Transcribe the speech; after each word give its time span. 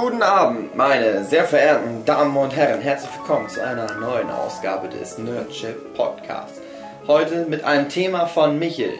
Guten 0.00 0.22
Abend, 0.22 0.76
meine 0.76 1.24
sehr 1.24 1.44
verehrten 1.44 2.04
Damen 2.04 2.36
und 2.36 2.54
Herren. 2.54 2.80
Herzlich 2.80 3.10
willkommen 3.18 3.48
zu 3.48 3.60
einer 3.66 3.92
neuen 3.98 4.30
Ausgabe 4.30 4.88
des 4.88 5.18
Nerdship 5.18 5.94
Podcasts. 5.96 6.60
Heute 7.08 7.46
mit 7.46 7.64
einem 7.64 7.88
Thema 7.88 8.26
von 8.26 8.60
Michel. 8.60 8.96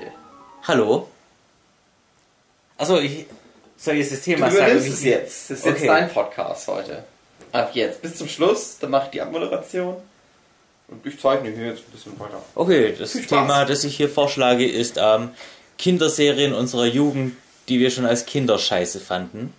Hallo. 0.66 1.06
Achso, 2.78 2.98
ich 2.98 3.26
soll 3.76 3.94
jetzt 3.94 4.10
das 4.10 4.22
Thema 4.22 4.48
Du 4.48 4.56
sagen. 4.56 4.72
übernimmst 4.72 4.88
es 4.98 5.04
jetzt. 5.04 5.50
Das 5.50 5.58
ist 5.60 5.66
jetzt 5.66 5.76
Okay. 5.76 5.86
dein 5.86 6.10
Podcast 6.10 6.66
heute. 6.66 7.04
Ab 7.52 7.70
jetzt 7.74 8.02
bis 8.02 8.16
zum 8.16 8.26
Schluss, 8.28 8.78
dann 8.80 8.90
mache 8.90 9.04
ich 9.04 9.10
die 9.12 9.20
Abmoderation. 9.22 9.96
Und 10.88 11.06
ich 11.06 11.20
zeichne 11.20 11.50
hier 11.50 11.66
jetzt 11.68 11.82
ein 11.86 11.92
bisschen 11.92 12.18
weiter. 12.18 12.42
Okay, 12.56 12.92
das. 12.98 13.12
Thema, 13.12 13.64
das 13.64 13.84
ich 13.84 13.96
hier 13.96 14.08
vorschlage, 14.08 14.68
ist 14.68 14.96
ähm, 15.00 15.30
Kinderserien 15.78 16.54
unserer 16.54 16.86
Jugend, 16.86 17.36
die 17.68 17.78
wir 17.78 17.92
schon 17.92 18.04
als 18.04 18.26
Kinder 18.26 18.58
scheiße 18.58 18.98
fanden. 18.98 19.54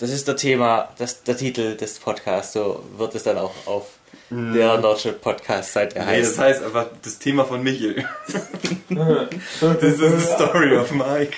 Das 0.00 0.10
ist 0.10 0.26
der 0.26 0.36
Thema, 0.36 0.88
das, 0.96 1.22
der 1.24 1.36
Titel 1.36 1.76
des 1.76 1.98
Podcasts, 1.98 2.54
so 2.54 2.82
wird 2.96 3.14
es 3.14 3.24
dann 3.24 3.36
auch 3.36 3.52
auf 3.66 3.86
der 4.30 4.78
Nordship 4.78 5.20
Podcast 5.20 5.74
Seite. 5.74 5.98
Nee, 5.98 6.20
das 6.20 6.38
heißen. 6.38 6.42
heißt 6.42 6.62
einfach 6.64 6.86
das 7.02 7.18
Thema 7.18 7.44
von 7.44 7.62
Michel. 7.62 8.02
das 8.88 9.82
ist 9.82 9.98
the 9.98 10.34
story 10.34 10.74
of 10.76 10.90
Mike. 10.92 11.36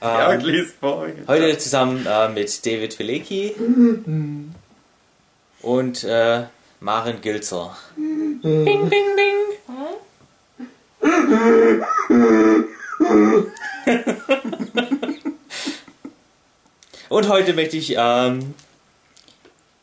Ja, 0.00 0.32
Ähm, 0.32 0.66
vor. 0.80 1.06
heute 1.26 1.58
zusammen 1.58 2.06
äh, 2.06 2.28
mit 2.28 2.64
David 2.64 2.98
Vilecki 2.98 3.54
und 5.62 6.04
äh, 6.04 6.44
Maren 6.80 7.20
Gülzer. 7.20 7.76
Bing, 7.96 8.40
bing, 8.40 8.90
bing. 8.90 9.34
Und 17.14 17.28
heute 17.28 17.52
möchte 17.52 17.76
ich 17.76 17.94
ähm, 17.96 18.54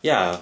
ja 0.01 0.41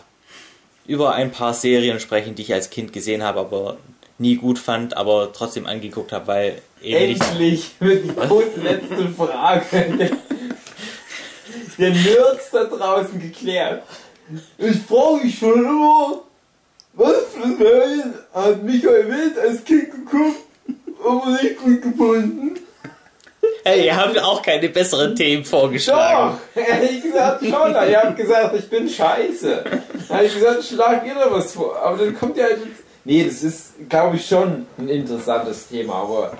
über 0.88 1.14
ein 1.14 1.32
paar 1.32 1.54
Serien 1.54 2.00
sprechen, 2.00 2.34
die 2.34 2.42
ich 2.42 2.52
als 2.52 2.72
Kind 2.72 2.94
gesehen 2.94 3.22
habe, 3.22 3.42
aber 3.42 3.78
nie 4.18 4.38
gut 4.38 4.58
fand, 4.58 4.98
aber 4.98 5.32
trotzdem 5.32 5.68
angeguckt 5.68 6.12
habe, 6.12 6.26
weil 6.26 6.62
Endlich 6.82 7.70
wird 7.80 8.06
die 8.06 8.60
letzte 8.60 9.08
Frage 9.10 9.66
der, 9.72 10.10
der 11.78 11.90
Nerds 11.92 12.50
da 12.52 12.64
draußen 12.64 13.20
geklärt. 13.20 13.84
Ich 14.58 14.78
frage 14.78 15.26
mich 15.26 15.38
schon 15.38 15.60
immer, 15.60 16.22
was 16.94 17.24
für 17.36 17.56
Serien 17.56 18.16
hat 18.34 18.64
Michael 18.64 19.08
Wild 19.08 19.38
als 19.38 19.64
Kind 19.64 19.92
geguckt, 19.92 20.40
aber 21.06 21.40
nicht 21.40 21.58
gut 21.60 21.84
gefunden? 21.84 22.60
Hey, 23.64 23.86
ihr 23.86 23.96
habt 23.96 24.18
auch 24.22 24.42
keine 24.42 24.70
besseren 24.70 25.16
Themen 25.16 25.46
vorgeschlagen. 25.46 26.38
Doch, 26.56 26.62
ehrlich 26.62 27.04
gesagt 27.04 27.44
schon. 27.44 27.52
Ihr 27.52 28.02
habt 28.02 28.18
gesagt, 28.18 28.56
ich 28.56 28.70
bin 28.70 28.88
scheiße. 28.88 29.64
Dann 30.08 30.18
habe 30.18 30.26
ich 30.26 30.34
gesagt, 30.34 30.64
schlag 30.64 31.06
ihr 31.06 31.16
da 31.16 31.32
was 31.32 31.54
vor. 31.54 31.78
Aber 31.78 31.98
dann 31.98 32.18
kommt 32.18 32.38
ja 32.38 32.46
halt 32.46 32.60
jetzt... 32.66 32.84
Nee, 33.06 33.24
das 33.24 33.44
ist, 33.44 33.90
glaube 33.90 34.18
ich, 34.18 34.28
schon 34.28 34.66
ein 34.78 34.90
interessantes 34.90 35.68
Thema, 35.70 35.96
aber 35.96 36.34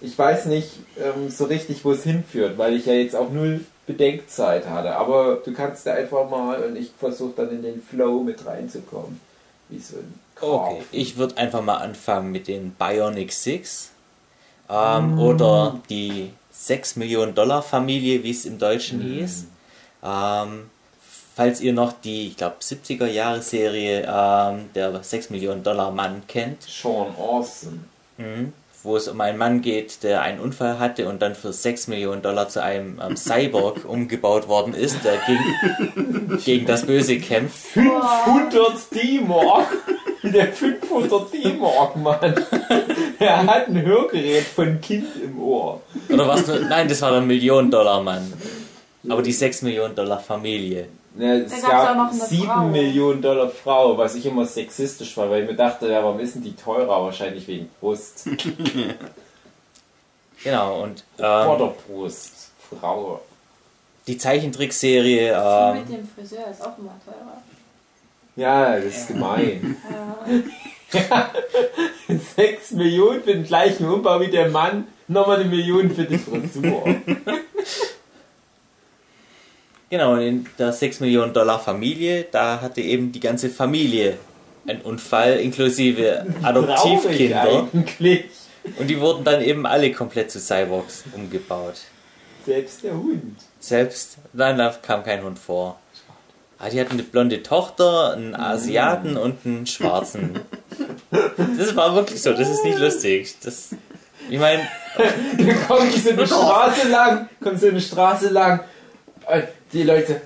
ich 0.00 0.18
weiß 0.18 0.46
nicht 0.46 0.70
ähm, 0.98 1.28
so 1.28 1.44
richtig, 1.44 1.84
wo 1.84 1.92
es 1.92 2.04
hinführt, 2.04 2.56
weil 2.56 2.74
ich 2.74 2.86
ja 2.86 2.94
jetzt 2.94 3.14
auch 3.14 3.30
null 3.30 3.60
Bedenkzeit 3.86 4.66
hatte. 4.66 4.96
Aber 4.96 5.38
du 5.44 5.52
kannst 5.52 5.86
da 5.86 5.94
einfach 5.94 6.28
mal 6.28 6.62
und 6.62 6.76
ich 6.76 6.90
versuche 6.98 7.34
dann 7.36 7.50
in 7.50 7.62
den 7.62 7.82
Flow 7.82 8.22
mit 8.22 8.46
reinzukommen. 8.46 9.20
Wie 9.68 9.78
so 9.78 9.96
ein 9.96 10.18
Korb. 10.34 10.70
Okay, 10.70 10.82
ich 10.92 11.16
würde 11.16 11.36
einfach 11.36 11.62
mal 11.62 11.76
anfangen 11.76 12.32
mit 12.32 12.48
den 12.48 12.72
Bionic 12.72 13.32
Six 13.32 13.90
ähm, 14.70 15.18
oder 15.18 15.80
die 15.88 16.30
6 16.52 16.96
Millionen 16.96 17.34
Dollar 17.34 17.62
Familie, 17.62 18.22
wie 18.22 18.30
es 18.30 18.44
im 18.44 18.58
Deutschen 18.58 19.00
hieß. 19.00 19.46
Ähm, 20.04 20.70
falls 21.34 21.60
ihr 21.60 21.72
noch 21.72 21.92
die, 21.92 22.28
ich 22.28 22.36
glaube, 22.36 22.56
70er 22.60 23.06
Jahre 23.06 23.42
Serie 23.42 24.02
ähm, 24.06 24.70
der 24.74 25.02
6 25.02 25.30
Millionen 25.30 25.62
Dollar 25.62 25.90
Mann 25.90 26.22
kennt, 26.28 26.62
Sean 26.62 27.14
Austin. 27.16 27.84
mhm, 28.18 28.52
wo 28.82 28.96
es 28.96 29.08
um 29.08 29.20
einen 29.20 29.38
Mann 29.38 29.62
geht, 29.62 30.02
der 30.02 30.22
einen 30.22 30.40
Unfall 30.40 30.78
hatte 30.78 31.08
und 31.08 31.20
dann 31.20 31.34
für 31.34 31.52
6 31.52 31.88
Millionen 31.88 32.22
Dollar 32.22 32.48
zu 32.48 32.62
einem 32.62 33.00
ähm, 33.02 33.16
Cyborg 33.16 33.84
umgebaut 33.88 34.48
worden 34.48 34.74
ist, 34.74 34.98
der 35.04 35.18
gegen, 35.26 36.38
gegen 36.44 36.66
das 36.66 36.86
Böse 36.86 37.18
kämpft. 37.18 37.56
500 37.56 38.94
D-Mark. 38.94 39.68
Der 40.22 40.52
500 40.90 41.32
D-Mark, 41.32 41.96
Mann. 41.96 42.34
Er 43.18 43.46
hat 43.46 43.68
ein 43.68 43.82
Hörgerät 43.82 44.44
von 44.44 44.80
Kind 44.80 45.06
im 45.22 45.42
Ohr. 45.42 45.82
Oder 46.08 46.26
was? 46.26 46.46
Nein, 46.46 46.88
das 46.88 47.02
war 47.02 47.10
der 47.10 47.20
Millionen-Dollar-Mann. 47.20 48.32
Aber 49.08 49.22
die 49.22 49.32
6 49.32 49.62
Millionen 49.62 49.94
Dollar 49.94 50.20
Familie. 50.20 50.88
Ja, 51.18 51.34
es 51.34 51.62
gab 51.62 51.96
noch 51.96 52.10
eine 52.12 52.20
7 52.20 52.44
Frau. 52.44 52.64
Millionen 52.66 53.20
Dollar 53.20 53.50
Frau, 53.50 53.98
was 53.98 54.14
ich 54.14 54.24
immer 54.24 54.46
sexistisch 54.46 55.16
war, 55.16 55.28
weil 55.30 55.42
ich 55.42 55.50
mir 55.50 55.56
dachte, 55.56 55.90
ja, 55.90 56.02
warum 56.02 56.20
ist 56.20 56.34
denn 56.34 56.42
die 56.42 56.54
teurer? 56.56 57.04
Wahrscheinlich 57.04 57.46
wegen 57.46 57.68
Brust. 57.80 58.28
Genau, 60.42 60.84
und 60.84 61.04
ähm, 61.18 61.44
Vorderbrust. 61.44 62.50
Frau. 62.80 63.20
die 64.06 64.16
Zeichentrickserie, 64.16 65.34
Die 65.34 65.78
mit 65.78 65.90
ähm, 65.90 65.96
dem 65.96 66.08
Friseur 66.08 66.46
ist 66.50 66.62
auch 66.62 66.78
immer 66.78 66.98
teurer. 67.04 67.42
Ja, 68.36 68.76
das 68.76 68.84
ist 68.86 69.08
gemein. 69.08 69.76
Ja. 71.10 71.30
6 72.08 72.72
Millionen 72.72 73.22
für 73.22 73.32
den 73.32 73.44
gleichen 73.44 73.88
Umbau 73.88 74.20
wie 74.20 74.28
der 74.28 74.48
Mann, 74.50 74.88
nochmal 75.06 75.40
eine 75.40 75.48
Million 75.48 75.90
für 75.90 76.04
die 76.04 76.18
Frisur. 76.18 76.84
genau, 79.90 80.16
in 80.16 80.46
der 80.58 80.72
6 80.72 81.00
Millionen 81.00 81.32
Dollar 81.32 81.60
Familie, 81.60 82.26
da 82.30 82.60
hatte 82.60 82.80
eben 82.80 83.12
die 83.12 83.20
ganze 83.20 83.50
Familie 83.50 84.18
einen 84.66 84.80
Unfall, 84.82 85.38
inklusive 85.38 86.26
Adoptivkinder. 86.42 87.68
eigentlich. 87.72 88.24
Und 88.78 88.88
die 88.88 89.00
wurden 89.00 89.24
dann 89.24 89.42
eben 89.42 89.66
alle 89.66 89.92
komplett 89.92 90.30
zu 90.30 90.38
Cyborgs 90.38 91.04
umgebaut. 91.14 91.76
Selbst 92.44 92.84
der 92.84 92.94
Hund. 92.94 93.36
Selbst, 93.58 94.18
nein, 94.32 94.58
da 94.58 94.70
kam 94.70 95.04
kein 95.04 95.22
Hund 95.22 95.38
vor. 95.38 95.78
Ah, 96.58 96.68
die 96.68 96.78
hatten 96.78 96.92
eine 96.92 97.02
blonde 97.02 97.42
Tochter, 97.42 98.12
einen 98.12 98.34
Asiaten 98.34 99.16
und 99.16 99.46
einen 99.46 99.66
Schwarzen. 99.66 100.40
Das 101.10 101.76
war 101.76 101.94
wirklich 101.94 102.22
so, 102.22 102.32
das 102.32 102.48
ist 102.48 102.64
nicht 102.64 102.78
lustig. 102.78 103.36
Das, 103.42 103.70
ich 104.28 104.38
meine, 104.38 104.66
Dann 104.96 105.66
kommt 105.66 105.92
so 105.92 106.10
eine 106.10 106.26
Straße 106.26 106.88
lang, 106.88 107.28
kommt 107.42 107.60
so 107.60 107.68
eine 107.68 107.80
Straße 107.80 108.28
lang, 108.28 108.60
die 109.72 109.82
Leute, 109.82 110.20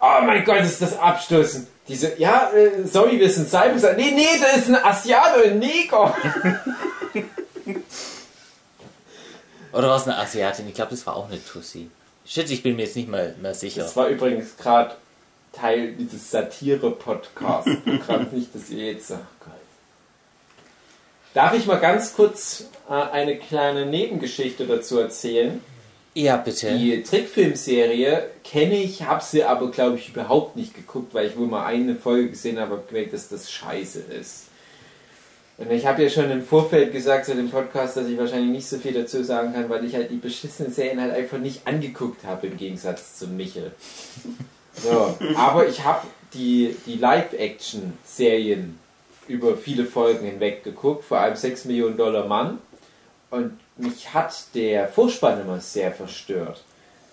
oh 0.00 0.20
mein 0.24 0.44
Gott, 0.44 0.60
ist 0.60 0.82
das 0.82 0.98
Abstoßen. 0.98 1.66
Die 1.88 1.96
so, 1.96 2.06
ja, 2.16 2.52
äh, 2.52 2.86
sorry, 2.86 3.18
wir 3.18 3.28
sind 3.28 3.48
Cyber. 3.48 3.94
Nee, 3.94 4.12
nee, 4.12 4.38
da 4.40 4.56
ist 4.56 4.68
ein 4.68 4.76
Asiate, 4.76 5.42
ein 5.44 5.58
Neger. 5.58 6.14
oder 9.72 9.88
war 9.88 9.96
es 9.96 10.04
eine 10.04 10.16
Asiatin? 10.16 10.68
Ich 10.68 10.74
glaube, 10.74 10.92
das 10.92 11.04
war 11.06 11.16
auch 11.16 11.28
eine 11.28 11.44
Tussi. 11.44 11.90
Shit, 12.24 12.48
ich 12.50 12.62
bin 12.62 12.76
mir 12.76 12.84
jetzt 12.84 12.94
nicht 12.94 13.08
mal 13.08 13.34
mehr 13.40 13.54
sicher. 13.54 13.82
Das 13.82 13.96
war 13.96 14.06
übrigens 14.06 14.56
gerade 14.56 14.94
Teil 15.52 15.94
dieses 15.94 16.30
Satire-Podcast-Programms, 16.30 18.30
nicht, 18.32 18.54
dass 18.54 18.70
ihr 18.70 18.92
jetzt 18.92 19.10
oh. 19.10 19.18
Darf 21.34 21.54
ich 21.54 21.66
mal 21.66 21.80
ganz 21.80 22.14
kurz 22.14 22.66
äh, 22.88 22.92
eine 22.92 23.36
kleine 23.36 23.86
Nebengeschichte 23.86 24.66
dazu 24.66 24.98
erzählen? 24.98 25.60
Ja, 26.14 26.36
bitte. 26.36 26.76
Die 26.76 27.02
Trickfilmserie 27.02 28.26
kenne 28.44 28.76
ich, 28.76 29.02
habe 29.04 29.24
sie 29.24 29.44
aber, 29.44 29.70
glaube 29.70 29.96
ich, 29.96 30.10
überhaupt 30.10 30.56
nicht 30.56 30.74
geguckt, 30.74 31.14
weil 31.14 31.26
ich 31.26 31.38
wohl 31.38 31.46
mal 31.46 31.64
eine 31.64 31.96
Folge 31.96 32.30
gesehen 32.30 32.58
habe 32.58 32.74
und 32.74 32.88
gemerkt, 32.88 33.14
dass 33.14 33.30
das 33.30 33.50
scheiße 33.50 34.00
ist. 34.20 34.48
Und 35.56 35.70
ich 35.70 35.86
habe 35.86 36.02
ja 36.02 36.10
schon 36.10 36.30
im 36.30 36.42
Vorfeld 36.42 36.92
gesagt 36.92 37.26
zu 37.26 37.34
dem 37.34 37.50
Podcast, 37.50 37.96
dass 37.96 38.08
ich 38.08 38.18
wahrscheinlich 38.18 38.50
nicht 38.50 38.66
so 38.66 38.78
viel 38.78 38.92
dazu 38.92 39.22
sagen 39.22 39.54
kann, 39.54 39.70
weil 39.70 39.84
ich 39.84 39.94
halt 39.94 40.10
die 40.10 40.16
beschissenen 40.16 40.72
Serien 40.72 41.00
halt 41.00 41.14
einfach 41.14 41.38
nicht 41.38 41.66
angeguckt 41.66 42.24
habe, 42.24 42.48
im 42.48 42.58
Gegensatz 42.58 43.18
zu 43.18 43.28
Michel. 43.28 43.72
So, 44.74 45.16
aber 45.36 45.66
ich 45.68 45.84
habe 45.84 46.06
die, 46.34 46.74
die 46.86 46.96
Live-Action-Serien 46.96 48.78
über 49.28 49.56
viele 49.56 49.84
Folgen 49.84 50.26
hinweg 50.26 50.64
geguckt, 50.64 51.04
vor 51.04 51.18
allem 51.18 51.36
6 51.36 51.66
Millionen 51.66 51.96
Dollar 51.96 52.26
Mann. 52.26 52.58
Und 53.30 53.58
mich 53.76 54.12
hat 54.12 54.34
der 54.54 54.88
Vorspann 54.88 55.40
immer 55.40 55.60
sehr 55.60 55.92
verstört. 55.92 56.62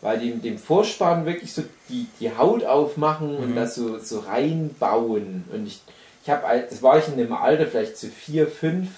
Weil 0.02 0.20
die 0.20 0.32
dem 0.34 0.58
Vorspann 0.58 1.26
wirklich 1.26 1.54
so 1.54 1.64
die, 1.90 2.08
die 2.20 2.36
Haut 2.36 2.64
aufmachen 2.64 3.36
und 3.36 3.56
das 3.56 3.76
so, 3.76 4.00
so 4.00 4.20
reinbauen. 4.20 5.46
Und 5.52 5.68
ich, 5.68 5.82
ich 6.24 6.30
habe, 6.30 6.66
das 6.70 6.82
war 6.82 6.98
ich 6.98 7.08
in 7.08 7.18
dem 7.18 7.34
Alter 7.34 7.68
vielleicht 7.68 7.98
zu 7.98 8.08
vier, 8.08 8.48
fünf, 8.48 8.90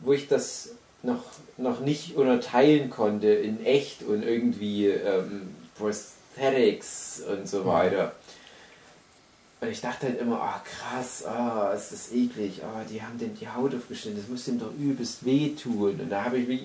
wo 0.00 0.12
ich 0.12 0.28
das 0.28 0.70
noch, 1.02 1.22
noch 1.56 1.80
nicht 1.80 2.16
unterteilen 2.16 2.90
konnte 2.90 3.28
in 3.28 3.64
echt 3.64 4.02
und 4.02 4.22
irgendwie 4.22 4.88
ähm, 4.88 5.54
Prosthetics 5.76 7.22
und 7.32 7.48
so 7.48 7.64
weiter. 7.64 8.12
Und 9.60 9.68
ich 9.68 9.80
dachte 9.80 10.06
halt 10.06 10.20
immer, 10.20 10.40
ah 10.40 10.62
krass, 10.64 11.24
ah, 11.26 11.72
ist 11.72 11.90
das 11.90 12.12
eklig, 12.12 12.62
ah, 12.62 12.84
die 12.88 13.02
haben 13.02 13.18
dem 13.18 13.34
die 13.36 13.48
Haut 13.48 13.74
aufgeschnitten, 13.74 14.20
das 14.20 14.28
muss 14.28 14.44
dem 14.44 14.60
doch 14.60 14.72
übelst 14.78 15.24
wehtun. 15.24 16.00
Und 16.00 16.10
da 16.10 16.24
habe 16.24 16.38
ich 16.38 16.46
mich, 16.46 16.62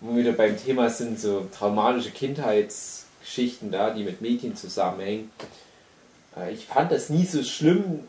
wo 0.00 0.14
wir 0.14 0.22
wieder 0.22 0.32
beim 0.32 0.56
Thema 0.56 0.88
sind, 0.88 1.20
so 1.20 1.46
traumatische 1.56 2.12
Geschichten 3.20 3.70
da, 3.70 3.90
die 3.90 4.04
mit 4.04 4.22
Mädchen 4.22 4.56
zusammenhängen. 4.56 5.30
Äh, 6.36 6.54
ich 6.54 6.64
fand 6.66 6.92
das 6.92 7.10
nie 7.10 7.26
so 7.26 7.42
schlimm, 7.42 8.00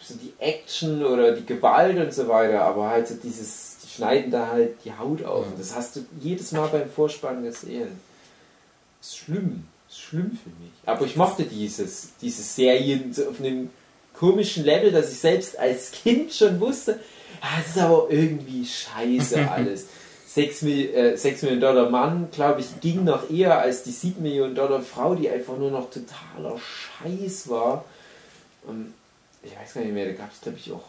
so 0.00 0.14
die 0.14 0.32
Action 0.40 1.04
oder 1.04 1.32
die 1.32 1.46
Gewalt 1.46 1.96
und 1.98 2.12
so 2.12 2.26
weiter, 2.26 2.62
aber 2.62 2.88
halt 2.88 3.06
so 3.06 3.14
dieses, 3.14 3.76
die 3.84 3.88
schneiden 3.88 4.32
da 4.32 4.48
halt 4.48 4.84
die 4.84 4.92
Haut 4.92 5.24
auf. 5.24 5.46
Und 5.46 5.60
das 5.60 5.76
hast 5.76 5.94
du 5.94 6.04
jedes 6.20 6.50
Mal 6.50 6.66
beim 6.68 6.90
Vorspann 6.90 7.44
gesehen. 7.44 8.00
Das 8.98 9.10
ist 9.10 9.18
schlimm. 9.18 9.68
Das 9.92 9.98
ist 9.98 10.04
schlimm 10.04 10.38
für 10.42 10.48
mich. 10.48 10.72
Aber 10.86 11.04
ich 11.04 11.16
mochte 11.16 11.44
dieses, 11.44 12.12
diese 12.22 12.42
Serien 12.42 13.14
auf 13.28 13.38
einem 13.40 13.68
komischen 14.14 14.64
Level, 14.64 14.90
dass 14.90 15.12
ich 15.12 15.18
selbst 15.18 15.58
als 15.58 15.90
Kind 15.90 16.32
schon 16.32 16.58
wusste, 16.60 16.98
ah, 17.42 17.58
das 17.58 17.76
ist 17.76 17.78
aber 17.78 18.06
irgendwie 18.08 18.64
scheiße 18.64 19.50
alles. 19.50 19.86
6, 20.28 20.62
Mil 20.62 20.94
äh, 20.94 21.16
6 21.18 21.42
Millionen 21.42 21.60
Dollar 21.60 21.90
Mann, 21.90 22.28
glaube 22.32 22.62
ich, 22.62 22.80
ging 22.80 23.04
noch 23.04 23.28
eher 23.28 23.58
als 23.58 23.82
die 23.82 23.90
7 23.90 24.22
Millionen 24.22 24.54
Dollar 24.54 24.80
Frau, 24.80 25.14
die 25.14 25.28
einfach 25.28 25.58
nur 25.58 25.70
noch 25.70 25.90
totaler 25.90 26.58
Scheiß 26.58 27.50
war. 27.50 27.84
Und 28.66 28.94
ich 29.42 29.54
weiß 29.54 29.74
gar 29.74 29.82
nicht 29.82 29.92
mehr, 29.92 30.06
da 30.06 30.12
gab 30.12 30.32
es, 30.32 30.40
glaube 30.40 30.56
ich, 30.56 30.72
auch 30.72 30.84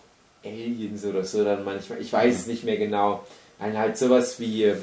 Aliens 0.45 1.03
oder 1.03 1.25
so 1.25 1.43
dann 1.43 1.65
manchmal. 1.65 1.99
Ich 1.99 2.13
weiß 2.13 2.33
es 2.33 2.47
nicht 2.47 2.63
mehr 2.63 2.77
genau. 2.77 3.25
Dann 3.59 3.77
halt 3.77 3.97
sowas 3.97 4.39
wie 4.39 4.63
äh, 4.63 4.77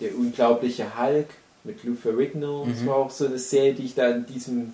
der 0.00 0.14
unglaubliche 0.16 0.98
Hulk 0.98 1.28
mit 1.66 1.82
Lou 1.84 1.94
Ferrigno. 1.94 2.66
Das 2.70 2.80
Mhm. 2.80 2.86
war 2.86 2.96
auch 2.96 3.10
so 3.10 3.26
eine 3.26 3.38
Serie, 3.38 3.74
die 3.74 3.84
ich 3.86 3.94
da 3.94 4.08
in 4.08 4.24
diesem 4.26 4.72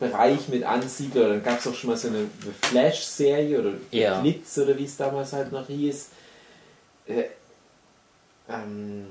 Bereich 0.00 0.48
mit 0.48 0.64
ansiedle. 0.64 1.28
Dann 1.28 1.42
gab 1.44 1.60
es 1.60 1.66
auch 1.66 1.74
schon 1.74 1.90
mal 1.90 1.96
so 1.96 2.08
eine 2.08 2.26
The 2.42 2.68
Flash-Serie 2.68 3.60
oder 3.60 3.72
Ja. 3.90 4.20
Blitz 4.20 4.58
oder 4.58 4.76
wie 4.78 4.84
es 4.84 4.96
damals 4.96 5.32
halt 5.32 5.52
noch 5.52 5.66
hieß. 5.68 6.08
Äh, 7.06 7.24
ähm, 8.48 9.06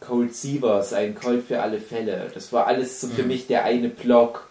Cold 0.00 0.34
Seavers, 0.34 0.92
ein 0.92 1.14
Cold 1.14 1.46
für 1.46 1.62
alle 1.62 1.80
Fälle. 1.80 2.30
Das 2.34 2.52
war 2.52 2.66
alles 2.66 3.00
so 3.00 3.08
für 3.08 3.22
Mhm. 3.22 3.28
mich 3.28 3.46
der 3.46 3.64
eine 3.64 3.88
Block. 3.88 4.48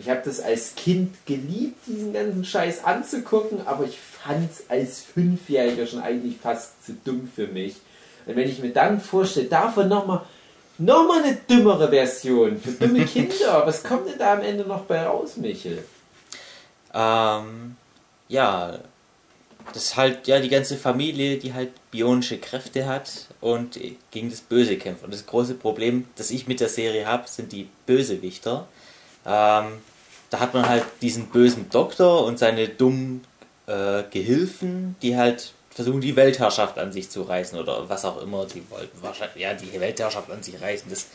Ich 0.00 0.08
habe 0.08 0.20
das 0.24 0.40
als 0.40 0.74
Kind 0.76 1.14
geliebt, 1.26 1.76
diesen 1.86 2.12
ganzen 2.12 2.44
Scheiß 2.44 2.84
anzugucken, 2.84 3.66
aber 3.66 3.84
ich 3.84 3.98
fand 3.98 4.50
es 4.50 4.64
als 4.68 5.00
Fünfjähriger 5.00 5.86
schon 5.86 6.00
eigentlich 6.00 6.36
fast 6.36 6.84
zu 6.84 6.92
dumm 7.04 7.28
für 7.34 7.46
mich. 7.48 7.76
Und 8.26 8.36
wenn 8.36 8.48
ich 8.48 8.60
mir 8.60 8.70
dann 8.72 9.00
vorstelle, 9.00 9.46
davon 9.48 9.88
nochmal 9.88 10.22
noch 10.78 11.06
mal 11.06 11.22
eine 11.22 11.34
dümmere 11.34 11.88
Version 11.88 12.58
für 12.60 12.72
dumme 12.72 13.04
Kinder, 13.06 13.66
was 13.66 13.82
kommt 13.82 14.08
denn 14.08 14.18
da 14.18 14.34
am 14.34 14.42
Ende 14.42 14.64
noch 14.64 14.84
bei 14.84 15.02
raus, 15.02 15.36
Michel? 15.36 15.84
Ähm, 16.94 17.76
ja, 18.28 18.78
das 19.72 19.84
ist 19.84 19.96
halt 19.96 20.26
ja 20.26 20.40
die 20.40 20.48
ganze 20.48 20.76
Familie, 20.76 21.36
die 21.36 21.52
halt 21.52 21.70
bionische 21.90 22.38
Kräfte 22.38 22.86
hat 22.86 23.26
und 23.40 23.78
gegen 24.10 24.30
das 24.30 24.40
Böse 24.40 24.76
kämpft. 24.76 25.04
Und 25.04 25.12
das 25.12 25.26
große 25.26 25.54
Problem, 25.54 26.06
das 26.16 26.30
ich 26.30 26.46
mit 26.46 26.60
der 26.60 26.68
Serie 26.68 27.06
habe, 27.06 27.28
sind 27.28 27.52
die 27.52 27.68
Bösewichter. 27.86 28.66
Ähm, 29.26 29.66
da 30.30 30.40
hat 30.40 30.54
man 30.54 30.68
halt 30.68 30.84
diesen 31.02 31.26
bösen 31.26 31.70
Doktor 31.70 32.24
und 32.24 32.38
seine 32.38 32.68
dummen 32.68 33.24
äh, 33.66 34.02
Gehilfen, 34.10 34.96
die 35.02 35.16
halt 35.16 35.52
versuchen, 35.78 36.00
die 36.00 36.16
Weltherrschaft 36.16 36.76
an 36.76 36.90
sich 36.90 37.08
zu 37.08 37.22
reißen 37.22 37.56
oder 37.56 37.88
was 37.88 38.04
auch 38.04 38.20
immer 38.20 38.46
die 38.46 38.68
wollten. 38.68 39.00
Wahrscheinlich, 39.00 39.36
ja, 39.36 39.54
die 39.54 39.80
Weltherrschaft 39.80 40.28
an 40.28 40.42
sich 40.42 40.60
reißen. 40.60 40.90
Das 40.90 41.06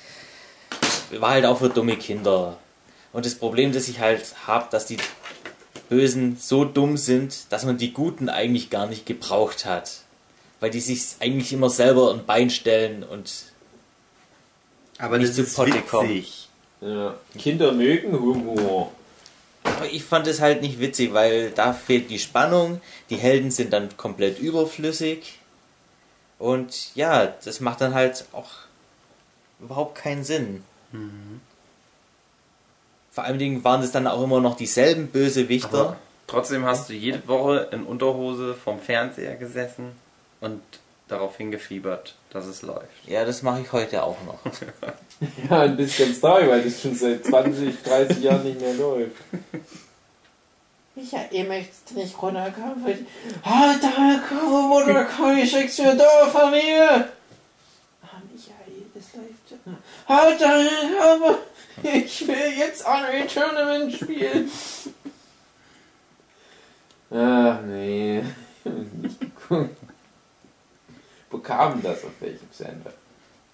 war 1.20 1.32
halt 1.32 1.46
auch 1.46 1.60
für 1.60 1.68
dumme 1.68 1.98
Kinder. 1.98 2.58
Und 3.12 3.26
das 3.26 3.36
Problem, 3.36 3.74
das 3.74 3.90
ich 3.90 4.00
halt 4.00 4.24
habe, 4.48 4.68
dass 4.72 4.86
die 4.86 4.96
Bösen 5.90 6.38
so 6.40 6.64
dumm 6.64 6.96
sind, 6.96 7.52
dass 7.52 7.66
man 7.66 7.78
die 7.78 7.92
Guten 7.92 8.30
eigentlich 8.30 8.70
gar 8.70 8.86
nicht 8.86 9.06
gebraucht 9.06 9.66
hat. 9.66 10.00
Weil 10.62 10.70
die 10.70 10.80
sich 10.80 11.18
eigentlich 11.20 11.52
immer 11.52 11.70
selber 11.70 12.14
ein 12.14 12.26
Bein 12.26 12.50
stellen 12.50 13.04
und 13.04 13.34
Aber 14.98 15.18
Nicht 15.18 15.36
zu 15.36 15.44
Potte 15.44 15.82
kommen. 15.82 16.26
Ja. 16.80 17.16
Kinder 17.38 17.74
mögen 17.74 18.18
Humor. 18.18 18.94
Aber 19.84 19.92
ich 19.92 20.06
fand 20.06 20.28
es 20.28 20.40
halt 20.40 20.62
nicht 20.62 20.80
witzig, 20.80 21.14
weil 21.14 21.52
da 21.52 21.74
fehlt 21.74 22.10
die 22.10 22.18
Spannung, 22.18 22.80
die 23.10 23.18
Helden 23.18 23.52
sind 23.52 23.74
dann 23.74 23.98
komplett 23.98 24.40
überflüssig 24.40 25.40
und 26.40 26.96
ja, 26.96 27.28
das 27.44 27.60
macht 27.60 27.82
dann 27.82 27.94
halt 27.94 28.24
auch 28.32 28.50
überhaupt 29.60 29.96
keinen 29.96 30.24
Sinn. 30.24 30.64
Vor 33.12 33.26
allen 33.26 33.40
Dingen 33.40 33.66
waren 33.66 33.84
es 33.84 33.92
dann 33.92 34.08
auch 34.08 34.24
immer 34.24 34.40
noch 34.40 34.56
dieselben 34.56 35.08
Bösewichter. 35.08 35.80
Aber 35.80 35.98
trotzdem 36.28 36.64
hast 36.64 36.88
du 36.88 36.94
jede 36.94 37.28
Woche 37.28 37.68
in 37.74 37.84
Unterhose 37.84 38.54
vorm 38.54 38.80
Fernseher 38.80 39.36
gesessen 39.36 39.92
und 40.40 40.62
darauf 41.14 41.38
hingefiebert, 41.38 42.16
dass 42.32 42.46
es 42.46 42.62
läuft. 42.62 43.08
Ja, 43.08 43.24
das 43.26 43.42
mache 43.42 43.62
ich 43.62 43.72
heute 43.72 44.04
auch 44.04 44.18
noch. 44.26 44.40
Ja, 45.50 45.68
bist 45.68 45.98
ganz 45.98 46.20
traurig, 46.20 46.50
weil 46.50 46.64
das 46.64 46.82
schon 46.82 46.96
seit 46.96 47.24
20, 47.24 47.82
30 47.84 48.24
Jahren 48.24 48.44
nicht 48.44 48.60
mehr 48.60 48.74
läuft. 48.74 49.16
Michael, 50.96 51.28
ihr 51.32 51.46
möchtet 51.46 51.96
nicht 51.96 52.22
runterkommen. 52.22 52.84
weil- 52.84 53.06
Ah, 53.42 53.74
da 53.82 54.22
komm, 54.28 54.68
Mutter, 54.70 55.06
komm, 55.06 55.38
ich 55.38 55.50
schick's 55.50 55.78
mir 55.78 55.96
da 55.96 56.28
von 56.28 56.52
mir. 56.52 57.08
Ah, 58.02 58.22
Michael, 58.34 58.84
es 58.96 59.14
läuft 59.14 59.66
ja. 59.66 59.74
Halt 60.14 60.42
deine 60.42 60.70
aber 61.02 61.38
ich 61.84 62.28
will 62.28 62.54
jetzt 62.58 62.86
Unreal 62.86 63.28
Tournament 63.28 63.94
spielen. 63.94 64.52
Ach 67.12 67.62
nee, 67.62 68.24
nicht 69.02 69.20
geguckt. 69.22 69.78
Kam 71.40 71.82
das 71.82 72.04
auf 72.04 72.12
welchem 72.20 72.48
Sender? 72.52 72.94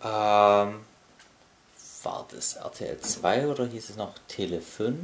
Ähm, 0.02 0.80
war 2.04 2.26
das 2.32 2.54
RTL 2.56 3.00
2 3.00 3.48
oder 3.48 3.66
hieß 3.66 3.90
es 3.90 3.96
noch 3.96 4.16
Tele 4.28 4.62
5? 4.62 4.98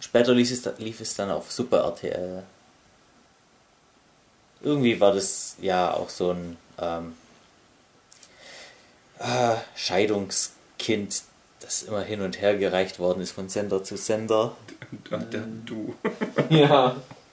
Später 0.00 0.34
lief 0.34 0.50
es, 0.50 0.68
lief 0.78 1.00
es 1.00 1.14
dann 1.14 1.30
auf 1.30 1.52
Super 1.52 1.78
RTL. 1.78 2.42
Irgendwie 4.62 5.00
war 5.00 5.12
das 5.12 5.56
ja 5.60 5.92
auch 5.92 6.08
so 6.08 6.30
ein 6.30 6.56
ähm, 6.78 7.14
äh, 9.18 9.56
Scheidungskind, 9.76 11.22
das 11.60 11.82
immer 11.82 12.02
hin 12.02 12.22
und 12.22 12.40
her 12.40 12.56
gereicht 12.56 12.98
worden 12.98 13.20
ist 13.20 13.32
von 13.32 13.48
Sender 13.48 13.84
zu 13.84 13.96
Sender. 13.96 14.56
Und 15.10 15.34
dann 15.34 15.64
du. 15.66 15.94
Ja, 16.48 16.96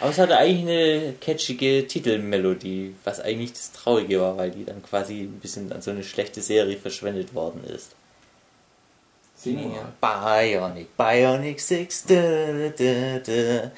Aber 0.00 0.10
es 0.10 0.18
hatte 0.18 0.36
eigentlich 0.36 0.62
eine 0.62 1.14
catchige 1.20 1.86
Titelmelodie, 1.86 2.94
was 3.04 3.20
eigentlich 3.20 3.52
das 3.52 3.72
Traurige 3.72 4.20
war, 4.20 4.36
weil 4.36 4.50
die 4.50 4.64
dann 4.64 4.82
quasi 4.82 5.22
ein 5.22 5.40
bisschen 5.40 5.72
an 5.72 5.82
so 5.82 5.90
eine 5.90 6.04
schlechte 6.04 6.40
Serie 6.40 6.76
verschwendet 6.76 7.34
worden 7.34 7.64
ist. 7.64 7.96
sing 9.36 9.72
mal. 9.72 9.92
Bionic, 10.00 10.96
Bionic 10.96 11.60
6. 11.60 12.04
Da, 12.06 12.68
da, 12.76 13.18
da. 13.18 13.70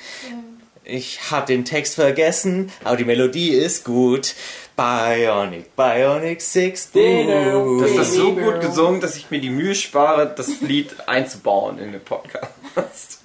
Ich 0.85 1.31
hab 1.31 1.47
den 1.47 1.65
Text 1.65 1.95
vergessen, 1.95 2.71
aber 2.85 2.97
die 2.97 3.05
Melodie 3.05 3.51
ist 3.51 3.85
gut. 3.85 4.35
Bionic, 4.77 5.75
Bionic 5.77 6.41
6. 6.41 6.93
Du. 6.93 7.81
Das 7.81 7.91
ist 7.93 8.15
so 8.15 8.35
gut 8.35 8.61
gesungen, 8.61 9.01
dass 9.01 9.17
ich 9.17 9.31
mir 9.31 9.41
die 9.41 9.51
Mühe 9.51 9.75
spare, 9.75 10.35
das 10.35 10.61
Lied 10.61 10.95
einzubauen 11.07 11.79
in 11.79 11.93
den 11.93 12.01
Podcast. 12.03 13.20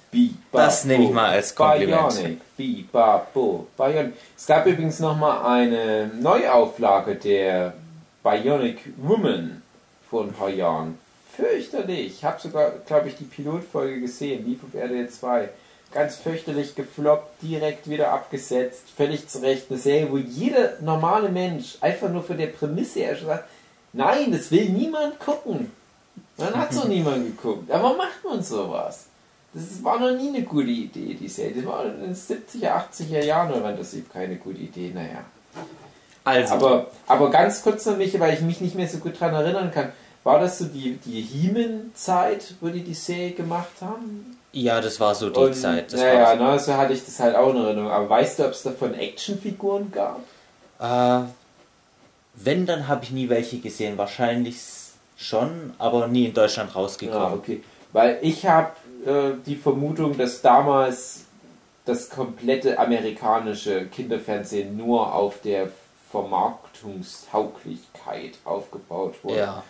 Das 0.52 0.84
nehme 0.84 1.04
ich 1.04 1.10
mal 1.10 1.30
als 1.30 1.54
Kompliment. 1.54 2.12
Bionic. 2.12 2.38
Es 4.36 4.46
gab 4.46 4.66
übrigens 4.66 4.98
nochmal 5.00 5.44
eine 5.44 6.10
Neuauflage 6.20 7.16
der 7.16 7.74
Bionic 8.22 8.78
Woman 8.96 9.62
vor 10.08 10.24
ein 10.24 10.32
paar 10.32 10.50
Jahren. 10.50 10.98
Fürchterlich. 11.36 12.06
Ich 12.06 12.24
habe 12.24 12.40
sogar, 12.40 12.70
glaube 12.86 13.08
ich, 13.08 13.16
die 13.16 13.24
Pilotfolge 13.24 14.00
gesehen, 14.00 14.46
lief 14.46 14.60
auf 14.64 14.74
RTL 14.74 15.08
2. 15.08 15.48
Ganz 15.92 16.16
fürchterlich 16.16 16.74
gefloppt, 16.74 17.42
direkt 17.42 17.88
wieder 17.88 18.12
abgesetzt, 18.12 18.84
völlig 18.96 19.28
zurecht. 19.28 19.66
Eine 19.70 19.78
Serie, 19.78 20.10
wo 20.10 20.16
jeder 20.18 20.80
normale 20.80 21.28
Mensch 21.28 21.76
einfach 21.80 22.08
nur 22.08 22.22
von 22.22 22.38
der 22.38 22.48
Prämisse 22.48 23.00
her 23.00 23.16
sagt, 23.16 23.48
nein, 23.92 24.32
das 24.32 24.50
will 24.50 24.68
niemand 24.70 25.18
gucken. 25.18 25.70
Dann 26.38 26.54
hat 26.54 26.72
so 26.72 26.88
niemand 26.88 27.36
geguckt. 27.36 27.70
Aber 27.70 27.94
macht 27.94 28.24
man 28.24 28.42
sowas? 28.42 29.06
Das 29.56 29.82
war 29.82 29.98
noch 29.98 30.10
nie 30.20 30.28
eine 30.28 30.42
gute 30.42 30.68
Idee, 30.68 31.14
die 31.14 31.28
Serie. 31.28 31.54
Das 31.62 31.64
war 31.66 31.86
in 31.86 32.00
den 32.00 32.14
70er, 32.14 32.90
80er 32.92 33.24
Jahren 33.24 33.50
oder 33.52 33.62
wann 33.64 33.76
das 33.78 33.94
lief 33.94 34.12
keine 34.12 34.36
gute 34.36 34.58
Idee, 34.58 34.92
naja. 34.94 35.24
Also, 36.24 36.54
Aber, 36.54 36.90
aber 37.06 37.30
ganz 37.30 37.62
kurz 37.62 37.86
noch, 37.86 37.96
Michi, 37.96 38.20
weil 38.20 38.34
ich 38.34 38.42
mich 38.42 38.60
nicht 38.60 38.74
mehr 38.74 38.86
so 38.86 38.98
gut 38.98 39.18
dran 39.18 39.32
erinnern 39.32 39.70
kann. 39.70 39.92
War 40.24 40.40
das 40.40 40.58
so 40.58 40.66
die, 40.66 40.98
die 41.04 41.22
He-Man-Zeit, 41.22 42.56
wo 42.60 42.68
die 42.68 42.82
die 42.82 42.92
Serie 42.94 43.30
gemacht 43.30 43.70
haben? 43.80 44.36
Ja, 44.52 44.80
das 44.82 45.00
war 45.00 45.14
so 45.14 45.30
die 45.30 45.38
Und, 45.40 45.54
Zeit. 45.54 45.90
Das 45.92 46.00
naja, 46.00 46.20
war 46.22 46.36
na, 46.36 46.58
so 46.58 46.74
hatte 46.76 46.92
ich 46.92 47.04
das 47.04 47.18
halt 47.20 47.34
auch 47.36 47.50
in 47.50 47.56
Erinnerung. 47.56 47.90
Aber 47.90 48.10
weißt 48.10 48.38
du, 48.40 48.44
ob 48.44 48.50
es 48.50 48.62
davon 48.62 48.92
Actionfiguren 48.94 49.90
gab? 49.92 50.20
Äh, 50.80 51.26
wenn, 52.34 52.66
dann 52.66 52.88
habe 52.88 53.04
ich 53.04 53.10
nie 53.12 53.28
welche 53.30 53.58
gesehen. 53.58 53.96
Wahrscheinlich 53.96 54.56
schon, 55.16 55.72
aber 55.78 56.08
nie 56.08 56.26
in 56.26 56.34
Deutschland 56.34 56.70
Ja, 56.74 56.80
rausgekommen. 56.80 57.38
okay. 57.38 57.62
Weil 57.92 58.18
ich 58.20 58.44
habe 58.46 58.72
äh, 59.06 59.32
die 59.46 59.56
Vermutung, 59.56 60.16
dass 60.18 60.42
damals 60.42 61.24
das 61.84 62.10
komplette 62.10 62.78
amerikanische 62.78 63.86
Kinderfernsehen 63.86 64.76
nur 64.76 65.14
auf 65.14 65.40
der 65.42 65.68
Vermarktungstauglichkeit 66.10 68.32
aufgebaut 68.44 69.14
wurde. 69.22 69.38
Ja. 69.38 69.62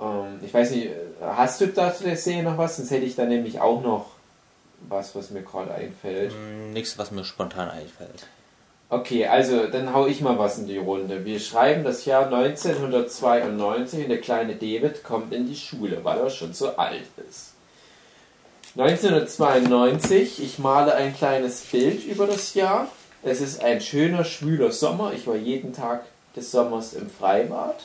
Ähm, 0.00 0.38
ich 0.42 0.52
weiß 0.54 0.70
nicht, 0.72 0.90
hast 1.20 1.60
du 1.60 1.66
da 1.68 1.94
zu 1.94 2.02
der 2.04 2.16
Serie 2.16 2.42
noch 2.44 2.58
was? 2.58 2.76
Sonst 2.76 2.90
hätte 2.90 3.04
ich 3.04 3.14
da 3.16 3.24
nämlich 3.24 3.60
auch 3.60 3.82
noch 3.82 4.06
was, 4.88 5.14
was 5.16 5.30
mir 5.30 5.42
gerade 5.42 5.74
einfällt. 5.74 6.32
Hm, 6.32 6.72
Nichts, 6.72 6.98
was 6.98 7.10
mir 7.10 7.24
spontan 7.24 7.68
einfällt. 7.70 8.26
Okay, 8.88 9.26
also 9.26 9.66
dann 9.66 9.92
hau 9.92 10.06
ich 10.06 10.20
mal 10.20 10.38
was 10.38 10.58
in 10.58 10.68
die 10.68 10.78
Runde. 10.78 11.24
Wir 11.24 11.40
schreiben 11.40 11.82
das 11.82 12.04
Jahr 12.04 12.26
1992 12.26 14.04
und 14.04 14.10
der 14.10 14.20
kleine 14.20 14.54
David 14.54 15.02
kommt 15.02 15.32
in 15.32 15.48
die 15.48 15.56
Schule, 15.56 16.04
weil 16.04 16.20
er 16.20 16.30
schon 16.30 16.54
so 16.54 16.76
alt 16.76 17.02
ist. 17.28 17.54
1992, 18.76 20.42
ich 20.42 20.58
male 20.58 20.94
ein 20.94 21.14
kleines 21.14 21.62
Bild 21.62 22.04
über 22.04 22.26
das 22.26 22.52
Jahr. 22.54 22.88
Es 23.22 23.40
ist 23.40 23.62
ein 23.62 23.80
schöner, 23.80 24.22
schwüler 24.24 24.70
Sommer. 24.70 25.12
Ich 25.14 25.26
war 25.26 25.34
jeden 25.36 25.72
Tag 25.72 26.04
des 26.36 26.50
Sommers 26.50 26.92
im 26.92 27.08
Freibad. 27.08 27.84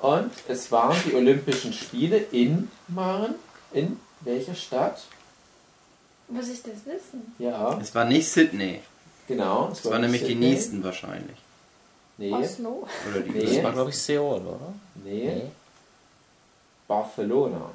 Und 0.00 0.30
es 0.48 0.72
waren 0.72 0.96
die 1.06 1.14
Olympischen 1.14 1.72
Spiele 1.72 2.16
in 2.16 2.70
Maren. 2.88 3.34
In 3.72 4.00
welcher 4.22 4.54
Stadt? 4.54 5.02
Muss 6.28 6.48
ich 6.48 6.62
das 6.62 6.86
wissen? 6.86 7.34
Ja, 7.38 7.78
Es 7.80 7.94
war 7.94 8.04
nicht 8.06 8.28
Sydney. 8.30 8.80
genau. 9.26 9.68
Es 9.72 9.80
Es 9.80 9.90
war 9.90 9.98
nämlich 9.98 10.22
die 10.22 10.28
Sydney. 10.28 10.48
nächsten 10.50 10.82
wahrscheinlich. 10.84 11.36
Nee, 12.16 12.32
Oslo? 12.32 12.88
Oder 13.10 13.20
die 13.20 13.30
Nee. 13.30 13.54
Das 13.56 13.64
war, 13.64 13.72
glaube 13.72 13.90
ich, 13.90 13.98
Seoul, 13.98 14.40
oder? 14.40 14.72
nee. 15.04 15.42
Barcelona. 16.86 17.70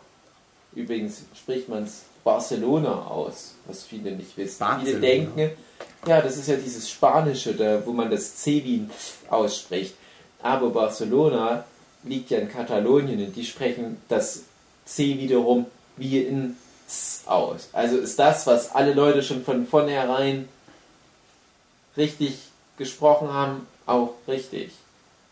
Übrigens 0.76 1.24
spricht 1.36 1.70
man 1.70 1.84
es 1.84 2.04
Barcelona 2.24 3.08
aus, 3.08 3.56
was 3.68 3.84
viele 3.84 4.12
nicht 4.12 4.36
wissen. 4.38 4.60
Barcelona. 4.60 4.86
Viele 4.86 5.00
denken, 5.00 5.50
ja, 6.08 6.22
das 6.22 6.38
ist 6.38 6.48
ja 6.48 6.56
dieses 6.56 6.90
Spanische, 6.90 7.54
da, 7.54 7.86
wo 7.86 7.92
man 7.92 8.10
das 8.10 8.38
C 8.38 8.64
wie 8.64 8.78
ein 8.78 8.92
ausspricht. 9.30 9.96
Aber 10.42 10.70
Barcelona 10.70 11.66
liegt 12.04 12.30
ja 12.30 12.40
in 12.40 12.50
Katalonien 12.50 13.26
und 13.26 13.36
die 13.36 13.46
sprechen 13.46 13.98
das 14.10 14.44
C 14.86 15.18
wiederum 15.18 15.66
wie 15.98 16.20
in 16.20 16.58
Z 16.88 17.28
aus. 17.28 17.70
Also 17.72 17.98
ist 17.98 18.20
das, 18.20 18.46
was 18.48 18.74
alle 18.74 18.94
Leute 18.94 19.24
schon 19.24 19.44
von 19.44 19.66
vornherein 19.66 20.50
richtig 21.96 22.38
gesprochen 22.78 23.32
haben, 23.32 23.68
auch 23.86 24.14
richtig 24.28 24.72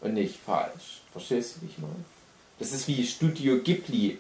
und 0.02 0.14
nicht 0.14 0.38
falsch. 0.46 1.02
Verstehst 1.12 1.56
du, 1.56 1.62
wie 1.62 1.70
ich 1.72 1.78
meine? 1.78 2.06
Das 2.60 2.72
ist 2.72 2.88
wie 2.88 3.06
Studio 3.06 3.60
Ghibli, 3.60 4.20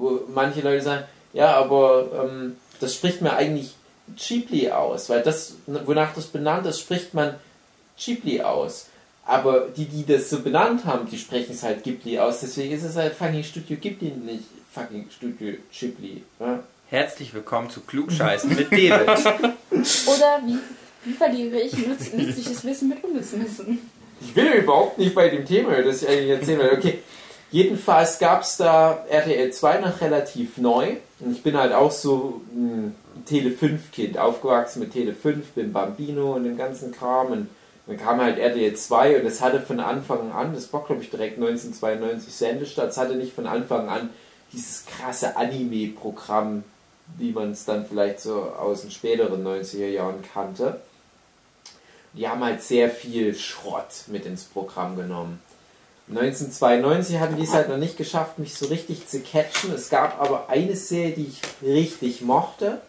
wo 0.00 0.20
manche 0.32 0.62
Leute 0.62 0.82
sagen, 0.82 1.04
ja, 1.32 1.54
aber 1.54 2.08
ähm, 2.24 2.56
das 2.80 2.94
spricht 2.94 3.20
man 3.20 3.32
eigentlich 3.32 3.74
Ghibli 4.16 4.70
aus, 4.70 5.08
weil 5.10 5.22
das, 5.22 5.56
wonach 5.66 6.14
das 6.14 6.26
benannt 6.26 6.66
ist, 6.66 6.80
spricht 6.80 7.14
man 7.14 7.34
Ghibli 8.02 8.42
aus. 8.42 8.86
Aber 9.26 9.68
die, 9.68 9.84
die 9.84 10.04
das 10.04 10.30
so 10.30 10.40
benannt 10.40 10.84
haben, 10.86 11.08
die 11.08 11.18
sprechen 11.18 11.52
es 11.52 11.62
halt 11.62 11.84
Ghibli 11.84 12.18
aus. 12.18 12.40
Deswegen 12.40 12.74
ist 12.74 12.82
es 12.82 12.96
halt 12.96 13.14
fucking 13.14 13.44
Studio 13.44 13.76
Ghibli, 13.76 14.10
nicht 14.10 14.44
fucking 14.72 15.06
Studio 15.10 15.54
Ghibli. 15.70 16.22
Ja? 16.40 16.64
Herzlich 16.88 17.32
willkommen 17.32 17.70
zu 17.70 17.80
Klugscheißen 17.82 18.52
mit 18.56 18.72
David. 18.72 19.08
Oder 19.70 20.40
wie, 20.44 20.58
wie 21.04 21.12
verliere 21.12 21.60
ich 21.60 21.76
nütz, 21.86 22.12
nützliches 22.12 22.64
Wissen 22.64 22.88
mit 22.88 23.04
unnützem 23.04 23.44
Wissen? 23.44 23.78
Ich 24.20 24.34
bin 24.34 24.46
überhaupt 24.52 24.98
nicht 24.98 25.14
bei 25.14 25.28
dem 25.28 25.46
Thema, 25.46 25.80
das 25.82 26.02
ich 26.02 26.08
eigentlich 26.08 26.30
erzählen 26.30 26.58
will. 26.58 26.78
Okay, 26.78 26.98
jedenfalls 27.50 28.18
gab 28.18 28.42
es 28.42 28.56
da 28.56 29.04
RTL 29.08 29.52
2 29.52 29.78
noch 29.80 30.00
relativ 30.00 30.58
neu. 30.58 30.96
Und 31.20 31.32
ich 31.32 31.42
bin 31.42 31.56
halt 31.56 31.72
auch 31.72 31.90
so 31.90 32.40
ein 32.54 32.94
Tele 33.26 33.50
5 33.50 33.92
Kind, 33.92 34.18
aufgewachsen 34.18 34.80
mit 34.80 34.92
Tele 34.92 35.12
5, 35.14 35.52
bin 35.52 35.72
Bambino 35.72 36.34
und 36.34 36.44
dem 36.44 36.56
ganzen 36.56 36.92
Kram. 36.92 37.32
Und 37.32 37.48
dann 37.86 37.98
kam 37.98 38.20
halt 38.20 38.38
RTL 38.38 38.74
2 38.74 39.20
und 39.20 39.26
es 39.26 39.40
hatte 39.40 39.60
von 39.60 39.80
Anfang 39.80 40.32
an, 40.32 40.54
das 40.54 40.72
war 40.72 40.84
glaube 40.84 41.02
ich 41.02 41.10
direkt 41.10 41.36
1992 41.36 42.32
Sendestart, 42.32 42.90
es 42.90 42.96
hatte 42.96 43.16
nicht 43.16 43.34
von 43.34 43.46
Anfang 43.46 43.88
an 43.88 44.10
dieses 44.52 44.84
krasse 44.86 45.36
Anime-Programm, 45.36 46.64
wie 47.18 47.32
man 47.32 47.52
es 47.52 47.64
dann 47.64 47.86
vielleicht 47.86 48.20
so 48.20 48.42
aus 48.42 48.82
den 48.82 48.90
späteren 48.90 49.44
90er 49.44 49.88
Jahren 49.88 50.22
kannte. 50.32 50.80
Die 52.12 52.28
haben 52.28 52.42
halt 52.42 52.62
sehr 52.62 52.90
viel 52.90 53.34
Schrott 53.34 54.04
mit 54.08 54.26
ins 54.26 54.44
Programm 54.44 54.96
genommen. 54.96 55.40
1992 56.10 57.18
hatten 57.20 57.36
die 57.36 57.44
es 57.44 57.54
halt 57.54 57.68
noch 57.68 57.76
nicht 57.76 57.96
geschafft, 57.96 58.38
mich 58.38 58.54
so 58.54 58.66
richtig 58.66 59.06
zu 59.06 59.20
catchen. 59.20 59.72
Es 59.72 59.90
gab 59.90 60.20
aber 60.20 60.48
eine 60.48 60.74
Serie, 60.74 61.12
die 61.12 61.26
ich 61.26 61.40
richtig 61.62 62.22
mochte. 62.22 62.80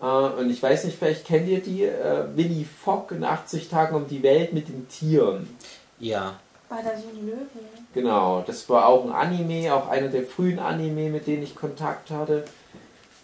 Äh, 0.00 0.04
und 0.04 0.50
ich 0.50 0.62
weiß 0.62 0.84
nicht, 0.84 0.98
vielleicht 0.98 1.26
kennt 1.26 1.48
ihr 1.48 1.60
die. 1.60 1.84
Äh, 1.84 2.24
Willy 2.34 2.64
Fogg 2.64 3.12
in 3.14 3.24
80 3.24 3.68
Tagen 3.68 3.96
um 3.96 4.06
die 4.06 4.22
Welt 4.22 4.52
mit 4.52 4.68
den 4.68 4.88
Tieren. 4.88 5.56
Ja. 5.98 6.38
War 6.68 6.82
da 6.82 6.90
so 6.96 7.08
ein 7.08 7.26
Löwe? 7.26 7.46
Genau, 7.94 8.42
das 8.46 8.68
war 8.68 8.86
auch 8.86 9.04
ein 9.04 9.12
Anime, 9.12 9.72
auch 9.72 9.88
einer 9.88 10.08
der 10.08 10.24
frühen 10.24 10.58
Anime, 10.58 11.10
mit 11.10 11.26
denen 11.26 11.42
ich 11.42 11.54
Kontakt 11.54 12.10
hatte. 12.10 12.44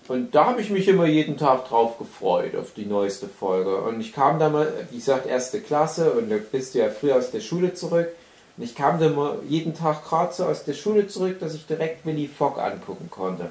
Und 0.08 0.34
da 0.34 0.46
habe 0.46 0.60
ich 0.60 0.70
mich 0.70 0.88
immer 0.88 1.06
jeden 1.06 1.36
Tag 1.36 1.68
drauf 1.68 1.98
gefreut, 1.98 2.56
auf 2.56 2.72
die 2.74 2.86
neueste 2.86 3.28
Folge. 3.28 3.78
Und 3.78 4.00
ich 4.00 4.12
kam 4.12 4.38
da 4.38 4.48
mal, 4.48 4.72
wie 4.90 4.96
gesagt, 4.96 5.26
erste 5.26 5.60
Klasse 5.60 6.12
und 6.12 6.30
da 6.30 6.36
bist 6.36 6.74
du 6.74 6.80
ja 6.80 6.88
früh 6.88 7.12
aus 7.12 7.30
der 7.30 7.40
Schule 7.40 7.74
zurück. 7.74 8.08
Und 8.56 8.64
ich 8.64 8.74
kam 8.74 9.00
da 9.00 9.08
mal 9.08 9.38
jeden 9.48 9.74
Tag 9.74 10.04
gerade 10.04 10.32
so 10.32 10.44
aus 10.44 10.64
der 10.64 10.74
Schule 10.74 11.06
zurück, 11.08 11.40
dass 11.40 11.54
ich 11.54 11.66
direkt 11.66 12.04
Willy 12.04 12.28
Fogg 12.28 12.60
angucken 12.60 13.08
konnte. 13.10 13.50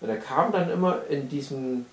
Und 0.00 0.08
da 0.08 0.16
kam 0.16 0.52
dann 0.52 0.70
immer 0.70 0.98
in 1.08 1.28
diesem 1.28 1.86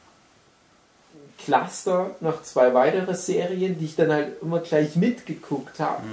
Cluster 1.38 2.12
noch 2.20 2.44
zwei 2.44 2.74
weitere 2.74 3.14
Serien, 3.16 3.78
die 3.80 3.86
ich 3.86 3.96
dann 3.96 4.12
halt 4.12 4.42
immer 4.42 4.60
gleich 4.60 4.96
mitgeguckt 4.96 5.80
habe. 5.80 6.04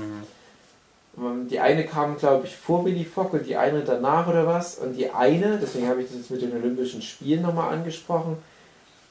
Ähm, 1.19 1.49
Die 1.49 1.61
eine 1.61 1.85
kam, 1.85 2.17
glaube 2.19 2.47
ich, 2.47 2.57
vor 2.57 2.85
Willy 2.85 3.05
Fogg 3.05 3.33
und 3.33 3.47
die 3.47 3.57
eine 3.57 3.83
danach 3.83 4.29
oder 4.29 4.47
was. 4.47 4.77
Und 4.77 4.97
die 4.97 5.11
eine, 5.11 5.59
deswegen 5.61 5.89
habe 5.89 6.03
ich 6.03 6.09
das 6.09 6.19
jetzt 6.19 6.31
mit 6.31 6.43
den 6.43 6.53
Olympischen 6.53 7.03
Spielen 7.03 7.43
nochmal 7.43 7.73
angesprochen, 7.73 8.37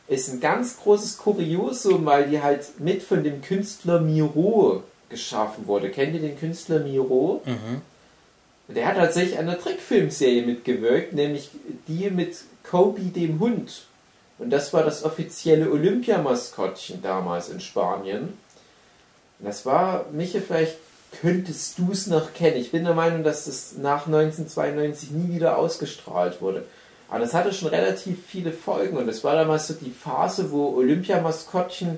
ist 0.08 0.30
ein 0.30 0.40
ganz 0.40 0.78
großes 0.78 1.18
Kuriosum, 1.18 2.06
weil 2.06 2.30
die 2.30 2.42
halt 2.42 2.80
mit 2.80 3.04
von 3.04 3.24
dem 3.24 3.42
Künstler 3.42 4.00
Miro 4.00 4.84
geschaffen 5.10 5.68
wurde. 5.68 5.90
Kennt 5.90 6.14
ihr 6.14 6.22
den 6.22 6.40
Künstler 6.40 6.80
Miro? 6.80 7.42
Mhm. 7.46 7.82
Der 8.70 8.88
hat 8.88 8.98
tatsächlich 8.98 9.40
an 9.40 9.48
einer 9.48 9.60
Trickfilmserie 9.60 10.46
mitgewirkt, 10.46 11.14
nämlich 11.14 11.50
die 11.88 12.10
mit 12.10 12.38
Kobe 12.70 13.02
dem 13.02 13.40
Hund. 13.40 13.86
Und 14.40 14.50
das 14.50 14.74
war 14.74 14.84
das 14.84 15.04
offizielle 15.04 15.72
Olympiamaskottchen 15.72 17.02
damals 17.02 17.50
in 17.50 17.62
Spanien. 17.62 18.38
Und 19.40 19.48
das 19.48 19.66
war, 19.66 20.06
Miche, 20.12 20.42
vielleicht 20.42 20.78
könntest 21.22 21.80
du 21.80 21.92
es 21.92 22.08
noch 22.08 22.34
kennen. 22.34 22.58
Ich 22.58 22.72
bin 22.72 22.84
der 22.84 22.94
Meinung, 22.94 23.24
dass 23.24 23.46
das 23.46 23.76
nach 23.78 24.06
1992 24.06 25.12
nie 25.12 25.36
wieder 25.36 25.58
ausgestrahlt 25.58 26.42
wurde. 26.42 26.66
Aber 27.10 27.20
das 27.20 27.34
hatte 27.34 27.54
schon 27.54 27.70
relativ 27.70 28.18
viele 28.28 28.52
Folgen 28.52 28.98
und 28.98 29.08
das 29.08 29.24
war 29.24 29.36
damals 29.36 29.68
so 29.68 29.74
die 29.74 29.92
Phase, 29.92 30.52
wo 30.52 30.76
Olympiamaskottchen 30.76 31.98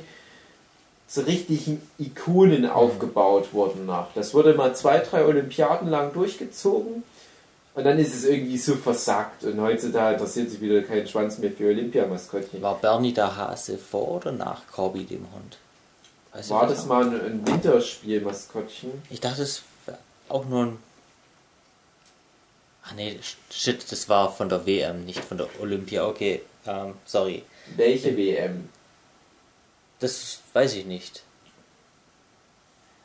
so 1.10 1.22
richtigen 1.22 1.82
Ikonen 1.98 2.70
aufgebaut 2.70 3.52
wurden 3.52 3.88
nach. 3.88 4.08
Das 4.14 4.34
wurde 4.36 4.54
mal 4.54 4.76
zwei, 4.76 5.00
drei 5.00 5.26
Olympiaden 5.26 5.90
lang 5.90 6.14
durchgezogen 6.14 7.04
und 7.74 7.84
dann 7.84 7.98
ist 7.98 8.14
es 8.14 8.26
irgendwie 8.26 8.60
so 8.60 8.76
versackt 8.76 9.44
und 9.44 9.60
heutzutage 9.60 10.14
interessiert 10.14 10.52
sich 10.52 10.62
wieder 10.62 10.84
kein 10.84 11.08
Schwanz 11.08 11.40
mehr 11.40 11.52
für 11.52 11.70
Olympiamaskottchen. 11.70 12.62
War 12.62 12.76
Bernie 12.76 13.12
der 13.12 13.36
Hase 13.36 13.80
vor 13.80 14.18
oder 14.18 14.32
nach 14.32 14.62
Corby 14.72 15.04
dem 15.04 15.26
Hund? 15.34 15.58
Du 16.32 16.50
War 16.52 16.68
das 16.68 16.86
mal 16.86 17.08
ein, 17.08 17.20
ein 17.20 17.48
Winterspiel-Maskottchen? 17.48 18.92
Ich 19.10 19.20
dachte, 19.20 19.42
es 19.42 19.64
wäre 19.88 19.98
auch 20.30 20.46
nur 20.46 20.66
ein. 20.66 20.78
Ah 22.84 22.94
nee, 22.96 23.18
shit, 23.50 23.92
das 23.92 24.10
war 24.10 24.32
von 24.32 24.48
der 24.48 24.66
WM, 24.68 25.06
nicht 25.06 25.24
von 25.24 25.38
der 25.38 25.48
Olympia. 25.60 26.06
Okay, 26.06 26.42
ähm, 26.68 26.94
sorry. 27.06 27.44
Welche 27.76 28.16
WM? 28.16 28.70
Das 30.00 30.40
weiß 30.54 30.76
ich 30.76 30.86
nicht. 30.86 31.24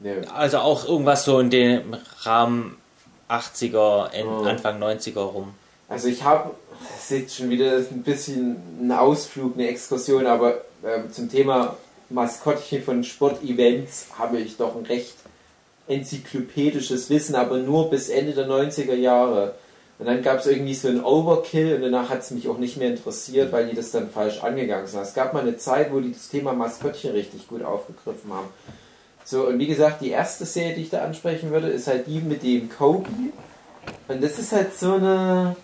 Ne, 0.01 0.25
Also 0.33 0.59
auch 0.59 0.87
irgendwas 0.87 1.25
so 1.25 1.39
in 1.41 1.51
dem 1.51 1.97
Rahmen 2.23 2.77
80er, 3.29 4.11
End, 4.11 4.29
Oh. 4.29 4.45
Anfang 4.45 4.81
90er 4.83 5.21
rum. 5.21 5.55
Also 5.89 6.09
ich 6.09 6.23
habe, 6.23 6.51
das 6.93 7.05
ist 7.05 7.11
jetzt 7.11 7.37
schon 7.37 7.51
wieder 7.51 7.77
ein 7.79 8.03
bisschen 8.03 8.57
ein 8.87 8.93
Ausflug, 8.93 9.55
eine 9.55 9.69
Exkursion, 9.69 10.27
aber 10.27 10.63
ähm, 10.85 11.13
zum 11.13 11.31
Thema 11.31 11.77
Maskottchen 12.11 12.83
von 12.83 13.03
Sportevents 13.05 14.07
habe 14.19 14.39
ich 14.39 14.57
doch 14.57 14.77
ein 14.77 14.87
recht 14.87 15.15
enzyklopädisches 15.89 17.11
Wissen, 17.11 17.35
aber 17.35 17.59
nur 17.59 17.91
bis 17.91 18.09
Ende 18.09 18.33
der 18.33 18.47
90er 18.49 18.95
Jahre. 18.95 19.55
Und 19.99 20.07
dann 20.07 20.23
gab 20.23 20.41
es 20.41 20.47
irgendwie 20.47 20.75
so 20.75 20.89
ein 20.89 21.05
Overkill 21.05 21.77
und 21.77 21.83
danach 21.83 22.11
hat 22.11 22.21
es 22.21 22.33
mich 22.33 22.49
auch 22.49 22.59
nicht 22.59 22.77
mehr 22.77 22.91
interessiert, 22.91 23.53
weil 23.53 23.69
die 23.69 23.77
das 23.77 23.93
dann 23.93 24.11
falsch 24.11 24.43
angegangen 24.43 24.87
sind. 24.87 25.01
Es 25.01 25.15
gab 25.15 25.33
mal 25.33 25.43
eine 25.43 25.57
Zeit, 25.57 25.93
wo 25.93 26.01
die 26.01 26.13
das 26.13 26.29
Thema 26.29 26.53
Maskottchen 26.53 27.13
richtig 27.13 27.47
gut 27.47 27.63
aufgegriffen 27.63 28.33
haben. 28.33 28.49
So, 29.25 29.47
und 29.47 29.59
wie 29.59 29.67
gesagt, 29.67 30.03
die 30.03 30.11
erste 30.11 30.45
Serie, 30.45 30.75
die 30.75 30.83
ich 30.83 30.91
da 30.91 31.03
ansprechen 31.03 31.51
würde, 31.51 31.69
ist 31.69 31.87
halt 31.87 32.07
die 32.07 32.21
mit 32.21 32.43
dem 32.43 32.69
Kobe. 32.69 33.09
Und 34.09 34.23
das 34.23 34.39
ist 34.39 34.53
halt 34.53 34.77
so 34.77 34.95
eine 34.95 35.57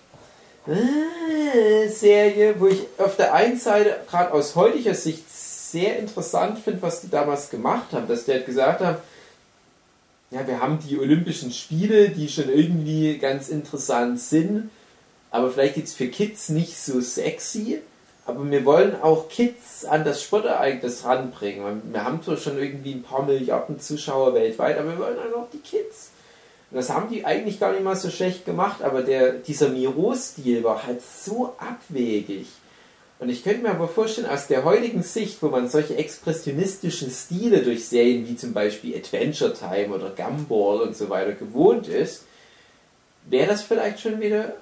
äh, 0.67 1.89
Serie, 1.89 2.55
wo 2.59 2.69
ich 2.69 2.87
auf 2.99 3.17
der 3.17 3.35
einen 3.35 3.59
Seite 3.59 3.97
gerade 4.09 4.33
aus 4.33 4.55
heutiger 4.55 4.95
Sicht 4.95 5.25
sehr 5.31 5.99
interessant 5.99 6.59
finde, 6.59 6.83
was 6.83 7.01
die 7.01 7.11
damals 7.11 7.51
gemacht 7.51 7.93
haben, 7.93 8.09
dass 8.09 8.25
die 8.25 8.33
halt 8.33 8.47
gesagt 8.47 8.81
haben, 8.81 8.97
ja, 10.31 10.47
wir 10.47 10.61
haben 10.61 10.79
die 10.79 10.99
Olympischen 10.99 11.51
Spiele, 11.51 12.11
die 12.11 12.29
schon 12.29 12.49
irgendwie 12.49 13.19
ganz 13.19 13.49
interessant 13.49 14.21
sind, 14.21 14.71
aber 15.31 15.51
vielleicht 15.51 15.77
jetzt 15.77 15.97
für 15.97 16.09
Kids 16.09 16.49
nicht 16.49 16.77
so 16.77 17.01
sexy. 17.01 17.81
Aber 18.27 18.49
wir 18.49 18.65
wollen 18.65 19.01
auch 19.03 19.29
Kids 19.29 19.85
an 19.85 20.05
das 20.05 20.23
Sportereignis 20.23 21.05
ranbringen. 21.05 21.83
Wir 21.93 22.05
haben 22.05 22.23
zwar 22.23 22.37
schon 22.37 22.59
irgendwie 22.59 22.93
ein 22.93 23.03
paar 23.03 23.25
Milliarden 23.25 23.81
Zuschauer 23.81 24.35
weltweit, 24.35 24.79
aber 24.79 24.91
wir 24.91 24.99
wollen 24.99 25.35
auch 25.35 25.51
die 25.53 25.59
Kids. 25.59 26.11
Und 26.71 26.77
das 26.77 26.91
haben 26.91 27.11
die 27.11 27.25
eigentlich 27.25 27.59
gar 27.59 27.73
nicht 27.73 27.83
mal 27.83 27.97
so 27.97 28.11
schlecht 28.11 28.45
gemacht, 28.45 28.83
aber 28.83 29.03
der, 29.03 29.33
dieser 29.33 29.71
Miro-Stil 29.71 30.63
war 30.63 30.87
halt 30.87 31.03
so 31.03 31.57
abwegig. 31.59 32.47
Und 33.21 33.29
ich 33.29 33.45
könnte 33.45 33.61
mir 33.63 33.71
aber 33.71 33.87
vorstellen, 33.87 34.29
aus 34.29 34.47
der 34.47 34.65
heutigen 34.65 35.03
Sicht, 35.03 35.43
wo 35.43 35.49
man 35.49 35.69
solche 35.69 35.95
expressionistischen 35.97 37.11
Stile 37.11 37.59
durch 37.63 37.87
Serien 37.87 38.27
wie 38.27 38.35
zum 38.35 38.55
Beispiel 38.55 38.97
Adventure 38.97 39.53
Time 39.53 39.95
oder 39.95 40.11
Gumball 40.11 40.81
und 40.81 40.97
so 40.97 41.11
weiter 41.11 41.33
gewohnt 41.33 41.87
ist, 41.87 42.25
wäre 43.29 43.49
das 43.49 43.63
vielleicht 43.63 44.01
schon 44.01 44.21
wieder 44.21 44.55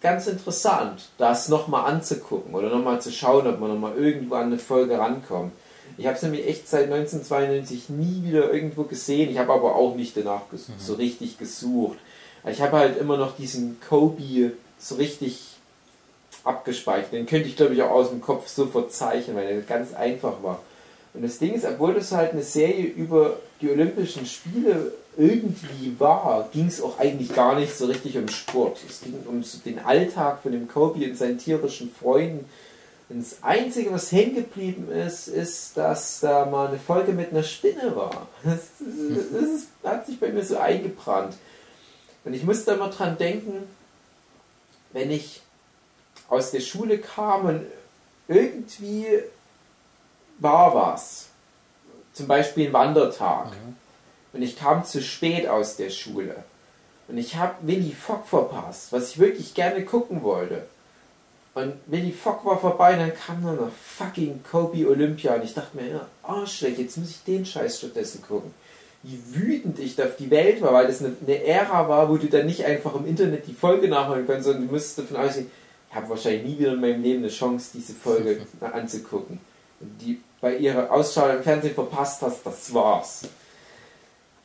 ganz 0.00 0.26
interessant, 0.26 1.10
das 1.16 1.48
nochmal 1.48 1.90
anzugucken 1.92 2.54
oder 2.54 2.70
nochmal 2.70 3.00
zu 3.00 3.12
schauen, 3.12 3.46
ob 3.46 3.60
man 3.60 3.70
nochmal 3.70 3.96
irgendwo 3.96 4.34
an 4.34 4.46
eine 4.46 4.58
Folge 4.58 4.98
rankommt. 4.98 5.52
Ich 5.96 6.06
habe 6.06 6.16
es 6.16 6.22
nämlich 6.22 6.46
echt 6.48 6.68
seit 6.68 6.90
1992 6.90 7.88
nie 7.88 8.24
wieder 8.24 8.52
irgendwo 8.52 8.82
gesehen. 8.82 9.30
Ich 9.30 9.38
habe 9.38 9.52
aber 9.52 9.76
auch 9.76 9.94
nicht 9.94 10.16
danach 10.16 10.42
Mhm. 10.50 10.58
so 10.76 10.94
richtig 10.94 11.38
gesucht. 11.38 11.98
Ich 12.50 12.60
habe 12.60 12.78
halt 12.78 12.98
immer 12.98 13.16
noch 13.16 13.36
diesen 13.36 13.78
Kobe 13.88 14.52
so 14.78 14.96
richtig 14.96 15.51
abgespeichert. 16.44 17.12
Den 17.12 17.26
könnte 17.26 17.48
ich 17.48 17.56
glaube 17.56 17.74
ich 17.74 17.82
auch 17.82 17.90
aus 17.90 18.10
dem 18.10 18.20
Kopf 18.20 18.48
sofort 18.48 18.92
zeichnen, 18.92 19.36
weil 19.36 19.46
der 19.46 19.60
ganz 19.62 19.94
einfach 19.94 20.42
war. 20.42 20.60
Und 21.14 21.22
das 21.22 21.38
Ding 21.38 21.54
ist, 21.54 21.66
obwohl 21.66 21.94
das 21.94 22.12
halt 22.12 22.32
eine 22.32 22.42
Serie 22.42 22.86
über 22.86 23.36
die 23.60 23.70
Olympischen 23.70 24.24
Spiele 24.26 24.92
irgendwie 25.16 25.94
war, 25.98 26.48
ging 26.52 26.66
es 26.66 26.82
auch 26.82 26.98
eigentlich 26.98 27.34
gar 27.34 27.58
nicht 27.58 27.76
so 27.76 27.86
richtig 27.86 28.16
um 28.16 28.28
Sport. 28.28 28.78
Es 28.88 29.02
ging 29.02 29.14
um 29.26 29.44
den 29.64 29.78
Alltag 29.78 30.40
von 30.42 30.52
dem 30.52 30.68
Kobe 30.68 31.04
und 31.04 31.16
seinen 31.16 31.38
tierischen 31.38 31.92
Freunden. 31.92 32.46
Und 33.10 33.20
das 33.20 33.42
Einzige, 33.42 33.92
was 33.92 34.10
hängen 34.10 34.36
geblieben 34.36 34.90
ist, 34.90 35.28
ist, 35.28 35.76
dass 35.76 36.20
da 36.20 36.46
mal 36.46 36.68
eine 36.68 36.78
Folge 36.78 37.12
mit 37.12 37.30
einer 37.30 37.42
Spinne 37.42 37.94
war. 37.94 38.26
Das, 38.42 38.54
ist, 38.80 39.34
das 39.34 39.42
ist, 39.42 39.68
hat 39.84 40.06
sich 40.06 40.18
bei 40.18 40.30
mir 40.30 40.42
so 40.42 40.56
eingebrannt. 40.56 41.34
Und 42.24 42.32
ich 42.32 42.44
musste 42.44 42.72
immer 42.72 42.88
dran 42.88 43.18
denken, 43.18 43.64
wenn 44.92 45.10
ich 45.10 45.42
aus 46.32 46.50
der 46.50 46.60
Schule 46.60 46.98
kam 46.98 47.44
und 47.44 47.66
irgendwie 48.26 49.06
war 50.38 50.74
was. 50.74 51.28
Zum 52.14 52.26
Beispiel 52.26 52.68
ein 52.68 52.72
Wandertag. 52.72 53.52
Und 54.32 54.42
ich 54.42 54.56
kam 54.56 54.84
zu 54.84 55.02
spät 55.02 55.46
aus 55.46 55.76
der 55.76 55.90
Schule. 55.90 56.36
Und 57.08 57.18
ich 57.18 57.36
habe 57.36 57.54
Willy 57.62 57.92
Fogg 57.92 58.24
verpasst, 58.26 58.92
was 58.92 59.10
ich 59.10 59.18
wirklich 59.18 59.52
gerne 59.52 59.84
gucken 59.84 60.22
wollte. 60.22 60.62
Und 61.54 61.74
Willy 61.86 62.12
Fogg 62.12 62.44
war 62.44 62.58
vorbei, 62.58 62.96
dann 62.96 63.14
kam 63.14 63.42
nur 63.42 63.52
noch 63.52 63.70
fucking 63.70 64.42
Kobe 64.50 64.88
Olympia. 64.88 65.34
Und 65.34 65.44
ich 65.44 65.52
dachte 65.52 65.76
mir, 65.76 65.88
ja, 65.88 66.06
Arschleck, 66.22 66.78
jetzt 66.78 66.96
muss 66.96 67.10
ich 67.10 67.24
den 67.24 67.44
Scheiß 67.44 67.78
stattdessen 67.78 68.22
gucken. 68.22 68.54
Wie 69.02 69.20
wütend 69.34 69.78
ich 69.78 69.96
da 69.96 70.04
auf 70.04 70.16
die 70.16 70.30
Welt 70.30 70.62
war, 70.62 70.72
weil 70.72 70.86
das 70.86 71.00
eine, 71.00 71.14
eine 71.20 71.44
Ära 71.44 71.88
war, 71.88 72.08
wo 72.08 72.16
du 72.16 72.28
dann 72.28 72.46
nicht 72.46 72.64
einfach 72.64 72.94
im 72.94 73.06
Internet 73.06 73.46
die 73.46 73.52
Folge 73.52 73.88
nachholen 73.88 74.26
kannst, 74.26 74.44
sondern 74.44 74.68
du 74.68 74.72
musstest 74.72 75.00
davon 75.00 75.16
ausgehen, 75.16 75.50
habe 75.94 76.08
wahrscheinlich 76.08 76.44
nie 76.44 76.58
wieder 76.58 76.72
in 76.72 76.80
meinem 76.80 77.02
Leben 77.02 77.20
eine 77.20 77.32
Chance, 77.32 77.70
diese 77.74 77.92
Folge 77.92 78.40
anzugucken. 78.60 79.38
Und 79.80 80.00
die 80.00 80.20
bei 80.40 80.56
ihrer 80.56 80.90
Ausschau 80.90 81.28
im 81.28 81.42
Fernsehen 81.42 81.74
verpasst 81.74 82.22
hast, 82.22 82.44
das 82.44 82.72
war's. 82.74 83.22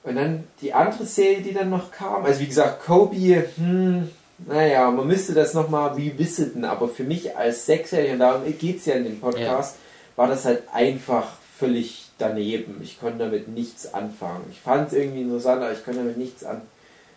Und 0.03 0.15
dann 0.15 0.45
die 0.61 0.73
andere 0.73 1.05
Serie, 1.05 1.41
die 1.41 1.53
dann 1.53 1.69
noch 1.69 1.91
kam, 1.91 2.23
also 2.23 2.39
wie 2.39 2.47
gesagt, 2.47 2.85
Kobe, 2.85 3.45
hm, 3.55 4.09
naja, 4.45 4.89
man 4.91 5.07
müsste 5.07 5.33
das 5.33 5.53
nochmal 5.53 5.93
revisiten, 5.93 6.63
aber 6.63 6.88
für 6.88 7.03
mich 7.03 7.36
als 7.36 7.65
Sechsjähriger, 7.65 8.13
und 8.13 8.19
darum 8.19 8.57
geht 8.57 8.77
es 8.77 8.86
ja 8.86 8.93
in 8.95 9.05
dem 9.05 9.19
Podcast, 9.19 9.77
war 10.15 10.27
das 10.27 10.45
halt 10.45 10.63
einfach 10.71 11.27
völlig 11.57 12.10
daneben. 12.19 12.79
Ich 12.83 12.99
konnte 12.99 13.19
damit 13.19 13.47
nichts 13.47 13.93
anfangen. 13.93 14.45
Ich 14.51 14.60
fand 14.60 14.88
es 14.88 14.93
irgendwie 14.93 15.21
interessant, 15.21 15.63
aber 15.63 15.73
ich 15.73 15.83
konnte 15.83 15.99
damit 15.99 16.17
nichts 16.17 16.43
an. 16.43 16.62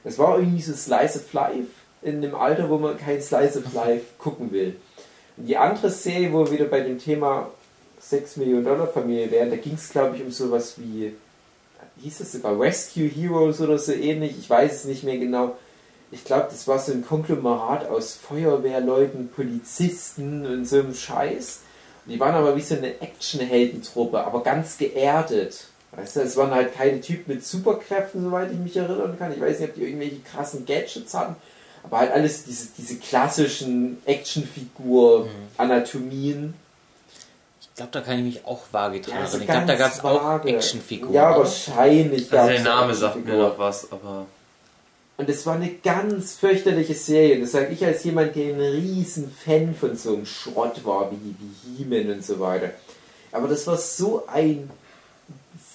Es 0.02 0.18
war 0.18 0.38
irgendwie 0.38 0.62
so 0.62 0.72
Slice 0.72 1.18
of 1.18 1.32
Life 1.32 1.68
in 2.02 2.22
dem 2.22 2.34
Alter, 2.34 2.68
wo 2.70 2.78
man 2.78 2.96
kein 2.96 3.20
Slice 3.20 3.58
of 3.58 3.72
Life 3.74 4.06
gucken 4.18 4.52
will. 4.52 4.76
Und 5.36 5.46
die 5.46 5.56
andere 5.56 5.90
Serie, 5.90 6.32
wo 6.32 6.44
wir 6.44 6.52
wieder 6.52 6.64
bei 6.66 6.80
dem 6.80 6.98
Thema 6.98 7.50
6 8.00 8.36
Millionen 8.36 8.64
Dollar 8.64 8.86
Familie 8.86 9.30
wären, 9.30 9.50
da 9.50 9.56
ging 9.56 9.74
es 9.74 9.90
glaube 9.90 10.16
ich 10.16 10.22
um 10.22 10.30
sowas 10.30 10.74
wie, 10.78 11.14
hieß 12.02 12.20
es 12.20 12.32
sogar 12.32 12.58
Rescue 12.58 13.08
Heroes 13.08 13.60
oder 13.60 13.78
so 13.78 13.92
ähnlich, 13.92 14.38
ich 14.38 14.48
weiß 14.48 14.72
es 14.72 14.84
nicht 14.84 15.04
mehr 15.04 15.18
genau. 15.18 15.56
Ich 16.12 16.24
glaube, 16.24 16.48
das 16.50 16.66
war 16.66 16.78
so 16.78 16.92
ein 16.92 17.04
Konglomerat 17.06 17.88
aus 17.88 18.14
Feuerwehrleuten, 18.16 19.28
Polizisten 19.28 20.44
und 20.44 20.64
so 20.64 20.80
einem 20.80 20.94
Scheiß. 20.94 21.60
Und 22.04 22.12
die 22.12 22.18
waren 22.18 22.34
aber 22.34 22.56
wie 22.56 22.62
so 22.62 22.74
eine 22.74 23.00
Actionheldentruppe, 23.00 24.24
aber 24.24 24.42
ganz 24.42 24.76
geerdet. 24.76 25.68
Weißt 25.92 26.16
du, 26.16 26.20
es 26.20 26.36
waren 26.36 26.52
halt 26.52 26.74
keine 26.74 27.00
Typen 27.00 27.34
mit 27.34 27.44
Superkräften, 27.44 28.24
soweit 28.24 28.50
ich 28.50 28.58
mich 28.58 28.76
erinnern 28.76 29.16
kann. 29.18 29.32
Ich 29.32 29.40
weiß 29.40 29.60
nicht, 29.60 29.70
ob 29.70 29.74
die 29.76 29.82
irgendwelche 29.82 30.20
krassen 30.20 30.66
Gadgets 30.66 31.14
hatten, 31.14 31.36
aber 31.82 31.98
halt 31.98 32.12
alles 32.12 32.44
diese, 32.44 32.68
diese 32.76 32.96
klassischen 32.96 33.98
Actionfigur-Anatomien. 34.04 36.54
Ich 37.60 37.74
glaube, 37.76 37.92
da 37.92 38.00
kann 38.02 38.18
ich 38.18 38.24
mich 38.24 38.44
auch 38.46 38.62
vage 38.72 39.00
dran 39.00 39.14
Ja, 39.14 39.20
erinnern. 39.22 39.40
Ich 39.40 39.46
glaube, 39.48 39.66
da 39.66 39.74
gab 39.76 39.92
es 39.92 40.04
auch. 40.04 40.44
Actionfiguren. 40.44 41.14
Ja, 41.14 41.36
wahrscheinlich. 41.36 42.30
Also 42.32 42.50
der 42.52 42.62
Name 42.62 42.94
sagt 42.94 43.24
mir 43.24 43.36
noch 43.38 43.58
was, 43.58 43.90
aber 43.90 44.26
Und 45.16 45.28
es 45.28 45.46
war 45.46 45.54
eine 45.54 45.70
ganz 45.82 46.34
fürchterliche 46.34 46.94
Serie. 46.94 47.40
Das 47.40 47.52
sage 47.52 47.72
ich 47.72 47.84
als 47.84 48.04
jemand, 48.04 48.36
der 48.36 48.54
ein 48.54 48.60
riesen 48.60 49.32
Fan 49.32 49.74
von 49.74 49.96
so 49.96 50.14
einem 50.14 50.26
Schrott 50.26 50.84
war, 50.84 51.10
wie, 51.10 51.34
wie 51.38 51.78
He-Man 51.78 52.10
und 52.12 52.24
so 52.24 52.38
weiter. 52.40 52.70
Aber 53.32 53.48
das 53.48 53.66
war 53.66 53.78
so 53.78 54.24
ein 54.26 54.68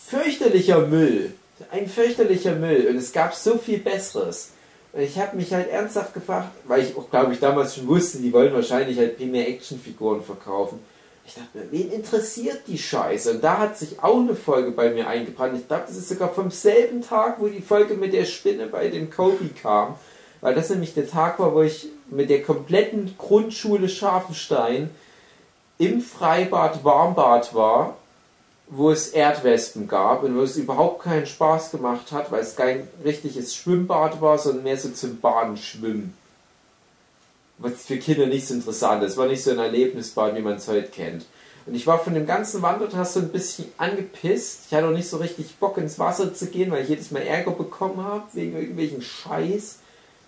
fürchterlicher 0.07 0.81
Müll. 0.81 1.33
Ein 1.71 1.87
fürchterlicher 1.87 2.53
Müll. 2.53 2.85
Und 2.89 2.97
es 2.97 3.11
gab 3.13 3.33
so 3.33 3.57
viel 3.57 3.79
Besseres. 3.79 4.49
Ich 4.97 5.19
habe 5.19 5.35
mich 5.35 5.53
halt 5.53 5.69
ernsthaft 5.69 6.13
gefragt, 6.13 6.51
weil 6.65 6.83
ich 6.83 6.95
auch, 6.95 7.09
glaube 7.09 7.33
ich, 7.33 7.39
damals 7.39 7.75
schon 7.75 7.87
wusste, 7.87 8.19
die 8.19 8.31
wollen 8.31 8.53
wahrscheinlich 8.53 8.97
halt 8.97 9.17
primär 9.17 9.47
Actionfiguren 9.47 10.21
verkaufen. 10.21 10.79
Ich 11.27 11.33
dachte 11.33 11.57
mir, 11.57 11.71
wen 11.71 11.91
interessiert 11.91 12.61
die 12.67 12.77
Scheiße? 12.77 13.31
Und 13.31 13.43
da 13.43 13.57
hat 13.57 13.77
sich 13.77 14.01
auch 14.01 14.19
eine 14.19 14.35
Folge 14.35 14.71
bei 14.71 14.91
mir 14.91 15.07
eingebrannt. 15.07 15.57
Ich 15.59 15.67
glaube, 15.67 15.83
das 15.87 15.97
ist 15.97 16.07
sogar 16.07 16.29
vom 16.29 16.49
selben 16.49 17.01
Tag, 17.01 17.41
wo 17.41 17.47
die 17.47 17.61
Folge 17.61 17.95
mit 17.95 18.13
der 18.13 18.25
Spinne 18.25 18.67
bei 18.67 18.87
dem 18.87 19.09
Kobe 19.09 19.49
kam. 19.61 19.95
Weil 20.39 20.55
das 20.55 20.69
nämlich 20.69 20.93
der 20.93 21.09
Tag 21.09 21.39
war, 21.39 21.53
wo 21.53 21.63
ich 21.63 21.87
mit 22.09 22.29
der 22.29 22.43
kompletten 22.43 23.15
Grundschule 23.17 23.89
Scharfenstein 23.89 24.91
im 25.77 25.99
Freibad 25.99 26.83
Warmbad 26.85 27.53
war, 27.53 27.97
wo 28.67 28.91
es 28.91 29.09
Erdwespen 29.09 29.87
gab 29.87 30.23
und 30.23 30.35
wo 30.35 30.41
es 30.41 30.57
überhaupt 30.57 31.03
keinen 31.03 31.25
Spaß 31.25 31.71
gemacht 31.71 32.11
hat, 32.11 32.31
weil 32.31 32.41
es 32.41 32.55
kein 32.55 32.87
richtiges 33.03 33.55
Schwimmbad 33.55 34.21
war, 34.21 34.37
sondern 34.37 34.63
mehr 34.63 34.77
so 34.77 34.89
zum 34.89 35.19
Badenschwimmen 35.19 36.13
was 37.57 37.85
für 37.85 37.97
Kinder 37.97 38.27
nicht 38.27 38.47
so 38.47 38.53
interessant 38.53 39.03
ist. 39.03 39.17
War 39.17 39.27
nicht 39.27 39.43
so 39.43 39.51
ein 39.51 39.59
Erlebnisbad, 39.59 40.35
wie 40.35 40.41
man 40.41 40.55
es 40.55 40.67
heute 40.67 40.89
kennt. 40.89 41.25
Und 41.65 41.73
ich 41.73 41.87
war 41.87 41.99
von 41.99 42.13
dem 42.13 42.27
ganzen 42.27 42.61
Wandertag 42.61 43.05
so 43.07 43.19
ein 43.19 43.29
bisschen 43.29 43.65
angepisst. 43.77 44.65
Ich 44.67 44.73
hatte 44.75 44.87
auch 44.87 44.91
nicht 44.91 45.09
so 45.09 45.17
richtig 45.17 45.55
Bock 45.55 45.77
ins 45.77 45.97
Wasser 45.97 46.33
zu 46.33 46.47
gehen, 46.47 46.69
weil 46.71 46.83
ich 46.83 46.89
jedes 46.89 47.11
Mal 47.11 47.23
Ärger 47.23 47.51
bekommen 47.51 48.03
habe 48.03 48.23
wegen 48.33 48.55
irgendwelchen 48.55 49.01
Scheiß. 49.01 49.79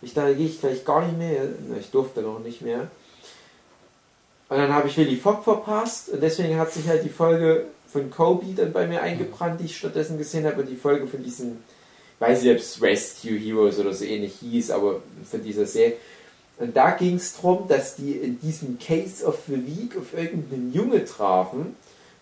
Ich 0.02 0.14
dachte, 0.14 0.36
gehe 0.36 0.48
ich 0.48 0.60
gleich 0.60 0.84
gar 0.84 1.06
nicht 1.06 1.18
mehr. 1.18 1.44
Ich 1.80 1.92
durfte 1.92 2.22
noch 2.22 2.40
nicht 2.40 2.62
mehr. 2.62 2.90
Und 4.50 4.58
dann 4.58 4.74
habe 4.74 4.88
ich 4.88 4.98
Willy 4.98 5.18
Fogg 5.18 5.44
verpasst 5.44 6.10
und 6.10 6.24
deswegen 6.24 6.58
hat 6.58 6.72
sich 6.72 6.88
halt 6.88 7.04
die 7.04 7.10
Folge 7.10 7.66
von 7.88 8.10
Kobe 8.10 8.54
dann 8.56 8.74
bei 8.74 8.88
mir 8.88 9.02
eingebrannt, 9.02 9.60
die 9.60 9.66
ich 9.66 9.78
stattdessen 9.78 10.18
gesehen 10.18 10.46
habe 10.46 10.62
und 10.62 10.70
die 10.70 10.76
Folge 10.76 11.08
von 11.08 11.24
diesem, 11.24 11.58
ich 12.16 12.22
weiß 12.22 12.42
nicht, 12.42 12.52
ob 12.52 12.58
es 12.58 12.82
Rescue 12.82 13.38
Heroes 13.38 13.80
oder 13.80 13.94
so 13.94 14.06
ähnlich 14.06 14.36
hieß, 14.40 14.72
aber 14.72 15.02
von 15.30 15.44
dieser 15.44 15.66
Serie. 15.66 15.98
Und 16.60 16.76
da 16.76 16.92
ging 16.92 17.16
es 17.16 17.36
darum, 17.36 17.68
dass 17.68 17.96
die 17.96 18.14
in 18.14 18.40
diesem 18.40 18.80
Case 18.80 19.24
of 19.26 19.38
the 19.48 19.56
Week 19.56 19.96
auf 19.96 20.14
irgendeinen 20.14 20.74
Junge 20.74 21.06
trafen, 21.06 21.76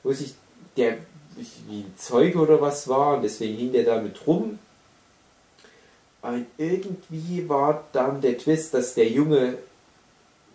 wo 0.04 0.12
sich 0.12 0.36
der 0.76 0.98
wie 1.38 1.82
ein 1.82 1.94
Zeuge 1.98 2.40
oder 2.40 2.62
was 2.62 2.88
war 2.88 3.18
und 3.18 3.24
deswegen 3.24 3.58
hing 3.58 3.72
der 3.72 3.84
da 3.84 4.02
mit 4.02 4.26
rum. 4.26 4.60
Und 6.22 6.46
irgendwie 6.58 7.48
war 7.48 7.84
dann 7.92 8.22
der 8.22 8.38
Twist, 8.38 8.74
dass 8.74 8.94
der 8.94 9.10
Junge 9.10 9.58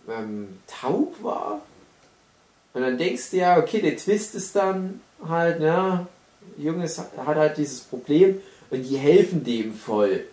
ähm, 0.09 0.59
taub 0.66 1.23
war. 1.23 1.62
Und 2.72 2.83
dann 2.83 2.98
denkst 2.98 3.30
du 3.30 3.38
ja, 3.38 3.59
okay, 3.59 3.80
der 3.80 3.96
Twist 3.96 4.35
ist 4.35 4.54
dann 4.54 5.00
halt, 5.26 5.61
ja, 5.61 6.06
Junge 6.56 6.85
hat 6.85 7.37
halt 7.37 7.56
dieses 7.56 7.80
Problem 7.80 8.40
und 8.70 8.83
die 8.83 8.96
helfen 8.96 9.42
dem 9.44 9.74
voll. 9.74 10.24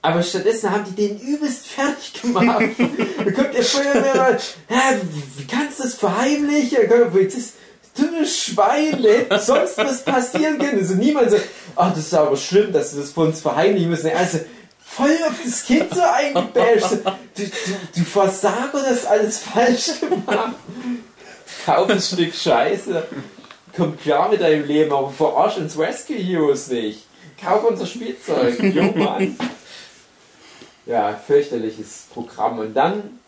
Aber 0.00 0.22
stattdessen 0.22 0.70
haben 0.70 0.84
die 0.84 1.08
den 1.08 1.20
übelst 1.20 1.66
fertig 1.66 2.22
gemacht. 2.22 2.64
da 3.24 3.30
kommt 3.30 3.54
der 3.54 3.64
Feuerwehrmann, 3.64 4.38
hä, 4.68 5.00
wie 5.36 5.46
kannst 5.46 5.80
du 5.80 5.82
das 5.84 5.94
verheimlichen? 5.94 6.78
Da 6.82 6.86
kommt 6.86 7.00
der 7.00 7.10
Polizist, 7.10 7.54
dumme 7.96 8.26
Schwein, 8.26 9.02
hätte 9.02 9.38
sonst 9.40 9.76
was 9.78 10.04
passieren 10.04 10.58
können. 10.58 10.78
Also 10.78 10.94
niemand 10.94 11.30
sagt, 11.30 11.48
ach, 11.74 11.90
das 11.90 12.06
ist 12.06 12.14
aber 12.14 12.36
schlimm, 12.36 12.72
dass 12.72 12.92
du 12.92 13.00
das 13.00 13.10
vor 13.10 13.24
uns 13.24 13.40
verheimlichen 13.40 13.90
müssen. 13.90 14.10
Also 14.12 14.38
voll 14.80 15.16
auf 15.26 15.34
das 15.44 15.64
Kind 15.64 15.92
so 15.92 16.00
eingebasht. 16.00 16.92
Du, 17.34 17.44
du, 17.44 17.50
du 17.96 18.04
Versager, 18.04 18.82
das 18.88 19.04
alles 19.04 19.38
falsch 19.38 20.00
gemacht. 20.00 20.54
Ein 21.68 22.00
Stück 22.00 22.34
Scheiße. 22.34 23.06
Komm 23.76 23.98
klar 23.98 24.30
mit 24.30 24.40
deinem 24.40 24.66
Leben, 24.66 24.90
aber 24.90 25.10
verarsch 25.10 25.58
uns 25.58 25.78
Rescue 25.78 26.16
Heroes 26.16 26.68
nicht. 26.68 27.04
Kauf 27.38 27.62
unser 27.62 27.84
Spielzeug. 27.84 28.58
Jo, 28.74 28.84
Mann. 28.94 29.36
Ja, 30.86 31.12
fürchterliches 31.12 32.06
Programm. 32.14 32.58
Und 32.58 32.72
dann, 32.72 33.20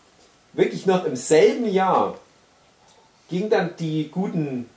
wirklich 0.53 0.87
noch 0.87 1.05
im 1.05 1.15
selben 1.15 1.71
Jahr, 1.71 2.17
ging 3.29 3.51
dann 3.51 3.75
die 3.77 4.09
guten 4.09 4.67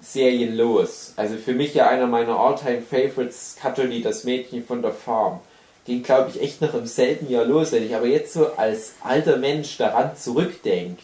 Serien 0.00 0.56
los. 0.56 1.12
Also 1.16 1.38
für 1.38 1.54
mich 1.54 1.74
ja 1.74 1.88
einer 1.88 2.06
meiner 2.06 2.38
Alltime 2.38 2.82
favorites 2.82 3.56
Cutterly, 3.60 4.00
das 4.00 4.22
Mädchen 4.22 4.64
von 4.64 4.80
der 4.80 4.92
Farm. 4.92 5.40
Ging, 5.86 6.04
glaube 6.04 6.30
ich, 6.30 6.40
echt 6.40 6.60
noch 6.60 6.74
im 6.74 6.86
selben 6.86 7.28
Jahr 7.28 7.44
los. 7.44 7.72
Wenn 7.72 7.84
ich 7.84 7.96
aber 7.96 8.06
jetzt 8.06 8.32
so 8.32 8.52
als 8.56 8.92
alter 9.02 9.38
Mensch 9.38 9.76
daran 9.76 10.16
zurückdenke, 10.16 11.02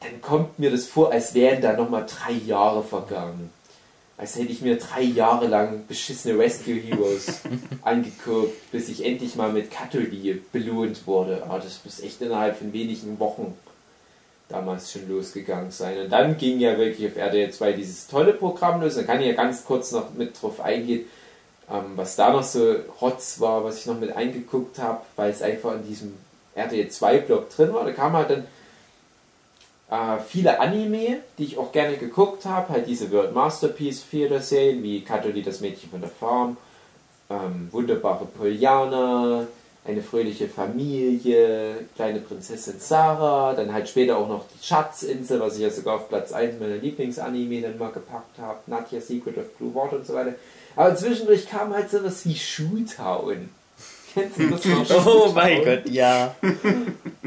dann 0.00 0.20
kommt 0.20 0.58
mir 0.58 0.70
das 0.70 0.86
vor, 0.86 1.12
als 1.12 1.34
wären 1.34 1.62
da 1.62 1.72
nochmal 1.72 2.06
drei 2.06 2.32
Jahre 2.32 2.82
vergangen. 2.82 3.50
Als 4.18 4.36
hätte 4.36 4.52
ich 4.52 4.62
mir 4.62 4.78
drei 4.78 5.02
Jahre 5.02 5.46
lang 5.46 5.86
beschissene 5.86 6.38
Rescue 6.38 6.74
Heroes 6.74 7.40
angeguckt, 7.82 8.70
bis 8.72 8.88
ich 8.88 9.04
endlich 9.04 9.36
mal 9.36 9.52
mit 9.52 9.70
Cutterly 9.70 10.42
belohnt 10.52 11.06
wurde. 11.06 11.42
Aber 11.44 11.58
das 11.58 11.80
muss 11.84 12.00
echt 12.00 12.22
innerhalb 12.22 12.56
von 12.56 12.72
wenigen 12.72 13.18
Wochen 13.18 13.56
damals 14.48 14.92
schon 14.92 15.08
losgegangen 15.08 15.70
sein. 15.70 15.98
Und 15.98 16.10
dann 16.10 16.38
ging 16.38 16.60
ja 16.60 16.78
wirklich 16.78 17.10
auf 17.10 17.16
RTL 17.16 17.50
2 17.50 17.72
dieses 17.72 18.06
tolle 18.06 18.32
Programm 18.32 18.80
los. 18.80 18.94
Da 18.94 19.02
kann 19.02 19.20
ich 19.20 19.26
ja 19.26 19.34
ganz 19.34 19.64
kurz 19.64 19.92
noch 19.92 20.14
mit 20.14 20.40
drauf 20.40 20.60
eingehen, 20.60 21.06
ähm, 21.70 21.92
was 21.96 22.16
da 22.16 22.32
noch 22.32 22.44
so 22.44 22.76
Rotz 23.00 23.40
war, 23.40 23.64
was 23.64 23.78
ich 23.78 23.86
noch 23.86 23.98
mit 23.98 24.14
eingeguckt 24.14 24.78
habe, 24.78 25.00
weil 25.16 25.30
es 25.30 25.42
einfach 25.42 25.74
in 25.74 25.86
diesem 25.86 26.14
RTL 26.54 26.88
2 26.88 27.18
Blog 27.18 27.50
drin 27.50 27.74
war. 27.74 27.84
Da 27.84 27.92
kam 27.92 28.12
halt 28.12 28.30
dann 28.30 28.46
äh, 29.90 30.18
viele 30.26 30.58
Anime, 30.58 31.20
die 31.38 31.44
ich 31.44 31.58
auch 31.58 31.72
gerne 31.72 31.96
geguckt 31.96 32.44
habe, 32.44 32.72
halt 32.72 32.86
diese 32.88 33.10
World 33.12 33.34
Masterpiece 33.34 34.04
Theater 34.10 34.40
Serien, 34.40 34.82
wie 34.82 35.02
Katoli, 35.02 35.42
das 35.42 35.60
Mädchen 35.60 35.90
von 35.90 36.00
der 36.00 36.10
Farm, 36.10 36.56
ähm, 37.30 37.68
wunderbare 37.70 38.24
Poljana, 38.26 39.46
eine 39.86 40.02
fröhliche 40.02 40.48
Familie, 40.48 41.86
kleine 41.94 42.18
Prinzessin 42.18 42.80
Sarah, 42.80 43.54
dann 43.54 43.72
halt 43.72 43.88
später 43.88 44.18
auch 44.18 44.28
noch 44.28 44.44
die 44.48 44.64
Schatzinsel, 44.64 45.38
was 45.38 45.56
ich 45.56 45.62
ja 45.62 45.70
sogar 45.70 45.96
auf 45.96 46.08
Platz 46.08 46.32
1 46.32 46.58
meiner 46.58 46.76
Lieblingsanime 46.76 47.62
dann 47.62 47.78
mal 47.78 47.92
gepackt 47.92 48.38
habe, 48.40 48.58
Nadja 48.66 49.00
Secret 49.00 49.38
of 49.38 49.56
Blue 49.56 49.74
Water 49.74 49.96
und 49.96 50.06
so 50.06 50.14
weiter. 50.14 50.34
Aber 50.74 50.94
zwischendurch 50.96 51.48
kam 51.48 51.72
halt 51.72 51.90
sowas 51.90 52.26
wie 52.26 52.34
Shoottown. 52.34 53.48
Kennst 54.16 54.38
du 54.38 54.46
das 54.48 54.64
noch? 54.88 55.06
Oh 55.06 55.32
mein 55.34 55.62
Gott, 55.62 55.88
ja. 55.90 56.34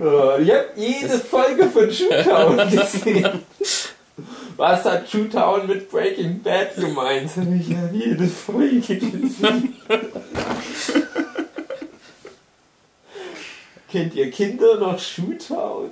Äh, 0.01 0.41
Ich 0.41 0.49
habe 0.51 0.65
jede 0.77 1.19
Folge 1.19 1.65
von 1.69 1.91
Shoottown 1.91 2.57
gesehen. 2.71 3.29
Was 4.55 4.85
hat 4.85 5.09
Shoottown 5.09 5.67
mit 5.67 5.91
Breaking 5.91 6.41
Bad 6.41 6.73
gemeint? 6.75 7.29
Ich 7.59 7.75
habe 7.75 7.89
jede 7.95 8.25
Folge 8.27 8.79
gesehen. 8.79 9.75
Kennt 13.91 14.15
ihr 14.15 14.31
Kinder 14.31 14.75
noch 14.79 14.97
Shoottown? 14.99 15.91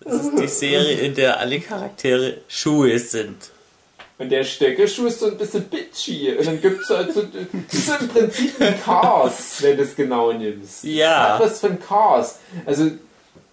Das 0.00 0.22
ist 0.26 0.38
die 0.38 0.46
Serie, 0.48 0.98
in 1.00 1.14
der 1.14 1.40
alle 1.40 1.60
Charaktere 1.60 2.38
Schuhe 2.46 2.98
sind. 2.98 3.50
Und 4.16 4.30
der 4.30 4.44
Stöckelschuh 4.44 5.06
ist 5.06 5.20
so 5.20 5.26
ein 5.26 5.36
bisschen 5.36 5.64
bitchy. 5.64 6.36
Und 6.36 6.46
dann 6.46 6.60
gibt 6.60 6.82
es 6.82 6.90
halt 6.90 7.12
so, 7.12 7.22
das 7.22 7.74
ist 7.74 8.00
im 8.00 8.08
Prinzip 8.08 8.60
ein 8.60 8.80
Cars, 8.80 9.60
wenn 9.60 9.76
du 9.76 9.82
es 9.82 9.96
genau 9.96 10.32
nimmst. 10.32 10.84
Ja. 10.84 11.38
Das 11.38 11.40
hat 11.40 11.50
was 11.50 11.60
von 11.60 11.80
Cars. 11.80 12.38
Also 12.64 12.90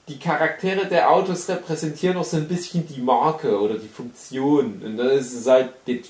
die 0.08 0.20
Charaktere 0.20 0.86
der 0.86 1.10
Autos 1.10 1.50
repräsentieren 1.50 2.18
auch 2.18 2.26
so 2.26 2.38
ein 2.38 2.48
bisschen 2.48 2.88
die 2.88 3.02
Marke 3.02 3.60
oder 3.60 3.76
die 3.76 3.88
Funktion. 3.88 4.82
Und 4.86 4.98
dann 4.98 5.10
ist 5.10 5.34
es 5.34 5.48
halt, 5.48 5.70
gibt 5.86 6.08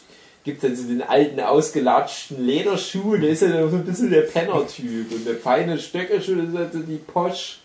es 0.58 0.64
halt 0.64 0.78
so 0.78 0.84
den 0.84 1.02
alten 1.02 1.40
ausgelatschten 1.40 2.46
Lederschuh, 2.46 3.16
der 3.16 3.30
ist 3.30 3.44
ja 3.44 3.70
so 3.70 3.78
ein 3.78 3.86
bisschen 3.86 4.10
der 4.10 4.22
Penner-Typ. 4.22 5.14
Und 5.14 5.26
der 5.26 5.38
feine 5.38 5.80
Stöckelschuh, 5.80 6.34
ist 6.34 6.58
halt 6.58 6.74
so 6.74 6.80
die 6.80 6.98
Posch. 6.98 7.61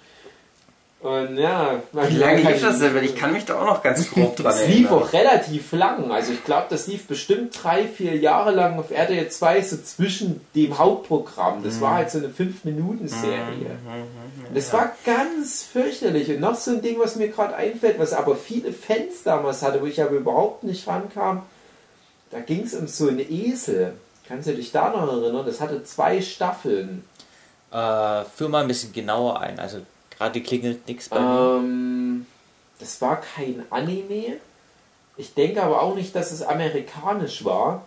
Und 1.07 1.39
ja, 1.39 1.81
man 1.93 2.11
Wie 2.11 2.17
lange 2.17 2.43
lief 2.43 2.61
das 2.61 2.81
denn? 2.81 2.93
Weil 2.93 3.05
ich 3.05 3.15
kann 3.15 3.33
mich 3.33 3.45
da 3.45 3.61
auch 3.61 3.65
noch 3.65 3.81
ganz 3.81 4.11
grob 4.11 4.35
dran 4.35 4.47
das 4.47 4.67
lief 4.67 4.87
erinnern. 4.87 5.05
auch 5.05 5.13
relativ 5.13 5.71
lang. 5.71 6.11
Also 6.11 6.33
ich 6.33 6.43
glaube, 6.43 6.67
das 6.69 6.89
lief 6.89 7.07
bestimmt 7.07 7.57
drei, 7.63 7.85
vier 7.87 8.17
Jahre 8.17 8.51
lang 8.51 8.77
auf 8.77 8.91
RTL 8.91 9.29
2 9.29 9.63
so 9.63 9.77
zwischen 9.77 10.41
dem 10.57 10.77
Hauptprogramm. 10.79 11.63
Das 11.63 11.81
war 11.81 11.95
halt 11.95 12.11
so 12.11 12.19
eine 12.19 12.27
5-Minuten-Serie. 12.27 13.79
Das 14.53 14.73
war 14.73 14.97
ganz 15.05 15.63
fürchterlich. 15.63 16.29
Und 16.29 16.41
noch 16.41 16.57
so 16.57 16.73
ein 16.73 16.83
Ding, 16.83 16.99
was 16.99 17.15
mir 17.15 17.29
gerade 17.29 17.55
einfällt, 17.55 18.01
was 18.01 18.13
aber 18.13 18.35
viele 18.35 18.73
Fans 18.73 19.23
damals 19.23 19.63
hatte, 19.63 19.81
wo 19.81 19.87
ich 19.87 20.03
aber 20.03 20.17
überhaupt 20.17 20.65
nicht 20.65 20.89
rankam. 20.89 21.43
Da 22.33 22.41
ging 22.41 22.65
es 22.65 22.75
um 22.75 22.89
so 22.89 23.07
einen 23.07 23.21
Esel. 23.21 23.93
Kannst 24.27 24.49
du 24.49 24.55
dich 24.55 24.73
da 24.73 24.91
noch 24.91 25.07
erinnern? 25.07 25.47
Das 25.47 25.61
hatte 25.61 25.85
zwei 25.85 26.21
Staffeln. 26.21 27.05
Äh, 27.71 28.25
führ 28.25 28.49
mal 28.49 28.63
ein 28.63 28.69
bisschen 28.69 28.93
genauer 28.93 29.39
ein. 29.41 29.61
Also 29.61 29.79
gerade 30.17 30.41
klingelt 30.41 30.87
nichts 30.89 31.09
bei 31.09 31.21
mir. 31.21 31.61
Ähm, 31.61 32.27
das 32.79 33.01
war 33.01 33.21
kein 33.21 33.65
Anime. 33.71 34.39
Ich 35.17 35.35
denke 35.35 35.63
aber 35.63 35.83
auch 35.83 35.95
nicht, 35.95 36.15
dass 36.15 36.33
es 36.33 36.43
amerikanisch 36.43 37.45
war. 37.45 37.85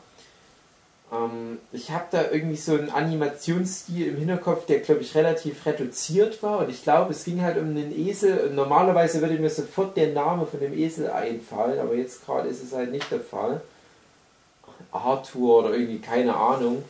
Ähm, 1.11 1.59
ich 1.71 1.91
habe 1.91 2.05
da 2.11 2.31
irgendwie 2.31 2.55
so 2.55 2.73
einen 2.73 2.89
Animationsstil 2.89 4.07
im 4.07 4.17
Hinterkopf, 4.17 4.65
der, 4.65 4.79
glaube 4.79 5.01
ich, 5.01 5.15
relativ 5.15 5.65
reduziert 5.65 6.41
war. 6.41 6.59
Und 6.59 6.69
ich 6.69 6.83
glaube, 6.83 7.11
es 7.11 7.23
ging 7.23 7.41
halt 7.41 7.57
um 7.57 7.69
einen 7.69 7.91
Esel. 7.97 8.51
Normalerweise 8.51 9.21
würde 9.21 9.37
mir 9.37 9.49
sofort 9.49 9.95
der 9.97 10.13
Name 10.13 10.45
von 10.45 10.59
dem 10.59 10.77
Esel 10.77 11.09
einfallen, 11.09 11.79
aber 11.79 11.95
jetzt 11.95 12.25
gerade 12.25 12.49
ist 12.49 12.63
es 12.63 12.73
halt 12.73 12.91
nicht 12.91 13.11
der 13.11 13.21
Fall. 13.21 13.61
Arthur 14.91 15.59
oder 15.59 15.73
irgendwie, 15.73 15.99
keine 15.99 16.35
Ahnung. 16.35 16.83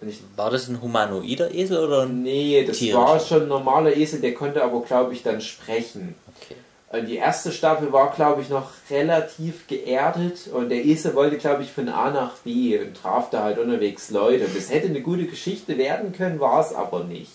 Ich 0.00 0.20
War 0.36 0.50
das 0.50 0.68
ein 0.68 0.80
humanoider 0.80 1.52
Esel 1.52 1.78
oder 1.84 2.02
ein. 2.02 2.22
Nee, 2.22 2.64
das 2.64 2.78
Tierisch. 2.78 2.94
war 2.94 3.18
schon 3.18 3.42
ein 3.42 3.48
normaler 3.48 3.96
Esel, 3.96 4.20
der 4.20 4.32
konnte 4.34 4.62
aber, 4.62 4.80
glaube 4.82 5.12
ich, 5.12 5.24
dann 5.24 5.40
sprechen. 5.40 6.14
Okay. 6.40 6.54
Äh, 6.92 7.02
Die 7.04 7.16
erste 7.16 7.50
Staffel 7.50 7.92
war, 7.92 8.12
glaube 8.14 8.40
ich, 8.42 8.48
noch 8.48 8.70
relativ 8.90 9.66
geerdet 9.66 10.46
und 10.52 10.68
der 10.68 10.84
Esel 10.84 11.16
wollte, 11.16 11.36
glaube 11.38 11.64
ich, 11.64 11.72
von 11.72 11.88
A 11.88 12.12
nach 12.12 12.36
B 12.38 12.78
und 12.78 12.96
traf 12.96 13.28
da 13.30 13.42
halt 13.42 13.58
unterwegs 13.58 14.10
Leute. 14.10 14.44
Und 14.44 14.56
das 14.56 14.70
hätte 14.70 14.86
eine 14.86 15.00
gute 15.02 15.24
Geschichte 15.26 15.76
werden 15.76 16.12
können, 16.12 16.38
war 16.38 16.64
es 16.64 16.72
aber 16.72 17.02
nicht. 17.02 17.32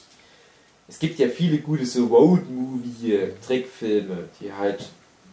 Es 0.88 1.00
gibt 1.00 1.20
ja 1.20 1.28
viele 1.28 1.58
gute 1.58 1.86
so 1.86 2.06
Road-Movie-Trickfilme, 2.06 4.30
die 4.40 4.54
halt 4.54 4.80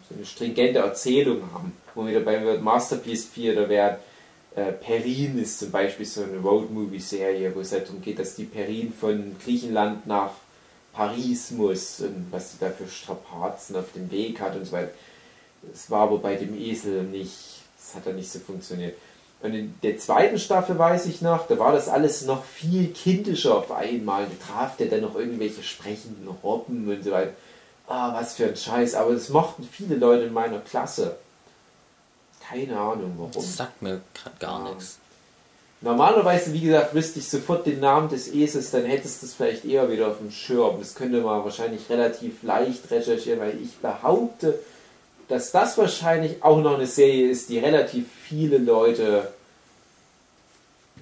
so 0.08 0.16
eine 0.16 0.26
stringente 0.26 0.80
Erzählung 0.80 1.42
haben. 1.52 1.72
Wo 1.94 2.04
wir 2.06 2.14
dabei 2.18 2.42
wird 2.42 2.60
Masterpiece 2.62 3.26
4 3.26 3.52
oder 3.52 3.68
werden. 3.68 3.98
Äh, 4.56 4.72
Perrin 4.72 5.38
ist 5.40 5.58
zum 5.58 5.70
Beispiel 5.70 6.06
so 6.06 6.22
eine 6.22 6.38
Road-Movie-Serie, 6.38 7.54
wo 7.54 7.60
es 7.60 7.72
halt 7.72 7.86
darum 7.86 8.02
geht, 8.02 8.18
dass 8.18 8.34
die 8.34 8.44
Perrin 8.44 8.92
von 8.92 9.36
Griechenland 9.42 10.06
nach 10.06 10.32
Paris 10.92 11.52
muss 11.52 12.00
und 12.00 12.26
was 12.30 12.52
sie 12.52 12.58
da 12.58 12.70
für 12.70 12.88
Strapazen 12.88 13.76
auf 13.76 13.92
dem 13.94 14.10
Weg 14.10 14.40
hat 14.40 14.56
und 14.56 14.64
so 14.64 14.72
weiter. 14.72 14.90
Das 15.62 15.90
war 15.90 16.02
aber 16.02 16.18
bei 16.18 16.34
dem 16.34 16.58
Esel 16.58 17.04
nicht, 17.04 17.62
das 17.78 17.94
hat 17.94 18.06
dann 18.06 18.16
nicht 18.16 18.30
so 18.30 18.40
funktioniert. 18.40 18.96
Und 19.42 19.54
in 19.54 19.74
der 19.82 19.98
zweiten 19.98 20.38
Staffel 20.38 20.78
weiß 20.78 21.06
ich 21.06 21.22
noch, 21.22 21.46
da 21.46 21.58
war 21.58 21.72
das 21.72 21.88
alles 21.88 22.26
noch 22.26 22.44
viel 22.44 22.88
kindischer 22.92 23.56
auf 23.56 23.72
einmal. 23.72 24.26
Da 24.26 24.52
traf 24.52 24.76
der 24.76 24.88
dann 24.88 25.00
noch 25.00 25.14
irgendwelche 25.14 25.62
sprechenden 25.62 26.28
Robben 26.42 26.88
und 26.88 27.02
so 27.02 27.10
weiter. 27.10 27.32
Ah, 27.86 28.14
was 28.14 28.34
für 28.34 28.46
ein 28.46 28.56
Scheiß. 28.56 28.94
Aber 28.94 29.14
das 29.14 29.30
mochten 29.30 29.66
viele 29.70 29.96
Leute 29.96 30.24
in 30.24 30.32
meiner 30.34 30.58
Klasse. 30.58 31.16
Keine 32.50 32.78
Ahnung 32.78 33.14
warum. 33.16 33.32
Das 33.32 33.56
sagt 33.56 33.80
mir 33.80 34.00
gerade 34.14 34.36
gar 34.38 34.68
nichts. 34.68 34.98
Normalerweise, 35.82 36.52
wie 36.52 36.60
gesagt, 36.60 36.94
wüsste 36.94 37.20
ich 37.20 37.28
sofort 37.28 37.64
den 37.64 37.80
Namen 37.80 38.10
des 38.10 38.28
Esels, 38.28 38.70
dann 38.70 38.84
hättest 38.84 39.22
du 39.22 39.26
es 39.26 39.34
vielleicht 39.34 39.64
eher 39.64 39.90
wieder 39.90 40.08
auf 40.08 40.18
dem 40.18 40.30
Schirm. 40.30 40.78
Das 40.78 40.94
könnte 40.94 41.22
man 41.22 41.42
wahrscheinlich 41.42 41.88
relativ 41.88 42.42
leicht 42.42 42.90
recherchieren, 42.90 43.40
weil 43.40 43.58
ich 43.62 43.78
behaupte, 43.78 44.58
dass 45.28 45.52
das 45.52 45.78
wahrscheinlich 45.78 46.42
auch 46.42 46.60
noch 46.60 46.74
eine 46.74 46.86
Serie 46.86 47.30
ist, 47.30 47.48
die 47.48 47.58
relativ 47.58 48.06
viele 48.24 48.58
Leute, 48.58 49.32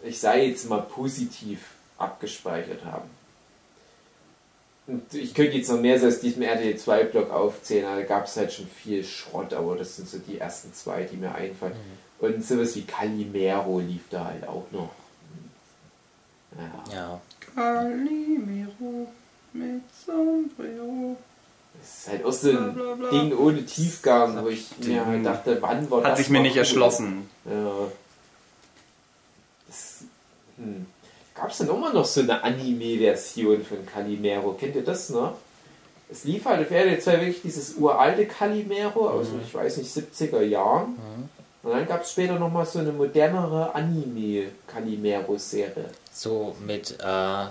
ich 0.05 0.21
sage 0.21 0.43
jetzt 0.43 0.69
mal 0.69 0.83
positiv, 0.83 1.61
abgespeichert 1.97 2.85
haben. 2.85 3.11
Und 4.89 5.13
ich 5.13 5.35
könnte 5.35 5.59
jetzt 5.59 5.69
noch 5.69 5.81
mehr 5.81 6.01
so 6.01 6.07
aus 6.07 6.21
diesem 6.21 6.43
RTL 6.43 6.75
2-Blog 6.75 7.31
aufzählen, 7.31 7.85
da 7.85 8.03
gab 8.03 8.25
es 8.25 8.39
halt 8.39 8.51
schon 8.51 8.67
viel 8.67 9.05
Schrott, 9.05 9.53
aber 9.53 9.77
das 9.77 9.97
sind 9.97 10.09
so 10.09 10.19
die 10.19 10.39
ersten 10.39 10.73
zwei, 10.73 11.03
die 11.03 11.19
mir 11.19 11.35
einfallen. 11.35 11.75
Und 12.19 12.43
sowas 12.43 12.75
wie 12.75 12.83
Calimero 12.83 13.81
lief 13.81 14.09
da 14.11 14.25
halt 14.25 14.49
auch 14.49 14.65
noch. 14.73 14.91
Ja. 16.57 16.95
Ja. 16.95 17.21
Calimero 17.55 19.09
mit 19.53 19.83
Sombrero. 20.07 21.17
Das 21.79 21.99
ist 21.99 22.09
halt 22.09 22.25
auch 22.25 22.33
so 22.33 22.49
ein 22.49 22.75
Bla, 22.75 22.95
bla, 22.95 22.95
bla. 22.95 23.11
Ding 23.11 23.37
ohne 23.37 23.65
Tiefgang, 23.67 24.43
wo 24.43 24.49
ich 24.49 24.67
mir 24.79 25.05
halt 25.05 25.25
dachte, 25.25 25.59
wann 25.61 25.89
war 25.91 26.03
Hat 26.03 26.13
das 26.13 26.19
sich 26.21 26.31
mir 26.31 26.41
nicht 26.41 26.55
cool? 26.55 26.61
erschlossen. 26.61 27.29
Ja. 27.45 27.89
Das, 29.69 29.99
hm. 30.57 30.87
Gab 31.39 31.51
es 31.51 31.59
denn 31.59 31.69
immer 31.69 31.93
noch 31.93 32.05
so 32.05 32.21
eine 32.21 32.43
Anime-Version 32.43 33.65
von 33.65 33.87
Calimero? 33.87 34.55
Kennt 34.55 34.75
ihr 34.75 34.85
das 34.85 35.09
noch? 35.11 35.35
Es 36.11 36.25
lief 36.25 36.45
halt 36.47 36.67
auf 36.67 36.71
RTL 36.71 36.99
2 36.99 37.13
wirklich 37.21 37.43
dieses 37.43 37.75
uralte 37.75 38.27
Calimero 38.27 39.09
aus, 39.09 39.29
ich 39.47 39.55
weiß 39.55 39.77
nicht, 39.77 39.89
70er 39.89 40.43
Jahren. 40.43 40.97
Und 41.63 41.71
dann 41.71 41.87
gab 41.87 42.03
es 42.03 42.11
später 42.11 42.37
nochmal 42.39 42.67
so 42.67 42.81
eine 42.81 42.93
modernere 42.93 43.73
Anime-Calimero-Serie. 43.75 45.91
So 46.13 46.57
mit 46.67 46.99
äh, 46.99 47.45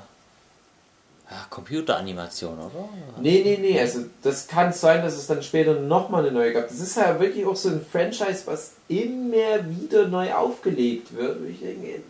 Computeranimation, 1.49 2.57
oder? 2.57 2.89
Nee, 3.21 3.41
nee, 3.45 3.57
nee, 3.61 3.79
also 3.79 4.01
das 4.21 4.47
kann 4.47 4.73
sein, 4.73 5.01
dass 5.01 5.15
es 5.15 5.27
dann 5.27 5.41
später 5.43 5.75
nochmal 5.75 6.23
eine 6.23 6.33
neue 6.33 6.51
gab. 6.51 6.67
Das 6.67 6.79
ist 6.79 6.97
ja 6.97 7.17
wirklich 7.19 7.45
auch 7.45 7.55
so 7.55 7.69
ein 7.69 7.85
Franchise, 7.89 8.41
was 8.45 8.73
immer 8.89 9.69
wieder 9.69 10.07
neu 10.07 10.33
aufgelegt 10.33 11.15
wird. 11.15 11.37
Und 11.37 11.49
ich 11.49 11.59
denke, 11.59 12.01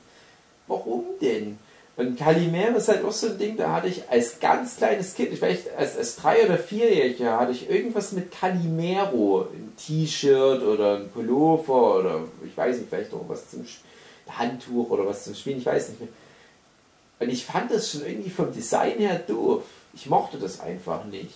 warum 0.68 1.04
denn? 1.22 1.60
Und 1.98 2.16
Calimero 2.18 2.78
ist 2.78 2.88
halt 2.90 3.04
auch 3.04 3.12
so 3.12 3.28
ein 3.28 3.38
Ding, 3.40 3.58
da 3.58 3.72
hatte 3.74 3.88
ich 3.88 4.08
als 4.08 4.40
ganz 4.40 4.78
kleines 4.78 5.16
Kind, 5.16 5.34
ich 5.34 5.40
vielleicht 5.40 5.76
als, 5.76 5.98
als 5.98 6.16
drei- 6.16 6.46
oder 6.46 6.58
vierjähriger, 6.60 7.40
hatte 7.40 7.52
ich 7.54 7.68
irgendwas 7.70 8.12
mit 8.12 8.32
Calimero. 8.32 9.48
Ein 9.52 9.74
T-Shirt 9.78 10.62
oder 10.62 10.98
ein 10.98 11.10
Pullover 11.10 11.98
oder 12.00 12.20
ich 12.46 12.56
weiß 12.56 12.78
nicht, 12.78 12.90
vielleicht 12.90 13.12
noch 13.12 13.28
was 13.28 13.50
zum 13.50 13.64
Sch- 13.64 13.80
Handtuch 14.30 14.90
oder 14.92 15.08
was 15.08 15.24
zum 15.24 15.34
Spielen, 15.34 15.58
ich 15.58 15.66
weiß 15.66 15.90
nicht 15.90 16.00
mehr. 16.02 16.10
Und 17.20 17.30
ich 17.30 17.46
fand 17.46 17.72
das 17.72 17.92
schon 17.92 18.06
irgendwie 18.06 18.30
vom 18.30 18.54
Design 18.54 19.00
her 19.00 19.18
doof. 19.28 19.64
Ich 19.96 20.06
mochte 20.08 20.38
das 20.38 20.60
einfach 20.60 21.04
nicht. 21.06 21.34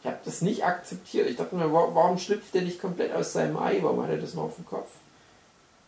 Ich 0.00 0.06
habe 0.06 0.18
das 0.24 0.42
nicht 0.42 0.64
akzeptiert. 0.64 1.30
Ich 1.30 1.36
dachte 1.36 1.54
mir, 1.54 1.72
wa- 1.72 1.90
warum 1.92 2.18
schlüpft 2.18 2.52
der 2.52 2.62
nicht 2.62 2.80
komplett 2.80 3.12
aus 3.12 3.32
seinem 3.34 3.56
Ei? 3.58 3.78
Warum 3.80 4.02
hat 4.02 4.10
er 4.10 4.16
das 4.16 4.34
noch 4.34 4.44
auf 4.44 4.56
dem 4.56 4.66
Kopf? 4.66 4.88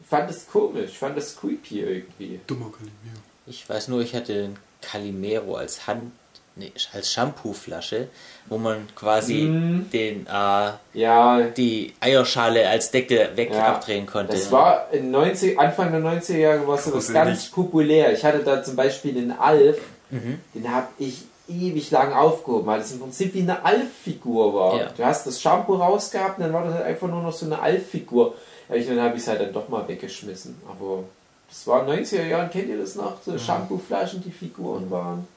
Ich 0.00 0.06
fand 0.06 0.30
das 0.30 0.46
komisch. 0.46 0.90
Ich 0.90 0.98
fand 0.98 1.16
das 1.16 1.36
creepy 1.36 1.80
irgendwie. 1.80 2.38
Dummer 2.46 2.66
Calimero. 2.70 3.20
Ich 3.46 3.68
weiß 3.68 3.88
nur, 3.88 4.00
ich 4.00 4.14
hatte 4.14 4.32
den 4.34 4.56
Calimero 4.80 5.56
als 5.56 5.86
Hand, 5.86 6.12
nee, 6.56 6.72
als 6.92 7.10
Shampooflasche, 7.12 8.08
wo 8.46 8.58
man 8.58 8.86
quasi 8.94 9.42
Mhm. 9.42 9.90
den, 9.90 10.26
äh, 10.26 10.70
Ja, 10.94 11.40
die 11.56 11.92
Eierschale 12.00 12.68
als 12.68 12.90
Deckel 12.90 13.30
weg 13.36 13.50
Ja, 13.52 13.74
abdrehen 13.74 14.06
konnte. 14.06 14.32
das 14.32 14.50
war 14.52 14.88
in 14.92 15.10
90, 15.10 15.58
Anfang 15.58 15.90
der 15.92 16.00
90er 16.00 16.38
Jahre 16.38 16.66
war 16.68 16.78
sowas 16.78 16.92
Gruselig. 17.06 17.14
ganz 17.14 17.46
populär. 17.50 18.12
Ich 18.12 18.24
hatte 18.24 18.40
da 18.40 18.62
zum 18.62 18.76
Beispiel 18.76 19.14
den 19.14 19.32
Alf, 19.32 19.78
Mhm. 20.10 20.38
den 20.54 20.70
habe 20.72 20.88
ich 20.98 21.22
ewig 21.48 21.90
lang 21.90 22.12
aufgehoben, 22.12 22.66
weil 22.66 22.80
es 22.80 22.92
im 22.92 23.00
Prinzip 23.00 23.34
wie 23.34 23.40
eine 23.40 23.64
Alf-Figur 23.64 24.54
war. 24.54 24.78
Ja. 24.78 24.88
Du 24.96 25.04
hast 25.04 25.26
das 25.26 25.40
Shampoo 25.40 25.74
rausgehabt 25.74 26.38
und 26.38 26.44
dann 26.44 26.52
war 26.52 26.64
das 26.64 26.74
halt 26.74 26.84
einfach 26.86 27.08
nur 27.08 27.22
noch 27.22 27.32
so 27.32 27.46
eine 27.46 27.60
Alf-Figur. 27.60 28.34
Dann 28.68 29.00
habe 29.00 29.16
ich 29.16 29.22
es 29.22 29.28
halt 29.28 29.40
dann 29.40 29.52
doch 29.52 29.68
mal 29.68 29.86
weggeschmissen. 29.86 30.56
Aber 30.70 31.04
das 31.52 31.66
war 31.66 31.86
in 31.86 31.94
den 31.96 32.04
90er 32.04 32.24
Jahren, 32.26 32.50
kennt 32.50 32.68
ihr 32.68 32.78
das 32.78 32.94
noch? 32.94 33.20
So 33.22 33.38
Shampoo-Flaschen, 33.38 34.22
die 34.22 34.30
Figuren 34.30 34.90
waren. 34.90 35.28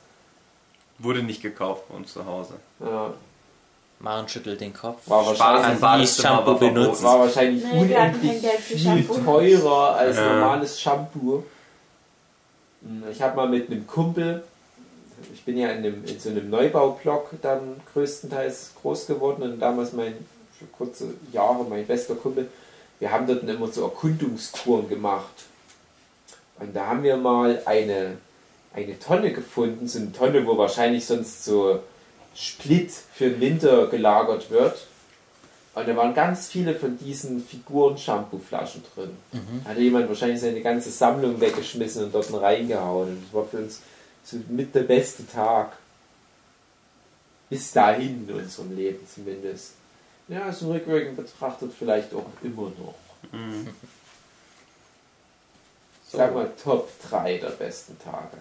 Wurde 0.97 1.21
nicht 1.21 1.41
gekauft 1.41 1.89
bei 1.89 1.95
uns 1.95 2.13
zu 2.13 2.25
Hause. 2.25 2.53
Ja, 2.79 3.13
Maren 3.99 4.27
schüttelt 4.29 4.61
den 4.61 4.73
Kopf. 4.73 5.01
war 5.09 5.23
Spaß 5.23 5.39
wahrscheinlich, 5.39 5.79
Badezimmer 5.81 6.29
Shampoo 6.35 6.53
benutzt. 6.55 7.03
war 7.03 7.19
wahrscheinlich 7.19 7.63
Nee, 7.63 7.79
unendlich 7.81 8.41
viel 8.61 9.03
teurer 9.05 9.95
als 9.95 10.15
Ja. 10.17 10.33
normales 10.35 10.79
Shampoo. 10.81 11.43
Ich 13.11 13.21
habe 13.21 13.35
mal 13.35 13.49
mit 13.49 13.69
einem 13.69 13.87
Kumpel, 13.87 14.43
ich 15.33 15.43
bin 15.43 15.57
ja 15.57 15.69
in, 15.69 15.77
einem, 15.79 16.05
in 16.05 16.19
so 16.19 16.29
einem 16.29 16.49
Neubaublock 16.49 17.31
dann 17.41 17.81
größtenteils 17.93 18.73
groß 18.81 19.07
geworden 19.07 19.41
und 19.43 19.59
damals 19.59 19.91
mein, 19.93 20.13
für 20.59 20.65
kurze 20.65 21.13
Jahre, 21.31 21.63
mein 21.63 21.85
bester 21.87 22.15
Kumpel, 22.15 22.49
wir 22.99 23.11
haben 23.11 23.25
dort 23.27 23.43
immer 23.43 23.67
so 23.67 23.83
Erkundungstouren 23.83 24.87
gemacht. 24.87 25.45
Und 26.59 26.75
da 26.75 26.87
haben 26.87 27.03
wir 27.03 27.17
mal 27.17 27.61
eine, 27.65 28.17
eine 28.73 28.99
Tonne 28.99 29.33
gefunden, 29.33 29.87
so 29.87 29.99
eine 29.99 30.11
Tonne, 30.11 30.45
wo 30.47 30.57
wahrscheinlich 30.57 31.05
sonst 31.05 31.43
so 31.43 31.79
Split 32.35 32.91
für 32.91 33.29
den 33.29 33.41
Winter 33.41 33.87
gelagert 33.87 34.49
wird. 34.51 34.87
Und 35.73 35.87
da 35.89 35.95
waren 35.97 36.13
ganz 36.13 36.47
viele 36.47 36.73
von 36.73 36.97
diesen 36.97 37.45
Figuren-Shampoo-Flaschen 37.45 38.83
drin. 38.93 39.09
Da 39.63 39.71
hatte 39.71 39.81
jemand 39.81 40.07
wahrscheinlich 40.07 40.39
seine 40.39 40.61
ganze 40.61 40.89
Sammlung 40.89 41.39
weggeschmissen 41.41 42.05
und 42.05 42.15
dort 42.15 42.31
reingehauen. 42.33 43.09
Und 43.09 43.23
das 43.25 43.33
war 43.33 43.45
für 43.45 43.57
uns 43.57 43.81
so 44.23 44.37
mit 44.47 44.73
der 44.73 44.83
beste 44.83 45.27
Tag. 45.27 45.73
Bis 47.49 47.71
dahin 47.73 48.27
in 48.27 48.35
unserem 48.35 48.75
Leben 48.75 49.05
zumindest. 49.13 49.73
Ja, 50.29 50.51
so 50.51 50.71
rückwirkend 50.71 51.17
betrachtet 51.17 51.71
vielleicht 51.77 52.13
auch 52.13 52.25
immer 52.41 52.71
noch. 52.79 52.95
Ich 56.07 56.11
sag 56.11 56.33
mal 56.33 56.51
Top 56.63 56.89
3 57.09 57.37
der 57.39 57.49
besten 57.49 57.97
Tage. 57.99 58.37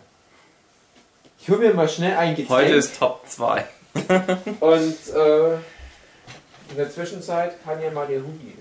Ich 1.39 1.49
hole 1.49 1.59
mir 1.59 1.75
mal 1.75 1.89
schnell 1.89 2.17
ein 2.17 2.37
Getränk. 2.37 2.51
Heute 2.51 2.75
ist 2.75 2.99
Top 2.99 3.23
2. 3.27 3.67
Und 4.61 4.97
äh, 5.15 5.55
in 5.55 6.77
der 6.77 6.91
Zwischenzeit 6.91 7.63
kann 7.65 7.81
ja 7.83 7.91
mal 7.91 8.07
der 8.07 8.21
Hubi. 8.21 8.55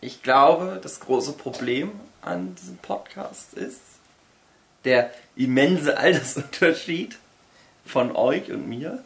Ich 0.00 0.22
glaube, 0.22 0.80
das 0.82 1.00
große 1.00 1.32
Problem 1.32 1.92
an 2.22 2.54
diesem 2.56 2.78
Podcast 2.78 3.54
ist 3.54 3.80
der 4.84 5.10
immense 5.36 5.96
Altersunterschied 5.96 7.16
von 7.84 8.14
euch 8.14 8.50
und 8.50 8.68
mir. 8.68 9.04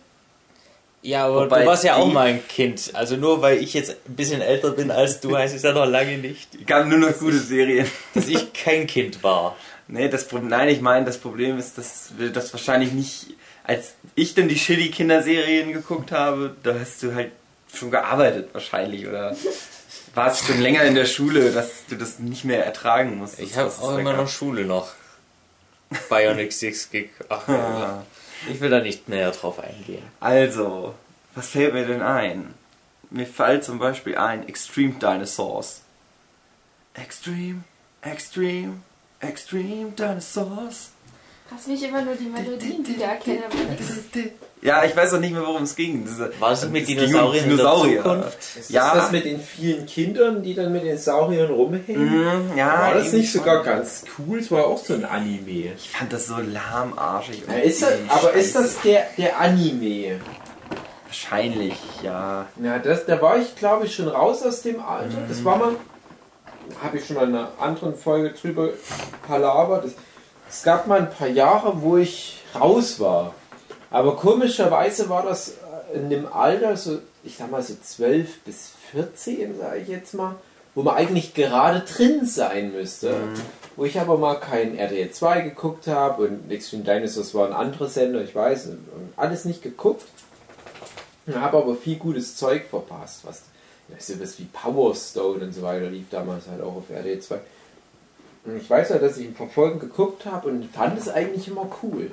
Ja, 1.03 1.27
aber 1.27 1.47
Wobei 1.47 1.61
du 1.63 1.67
warst 1.67 1.85
ja 1.85 1.97
auch 1.97 2.13
mal 2.13 2.27
ein 2.27 2.47
Kind. 2.47 2.91
Also 2.95 3.17
nur 3.17 3.41
weil 3.41 3.59
ich 3.63 3.73
jetzt 3.73 3.91
ein 4.07 4.17
bisschen 4.17 4.43
älter 4.43 4.71
bin 4.73 4.91
als 4.91 5.21
du, 5.21 5.37
heißt 5.37 5.55
es 5.55 5.63
ja 5.63 5.73
noch 5.73 5.87
lange 5.87 6.19
nicht, 6.19 6.55
Es 6.55 6.67
gab 6.67 6.87
nur 6.87 6.99
noch 6.99 7.17
gute 7.19 7.39
Serien. 7.39 7.87
dass 8.15 8.29
ich 8.29 8.53
kein 8.53 8.87
Kind 8.87 9.23
war. 9.23 9.57
Nee, 9.89 10.09
das 10.09 10.29
Problem, 10.29 10.49
nein, 10.51 10.69
ich 10.69 10.81
meine, 10.81 11.07
das 11.07 11.19
Problem 11.19 11.59
ist, 11.59 11.79
dass 11.79 12.11
wir 12.19 12.31
das 12.31 12.53
wahrscheinlich 12.53 12.93
nicht, 12.93 13.29
als 13.65 13.95
ich 14.15 14.35
dann 14.35 14.49
die 14.49 14.59
Shitty 14.59 14.91
Kinderserien 14.91 15.73
geguckt 15.73 16.13
habe, 16.13 16.55
da 16.63 16.75
hast 16.79 17.03
du 17.03 17.15
halt 17.15 17.33
schon 17.75 17.91
gearbeitet 17.91 18.51
wahrscheinlich 18.53 19.07
oder 19.09 19.35
warst 20.15 20.45
schon 20.47 20.61
länger 20.61 20.83
in 20.85 20.95
der 20.95 21.07
Schule, 21.07 21.51
dass 21.51 21.87
du 21.89 21.97
das 21.97 22.19
nicht 22.19 22.45
mehr 22.45 22.65
ertragen 22.65 23.17
musstest. 23.17 23.43
Ich 23.51 23.57
habe 23.57 23.71
auch 23.71 23.97
immer 23.99 24.13
noch 24.13 24.29
Schule 24.29 24.65
noch. 24.65 24.89
Bionic 26.09 26.53
6 26.53 26.91
Gig. 26.91 27.11
Ach, 27.29 27.49
Ah. 27.49 28.05
Ich 28.48 28.61
will 28.61 28.70
da 28.70 28.81
nicht 28.81 29.09
näher 29.09 29.31
drauf 29.33 29.59
eingehen. 29.59 30.03
Also, 30.20 30.94
was 31.35 31.48
fällt 31.48 31.74
mir 31.74 31.87
denn 31.87 32.03
ein? 32.03 32.55
Mir 33.11 33.26
fällt 33.26 33.64
zum 33.64 33.79
Beispiel 33.79 34.16
ein 34.16 34.48
Extreme 34.48 34.94
Dinosaurs. 34.94 35.83
Extreme, 36.94 37.64
Extreme, 38.03 38.81
Extreme 39.20 39.90
Dinosaurs. 39.92 40.90
Krass, 41.48 41.66
wie 41.66 41.74
ich 41.74 41.83
immer 41.83 42.03
nur 42.03 42.14
die 42.14 42.26
Melodien 42.26 42.87
wiedererkenne. 42.87 43.46
aber 43.46 43.55
nichts. 43.57 43.92
Ja, 44.62 44.85
ich 44.85 44.94
weiß 44.94 45.14
auch 45.14 45.20
nicht 45.20 45.33
mehr, 45.33 45.40
worum 45.46 45.62
es 45.62 45.75
ging. 45.75 46.05
Diese, 46.05 46.31
War 46.38 46.51
mit 46.51 46.59
es 46.59 46.64
um 46.64 46.96
Dinosauriern 46.96 47.44
in 47.44 47.57
der 47.57 47.57
Dinosaurier. 47.57 48.03
Zukunft? 48.03 48.38
Ist 48.59 48.70
Ja. 48.70 48.94
das 48.94 49.11
mit 49.11 49.25
den 49.25 49.40
vielen 49.40 49.87
Kindern, 49.87 50.42
die 50.42 50.55
dann 50.55 50.70
mit 50.70 50.85
den 50.85 50.99
Sauriern 50.99 51.51
rumhängen? 51.51 52.51
Mm, 52.53 52.59
ja, 52.59 52.66
war 52.81 52.94
das 52.94 53.12
nicht 53.12 53.33
schon. 53.33 53.40
sogar 53.40 53.62
ganz 53.62 54.05
cool? 54.18 54.38
Es 54.38 54.51
war 54.51 54.66
auch 54.66 54.77
so 54.85 54.92
ein 54.92 55.05
Anime. 55.07 55.73
Ich 55.77 55.90
fand 55.90 56.12
das 56.12 56.27
so 56.27 56.35
lahmarschig. 56.37 57.42
Ja, 57.49 57.55
ist 57.55 57.81
das, 57.83 57.92
aber 58.09 58.33
ist 58.35 58.55
das 58.55 58.79
der, 58.83 59.07
der 59.16 59.40
Anime? 59.40 60.20
Wahrscheinlich, 61.07 61.75
ja. 62.03 62.46
Ja, 62.62 62.79
das, 62.79 63.07
da 63.07 63.20
war 63.20 63.38
ich 63.38 63.57
glaube 63.57 63.87
ich 63.87 63.94
schon 63.94 64.09
raus 64.09 64.42
aus 64.42 64.62
dem 64.62 64.81
Alter. 64.83 65.16
Das 65.29 65.42
war 65.44 65.57
mal, 65.57 65.73
habe 66.83 66.99
ich 66.99 67.07
schon 67.07 67.16
in 67.16 67.23
einer 67.35 67.49
anderen 67.59 67.96
Folge 67.96 68.31
drüber 68.33 68.68
palabert. 69.27 69.87
Es 70.49 70.62
gab 70.62 70.87
mal 70.87 71.01
ein 71.01 71.11
paar 71.11 71.29
Jahre, 71.29 71.81
wo 71.83 71.96
ich 71.96 72.42
raus 72.55 73.01
war. 73.01 73.35
Aber 73.90 74.16
komischerweise 74.16 75.09
war 75.09 75.24
das 75.24 75.55
äh, 75.92 75.98
in 75.98 76.11
dem 76.11 76.33
Alter, 76.33 76.76
so, 76.76 76.98
ich 77.24 77.37
sag 77.37 77.50
mal 77.50 77.62
so 77.62 77.74
12 77.74 78.40
bis 78.40 78.72
14, 78.92 79.59
sage 79.59 79.81
ich 79.81 79.88
jetzt 79.88 80.14
mal, 80.14 80.37
wo 80.74 80.83
man 80.83 80.94
eigentlich 80.94 81.35
gerade 81.35 81.81
drin 81.81 82.24
sein 82.24 82.72
müsste. 82.72 83.14
Wo 83.76 83.85
ich 83.85 83.98
aber 83.98 84.18
mal 84.18 84.37
kein 84.37 84.76
RTL 84.76 85.11
2 85.11 85.40
geguckt 85.40 85.87
habe 85.87 86.24
und 86.24 86.50
Extreme 86.50 86.85
Dinosaurs 86.85 87.35
war 87.35 87.46
ein 87.46 87.53
anderer 87.53 87.88
Sender, 87.88 88.22
ich 88.22 88.35
weiß, 88.35 88.66
und 88.66 89.12
alles 89.16 89.44
nicht 89.44 89.62
geguckt. 89.62 90.05
Habe 91.33 91.59
aber 91.59 91.76
viel 91.76 91.96
gutes 91.96 92.37
Zeug 92.37 92.64
verpasst, 92.68 93.20
was 93.24 93.42
ja, 93.88 93.96
sowas 93.98 94.38
wie 94.38 94.44
Power 94.44 94.94
Stone 94.94 95.44
und 95.44 95.53
so 95.53 95.62
weiter 95.62 95.87
lief 95.87 96.07
damals 96.11 96.46
halt 96.48 96.61
auch 96.62 96.76
auf 96.76 96.90
RTL 96.90 97.20
2. 97.20 97.40
Und 98.44 98.57
ich 98.57 98.68
weiß 98.68 98.90
halt, 98.90 99.03
dass 99.03 99.18
ich 99.18 99.26
ein 99.26 99.35
paar 99.35 99.48
Folgen 99.48 99.79
geguckt 99.79 100.26
habe 100.26 100.48
und 100.48 100.64
fand 100.70 100.98
es 100.98 101.09
eigentlich 101.09 101.48
immer 101.48 101.68
cool. 101.83 102.11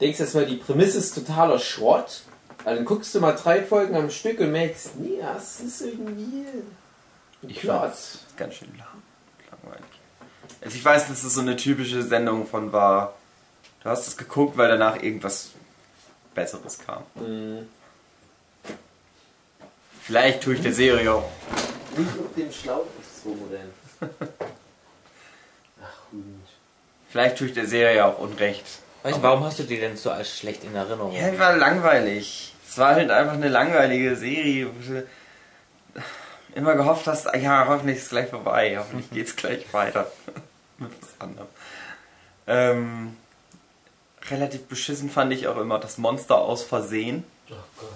Denkst 0.00 0.20
erstmal, 0.20 0.46
die 0.46 0.56
Prämisse 0.56 0.98
ist 0.98 1.14
totaler 1.14 1.58
Schrott. 1.58 2.22
Also 2.64 2.76
dann 2.76 2.84
guckst 2.84 3.14
du 3.14 3.20
mal 3.20 3.32
drei 3.32 3.62
Folgen 3.62 3.94
am 3.96 4.10
Stück 4.10 4.40
und 4.40 4.52
merkst, 4.52 4.96
nee, 4.96 5.18
das 5.20 5.60
ist 5.60 5.80
irgendwie 5.82 6.46
Ich 7.42 7.62
fand's 7.62 8.20
ganz 8.36 8.54
schön 8.54 8.76
lang, 8.76 9.02
langweilig. 9.50 9.86
Also 10.60 10.76
ich 10.76 10.84
weiß, 10.84 11.08
dass 11.08 11.22
es 11.22 11.34
so 11.34 11.40
eine 11.40 11.56
typische 11.56 12.02
Sendung 12.02 12.46
von 12.46 12.72
war. 12.72 13.14
Du 13.82 13.88
hast 13.88 14.08
es 14.08 14.16
geguckt, 14.16 14.56
weil 14.56 14.68
danach 14.68 15.00
irgendwas 15.00 15.50
Besseres 16.34 16.78
kam. 16.78 17.04
Mhm. 17.14 17.68
Vielleicht 20.02 20.42
tue 20.42 20.54
ich 20.54 20.60
der 20.60 20.72
Serie 20.72 21.12
auch. 21.12 21.30
Nicht 21.96 22.10
auf 22.10 22.34
dem 22.36 22.52
Schlauch 22.52 22.86
ist 23.00 23.24
rumrennen. 23.24 23.72
Ach, 25.82 26.12
Hund. 26.12 26.46
Vielleicht 27.08 27.38
tue 27.38 27.46
ich 27.46 27.54
der 27.54 27.66
Serie 27.66 28.04
auch 28.04 28.18
Unrecht. 28.18 28.64
Weißt 29.06 29.22
warum 29.22 29.44
hast 29.44 29.58
du 29.60 29.62
die 29.62 29.78
denn 29.78 29.96
so 29.96 30.10
als 30.10 30.36
schlecht 30.36 30.64
in 30.64 30.74
Erinnerung? 30.74 31.12
Ja, 31.12 31.30
die 31.30 31.38
war 31.38 31.56
langweilig. 31.56 32.52
Es 32.68 32.76
war 32.76 32.96
halt 32.96 33.08
einfach 33.10 33.34
eine 33.34 33.48
langweilige 33.48 34.16
Serie, 34.16 34.66
wo 34.66 34.92
du 34.92 35.06
immer 36.56 36.74
gehofft 36.74 37.06
hast, 37.06 37.28
ah 37.32 37.36
ja, 37.36 37.66
hoffentlich 37.68 37.98
ist 37.98 38.04
es 38.04 38.08
gleich 38.08 38.30
vorbei, 38.30 38.76
hoffentlich 38.78 39.08
geht's 39.10 39.36
gleich 39.36 39.72
weiter. 39.72 40.10
Mit 40.78 40.90
was 41.00 41.20
anderem. 41.20 41.46
Ähm, 42.48 43.16
relativ 44.28 44.64
beschissen 44.64 45.08
fand 45.08 45.32
ich 45.32 45.46
auch 45.46 45.56
immer 45.58 45.78
das 45.78 45.98
Monster 45.98 46.38
aus 46.38 46.64
Versehen, 46.64 47.22
Oh 47.50 47.54
Gott. 47.78 47.90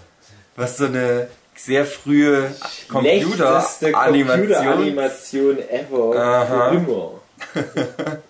was 0.55 0.77
so 0.77 0.85
eine 0.87 1.29
sehr 1.57 1.85
frühe 1.85 2.55
Computer-Animation, 2.89 3.93
Computeranimation 3.93 5.59
ever. 5.69 6.17
Aha. 6.17 6.71
Für 6.71 6.77
immer. 6.77 8.19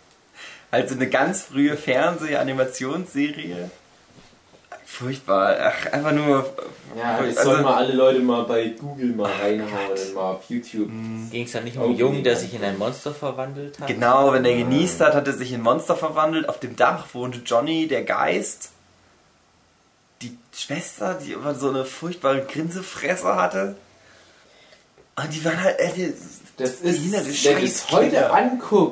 also 0.70 0.94
eine 0.94 1.08
ganz 1.08 1.42
frühe 1.42 1.76
Fernseh-Animationsserie. 1.76 3.70
Furchtbar, 4.84 5.56
ach, 5.60 5.92
einfach 5.92 6.12
nur. 6.12 6.52
Ja, 6.98 7.22
das 7.22 7.36
also- 7.36 7.50
sollen 7.52 7.62
mal 7.62 7.76
alle 7.76 7.92
Leute 7.94 8.18
mal 8.20 8.42
bei 8.42 8.70
Google 8.70 9.14
mal 9.14 9.30
reinhauen 9.30 10.14
mal 10.14 10.32
auf 10.32 10.44
YouTube. 10.48 10.90
Ging 11.30 11.44
es 11.44 11.52
da 11.52 11.60
nicht 11.60 11.76
um 11.76 11.84
einen 11.84 11.96
Jungen, 11.96 12.24
der 12.24 12.34
sich 12.36 12.52
in 12.52 12.64
ein 12.64 12.76
Monster 12.76 13.14
verwandelt 13.14 13.78
hat? 13.78 13.86
Genau, 13.86 14.32
wenn 14.32 14.44
er 14.44 14.56
genießt 14.56 15.00
hat, 15.00 15.14
hat 15.14 15.28
er 15.28 15.32
sich 15.32 15.52
in 15.52 15.60
Monster 15.60 15.94
verwandelt. 15.96 16.48
Auf 16.48 16.58
dem 16.58 16.74
Dach 16.74 17.06
wohnte 17.12 17.38
Johnny, 17.46 17.86
der 17.86 18.02
Geist. 18.02 18.70
Die 20.22 20.36
Schwester, 20.52 21.14
die 21.14 21.32
immer 21.32 21.54
so 21.54 21.68
eine 21.68 21.84
furchtbare 21.84 22.42
Grinsefresse 22.42 23.36
hatte. 23.36 23.76
Und 25.16 25.32
die 25.32 25.44
waren 25.44 25.62
halt 25.62 25.78
äh, 25.78 25.92
die, 25.94 26.14
Das 26.60 26.80
ist, 26.82 27.12
wenn 27.12 27.22
du 27.24 27.64
es 27.64 27.90
heute 27.90 28.30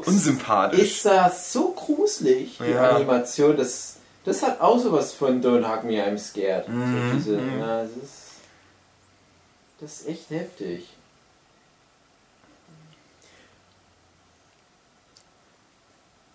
unsympathisch. 0.07 0.81
ist 0.81 1.04
das 1.04 1.52
so 1.52 1.72
gruselig, 1.72 2.59
die 2.59 2.70
Ja. 2.70 2.90
Animation. 2.96 3.57
Das, 3.57 3.96
das 4.24 4.42
hat 4.42 4.61
auch 4.61 4.78
sowas 4.78 5.12
von 5.12 5.42
Don't 5.42 5.64
Hug 5.68 5.85
Me, 5.85 6.02
I'm 6.02 6.18
Scared. 6.18 6.68
Mhm, 6.68 7.11
So 7.12 7.16
diese, 7.16 7.37
mhm. 7.38 7.59
ja, 7.61 7.83
das, 7.83 7.90
ist, 7.92 8.22
das 9.81 10.00
ist 10.00 10.09
echt 10.09 10.31
heftig. 10.31 10.88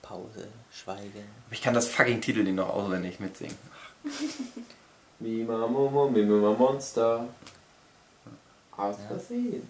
Pause, 0.02 0.48
Schweigen. 0.72 1.24
ich 1.50 1.62
kann 1.62 1.74
das 1.74 1.88
fucking 1.88 2.20
Titelding 2.22 2.56
noch 2.56 2.70
auswendig 2.70 3.20
mitsingen. 3.20 3.56
Mima 5.20 5.66
Momo, 5.68 6.10
Mima 6.10 6.52
Monster. 6.54 7.28
Aus 8.76 8.96
Ja. 9.00 9.08
Versehen. 9.08 9.68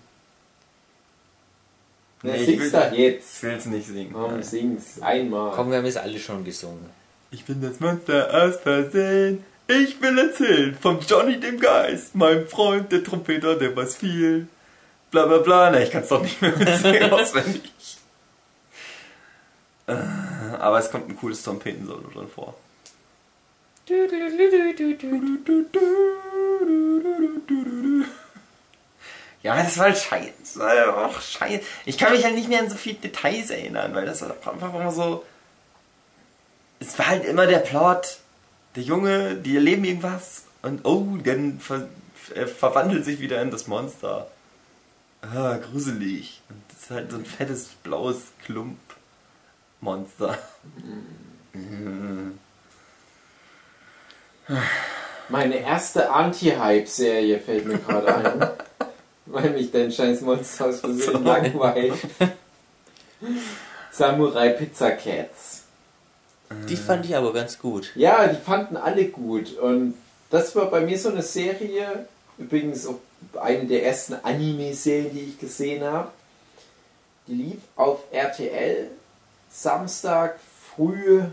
Nee, 2.23 2.31
Na, 2.31 2.35
ich 2.37 2.45
sing's 2.45 2.61
will- 2.63 2.71
doch 2.71 2.91
Ich 2.93 2.97
jetzt. 2.99 3.43
will 3.43 3.51
es 3.51 3.65
nicht 3.65 3.87
singen. 3.87 4.13
Komm, 4.13 4.41
sing's. 4.43 5.01
Einmal. 5.01 5.51
Komm, 5.55 5.69
wir 5.69 5.77
haben 5.77 5.85
es 5.85 5.97
alle 5.97 6.17
schon 6.17 6.43
gesungen. 6.43 6.89
Ich 7.31 7.43
bin 7.45 7.61
das 7.61 7.79
Monster 7.79 8.29
aus 8.33 8.57
Versehen. 8.61 9.43
Ich 9.67 10.01
will 10.01 10.17
erzählen 10.17 10.77
vom 10.79 10.99
Johnny 11.01 11.39
dem 11.39 11.59
Geist, 11.59 12.15
meinem 12.15 12.47
Freund, 12.47 12.91
der 12.91 13.03
Trompeter, 13.03 13.55
der 13.57 13.75
weiß 13.75 13.95
viel. 13.95 14.47
Bla 15.11 15.25
bla 15.25 15.37
bla. 15.39 15.69
Na, 15.71 15.81
ich 15.81 15.91
kann 15.91 16.03
es 16.03 16.09
doch 16.09 16.21
nicht 16.21 16.41
mehr 16.41 16.55
mitsingen 16.57 17.11
auswendig. 17.11 17.71
Äh, 19.87 19.93
Aber 20.59 20.79
es 20.79 20.89
kommt 20.89 21.09
ein 21.09 21.17
cooles 21.17 21.43
Trompetensolo 21.43 22.07
drin 22.13 22.27
vor. 22.33 22.55
Ja, 29.43 29.61
das 29.61 29.77
war 29.77 29.85
halt 29.85 29.97
scheiße. 29.97 30.33
Das 30.39 30.57
war 30.57 30.69
halt 30.69 30.87
auch 30.87 31.21
scheiße. 31.21 31.63
Ich 31.85 31.97
kann 31.97 32.13
mich 32.13 32.23
halt 32.23 32.35
nicht 32.35 32.47
mehr 32.47 32.61
an 32.61 32.69
so 32.69 32.77
viele 32.77 32.95
Details 32.95 33.49
erinnern, 33.49 33.93
weil 33.93 34.05
das 34.05 34.21
halt 34.21 34.35
einfach 34.47 34.73
immer 34.73 34.91
so. 34.91 35.25
Es 36.79 36.97
war 36.97 37.07
halt 37.07 37.25
immer 37.25 37.45
der 37.45 37.59
Plot. 37.59 38.19
Der 38.75 38.83
Junge, 38.83 39.35
die 39.35 39.55
erleben 39.55 39.83
irgendwas 39.83 40.43
und 40.63 40.85
oh, 40.85 41.17
dann 41.23 41.59
ver 41.59 41.87
er 42.33 42.47
verwandelt 42.47 43.03
sich 43.03 43.19
wieder 43.19 43.41
in 43.41 43.51
das 43.51 43.67
Monster. 43.67 44.27
Ah, 45.21 45.57
gruselig. 45.57 46.41
Und 46.49 46.61
das 46.69 46.83
ist 46.83 46.89
halt 46.89 47.11
so 47.11 47.17
ein 47.17 47.25
fettes 47.25 47.65
blaues 47.83 48.31
Klump-Monster. 48.45 50.37
Meine 55.27 55.55
erste 55.57 56.09
Anti-Hype-Serie 56.09 57.39
fällt 57.39 57.65
mir 57.65 57.77
gerade 57.77 58.15
ein. 58.15 58.49
weil 59.33 59.49
mich 59.49 59.71
dein 59.71 59.91
scheiß 59.91 60.21
Monster 60.21 60.67
aus 60.67 60.79
Versehen 60.79 61.23
langweilt. 61.23 61.93
Samurai 63.91 64.49
Pizza 64.49 64.91
Cats. 64.91 65.63
Die 66.69 66.75
fand 66.75 67.05
ich 67.05 67.15
aber 67.15 67.33
ganz 67.33 67.57
gut. 67.57 67.91
Ja, 67.95 68.27
die 68.27 68.39
fanden 68.39 68.77
alle 68.77 69.05
gut. 69.05 69.57
Und 69.57 69.95
das 70.29 70.55
war 70.55 70.69
bei 70.69 70.81
mir 70.81 70.97
so 70.97 71.09
eine 71.09 71.23
Serie, 71.23 72.07
übrigens 72.37 72.85
auch 72.85 72.99
eine 73.41 73.65
der 73.65 73.85
ersten 73.85 74.13
Anime-Serien, 74.13 75.11
die 75.13 75.21
ich 75.21 75.39
gesehen 75.39 75.83
habe. 75.83 76.11
Die 77.27 77.33
lief 77.33 77.59
auf 77.75 78.01
RTL 78.11 78.89
Samstag 79.49 80.39
früh 80.75 81.23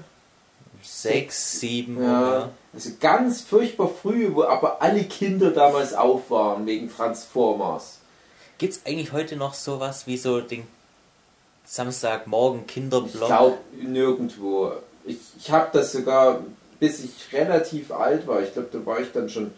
Sechs, 0.83 1.61
sieben, 1.61 2.03
Ja, 2.03 2.21
oder? 2.21 2.51
Also 2.73 2.91
ganz 3.01 3.41
furchtbar 3.43 3.89
früh, 3.89 4.35
wo 4.35 4.45
aber 4.45 4.81
alle 4.81 5.05
Kinder 5.05 5.51
damals 5.51 5.95
auf 5.95 6.31
waren 6.31 6.67
wegen 6.67 6.91
Transformers. 6.91 7.99
Gibt 8.59 8.75
es 8.75 8.81
eigentlich 8.87 9.13
heute 9.13 9.37
noch 9.37 9.55
sowas 9.55 10.07
wie 10.07 10.17
so 10.19 10.41
den 10.41 10.67
Samstagmorgen 11.65 12.63
Ich 12.67 12.75
Kinderblock? 12.75 13.27
glaube 13.27 13.59
nirgendwo. 13.81 14.73
Ich, 15.05 15.19
ich 15.39 15.51
habe 15.51 15.71
das 15.73 15.93
sogar, 15.93 16.41
bis 16.79 17.03
ich 17.03 17.33
relativ 17.33 17.91
alt 17.91 18.27
war, 18.27 18.43
ich 18.43 18.53
glaube, 18.53 18.69
da 18.73 18.85
war 18.85 19.01
ich 19.01 19.11
dann 19.13 19.29
schon, 19.29 19.53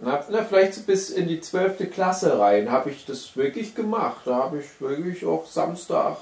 na, 0.00 0.22
na, 0.30 0.44
vielleicht 0.44 0.74
so 0.74 0.82
bis 0.82 1.10
in 1.10 1.26
die 1.26 1.40
12. 1.40 1.90
Klasse 1.90 2.38
rein, 2.38 2.70
habe 2.70 2.90
ich 2.90 3.06
das 3.06 3.34
wirklich 3.36 3.74
gemacht. 3.74 4.22
Da 4.26 4.34
habe 4.34 4.58
ich 4.58 4.80
wirklich 4.80 5.24
auch 5.24 5.46
Samstag 5.46 6.18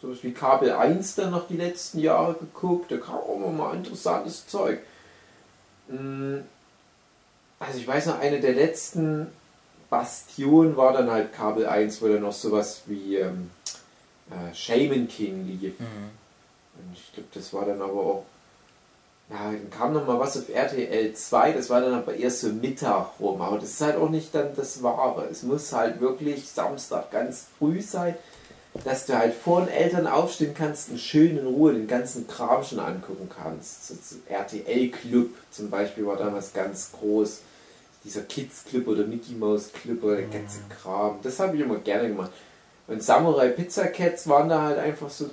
sowas 0.00 0.18
wie 0.22 0.32
Kabel 0.32 0.72
1 0.72 1.16
dann 1.16 1.32
noch 1.32 1.48
die 1.48 1.56
letzten 1.56 1.98
Jahre 1.98 2.34
geguckt. 2.34 2.92
Da 2.92 2.98
kam 2.98 3.16
auch 3.16 3.36
immer 3.36 3.48
mal 3.48 3.74
interessantes 3.74 4.46
Zeug. 4.46 4.78
Mm, 5.90 6.38
Also 7.58 7.78
ich 7.78 7.86
weiß 7.86 8.06
noch, 8.06 8.18
eine 8.20 8.40
der 8.40 8.54
letzten 8.54 9.26
Bastionen 9.90 10.76
war 10.76 10.92
dann 10.92 11.10
halt 11.10 11.32
Kabel 11.32 11.66
1, 11.66 12.00
wo 12.00 12.08
dann 12.08 12.22
noch 12.22 12.32
sowas 12.32 12.82
wie 12.86 13.16
ähm, 13.16 13.50
äh, 14.30 14.54
Shaman 14.54 15.08
King 15.08 15.46
lief. 15.46 15.78
Mhm. 15.78 16.10
Und 16.76 16.94
ich 16.94 17.12
glaube, 17.12 17.28
das 17.34 17.52
war 17.52 17.66
dann 17.66 17.82
aber 17.82 17.92
auch. 18.00 18.24
Ja, 19.28 19.52
dann 19.52 19.70
kam 19.70 19.92
noch 19.92 20.06
mal 20.06 20.18
was 20.18 20.36
auf 20.36 20.48
RTL 20.48 21.12
2, 21.14 21.52
das 21.52 21.70
war 21.70 21.80
dann 21.80 21.94
aber 21.94 22.14
erst 22.14 22.40
so 22.40 22.48
Mittag 22.48 23.10
rum. 23.20 23.40
Aber 23.42 23.58
das 23.58 23.70
ist 23.70 23.80
halt 23.80 23.96
auch 23.96 24.08
nicht 24.08 24.34
dann 24.34 24.56
das 24.56 24.82
Wahre. 24.82 25.28
Es 25.30 25.42
muss 25.44 25.72
halt 25.72 26.00
wirklich 26.00 26.48
Samstag 26.48 27.10
ganz 27.12 27.46
früh 27.58 27.80
sein, 27.80 28.16
dass 28.84 29.06
du 29.06 29.18
halt 29.18 29.34
vor 29.34 29.62
den 29.62 29.68
Eltern 29.68 30.06
aufstehen 30.06 30.54
kannst 30.54 30.90
und 30.90 31.00
schön 31.00 31.36
in 31.36 31.46
Ruhe 31.46 31.72
den 31.72 31.88
ganzen 31.88 32.26
Kram 32.26 32.62
schon 32.62 32.78
angucken 32.78 33.28
kannst. 33.28 33.88
So, 33.88 34.16
RTL 34.28 34.90
Club 34.90 35.30
zum 35.50 35.70
Beispiel 35.70 36.06
war 36.06 36.16
damals 36.16 36.52
ganz 36.52 36.92
groß. 36.92 37.40
Dieser 38.04 38.22
Kids 38.22 38.64
Club 38.64 38.86
oder 38.86 39.04
Mickey 39.04 39.34
Mouse 39.34 39.72
Club 39.72 40.02
oder 40.04 40.16
der 40.16 40.28
ganze 40.28 40.60
Kram. 40.70 41.18
Das 41.22 41.38
habe 41.38 41.56
ich 41.56 41.62
immer 41.62 41.78
gerne 41.78 42.08
gemacht. 42.08 42.30
Und 42.86 43.02
Samurai 43.02 43.48
Pizza 43.48 43.88
Cats 43.88 44.26
waren 44.28 44.48
da 44.48 44.62
halt 44.62 44.78
einfach 44.78 45.10
so 45.10 45.30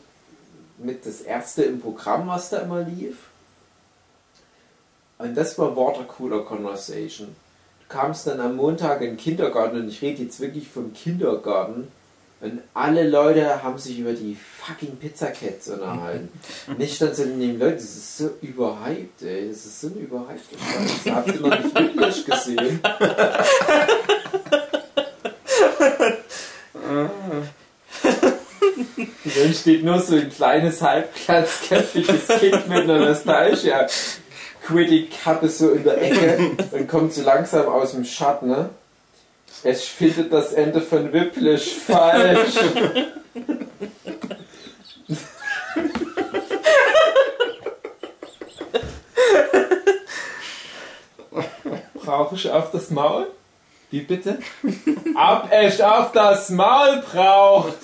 mit 0.77 1.05
das 1.05 1.21
erste 1.21 1.63
im 1.63 1.79
Programm, 1.79 2.27
was 2.27 2.49
da 2.49 2.59
immer 2.59 2.81
lief. 2.81 3.17
Und 5.17 5.35
das 5.35 5.57
war 5.57 5.75
Watercooler 5.75 6.43
Conversation. 6.43 7.35
Du 7.79 7.85
kamst 7.87 8.27
dann 8.27 8.39
am 8.39 8.57
Montag 8.57 9.01
in 9.01 9.11
den 9.11 9.17
Kindergarten 9.17 9.77
und 9.77 9.87
ich 9.87 10.01
rede 10.01 10.23
jetzt 10.23 10.39
wirklich 10.39 10.67
vom 10.67 10.93
Kindergarten. 10.93 11.87
Und 12.39 12.61
alle 12.75 13.09
Leute 13.09 13.63
haben 13.63 13.79
sich 13.79 13.97
über 13.97 14.13
die 14.13 14.37
fucking 14.59 14.97
Pizza 14.97 15.27
Cats 15.27 15.69
unterhalten. 15.69 16.29
Ich 16.77 16.95
stand 16.95 17.15
so 17.15 17.23
neben 17.25 17.57
Leute, 17.57 17.75
das 17.75 17.83
ist 17.83 18.17
so 18.17 18.29
überhyped, 18.41 19.23
ey. 19.23 19.49
Das 19.49 19.65
ist 19.65 19.81
so 19.81 19.87
eine 19.87 19.97
überhypte 19.97 20.55
Scheiße. 20.57 21.15
Habt 21.15 21.27
ihr 21.29 21.41
noch 21.41 21.59
nicht 21.59 21.73
wirklich 21.73 22.25
gesehen? 22.25 22.79
Und 29.23 29.37
dann 29.43 29.53
steht 29.53 29.83
nur 29.83 29.99
so 29.99 30.15
ein 30.15 30.29
kleines, 30.29 30.81
halbglatzköpfiges 30.81 32.27
Kind 32.39 32.67
mit 32.67 32.83
einer 32.83 32.99
Nostalgia 32.99 33.87
Critic-Kappe 34.67 35.49
so 35.49 35.71
in 35.71 35.83
der 35.83 36.01
Ecke 36.01 36.51
und 36.71 36.87
kommt 36.87 37.13
so 37.13 37.23
langsam 37.23 37.67
aus 37.67 37.93
dem 37.93 38.03
Schatten. 38.05 38.49
Ne? 38.49 38.69
Es 39.63 39.85
findet 39.85 40.31
das 40.31 40.53
Ende 40.53 40.81
von 40.81 41.11
Whiplash 41.11 41.73
falsch. 41.75 42.55
brauche 52.07 52.35
ich 52.35 52.49
auf 52.49 52.71
das 52.71 52.89
Maul? 52.89 53.27
Wie 53.91 54.01
bitte? 54.01 54.39
Ab 55.15 55.49
echt 55.51 55.81
auf 55.81 56.11
das 56.11 56.49
Maul 56.49 57.03
braucht! 57.11 57.77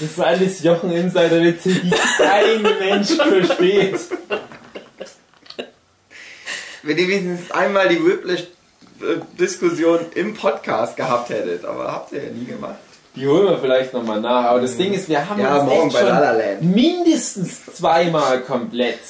Das 0.00 0.10
ist 0.10 0.20
alles 0.20 0.62
Jochen 0.62 0.92
Insider-Witze, 0.92 1.70
die 1.70 1.90
kein 1.90 2.62
Mensch 2.62 3.10
versteht. 3.10 4.00
Wenn 6.82 6.98
ihr 6.98 7.08
wenigstens 7.08 7.50
einmal 7.52 7.88
die 7.88 8.00
Whiplash-Diskussion 9.02 9.98
im 10.14 10.34
Podcast 10.34 10.96
gehabt 10.96 11.30
hättet, 11.30 11.64
aber 11.64 11.92
habt 11.92 12.12
ihr 12.12 12.24
ja 12.24 12.30
nie 12.30 12.44
gemacht. 12.44 12.76
Die 13.14 13.26
holen 13.26 13.46
wir 13.46 13.58
vielleicht 13.58 13.92
nochmal 13.92 14.20
nach. 14.20 14.44
Aber 14.44 14.60
das 14.60 14.76
Ding 14.76 14.92
ist, 14.94 15.08
wir 15.08 15.28
haben 15.28 15.40
Ja, 15.40 15.56
uns 15.56 15.64
morgen 15.64 15.88
echt 15.88 16.00
bei 16.00 16.58
schon 16.58 16.72
mindestens 16.72 17.66
zweimal 17.66 18.40
komplett 18.40 19.00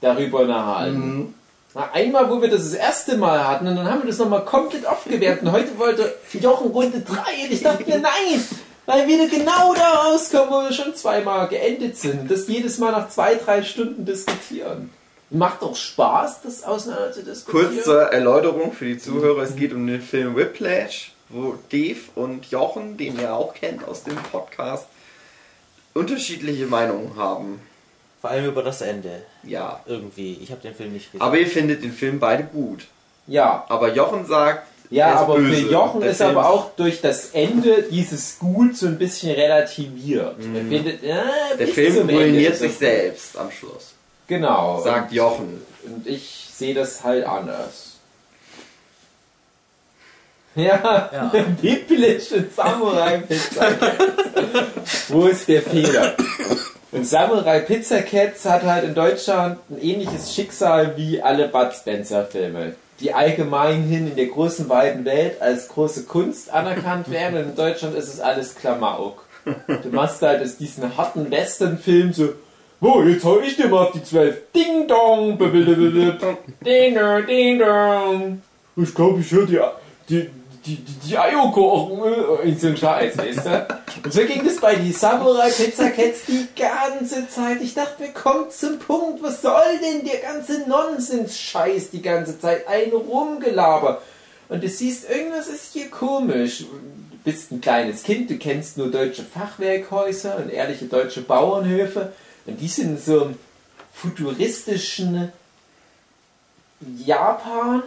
darüber 0.00 0.40
unterhalten. 0.40 1.16
Mhm. 1.16 1.34
Na, 1.74 1.88
einmal, 1.92 2.28
wo 2.30 2.40
wir 2.40 2.48
das 2.48 2.64
das 2.64 2.74
erste 2.74 3.16
Mal 3.16 3.46
hatten, 3.46 3.68
und 3.68 3.76
dann 3.76 3.88
haben 3.88 4.02
wir 4.02 4.08
das 4.08 4.18
nochmal 4.18 4.44
komplett 4.44 4.86
aufgewertet. 4.86 5.42
Und 5.42 5.52
heute 5.52 5.78
wollte 5.78 6.14
Jochen 6.32 6.70
Runde 6.72 7.00
3 7.00 7.14
und 7.44 7.52
ich 7.52 7.62
dachte 7.62 7.84
mir, 7.84 7.98
nein, 7.98 8.42
weil 8.86 9.06
wir 9.06 9.28
genau 9.28 9.74
da 9.74 10.08
rauskommen, 10.08 10.50
wo 10.50 10.62
wir 10.62 10.72
schon 10.72 10.96
zweimal 10.96 11.46
geendet 11.48 11.96
sind. 11.96 12.22
Und 12.22 12.30
das 12.30 12.48
jedes 12.48 12.78
Mal 12.78 12.90
nach 12.90 13.08
zwei, 13.08 13.36
drei 13.36 13.62
Stunden 13.62 14.04
diskutieren. 14.04 14.90
Macht 15.30 15.62
doch 15.62 15.76
Spaß, 15.76 16.42
das 16.42 16.64
auseinander 16.64 17.12
zu 17.12 17.22
diskutieren. 17.22 17.68
Kurz 17.72 17.84
zur 17.84 18.02
Erläuterung 18.02 18.72
für 18.72 18.84
die 18.86 18.98
Zuhörer: 18.98 19.42
Es 19.42 19.54
geht 19.54 19.72
um 19.72 19.86
den 19.86 20.02
Film 20.02 20.34
Whiplash, 20.36 21.12
wo 21.28 21.54
Dave 21.70 22.00
und 22.16 22.46
Jochen, 22.50 22.96
den 22.96 23.18
ihr 23.18 23.32
auch 23.32 23.54
kennt 23.54 23.86
aus 23.86 24.02
dem 24.02 24.16
Podcast, 24.16 24.86
unterschiedliche 25.94 26.66
Meinungen 26.66 27.16
haben. 27.16 27.60
Vor 28.20 28.30
allem 28.30 28.46
über 28.46 28.62
das 28.62 28.80
Ende. 28.82 29.22
Ja. 29.44 29.80
Irgendwie. 29.86 30.38
Ich 30.42 30.50
habe 30.50 30.60
den 30.60 30.74
Film 30.74 30.92
nicht 30.92 31.06
gesehen. 31.12 31.22
Aber 31.24 31.38
ihr 31.38 31.46
findet 31.46 31.82
den 31.82 31.92
Film 31.92 32.18
beide 32.20 32.44
gut. 32.44 32.86
Ja, 33.26 33.64
Aber 33.68 33.94
Jochen 33.94 34.26
sagt, 34.26 34.66
Ja, 34.90 35.06
er 35.08 35.14
ist 35.14 35.20
aber 35.20 35.34
böse. 35.36 35.54
für 35.66 35.70
Jochen 35.72 36.00
Der 36.00 36.10
ist 36.10 36.16
Film 36.18 36.30
aber 36.36 36.50
auch 36.50 36.74
durch 36.76 37.00
das 37.00 37.30
Ende 37.30 37.84
dieses 37.84 38.38
Gut 38.40 38.76
so 38.76 38.86
ein 38.86 38.98
bisschen 38.98 39.32
relativiert. 39.34 40.36
Er 40.54 40.64
findet, 40.68 41.02
Mhm. 41.02 41.06
Der 41.58 41.68
Film 41.68 42.08
ruiniert 42.10 42.56
sich 42.56 42.74
selbst 42.76 43.38
am 43.38 43.50
Schluss. 43.52 43.94
Genau. 44.30 44.80
Sagt 44.80 45.12
Jochen. 45.12 45.60
Und 45.84 46.06
ich 46.06 46.46
sehe 46.54 46.72
das 46.72 47.02
halt 47.04 47.26
anders. 47.26 47.88
Ja, 50.56 51.08
Ja. 51.12 51.32
biblische 51.62 52.44
Samurai-Pizza 52.56 53.68
Wo 55.08 55.26
ist 55.26 55.46
der 55.48 55.62
Fehler? 55.62 56.14
Und 56.90 57.06
Samurai 57.06 57.60
Pizza 57.60 58.02
Cats 58.02 58.44
hat 58.44 58.64
halt 58.64 58.82
in 58.84 58.94
Deutschland 58.94 59.58
ein 59.70 59.80
ähnliches 59.80 60.34
Schicksal 60.34 60.96
wie 60.96 61.22
alle 61.22 61.46
Bud 61.48 61.72
Spencer 61.72 62.24
Filme. 62.26 62.74
Die 62.98 63.14
allgemein 63.14 63.84
hin 63.84 64.08
in 64.08 64.16
der 64.16 64.26
großen 64.26 64.68
weiten 64.68 65.04
Welt 65.04 65.40
als 65.40 65.68
große 65.68 66.02
Kunst 66.04 66.50
anerkannt 66.52 67.10
werden 67.10 67.38
und 67.38 67.50
in 67.50 67.56
Deutschland 67.56 67.94
ist 67.96 68.12
es 68.12 68.20
alles 68.20 68.56
Klamauk. 68.56 69.24
Du 69.44 69.88
machst 69.90 70.20
halt 70.20 70.42
aus 70.42 70.56
diesen 70.56 70.96
harten 70.96 71.30
Western-Film 71.30 72.12
so, 72.12 72.30
wo, 72.80 73.02
jetzt 73.02 73.24
hau 73.24 73.40
ich 73.40 73.56
dir 73.56 73.68
mal 73.68 73.86
auf 73.86 73.92
die 73.92 74.02
zwölf. 74.02 74.36
Ding 74.54 74.86
dong, 74.88 75.38
ding 75.38 76.94
dong, 76.94 77.26
ding 77.26 77.58
dong. 77.58 78.42
Ich 78.76 78.94
glaube, 78.94 79.20
ich 79.20 79.30
höre 79.30 79.46
die, 79.46 79.58
die, 80.08 80.30
die, 80.64 80.76
die, 80.76 81.08
die 81.08 81.18
Eier 81.18 81.50
kochen. 81.52 82.00
äh, 82.42 82.48
In 82.48 82.58
so 82.58 82.74
Scheiß, 82.74 83.18
weißt 83.18 83.46
du? 83.46 83.66
Und 84.04 84.12
so 84.12 84.20
ging 84.24 84.44
das 84.44 84.56
bei 84.56 84.76
die 84.76 84.92
Samurai 84.92 85.50
Pizza 85.50 85.90
Cats 85.90 86.20
die 86.26 86.46
ganze 86.58 87.28
Zeit. 87.28 87.60
Ich 87.60 87.74
dachte 87.74 88.02
mir, 88.02 88.10
kommt 88.12 88.52
zum 88.52 88.78
Punkt, 88.78 89.22
was 89.22 89.42
soll 89.42 89.78
denn 89.82 90.04
der 90.06 90.20
ganze 90.20 90.68
Nonsens-Scheiß 90.68 91.90
die 91.90 92.02
ganze 92.02 92.38
Zeit? 92.38 92.66
Ein 92.68 92.90
Rumgelaber. 92.92 94.00
Und 94.48 94.62
du 94.64 94.68
siehst, 94.68 95.08
irgendwas 95.10 95.48
ist 95.48 95.72
hier 95.74 95.90
komisch. 95.90 96.60
Du 96.60 96.66
bist 97.24 97.52
ein 97.52 97.60
kleines 97.60 98.02
Kind, 98.02 98.30
du 98.30 98.36
kennst 98.38 98.78
nur 98.78 98.90
deutsche 98.90 99.22
Fachwerkhäuser 99.22 100.38
und 100.38 100.50
ehrliche 100.50 100.86
deutsche 100.86 101.20
Bauernhöfe. 101.20 102.12
Und 102.50 102.60
die 102.60 102.68
sind 102.68 102.90
in 102.90 102.98
so 102.98 103.24
einem 103.24 103.38
futuristischen 103.92 105.32
Japan 107.04 107.82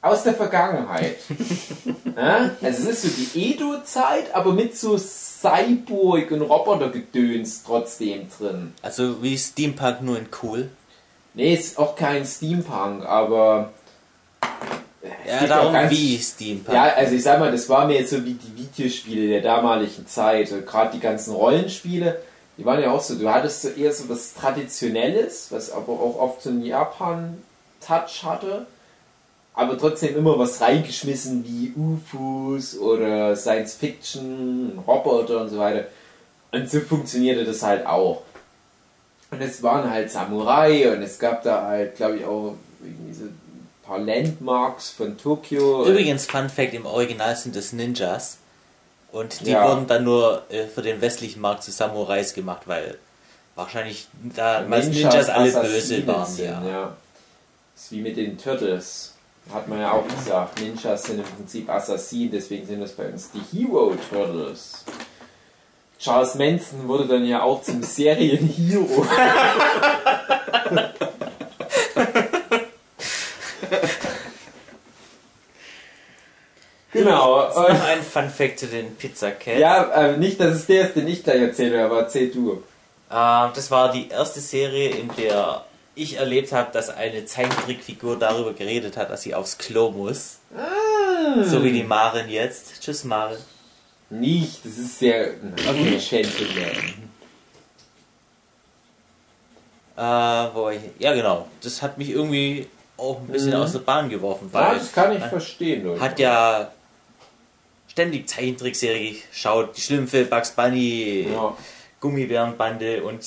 aus 0.00 0.24
der 0.24 0.34
Vergangenheit. 0.34 1.16
ja? 2.16 2.50
Also 2.60 2.88
es 2.88 3.02
ist 3.02 3.02
so 3.02 3.08
die 3.22 3.52
Edo-Zeit, 3.52 4.34
aber 4.34 4.52
mit 4.52 4.76
so 4.76 4.98
Cyborg 4.98 6.30
und 6.30 6.42
Robotergedöns 6.42 7.62
trotzdem 7.64 8.26
drin. 8.36 8.74
also 8.82 9.22
wie 9.22 9.38
Steampunk 9.38 10.02
nur 10.02 10.18
in 10.18 10.28
cool. 10.42 10.70
Nee, 11.34 11.54
ist 11.54 11.78
auch 11.78 11.96
kein 11.96 12.24
Steampunk, 12.26 13.06
aber... 13.06 13.72
Ja, 15.26 15.46
darum 15.46 15.72
ganz- 15.72 15.90
wie 15.90 16.18
Steampunk. 16.18 16.74
Ja, 16.74 16.84
also 16.94 17.14
ich 17.14 17.22
sag 17.22 17.40
mal, 17.40 17.50
das 17.50 17.68
war 17.68 17.86
mir 17.86 17.98
jetzt 17.98 18.10
so 18.10 18.24
wie 18.24 18.34
die 18.34 18.56
Videospiele 18.56 19.28
der 19.28 19.40
damaligen 19.40 20.06
Zeit. 20.06 20.48
So 20.48 20.60
Gerade 20.60 20.92
die 20.92 21.00
ganzen 21.00 21.34
Rollenspiele, 21.34 22.20
die 22.58 22.64
waren 22.64 22.80
ja 22.80 22.90
auch 22.90 23.00
so, 23.00 23.14
du 23.14 23.32
hattest 23.32 23.62
so 23.62 23.68
eher 23.68 23.92
so 23.92 24.08
was 24.08 24.34
Traditionelles, 24.34 25.48
was 25.50 25.70
aber 25.70 25.92
auch 25.92 26.18
oft 26.18 26.42
so 26.42 26.50
einen 26.50 26.64
Japan-Touch 26.64 28.24
hatte, 28.24 28.66
aber 29.54 29.78
trotzdem 29.78 30.16
immer 30.16 30.38
was 30.38 30.60
reingeschmissen 30.60 31.44
wie 31.46 31.72
UFOs 31.76 32.78
oder 32.78 33.36
Science 33.36 33.74
Fiction, 33.74 34.78
Roboter 34.86 35.42
und 35.42 35.48
so 35.50 35.58
weiter. 35.58 35.86
Und 36.52 36.70
so 36.70 36.80
funktionierte 36.80 37.44
das 37.44 37.62
halt 37.62 37.86
auch. 37.86 38.22
Und 39.30 39.40
es 39.40 39.62
waren 39.62 39.90
halt 39.90 40.10
Samurai 40.10 40.92
und 40.92 41.02
es 41.02 41.18
gab 41.18 41.42
da 41.42 41.66
halt, 41.66 41.96
glaube 41.96 42.18
ich, 42.18 42.24
auch 42.24 42.54
irgendwie 42.82 43.14
so 43.14 43.24
ein 43.24 43.68
paar 43.82 43.98
Landmarks 43.98 44.90
von 44.90 45.16
Tokio. 45.16 45.86
Übrigens, 45.86 46.26
Fun 46.26 46.50
Fact: 46.50 46.74
im 46.74 46.84
Original 46.84 47.34
sind 47.34 47.56
das 47.56 47.72
Ninjas. 47.72 48.36
Und 49.12 49.46
die 49.46 49.50
Ja. 49.50 49.68
wurden 49.68 49.86
dann 49.86 50.04
nur 50.04 50.42
äh, 50.50 50.66
für 50.66 50.82
den 50.82 51.00
westlichen 51.00 51.40
Markt 51.40 51.62
zu 51.62 51.70
Samurais 51.70 52.32
gemacht, 52.34 52.62
weil 52.66 52.98
wahrscheinlich 53.54 54.08
damals 54.34 54.88
Ninjas, 54.88 55.28
alle 55.28 55.52
böse 55.52 56.06
waren. 56.06 56.26
sind, 56.26 56.44
ja. 56.46 56.62
ja. 56.66 56.92
Das 57.74 57.84
ist 57.84 57.92
wie 57.92 58.00
mit 58.00 58.16
den 58.16 58.38
Turtles. 58.38 59.12
Hat 59.52 59.68
man 59.68 59.80
ja 59.80 59.92
auch 59.92 60.06
gesagt. 60.06 60.60
Ninjas 60.60 61.02
sind 61.02 61.18
im 61.18 61.24
Prinzip 61.24 61.68
Assassinen, 61.68 62.30
deswegen 62.30 62.66
sind 62.66 62.80
das 62.80 62.92
bei 62.92 63.06
uns 63.08 63.28
die 63.32 63.42
Hero 63.66 63.94
Turtles. 64.10 64.84
Charles 65.98 66.34
Manson 66.36 66.88
wurde 66.88 67.06
dann 67.06 67.24
ja 67.26 67.42
auch 67.42 67.60
zum 67.62 67.82
Serienhero. 67.82 69.06
genau. 76.92 77.44
Jetzt 77.46 77.56
noch 77.56 77.86
ein 77.88 78.02
Fun 78.02 78.30
Fact 78.30 78.58
zu 78.60 78.66
den 78.66 78.94
Pizza 78.96 79.30
Cats. 79.32 79.58
Ja, 79.58 79.84
äh, 79.92 80.16
nicht, 80.16 80.40
dass 80.40 80.54
es 80.54 80.66
der 80.66 80.86
ist, 80.88 80.96
den 80.96 81.08
ich 81.08 81.22
gleich 81.24 81.40
erzähle, 81.40 81.84
aber 81.84 82.00
erzähl 82.00 82.30
du. 82.30 82.62
Ähm, 83.10 83.50
das 83.54 83.70
war 83.70 83.92
die 83.92 84.08
erste 84.08 84.40
Serie, 84.40 84.90
in 84.90 85.10
der 85.16 85.64
ich 85.94 86.16
erlebt 86.16 86.52
habe, 86.52 86.72
dass 86.72 86.88
eine 86.88 87.26
Zeichentrickfigur 87.26 88.18
darüber 88.18 88.52
geredet 88.54 88.96
hat, 88.96 89.10
dass 89.10 89.22
sie 89.22 89.34
aufs 89.34 89.58
Klo 89.58 89.90
muss. 89.90 90.38
So 91.44 91.62
wie 91.64 91.72
die 91.72 91.82
Maren 91.84 92.28
jetzt. 92.28 92.80
Tschüss, 92.82 93.04
Maren. 93.04 93.36
Nicht, 94.10 94.64
das 94.64 94.76
ist 94.78 94.98
sehr 94.98 95.30
okay. 95.68 95.98
Gentleman. 95.98 97.10
Äh, 99.96 100.54
wo 100.54 100.64
war 100.64 100.72
ich? 100.72 100.80
Ja, 100.98 101.12
genau. 101.14 101.46
Das 101.62 101.82
hat 101.82 101.98
mich 101.98 102.10
irgendwie 102.10 102.68
auch 102.96 103.20
ein 103.20 103.26
bisschen 103.26 103.54
aus 103.54 103.72
der 103.72 103.80
Bahn 103.80 104.08
geworfen, 104.08 104.50
Ja, 104.52 104.60
weil 104.70 104.78
das 104.78 104.92
kann 104.92 105.14
ich 105.16 105.22
verstehen. 105.22 105.84
Leute. 105.84 106.00
hat 106.00 106.18
ja 106.18 106.70
ständig 107.92 108.26
Zeichentrickserie 108.28 109.16
geschaut, 109.30 109.76
die 109.76 109.82
Schlümpfe, 109.82 110.24
Bugs 110.24 110.52
Bunny, 110.52 111.28
Ja. 111.30 111.54
Gummibärenbande 112.00 113.02
und 113.04 113.20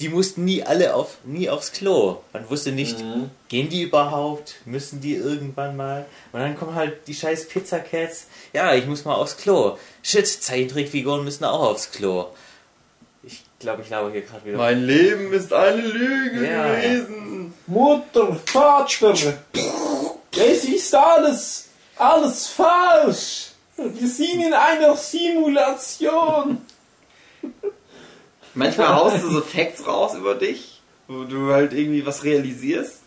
die 0.00 0.08
mussten 0.08 0.44
nie 0.44 0.62
alle 0.62 0.94
auf, 0.94 1.18
nie 1.24 1.48
aufs 1.50 1.72
Klo. 1.72 2.18
Man 2.32 2.48
wusste 2.48 2.70
nicht, 2.72 2.98
Mhm. 3.00 3.30
gehen 3.48 3.68
die 3.68 3.82
überhaupt? 3.82 4.54
Müssen 4.64 5.00
die 5.00 5.14
irgendwann 5.14 5.76
mal? 5.76 6.06
Und 6.32 6.40
dann 6.40 6.56
kommen 6.56 6.74
halt 6.74 7.06
die 7.08 7.14
scheiß 7.14 7.48
Pizza 7.48 7.80
Cats. 7.80 8.26
Ja, 8.52 8.72
ich 8.74 8.86
muss 8.86 9.04
mal 9.04 9.14
aufs 9.14 9.36
Klo. 9.36 9.76
Shit, 10.02 10.26
Zeichentrickfiguren 10.26 11.24
müssen 11.24 11.44
auch 11.44 11.60
aufs 11.70 11.90
Klo. 11.90 12.26
Ich 13.24 13.42
glaube, 13.58 13.82
ich 13.82 13.88
glaube 13.88 14.10
hier 14.12 14.22
gerade 14.22 14.44
wieder. 14.44 14.58
Mein 14.58 14.84
Leben 14.84 15.32
ist 15.32 15.52
eine 15.52 15.82
Lüge 15.82 16.46
Ja. 16.48 16.74
gewesen. 16.74 17.54
Mutter, 17.66 18.36
Vater, 18.46 19.14
es 20.36 20.64
ist 20.64 20.94
alles, 20.94 21.68
alles 21.96 22.48
falsch. 22.48 23.51
Wir 23.94 24.08
sind 24.08 24.42
in 24.42 24.52
einer 24.52 24.96
Simulation. 24.96 26.58
Manchmal 28.54 28.94
haust 28.94 29.22
du 29.22 29.30
so 29.30 29.40
Facts 29.40 29.86
raus 29.86 30.14
über 30.14 30.34
dich, 30.34 30.80
wo 31.08 31.24
du 31.24 31.52
halt 31.52 31.72
irgendwie 31.72 32.04
was 32.04 32.24
realisierst. 32.24 33.00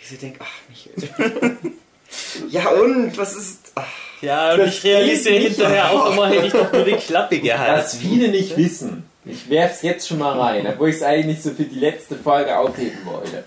Ich 0.00 0.08
so 0.08 0.16
denk, 0.16 0.36
ach 0.40 0.46
Michael. 0.68 1.56
ja 2.48 2.68
und, 2.70 3.16
was 3.16 3.36
ist... 3.36 3.72
Ach, 3.74 3.86
Ja, 4.20 4.54
und 4.54 4.66
ich 4.66 4.82
realisiere 4.82 5.38
hinterher 5.38 5.90
auch 5.90 6.12
immer, 6.12 6.28
hätte 6.28 6.46
ich 6.46 6.52
doch 6.52 6.72
nur 6.72 6.84
die 6.84 6.92
Klappe 6.92 7.36
Was 7.36 7.42
gehalten. 7.42 7.98
viele 7.98 8.28
nicht 8.28 8.56
wissen, 8.56 9.04
ich 9.24 9.50
werf's 9.50 9.82
jetzt 9.82 10.06
schon 10.08 10.18
mal 10.18 10.38
rein, 10.38 10.66
obwohl 10.66 10.88
ich 10.88 10.96
es 10.96 11.02
eigentlich 11.02 11.26
nicht 11.26 11.42
so 11.42 11.50
für 11.50 11.64
die 11.64 11.78
letzte 11.78 12.16
Folge 12.16 12.56
aufheben 12.56 13.04
wollte. 13.04 13.44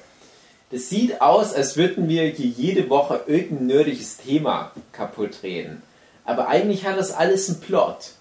Das 0.72 0.90
sieht 0.90 1.22
aus, 1.22 1.54
als 1.54 1.78
würden 1.78 2.08
wir 2.10 2.24
hier 2.26 2.46
jede 2.46 2.90
Woche 2.90 3.22
irgendein 3.28 3.68
nerdiges 3.68 4.18
Thema 4.18 4.72
kaputt 4.92 5.40
reden. 5.42 5.82
Aber 6.26 6.48
eigentlich 6.48 6.86
hat 6.86 6.98
das 6.98 7.12
alles 7.12 7.50
einen 7.50 7.60
Plot. 7.60 8.12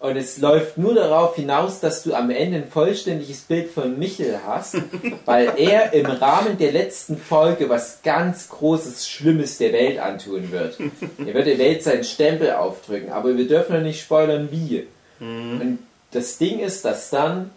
Und 0.00 0.16
es 0.16 0.38
läuft 0.38 0.78
nur 0.78 0.94
darauf 0.94 1.36
hinaus, 1.36 1.80
dass 1.80 2.02
du 2.02 2.14
am 2.14 2.30
Ende 2.30 2.56
ein 2.56 2.68
vollständiges 2.70 3.42
Bild 3.42 3.70
von 3.70 3.98
Michel 3.98 4.40
hast, 4.46 4.76
weil 5.26 5.52
er 5.58 5.92
im 5.92 6.06
Rahmen 6.06 6.56
der 6.56 6.72
letzten 6.72 7.18
Folge 7.18 7.68
was 7.68 8.00
ganz 8.02 8.48
Großes, 8.48 9.06
Schlimmes 9.06 9.58
der 9.58 9.74
Welt 9.74 9.98
antun 9.98 10.50
wird. 10.50 10.78
Er 11.18 11.34
wird 11.34 11.46
der 11.46 11.58
Welt 11.58 11.82
seinen 11.82 12.04
Stempel 12.04 12.52
aufdrücken, 12.52 13.12
aber 13.12 13.36
wir 13.36 13.46
dürfen 13.46 13.76
noch 13.76 13.82
nicht 13.82 14.00
spoilern, 14.00 14.48
wie. 14.50 14.86
Und 15.20 15.80
das 16.12 16.38
Ding 16.38 16.60
ist, 16.60 16.86
dass 16.86 17.10
dann 17.10 17.50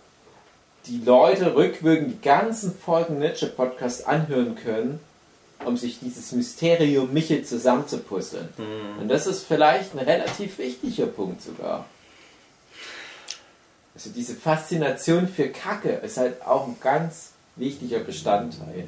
die 0.87 1.01
Leute 1.05 1.55
rückwirkend 1.55 2.11
die 2.11 2.21
ganzen 2.21 2.75
Folgen 2.77 3.19
Nietzsche 3.19 3.47
Podcast 3.47 4.05
anhören 4.05 4.55
können, 4.55 4.99
um 5.65 5.77
sich 5.77 5.99
dieses 5.99 6.31
Mysterium 6.31 7.11
Michel 7.13 7.43
zusammenzupuzzeln. 7.43 8.49
Und 8.99 9.07
das 9.07 9.27
ist 9.27 9.45
vielleicht 9.45 9.93
ein 9.93 9.99
relativ 9.99 10.57
wichtiger 10.57 11.07
Punkt 11.07 11.41
sogar. 11.41 11.85
Also 13.95 14.09
diese 14.09 14.35
Faszination 14.35 15.27
für 15.27 15.49
Kacke 15.49 15.89
ist 15.89 16.17
halt 16.17 16.45
auch 16.45 16.67
ein 16.67 16.77
ganz 16.81 17.29
wichtiger 17.55 17.99
Bestandteil. 17.99 18.87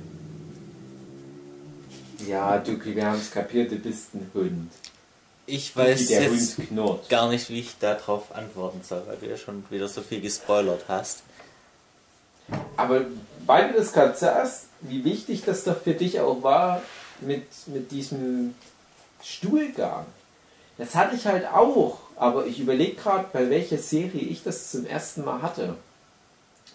Ja, 2.27 2.57
Duki, 2.57 2.95
wir 2.95 3.05
haben 3.05 3.19
es 3.19 3.29
kapiert, 3.29 3.71
du 3.71 3.75
bist 3.75 4.15
ein 4.15 4.31
Hund. 4.33 4.71
Ich 5.45 5.75
weiß 5.75 6.07
der 6.07 6.23
jetzt 6.23 6.57
gar 7.07 7.29
nicht, 7.29 7.49
wie 7.49 7.59
ich 7.59 7.77
darauf 7.79 8.33
antworten 8.35 8.81
soll, 8.83 9.03
weil 9.05 9.17
du 9.17 9.27
ja 9.27 9.37
schon 9.37 9.63
wieder 9.69 9.87
so 9.87 10.01
viel 10.01 10.21
gespoilert 10.21 10.85
hast. 10.87 11.21
Aber 12.77 13.01
weil 13.45 13.71
du 13.71 13.77
das 13.77 13.93
gerade 13.93 14.17
sagst, 14.17 14.64
wie 14.81 15.03
wichtig 15.03 15.43
das 15.45 15.63
doch 15.63 15.81
für 15.81 15.93
dich 15.93 16.19
auch 16.19 16.43
war 16.43 16.81
mit, 17.21 17.43
mit 17.67 17.91
diesem 17.91 18.55
Stuhlgang. 19.23 20.05
Das 20.77 20.95
hatte 20.95 21.15
ich 21.15 21.25
halt 21.25 21.47
auch, 21.47 21.99
aber 22.15 22.45
ich 22.45 22.59
überlege 22.59 22.95
gerade, 22.95 23.25
bei 23.31 23.49
welcher 23.49 23.77
Serie 23.77 24.21
ich 24.21 24.43
das 24.43 24.71
zum 24.71 24.85
ersten 24.85 25.23
Mal 25.23 25.41
hatte. 25.41 25.75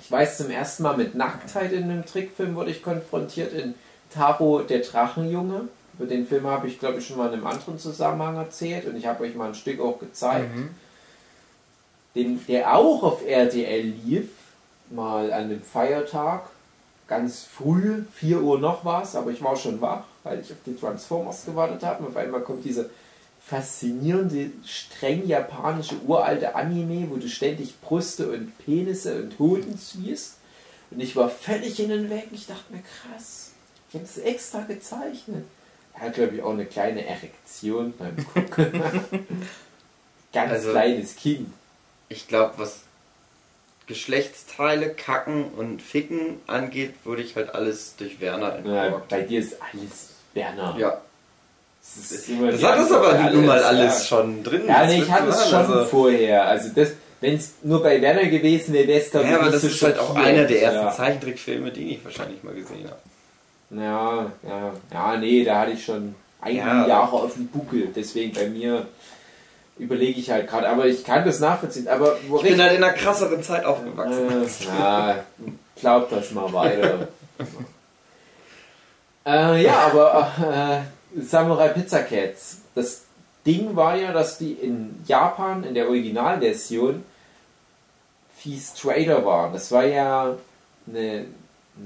Ich 0.01 0.11
weiß, 0.11 0.39
zum 0.39 0.51
ersten 0.51 0.83
Mal 0.83 0.97
mit 0.97 1.15
Nacktheit 1.15 1.73
in 1.73 1.85
einem 1.85 2.07
Trickfilm 2.07 2.55
wurde 2.55 2.71
ich 2.71 2.83
konfrontiert 2.83 3.53
in 3.53 3.75
Taro 4.13 4.61
der 4.61 4.81
Drachenjunge. 4.81 5.69
Über 5.99 6.07
den 6.07 6.27
Film 6.27 6.47
habe 6.47 6.67
ich, 6.67 6.79
glaube 6.79 6.99
ich, 6.99 7.07
schon 7.07 7.19
mal 7.19 7.29
in 7.29 7.35
einem 7.35 7.47
anderen 7.47 7.79
Zusammenhang 7.79 8.37
erzählt 8.37 8.87
und 8.87 8.97
ich 8.97 9.07
habe 9.07 9.25
euch 9.25 9.35
mal 9.35 9.49
ein 9.49 9.55
Stück 9.55 9.81
auch 9.81 9.99
gezeigt. 9.99 10.51
Den, 12.15 12.45
der 12.47 12.75
auch 12.75 13.03
auf 13.03 13.27
RTL 13.27 13.83
lief, 13.83 14.29
mal 14.89 15.33
an 15.33 15.45
einem 15.45 15.63
Feiertag, 15.63 16.49
ganz 17.11 17.43
früh, 17.43 18.05
4 18.15 18.41
Uhr 18.41 18.59
noch 18.61 18.85
was, 18.85 19.17
aber 19.17 19.31
ich 19.33 19.43
war 19.43 19.57
schon 19.57 19.81
wach, 19.83 20.05
weil 20.23 20.41
ich 20.41 20.51
auf 20.53 20.59
die 20.65 20.77
Transformers 20.77 21.45
gewartet 21.45 21.83
habe. 21.83 22.05
Und 22.05 22.11
auf 22.11 22.17
einmal 22.17 22.41
kommt 22.41 22.65
diese 22.65 22.89
faszinierende, 23.45 24.51
streng 24.65 25.27
japanische 25.27 25.97
uralte 26.07 26.55
Anime, 26.55 27.11
wo 27.11 27.17
du 27.17 27.29
ständig 27.29 27.79
Brüste 27.81 28.31
und 28.31 28.57
Penisse 28.65 29.23
und 29.23 29.39
Hoden 29.41 29.77
siehst. 29.77 30.37
Und 30.93 31.01
ich 31.01 31.17
war 31.17 31.29
völlig 31.29 31.77
hin 31.77 31.93
und 31.93 32.09
weg. 32.11 32.29
Ich 32.33 32.47
dachte 32.47 32.73
mir, 32.73 32.81
krass, 32.83 33.51
ich 33.89 33.95
habe 33.97 34.05
es 34.05 34.19
extra 34.19 34.61
gezeichnet. 34.63 35.45
Er 35.95 36.03
hat, 36.03 36.15
glaube 36.15 36.37
ich, 36.37 36.43
auch 36.43 36.53
eine 36.53 36.65
kleine 36.67 37.05
Erektion 37.05 37.93
beim 37.99 38.17
Gucken. 38.25 38.83
Ganz 40.33 40.53
Also- 40.53 40.71
kleines 40.71 41.17
Kind. 41.17 41.53
Ich 42.09 42.27
glaube, 42.29 42.55
was 42.57 42.81
Geschlechtsteile, 43.91 44.91
Kacken 44.91 45.45
und 45.57 45.83
Ficken 45.83 46.41
angeht, 46.47 46.95
wurde 47.05 47.23
ich 47.23 47.35
halt 47.37 47.55
alles 47.55 47.95
durch 47.99 48.21
Werner 48.21 48.59
Ja, 48.65 48.85
entsorgt. 48.85 49.09
bei 49.09 49.23
dir 49.23 49.41
ist 49.41 49.57
alles 49.61 50.11
Werner. 50.33 50.77
Ja, 50.79 51.01
Das, 51.83 52.11
ist 52.13 52.29
das 52.31 52.63
hat 52.63 52.79
es 52.79 52.93
aber 52.93 53.17
für 53.19 53.31
nun 53.35 53.47
mal 53.47 53.61
ja. 53.61 53.67
alles 53.67 54.07
schon 54.07 54.43
drin. 54.45 54.63
Ja, 54.69 54.87
nee, 54.87 55.03
ich 55.03 55.11
hatte 55.11 55.29
es 55.29 55.51
schon 55.51 55.59
also- 55.59 55.85
vorher. 55.87 56.47
Also 56.47 56.69
das, 56.75 56.91
wenn 57.21 57.35
es 57.35 57.53
nur 57.63 57.83
bei 57.83 58.01
Werner 58.01 58.27
gewesen 58.27 58.73
wäre, 58.75 58.87
wäre 58.87 59.01
es 59.01 59.09
ich 59.09 59.13
Ja, 59.15 59.41
aber 59.41 59.51
das 59.51 59.63
so 59.63 59.67
ist 59.67 59.83
halt 59.83 59.99
auch 59.99 60.15
einer 60.15 60.45
der 60.45 60.63
ersten 60.63 60.87
ja. 60.87 60.93
Zeichentrickfilme, 60.93 61.71
die 61.73 61.95
ich 61.95 62.05
wahrscheinlich 62.05 62.43
mal 62.45 62.55
gesehen 62.55 62.85
habe. 62.89 63.83
Ja, 63.83 64.33
ja, 64.49 64.73
ja, 64.93 65.17
nee, 65.17 65.45
da 65.45 65.61
hatte 65.61 65.73
ich 65.73 65.85
schon 65.85 66.15
einige 66.41 66.61
Ja. 66.61 66.87
Jahre 66.87 67.13
auf 67.17 67.35
dem 67.35 67.49
Buckel. 67.49 67.89
Deswegen 67.95 68.33
bei 68.33 68.47
mir 68.49 68.87
überlege 69.81 70.21
ich 70.21 70.31
halt 70.31 70.49
gerade. 70.49 70.69
Aber 70.69 70.87
ich 70.87 71.05
kann 71.05 71.25
das 71.25 71.41
nachvollziehen. 71.41 71.89
Aber 71.89 72.17
wo 72.29 72.37
Ich 72.37 72.43
bin 72.43 72.61
halt 72.61 72.77
in 72.77 72.85
einer 72.85 72.93
krasseren 72.93 73.43
Zeit 73.43 73.65
aufgewachsen. 73.65 74.29
Äh, 74.29 74.79
ja, 74.79 75.25
glaub 75.77 76.11
das 76.11 76.31
mal 76.33 76.53
weiter. 76.53 77.09
äh, 79.27 79.65
ja, 79.65 79.91
aber 79.91 80.85
äh, 81.17 81.21
Samurai 81.21 81.69
Pizza 81.69 82.03
Cats. 82.03 82.59
Das 82.75 83.03
Ding 83.47 83.75
war 83.75 83.97
ja, 83.97 84.13
dass 84.13 84.39
die 84.39 84.53
in 84.53 85.03
Japan 85.07 85.65
in 85.65 85.75
der 85.75 85.89
Originalversion 85.89 87.05
viel 88.37 88.59
straighter 88.59 89.25
waren. 89.25 89.53
Das 89.53 89.73
war 89.73 89.85
ja 89.85 90.37
eine, 90.87 91.25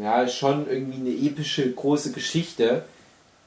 ja, 0.01 0.29
schon 0.29 0.69
irgendwie 0.69 1.01
eine 1.01 1.31
epische 1.31 1.71
große 1.71 2.13
Geschichte, 2.13 2.85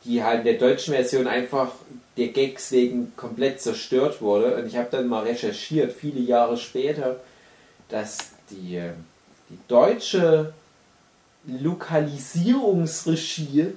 die 0.06 0.24
halt 0.24 0.40
in 0.40 0.46
der 0.46 0.58
deutschen 0.58 0.94
Version 0.94 1.28
einfach 1.28 1.74
der 2.18 2.30
Gags 2.30 2.72
wegen 2.72 3.16
komplett 3.16 3.62
zerstört 3.62 4.22
wurde. 4.22 4.56
Und 4.56 4.66
ich 4.68 4.78
habe 4.78 4.88
dann 4.90 5.08
mal 5.08 5.24
recherchiert, 5.24 5.94
viele 5.94 6.20
Jahre 6.20 6.58
später, 6.58 7.20
dass 7.90 8.32
die, 8.50 8.78
äh, 8.78 8.94
die 9.50 9.60
deutsche 9.68 10.54
Lokalisierungsregie 11.46 13.74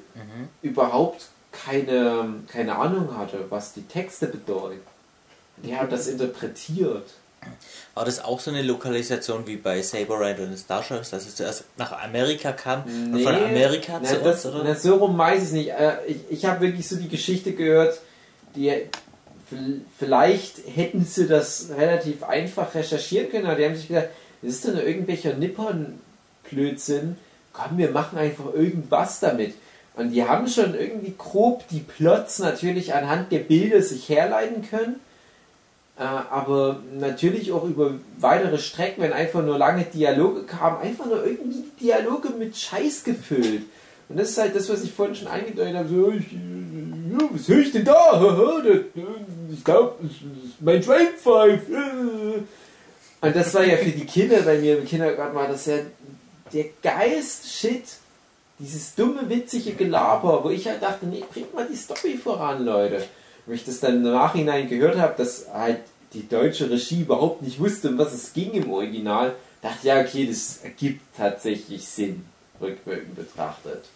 überhaupt 0.62 1.28
keine, 1.52 2.34
keine 2.48 2.76
Ahnung 2.76 3.16
hatte, 3.16 3.44
was 3.48 3.72
die 3.72 3.82
Texte 3.82 4.26
bedeuten. 4.26 4.80
Die 5.58 5.76
haben 5.76 5.90
das 5.90 6.08
interpretiert. 6.08 7.08
War 7.94 8.04
das 8.04 8.24
auch 8.24 8.38
so 8.40 8.50
eine 8.50 8.62
Lokalisation 8.62 9.46
wie 9.46 9.56
bei 9.56 9.82
Saber 9.82 10.20
Ride 10.20 10.42
und 10.44 10.56
Starships, 10.56 11.10
dass 11.10 11.26
es 11.26 11.34
zuerst 11.34 11.64
nach 11.76 11.92
Amerika 12.02 12.52
kam 12.52 12.84
und 12.84 13.10
Nee, 13.12 13.24
von 13.24 13.34
Amerika 13.34 13.98
na, 14.00 14.08
zu 14.08 14.16
das, 14.20 14.44
uns? 14.44 14.54
Oder? 14.54 14.64
na, 14.64 14.74
so 14.74 14.94
rum 14.96 15.18
weiß 15.18 15.38
ich 15.38 15.44
es 15.44 15.52
nicht. 15.52 15.68
Äh, 15.70 15.96
Ich, 16.06 16.16
ich 16.30 16.44
habe 16.44 16.60
wirklich 16.60 16.88
so 16.88 16.96
die 16.96 17.08
Geschichte 17.08 17.52
gehört, 17.52 17.98
die 18.54 18.72
vielleicht 19.98 20.58
hätten 20.74 21.04
sie 21.04 21.26
das 21.26 21.70
relativ 21.76 22.22
einfach 22.22 22.74
recherchieren 22.74 23.30
können, 23.30 23.46
aber 23.46 23.56
die 23.56 23.64
haben 23.64 23.76
sich 23.76 23.88
gedacht, 23.88 24.08
das 24.42 24.52
ist 24.52 24.64
doch 24.68 24.72
nur 24.74 24.84
irgendwelcher 24.84 25.34
Nippon-Blödsinn. 25.34 27.16
Komm, 27.52 27.78
wir 27.78 27.90
machen 27.90 28.18
einfach 28.18 28.54
irgendwas 28.54 29.20
damit. 29.20 29.54
Und 29.96 30.12
die 30.12 30.24
haben 30.24 30.46
schon 30.46 30.74
irgendwie 30.74 31.14
grob 31.18 31.66
die 31.68 31.80
Plots 31.80 32.38
natürlich 32.38 32.94
anhand 32.94 33.32
der 33.32 33.40
Bilder 33.40 33.82
sich 33.82 34.08
herleiten 34.08 34.62
können. 34.68 35.00
Äh, 36.00 36.04
aber 36.04 36.80
natürlich 36.94 37.52
auch 37.52 37.64
über 37.64 37.92
weitere 38.18 38.56
Strecken, 38.56 39.02
wenn 39.02 39.12
einfach 39.12 39.44
nur 39.44 39.58
lange 39.58 39.84
Dialoge 39.84 40.44
kamen, 40.44 40.80
einfach 40.80 41.04
nur 41.04 41.26
irgendwie 41.26 41.62
Dialoge 41.78 42.30
mit 42.30 42.56
Scheiß 42.56 43.04
gefüllt. 43.04 43.64
Und 44.08 44.18
das 44.18 44.30
ist 44.30 44.38
halt 44.38 44.56
das, 44.56 44.70
was 44.70 44.82
ich 44.82 44.92
vorhin 44.92 45.14
schon 45.14 45.28
eingedeutet 45.28 45.76
habe. 45.76 45.88
So, 45.90 46.10
ich, 46.10 46.32
ja, 46.32 47.18
was 47.30 47.46
höre 47.46 47.58
ich 47.58 47.72
denn 47.72 47.84
da? 47.84 48.18
Ich 49.52 49.64
glaube, 49.64 49.96
mein 50.60 50.80
Train 50.80 51.08
pfeift. 51.22 51.66
Und 53.20 53.36
das 53.36 53.52
war 53.52 53.64
ja 53.64 53.76
für 53.76 53.90
die 53.90 54.06
Kinder 54.06 54.40
bei 54.40 54.58
mir 54.58 54.78
im 54.78 54.86
Kindergarten, 54.86 55.34
war 55.34 55.48
das 55.48 55.66
ja 55.66 55.78
der 56.52 56.66
geilste 56.82 57.46
Shit. 57.46 57.84
Dieses 58.58 58.94
dumme, 58.94 59.28
witzige 59.28 59.72
Gelaber, 59.72 60.44
wo 60.44 60.50
ich 60.50 60.66
halt 60.66 60.82
dachte, 60.82 61.04
nee, 61.04 61.24
bringt 61.30 61.52
mal 61.52 61.66
die 61.70 61.76
Story 61.76 62.16
voran, 62.16 62.64
Leute. 62.64 63.04
Wo 63.50 63.54
ich 63.54 63.64
das 63.64 63.80
dann 63.80 63.96
im 63.96 64.12
Nachhinein 64.12 64.68
gehört 64.68 64.96
habe, 64.96 65.14
dass 65.16 65.48
halt 65.52 65.80
die 66.12 66.28
deutsche 66.28 66.70
Regie 66.70 67.00
überhaupt 67.00 67.42
nicht 67.42 67.58
wusste, 67.58 67.88
um 67.88 67.98
was 67.98 68.12
es 68.12 68.32
ging 68.32 68.52
im 68.52 68.70
Original, 68.70 69.34
dachte 69.60 69.88
ja, 69.88 70.00
okay, 70.00 70.24
das 70.24 70.60
ergibt 70.62 71.00
tatsächlich 71.16 71.84
Sinn, 71.84 72.24
rückwirkend 72.60 73.16
betrachtet. 73.16 73.86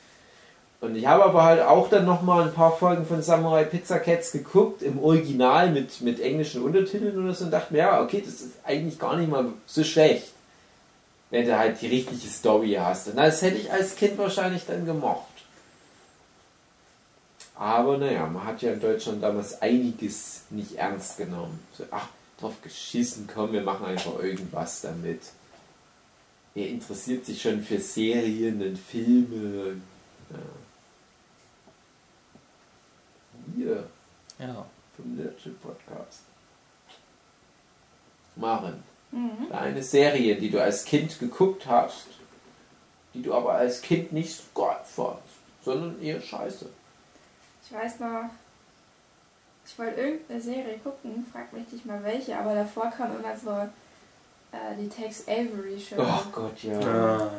Und 0.81 0.97
ich 0.97 1.07
habe 1.07 1.25
aber 1.25 1.45
halt 1.45 1.63
auch 1.63 1.89
dann 1.89 2.05
nochmal 2.05 2.43
ein 2.43 2.53
paar 2.53 2.77
Folgen 2.77 3.07
von 3.07 3.23
Samurai 3.23 3.63
Pizza 3.63 4.01
Cats 4.01 4.33
geguckt, 4.33 4.83
im 4.83 4.99
Original 4.99 5.71
mit, 5.71 6.01
mit 6.01 6.19
englischen 6.19 6.61
Untertiteln 6.61 7.17
oder 7.17 7.33
so 7.33 7.45
und 7.45 7.53
dachte 7.53 7.73
mir, 7.73 7.79
ja, 7.79 8.03
okay, 8.03 8.25
das 8.27 8.41
ist 8.41 8.55
eigentlich 8.65 8.99
gar 8.99 9.17
nicht 9.17 9.31
mal 9.31 9.53
so 9.67 9.85
schlecht, 9.85 10.33
wenn 11.31 11.47
du 11.47 11.57
halt 11.57 11.81
die 11.81 11.87
richtige 11.87 12.27
Story 12.27 12.77
hast. 12.81 13.07
Und 13.07 13.19
das 13.19 13.41
hätte 13.41 13.59
ich 13.59 13.71
als 13.71 13.95
Kind 13.95 14.19
wahrscheinlich 14.19 14.67
dann 14.67 14.85
gemocht. 14.85 15.34
Aber 17.57 17.99
naja, 17.99 18.27
man 18.27 18.45
hat 18.45 18.63
ja 18.63 18.73
in 18.73 18.81
Deutschland 18.81 19.23
damals 19.23 19.61
einiges 19.63 20.43
nicht 20.51 20.75
ernst 20.75 21.19
genommen. 21.19 21.61
So, 21.77 21.85
ach, 21.91 22.09
drauf 22.41 22.61
geschissen, 22.63 23.29
komm, 23.33 23.53
wir 23.53 23.63
machen 23.63 23.87
einfach 23.87 24.19
irgendwas 24.19 24.81
damit. 24.81 25.21
Wer 26.55 26.69
interessiert 26.69 27.25
sich 27.27 27.41
schon 27.41 27.63
für 27.63 27.79
Serien 27.81 28.61
und 28.63 28.77
Filme? 28.79 29.77
Ja. 30.31 30.37
Hier, 33.57 33.85
Ja. 34.39 34.67
vom 34.97 35.17
Nerdship 35.17 35.61
Podcast. 35.63 36.21
Maren, 38.37 38.83
Mhm. 39.13 39.53
eine 39.53 39.83
Serie, 39.83 40.37
die 40.37 40.51
du 40.51 40.61
als 40.61 40.85
Kind 40.85 41.19
geguckt 41.21 41.67
hast, 41.67 42.07
die 43.15 43.23
du 43.23 43.33
aber 43.33 43.53
als 43.55 43.81
Kind 43.81 44.13
nicht 44.13 44.35
so 44.35 44.43
geil 44.55 44.81
fandst. 44.85 45.23
sondern 45.65 46.03
eher 46.03 46.21
scheiße. 46.21 46.69
Ich 47.65 47.73
weiß 47.73 48.01
noch, 48.01 48.31
ich 49.67 49.79
wollte 49.79 50.01
irgendeine 50.01 50.41
Serie 50.41 50.79
gucken, 50.79 51.27
frag 51.33 51.53
mich 51.53 51.71
nicht 51.73 51.87
mal 51.87 52.03
welche, 52.03 52.37
aber 52.39 52.55
davor 52.55 52.91
kam 52.91 53.17
immer 53.17 53.37
so 53.37 53.51
äh, 53.51 54.77
die 54.79 54.89
Tex 54.89 55.27
Avery 55.27 55.81
Show. 55.81 55.97
Oh 55.99 56.31
Gott, 56.31 56.63
ja. 56.63 57.31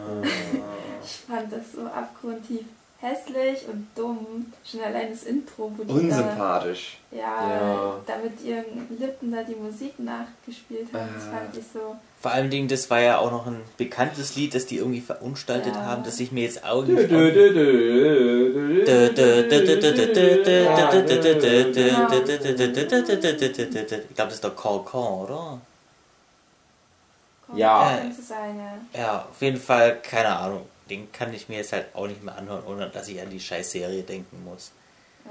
Ich 1.03 1.17
fand 1.17 1.51
das 1.51 1.73
so 1.73 1.85
abgrundtief 1.85 2.65
hässlich 3.01 3.67
und 3.67 3.87
dumm. 3.95 4.51
Schon 4.69 4.81
allein 4.81 5.09
das 5.11 5.23
Intro, 5.23 5.71
wo 5.77 5.83
die 5.83 5.91
Unsympathisch. 5.91 6.97
da, 7.11 7.17
ja, 7.17 7.49
Ja. 7.61 7.95
da 8.05 8.13
mit 8.17 8.41
ihren 8.41 8.97
Lippen 8.97 9.31
da 9.31 9.43
die 9.43 9.55
Musik 9.55 9.99
nachgespielt 9.99 10.87
haben. 10.93 11.09
Das 11.15 11.23
Ah. 11.27 11.37
fand 11.37 11.57
ich 11.57 11.63
so. 11.71 11.95
Vor 12.21 12.31
allen 12.31 12.49
Dingen, 12.49 12.67
das 12.67 12.89
war 12.89 12.99
ja 13.01 13.19
auch 13.19 13.29
noch 13.29 13.45
ein 13.45 13.61
bekanntes 13.77 14.35
Lied, 14.35 14.55
das 14.55 14.65
die 14.65 14.77
irgendwie 14.77 15.01
verunstaltet 15.01 15.75
Ja. 15.75 15.85
haben, 15.85 16.03
das 16.03 16.19
ich 16.19 16.31
mir 16.31 16.43
jetzt 16.43 16.65
auch 16.65 16.83
dö, 16.83 16.95
dö, 17.07 17.29
Ich 23.99 24.15
glaube, 24.15 24.29
das 24.29 24.33
ist 24.35 24.43
der 24.43 24.51
Corcon, 24.51 25.21
oder? 25.25 25.59
Ja. 27.55 27.91
Ja. 27.91 27.99
Ja, 28.93 29.25
auf 29.29 29.41
jeden 29.41 29.59
Fall, 29.59 29.99
keine 30.01 30.35
Ahnung. 30.35 30.65
Den 30.89 31.11
kann 31.11 31.33
ich 31.33 31.49
mir 31.49 31.57
jetzt 31.57 31.73
halt 31.73 31.87
auch 31.95 32.07
nicht 32.07 32.23
mehr 32.23 32.37
anhören, 32.37 32.63
ohne 32.67 32.89
dass 32.89 33.07
ich 33.07 33.19
an 33.21 33.29
die 33.29 33.39
scheiß 33.39 33.71
Serie 33.71 34.03
denken 34.03 34.43
muss. 34.43 34.71
Äh, 35.25 35.29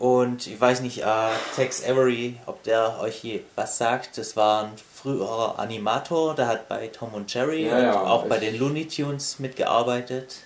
Und 0.00 0.46
ich 0.46 0.60
weiß 0.60 0.80
nicht, 0.80 0.98
äh, 1.02 1.28
Tex 1.56 1.84
Avery, 1.84 2.38
ob 2.46 2.62
der 2.64 2.98
euch 3.00 3.22
je 3.22 3.42
was 3.56 3.78
sagt. 3.78 4.18
Das 4.18 4.36
war 4.36 4.64
ein 4.64 4.72
früherer 4.94 5.58
Animator, 5.58 6.34
der 6.34 6.48
hat 6.48 6.68
bei 6.68 6.88
Tom 6.88 7.14
und 7.14 7.32
Jerry 7.32 7.66
Ja, 7.66 7.76
und 7.76 7.82
ja, 7.84 8.02
auch 8.02 8.24
bei 8.26 8.38
den 8.38 8.58
Looney 8.58 8.86
Tunes 8.88 9.38
mitgearbeitet. 9.38 10.36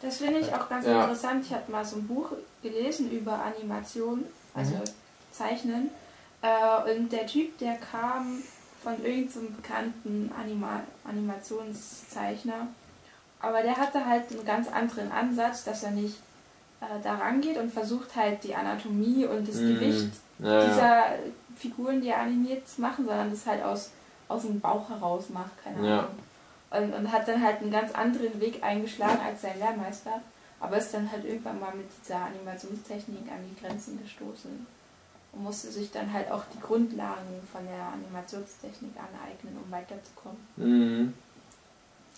Das 0.00 0.16
finde 0.16 0.40
ich 0.40 0.52
auch 0.52 0.68
ganz 0.68 0.86
Ja. 0.86 1.02
interessant. 1.02 1.44
Ich 1.46 1.52
habe 1.52 1.70
mal 1.70 1.84
so 1.84 1.96
ein 1.96 2.06
Buch 2.08 2.30
gelesen 2.62 3.10
über 3.12 3.40
Animation, 3.44 4.24
also 4.54 4.74
Zeichnen. 5.30 5.90
Äh, 6.42 6.92
und 6.96 7.12
der 7.12 7.26
Typ, 7.26 7.56
der 7.58 7.74
kam 7.76 8.42
von 8.82 9.04
irgendeinem 9.04 9.54
bekannten 9.56 10.32
Anima 10.36 10.80
Animationszeichner. 11.04 12.66
Aber 13.42 13.62
der 13.62 13.76
hatte 13.76 14.06
halt 14.06 14.30
einen 14.30 14.44
ganz 14.44 14.68
anderen 14.72 15.10
Ansatz, 15.12 15.64
dass 15.64 15.82
er 15.82 15.90
nicht 15.90 16.16
äh, 16.80 16.84
da 17.02 17.16
rangeht 17.16 17.58
und 17.58 17.72
versucht 17.72 18.14
halt 18.16 18.42
die 18.44 18.54
Anatomie 18.54 19.26
und 19.26 19.46
das 19.48 19.56
Mhm. 19.56 19.74
Gewicht 19.74 20.12
Ja, 20.38 20.48
ja. 20.60 20.64
dieser 20.66 21.04
Figuren, 21.56 22.00
die 22.00 22.08
er 22.08 22.20
animiert, 22.20 22.66
zu 22.68 22.80
machen, 22.80 23.04
sondern 23.04 23.30
das 23.30 23.44
halt 23.46 23.62
aus, 23.62 23.90
aus 24.28 24.42
dem 24.42 24.60
Bauch 24.60 24.88
heraus 24.88 25.28
macht, 25.28 25.50
keine 25.62 25.86
Ja. 25.86 25.98
Ahnung. 26.00 26.14
Und, 26.70 26.94
und 26.94 27.12
hat 27.12 27.28
dann 27.28 27.42
halt 27.44 27.60
einen 27.60 27.70
ganz 27.70 27.92
anderen 27.92 28.40
Weg 28.40 28.62
eingeschlagen 28.64 29.18
als 29.26 29.42
sein 29.42 29.58
Lehrmeister, 29.58 30.22
aber 30.58 30.78
ist 30.78 30.94
dann 30.94 31.10
halt 31.12 31.24
irgendwann 31.24 31.60
mal 31.60 31.74
mit 31.74 31.86
dieser 32.02 32.20
Animationstechnik 32.24 33.30
an 33.30 33.44
die 33.50 33.60
Grenzen 33.60 34.00
gestoßen 34.02 34.66
und 35.32 35.42
musste 35.42 35.70
sich 35.70 35.90
dann 35.90 36.10
halt 36.12 36.30
auch 36.30 36.44
die 36.54 36.60
Grundlagen 36.60 37.46
von 37.52 37.62
der 37.66 37.88
Animationstechnik 37.92 38.92
aneignen, 38.96 39.58
um 39.62 39.70
weiterzukommen. 39.70 40.38
Mhm. 40.56 41.12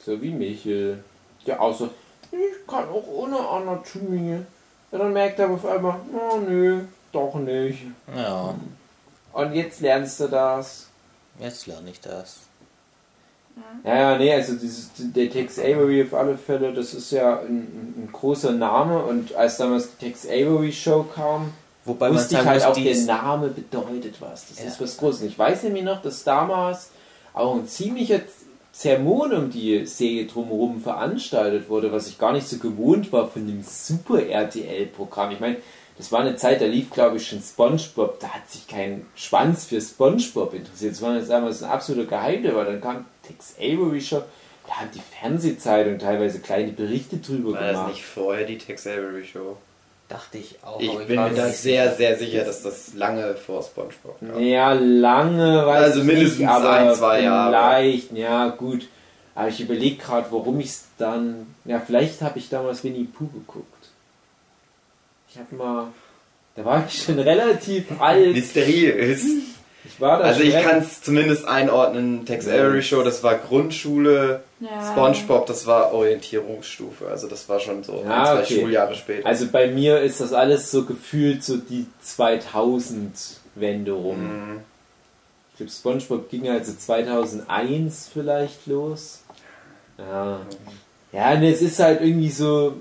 So 0.04 0.20
wie 0.22 0.30
Michel. 0.30 1.02
Der 1.46 1.58
so, 1.72 1.90
ich 2.32 2.66
kann 2.66 2.88
auch 2.88 3.06
ohne 3.06 3.38
Anatomie. 3.38 4.38
Ja, 4.90 4.98
dann 4.98 5.12
merkt 5.12 5.38
er 5.38 5.50
auf 5.50 5.66
einmal, 5.66 5.96
oh 6.12 6.38
nö, 6.38 6.82
doch 7.12 7.34
nicht. 7.34 7.80
Ja, 8.14 8.54
Und 9.32 9.52
jetzt 9.54 9.80
lernst 9.80 10.20
du 10.20 10.28
das. 10.28 10.88
jetzt 11.38 11.66
lerne 11.66 11.90
ich 11.90 12.00
das. 12.00 12.38
Ja, 13.84 13.96
ja, 14.12 14.18
nee, 14.18 14.32
also 14.32 14.54
dieses, 14.54 14.90
der 14.96 15.30
Tex 15.30 15.58
Avery 15.58 16.02
auf 16.02 16.14
alle 16.14 16.36
Fälle, 16.36 16.72
das 16.72 16.92
ist 16.92 17.12
ja 17.12 17.38
ein, 17.38 17.94
ein, 17.96 18.08
großer 18.12 18.50
Name 18.50 19.02
und 19.04 19.34
als 19.34 19.58
damals 19.58 19.96
die 19.96 20.06
Tex 20.06 20.26
Avery 20.26 20.72
Show 20.72 21.04
kam, 21.14 21.52
Wobei 21.84 22.08
man 22.08 22.18
wusste 22.18 22.36
ich 22.36 22.44
halt 22.44 22.64
auch, 22.64 22.74
der 22.74 22.96
Name 22.96 23.48
bedeutet 23.48 24.20
was. 24.20 24.48
Das 24.48 24.58
Ja. 24.58 24.66
ist 24.66 24.80
was 24.80 24.96
Großes. 24.96 25.22
Ich 25.22 25.38
weiß 25.38 25.64
nämlich 25.64 25.84
noch, 25.84 26.00
dass 26.02 26.24
damals 26.24 26.90
auch 27.34 27.54
ein 27.54 27.66
ziemlicher 27.68 28.20
Zermon 28.74 29.32
um 29.32 29.50
die 29.50 29.86
Serie 29.86 30.26
drumherum 30.26 30.80
veranstaltet 30.80 31.68
wurde, 31.68 31.92
was 31.92 32.08
ich 32.08 32.18
gar 32.18 32.32
nicht 32.32 32.48
so 32.48 32.58
gewohnt 32.58 33.12
war 33.12 33.28
von 33.28 33.46
dem 33.46 33.62
Super 33.62 34.26
RTL-Programm. 34.26 35.30
Ich 35.30 35.38
meine, 35.38 35.58
das 35.96 36.10
war 36.10 36.20
eine 36.20 36.34
Zeit, 36.34 36.60
da 36.60 36.64
lief, 36.66 36.90
glaube 36.90 37.18
ich, 37.18 37.28
schon 37.28 37.40
SpongeBob. 37.40 38.18
Da 38.18 38.30
hat 38.30 38.50
sich 38.50 38.66
kein 38.66 39.06
Schwanz 39.14 39.66
für 39.66 39.80
SpongeBob 39.80 40.54
interessiert. 40.54 40.92
Das 40.92 41.02
war 41.02 41.16
jetzt 41.16 41.30
damals 41.30 41.62
ein 41.62 41.70
absoluter 41.70 42.08
Geheimnis, 42.08 42.52
weil 42.52 42.64
dann 42.64 42.80
kam 42.80 43.04
Tex 43.22 43.54
Avery 43.60 44.00
Show. 44.00 44.22
Da 44.66 44.72
haben 44.80 44.90
die 44.92 45.00
Fernsehzeitung 45.20 46.00
teilweise 46.00 46.40
kleine 46.40 46.72
Berichte 46.72 47.18
drüber 47.18 47.52
War 47.52 47.60
das 47.60 47.70
gemacht. 47.72 47.88
nicht 47.92 48.04
vorher 48.04 48.44
die 48.44 48.58
Tex 48.58 48.88
Avery 48.88 49.24
Show? 49.24 49.56
Dachte 50.08 50.38
ich 50.38 50.56
auch. 50.62 50.80
Ich 50.80 50.90
aber 50.90 51.04
bin 51.04 51.16
war 51.16 51.28
mir 51.28 51.36
da 51.36 51.48
sehr, 51.48 51.94
sehr 51.94 52.16
sicher, 52.18 52.44
dass 52.44 52.62
das 52.62 52.94
lange 52.94 53.34
vor 53.34 53.62
Spongebob 53.62 54.16
war. 54.20 54.40
Ja, 54.40 54.72
lange, 54.72 55.66
weiß 55.66 55.82
Also 55.84 56.00
ich 56.00 56.06
mindestens 56.06 56.38
nicht, 56.40 56.48
aber 56.48 56.70
ein, 56.70 56.94
zwei 56.94 57.22
Jahre. 57.22 57.50
Vielleicht, 57.50 58.12
ja 58.12 58.48
gut. 58.48 58.88
Aber 59.34 59.48
ich 59.48 59.60
überlege 59.60 59.96
gerade, 59.96 60.26
warum 60.30 60.60
ich 60.60 60.66
es 60.66 60.84
dann. 60.98 61.54
Ja, 61.64 61.80
vielleicht 61.84 62.22
habe 62.22 62.38
ich 62.38 62.48
damals 62.48 62.84
Winnie 62.84 63.04
Pooh 63.04 63.28
geguckt. 63.28 63.66
Ich 65.28 65.38
habe 65.38 65.54
mal. 65.56 65.86
Da 66.56 66.64
war 66.64 66.84
ich 66.86 67.02
schon 67.02 67.18
relativ 67.18 67.86
alt. 68.00 68.32
Mysteriös. 68.34 69.24
Ich 69.86 70.00
war 70.00 70.18
da 70.18 70.24
Also 70.24 70.40
schon 70.40 70.48
ich 70.50 70.62
kann 70.62 70.78
es 70.78 71.02
zumindest 71.02 71.46
einordnen. 71.46 72.24
Tex 72.24 72.46
Avery 72.46 72.82
Show, 72.82 73.02
das 73.02 73.22
war 73.22 73.34
Grundschule. 73.34 74.42
Ja. 74.64 74.92
Spongebob, 74.92 75.46
das 75.46 75.66
war 75.66 75.92
Orientierungsstufe. 75.92 77.08
Also 77.08 77.28
das 77.28 77.48
war 77.48 77.60
schon 77.60 77.82
so 77.84 78.02
Ja, 78.04 78.22
ein, 78.22 78.24
zwei 78.36 78.42
okay. 78.42 78.60
Schuljahre 78.60 78.94
später. 78.94 79.26
Also 79.26 79.46
bei 79.52 79.66
mir 79.68 80.00
ist 80.00 80.20
das 80.20 80.32
alles 80.32 80.70
so 80.70 80.84
gefühlt 80.84 81.42
so 81.44 81.56
die 81.58 81.86
2000-Wende 82.04 83.92
rum. 83.92 84.22
Mhm. 84.22 84.60
Ich 85.52 85.58
glaube, 85.58 85.70
SpongeBob 85.72 86.30
ging 86.30 86.48
also 86.48 86.72
2001 86.74 88.10
vielleicht 88.12 88.66
los. 88.66 89.22
Ja. 89.98 90.40
Ja, 91.12 91.32
und 91.32 91.42
es 91.44 91.62
ist 91.62 91.78
halt 91.78 92.00
irgendwie 92.00 92.30
so 92.30 92.74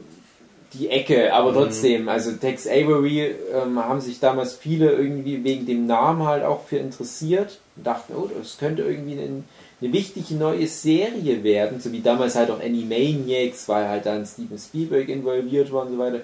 die 0.74 0.90
Ecke, 0.90 1.32
aber 1.34 1.52
Mhm. 1.52 1.56
trotzdem, 1.56 2.10
also 2.10 2.32
Tex 2.32 2.66
Avery 2.66 3.36
ähm, 3.54 3.78
haben 3.78 4.02
sich 4.02 4.20
damals 4.20 4.56
viele 4.56 4.92
irgendwie 4.92 5.44
wegen 5.44 5.68
dem 5.68 5.86
Namen 5.86 6.26
halt 6.26 6.44
auch 6.44 6.66
für 6.66 6.78
interessiert 6.78 7.60
und 7.76 7.86
dachten, 7.86 8.14
oh, 8.18 8.28
das 8.40 8.58
könnte 8.58 8.82
irgendwie 8.82 9.20
eine, 9.20 9.44
eine 9.84 9.92
wichtige 9.92 10.36
neue 10.36 10.68
Serie 10.68 11.44
werden, 11.44 11.82
so 11.82 11.92
wie 11.92 12.00
damals 12.00 12.36
halt 12.36 12.50
auch 12.50 12.62
Animaniacs, 12.62 13.68
weil 13.68 13.88
halt 13.88 14.06
dann 14.06 14.26
Steven 14.26 14.58
Spielberg 14.58 15.10
involviert 15.10 15.72
war 15.74 15.86
und 15.86 15.92
so 15.92 15.98
weiter. 15.98 16.22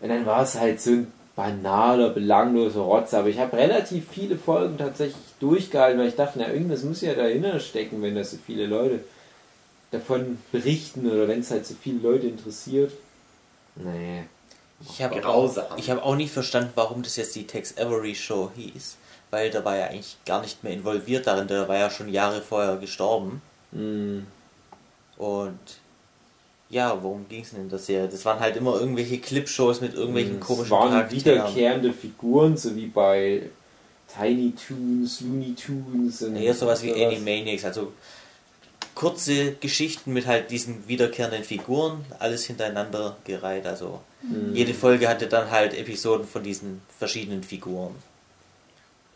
Und 0.00 0.08
dann 0.08 0.26
war 0.26 0.42
es 0.42 0.58
halt 0.58 0.80
so 0.80 0.90
ein 0.90 1.12
banaler, 1.36 2.10
belangloser 2.10 2.80
Rotz, 2.80 3.14
aber 3.14 3.28
ich 3.28 3.38
habe 3.38 3.56
relativ 3.56 4.08
viele 4.10 4.36
Folgen 4.36 4.76
tatsächlich 4.78 5.22
durchgehalten, 5.38 6.00
weil 6.00 6.08
ich 6.08 6.16
dachte, 6.16 6.40
na, 6.40 6.52
irgendwas 6.52 6.82
muss 6.82 7.00
ja 7.00 7.14
dahinter 7.14 7.60
stecken, 7.60 8.02
wenn 8.02 8.16
das 8.16 8.32
so 8.32 8.38
viele 8.44 8.66
Leute 8.66 9.00
davon 9.92 10.38
berichten 10.50 11.08
oder 11.08 11.28
wenn 11.28 11.40
es 11.40 11.52
halt 11.52 11.66
so 11.66 11.74
viele 11.80 12.00
Leute 12.00 12.26
interessiert. 12.26 12.92
Nee. 13.76 14.24
Ich 14.80 15.02
habe 15.02 15.26
auch, 15.26 15.56
ich 15.76 15.90
hab 15.90 16.04
auch 16.04 16.16
nicht 16.16 16.32
verstanden, 16.32 16.70
warum 16.74 17.02
das 17.02 17.16
jetzt 17.16 17.36
die 17.36 17.46
Tex 17.46 17.76
Avery 17.78 18.14
Show 18.14 18.50
hieß. 18.56 18.96
Weil 19.30 19.50
der 19.50 19.64
war 19.64 19.76
ja 19.76 19.86
eigentlich 19.86 20.16
gar 20.24 20.40
nicht 20.40 20.64
mehr 20.64 20.72
involviert 20.72 21.26
darin. 21.26 21.48
Der 21.48 21.68
war 21.68 21.76
ja 21.76 21.90
schon 21.90 22.08
Jahre 22.12 22.40
vorher 22.40 22.76
gestorben. 22.76 23.42
Hm. 23.72 24.26
Und 25.18 25.58
ja, 26.70 27.02
worum 27.02 27.28
ging 27.28 27.42
es 27.42 27.50
denn 27.50 27.62
in 27.62 27.68
der 27.68 27.78
Serie? 27.78 28.08
Das 28.08 28.24
waren 28.24 28.40
halt 28.40 28.56
immer 28.56 28.78
irgendwelche 28.78 29.18
Clipshows 29.18 29.80
mit 29.80 29.94
irgendwelchen 29.94 30.38
Es 30.38 30.46
komischen 30.46 30.70
waren 30.70 30.90
Charakteren. 30.90 31.22
wiederkehrende 31.24 31.92
Figuren, 31.92 32.56
so 32.56 32.74
wie 32.76 32.86
bei 32.86 33.42
Tiny 34.14 34.52
Toons, 34.52 35.20
Looney 35.20 35.54
Tunes 35.54 36.22
und 36.22 36.36
Eher 36.36 36.54
sowas 36.54 36.82
wie. 36.82 36.92
Animaniacs, 36.92 37.64
also 37.64 37.92
kurze 38.94 39.52
Geschichten 39.52 40.12
mit 40.12 40.26
halt 40.26 40.50
diesen 40.50 40.88
wiederkehrenden 40.88 41.44
Figuren, 41.44 42.04
alles 42.18 42.44
hintereinander 42.46 43.16
gereiht. 43.24 43.66
Also 43.66 44.00
Hm. 44.22 44.54
jede 44.54 44.74
Folge 44.74 45.08
hatte 45.08 45.26
dann 45.26 45.50
halt 45.50 45.72
Episoden 45.76 46.26
von 46.26 46.42
diesen 46.42 46.82
verschiedenen 46.98 47.42
Figuren. 47.44 47.94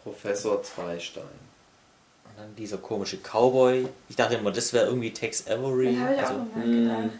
Professor 0.03 0.63
Zweistein. 0.63 1.23
Und 1.23 2.39
dann 2.39 2.57
dieser 2.57 2.79
komische 2.79 3.19
Cowboy. 3.19 3.87
Ich 4.09 4.17
dachte 4.17 4.35
immer, 4.37 4.51
das 4.51 4.73
wäre 4.73 4.87
irgendwie 4.87 5.13
Tex 5.13 5.47
Avery. 5.47 5.97
Auch 6.01 6.19
Also, 6.23 6.35
immer 6.55 6.65
gedacht. 6.65 7.19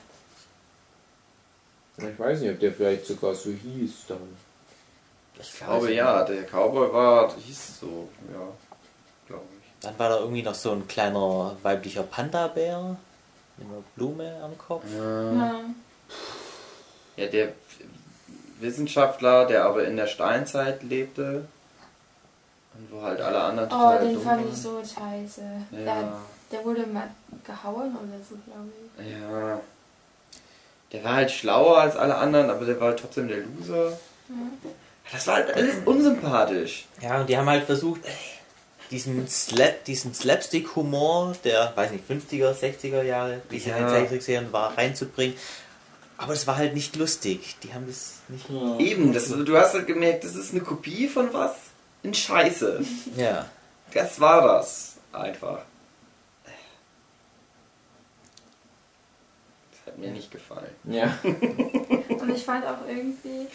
Ich 1.99 2.19
weiß 2.19 2.41
nicht, 2.41 2.51
ob 2.51 2.61
der 2.61 2.73
vielleicht 2.73 3.07
sogar 3.07 3.35
so 3.35 3.51
hieß 3.51 3.93
dann. 4.09 4.37
Ich 5.41 5.59
glaube 5.59 5.93
ja, 5.93 6.25
der 6.25 6.45
Cowboy 6.45 6.93
war, 6.93 7.35
hieß 7.37 7.81
so, 7.81 8.09
ja, 8.33 8.47
glaube 9.27 9.45
ich. 9.61 9.73
Dann 9.81 9.99
war 9.99 10.09
da 10.09 10.21
irgendwie 10.21 10.43
noch 10.43 10.55
so 10.55 10.73
ein 10.73 10.87
kleiner 10.89 11.57
weiblicher 11.63 12.03
Panda-Bär 12.05 12.97
mit 13.57 13.67
einer 13.67 13.83
Blume 13.97 14.41
am 14.43 14.57
Kopf. 14.57 14.85
Ja. 14.97 15.61
Ja, 17.17 17.27
der 17.27 17.53
Wissenschaftler, 18.61 19.47
der 19.47 19.65
aber 19.65 19.85
in 19.85 19.97
der 19.97 20.07
Steinzeit 20.07 20.83
lebte 20.83 21.47
und 22.75 22.89
wo 22.91 23.03
halt 23.03 23.21
alle 23.21 23.41
anderen 23.41 23.69
Oh, 23.69 23.73
total 23.73 23.99
den 24.01 24.15
dumm 24.15 24.23
fand 24.25 24.43
waren. 24.45 24.53
ich 24.53 24.59
so 24.61 24.83
scheiße. 24.83 25.41
Der, 25.73 25.81
Ja, 25.85 26.21
der 26.51 26.65
wurde 26.65 26.87
mal 26.87 27.09
gehauen 27.45 27.97
oder 27.97 28.19
so, 28.29 28.37
glaube 28.47 28.69
ich. 28.99 29.11
ja. 29.13 29.61
Der 30.93 31.05
war 31.05 31.15
halt 31.15 31.31
schlauer 31.31 31.79
als 31.79 31.97
alle 31.97 32.15
anderen, 32.17 32.51
aber 32.51 32.67
der 32.67 32.79
war 32.79 32.89
halt 32.89 32.99
trotzdem 33.01 33.27
der 33.29 33.39
Loser. 33.39 33.99
Das 35.11 35.27
war 35.27 35.37
halt 35.37 35.55
alles 35.55 35.77
unsympathisch. 35.87 36.87
Ja, 37.01 37.21
und 37.21 37.29
die 37.31 37.37
haben 37.39 37.49
halt 37.49 37.65
versucht, 37.65 38.03
diesen, 38.91 39.27
Slap, 39.27 39.85
diesen 39.87 40.13
Slapstick-Humor 40.13 41.35
der, 41.45 41.73
weiß 41.75 41.93
nicht, 41.93 42.05
50er, 42.11 42.53
60er 42.55 43.03
Jahre, 43.03 43.41
wie 43.49 43.57
es 43.57 43.67
in 43.67 43.73
den 43.73 43.83
Ja. 43.85 43.89
Zeichentrickserien 43.89 44.53
war, 44.53 44.77
reinzubringen. 44.77 45.35
Aber 46.19 46.35
es 46.35 46.47
war 46.47 46.57
halt 46.57 46.75
nicht 46.75 46.95
lustig. 46.97 47.57
Die 47.63 47.73
haben 47.73 47.87
das 47.87 48.17
nicht. 48.29 48.45
Eben, 48.79 49.15
das, 49.15 49.29
du 49.29 49.57
hast 49.57 49.73
halt 49.73 49.87
gemerkt, 49.87 50.25
das 50.25 50.35
ist 50.37 50.53
eine 50.53 50.61
Kopie 50.61 51.09
von 51.09 51.33
was? 51.33 51.53
In 52.03 52.13
Scheiße. 52.15 52.85
Ja. 53.17 53.47
Das 53.93 54.19
war 54.21 54.43
das. 54.47 54.97
Einfach. 55.13 55.61
Das 59.71 59.87
hat 59.87 59.99
mir 59.99 60.11
nicht 60.11 60.31
gefallen. 60.31 60.71
Ja. 60.85 61.17
Und 61.23 62.31
ich 62.35 62.45
fand 62.45 62.65
auch 62.67 62.87
irgendwie, 62.89 63.47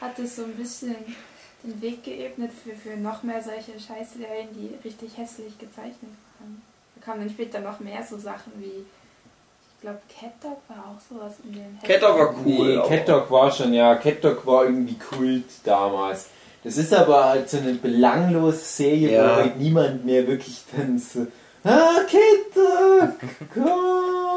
hat 0.00 0.18
es 0.18 0.36
so 0.36 0.44
ein 0.44 0.54
bisschen 0.54 0.96
den 1.62 1.80
Weg 1.80 2.02
geebnet 2.04 2.50
für, 2.64 2.74
für 2.74 2.96
noch 2.96 3.22
mehr 3.22 3.42
solche 3.42 3.78
Scheißserien, 3.78 4.48
die 4.54 4.74
richtig 4.86 5.16
hässlich 5.16 5.56
gezeichnet 5.58 6.10
waren. 6.40 6.62
Da 6.96 7.04
kamen 7.04 7.20
dann 7.20 7.30
später 7.30 7.60
noch 7.60 7.78
mehr 7.80 8.02
so 8.04 8.18
Sachen 8.18 8.52
wie, 8.56 8.84
ich 8.84 9.80
glaube, 9.80 10.00
Cat 10.08 10.32
Dog 10.42 10.58
war 10.68 10.84
auch 10.86 11.00
sowas 11.08 11.34
in 11.44 11.52
den 11.52 11.78
Cat 11.82 12.02
Dog 12.02 12.18
war 12.18 12.32
Nee, 12.44 12.58
cool. 12.58 12.78
aber- 12.78 12.88
Cat 12.88 13.08
Dog 13.08 13.30
war 13.30 13.50
schon, 13.52 13.72
ja, 13.72 13.94
Cat 13.96 14.24
Dog 14.24 14.44
war 14.46 14.64
irgendwie 14.64 14.98
Kult 14.98 15.44
damals. 15.64 16.28
Das 16.64 16.76
ist 16.76 16.94
aber 16.94 17.24
halt 17.28 17.50
so 17.50 17.58
eine 17.58 17.72
belanglose 17.74 18.58
Serie, 18.64 19.12
Ja. 19.12 19.22
wo 19.30 19.42
halt 19.42 19.58
niemand 19.58 20.04
mehr 20.04 20.26
wirklich 20.26 20.62
dann 20.76 20.98
so, 20.98 21.26
ah, 21.64 22.00
Dog, 22.54 23.08
komm. 23.52 23.68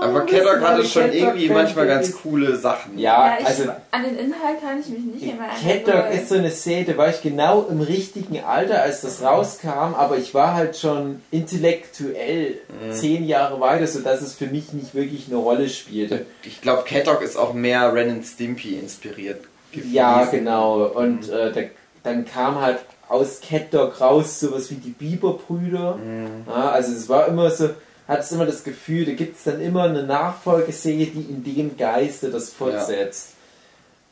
Aber 0.01 0.25
sind 0.25 0.61
hatte 0.61 0.85
schon 0.85 1.03
Dog 1.03 1.13
irgendwie 1.13 1.49
manchmal 1.49 1.87
ganz 1.87 2.11
coole 2.21 2.55
Sachen. 2.57 2.97
Ja, 2.99 3.27
Ja, 3.27 3.37
ich, 3.39 3.45
also 3.45 3.63
an 3.91 4.03
den 4.03 4.17
Inhalt 4.17 4.61
kann 4.61 4.79
ich 4.79 4.87
mich 4.89 4.99
nicht 5.05 5.23
immer 5.23 5.45
Cat 5.47 5.87
Dog 5.87 6.13
ist 6.13 6.29
so 6.29 6.35
eine 6.35 6.51
Serie, 6.51 6.83
da 6.85 6.97
war 6.97 7.09
ich 7.09 7.21
genau 7.21 7.65
im 7.69 7.79
richtigen 7.81 8.43
Alter, 8.43 8.81
als 8.81 9.01
das 9.01 9.21
rauskam, 9.23 9.93
aber 9.95 10.17
ich 10.17 10.33
war 10.33 10.53
halt 10.53 10.77
schon 10.77 11.21
intellektuell 11.31 12.55
Mhm. 12.67 12.91
zehn 12.93 13.25
Jahre 13.25 13.59
weiter, 13.59 13.87
sodass 13.87 14.21
es 14.21 14.33
für 14.33 14.47
mich 14.47 14.73
nicht 14.73 14.93
wirklich 14.95 15.27
eine 15.27 15.37
Rolle 15.37 15.69
spielte. 15.69 16.25
Ich 16.43 16.61
glaube, 16.61 16.83
Dog 17.03 17.21
ist 17.21 17.37
auch 17.37 17.53
mehr 17.53 17.93
Ren 17.93 18.09
and 18.11 18.25
Stimpy 18.25 18.75
inspiriert 18.75 19.43
gewesen. 19.71 19.93
Ja, 19.93 20.25
genau. 20.25 20.85
Und 20.87 21.29
äh, 21.29 21.51
da, 21.51 21.61
dann 22.05 22.25
kam 22.25 22.61
halt 22.61 22.79
aus 23.07 23.39
Cat 23.41 23.73
Dog 23.73 23.99
raus 23.99 24.39
sowas 24.39 24.69
wie 24.71 24.75
die 24.75 24.91
Bieber-Brüder. 24.91 25.95
Mhm. 25.95 26.45
Ja, 26.47 26.69
also 26.69 26.91
es 26.91 27.09
war 27.09 27.27
immer 27.27 27.49
so, 27.51 27.69
hat 28.07 28.19
es 28.19 28.31
immer 28.31 28.45
das 28.45 28.63
Gefühl, 28.63 29.05
da 29.05 29.13
gibt 29.13 29.37
es 29.37 29.43
dann 29.43 29.61
immer 29.61 29.83
eine 29.83 30.03
Nachfolgeserie, 30.03 31.07
die 31.07 31.21
in 31.21 31.43
dem 31.43 31.77
Geiste 31.77 32.29
das 32.29 32.51
fortsetzt. 32.51 33.29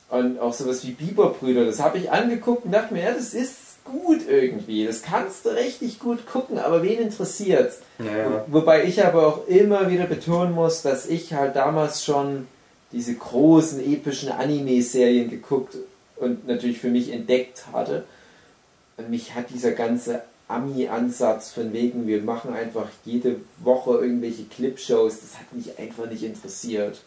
Und 0.10 0.40
auch 0.40 0.54
sowas 0.54 0.86
wie 0.86 0.92
Bieber-Brüder, 0.92 1.66
das 1.66 1.82
habe 1.82 1.98
ich 1.98 2.12
angeguckt 2.12 2.66
und 2.66 2.72
dachte 2.72 2.94
mir, 2.94 3.04
ja, 3.04 3.12
das 3.12 3.34
ist 3.34 3.84
gut 3.84 4.22
irgendwie. 4.28 4.86
Das 4.86 5.02
kannst 5.02 5.46
du 5.46 5.50
richtig 5.50 6.00
gut 6.00 6.26
gucken, 6.26 6.58
aber 6.60 6.84
wen 6.84 7.00
interessiert 7.00 7.74
Ja, 8.00 8.18
ja. 8.18 8.46
Wobei 8.48 8.86
ich 8.86 9.04
aber 9.04 9.28
auch 9.28 9.48
immer 9.48 9.90
wieder 9.90 10.06
betonen 10.06 10.54
muss, 10.54 10.82
dass 10.82 11.08
ich 11.08 11.34
halt 11.34 11.56
damals 11.56 12.06
schon 12.06 12.48
diese 12.92 13.16
großen 13.16 13.84
epischen 13.84 14.32
Anime-Serien 14.32 15.30
geguckt 15.30 15.76
und 16.18 16.48
natürlich 16.48 16.80
für 16.80 16.90
mich 16.90 17.12
entdeckt 17.12 17.66
hatte. 17.72 18.06
Und 18.98 19.10
mich 19.10 19.34
hat 19.36 19.50
dieser 19.50 19.72
ganze 19.72 20.24
Ami-Ansatz 20.48 21.52
von 21.52 21.74
wegen, 21.74 22.08
wir 22.08 22.22
machen 22.22 22.54
einfach 22.54 22.90
jede 23.06 23.38
Woche 23.60 23.98
irgendwelche 23.98 24.44
Clipshows, 24.44 25.22
das 25.22 25.40
hat 25.40 25.52
mich 25.54 25.80
einfach 25.80 26.10
nicht 26.10 26.24
interessiert. 26.24 27.02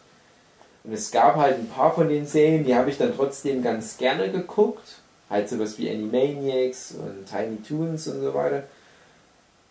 Und 0.83 0.93
es 0.93 1.11
gab 1.11 1.35
halt 1.35 1.59
ein 1.59 1.69
paar 1.69 1.93
von 1.93 2.09
den 2.09 2.25
Serien, 2.25 2.65
die 2.65 2.75
habe 2.75 2.89
ich 2.89 2.97
dann 2.97 3.15
trotzdem 3.15 3.61
ganz 3.61 3.97
gerne 3.97 4.31
geguckt. 4.31 4.99
Halt 5.29 5.49
sowas 5.49 5.77
wie 5.77 5.89
Animaniacs 5.89 6.93
und 6.93 7.25
Tiny 7.29 7.57
Toons 7.57 8.07
und 8.07 8.21
so 8.21 8.33
weiter 8.33 8.63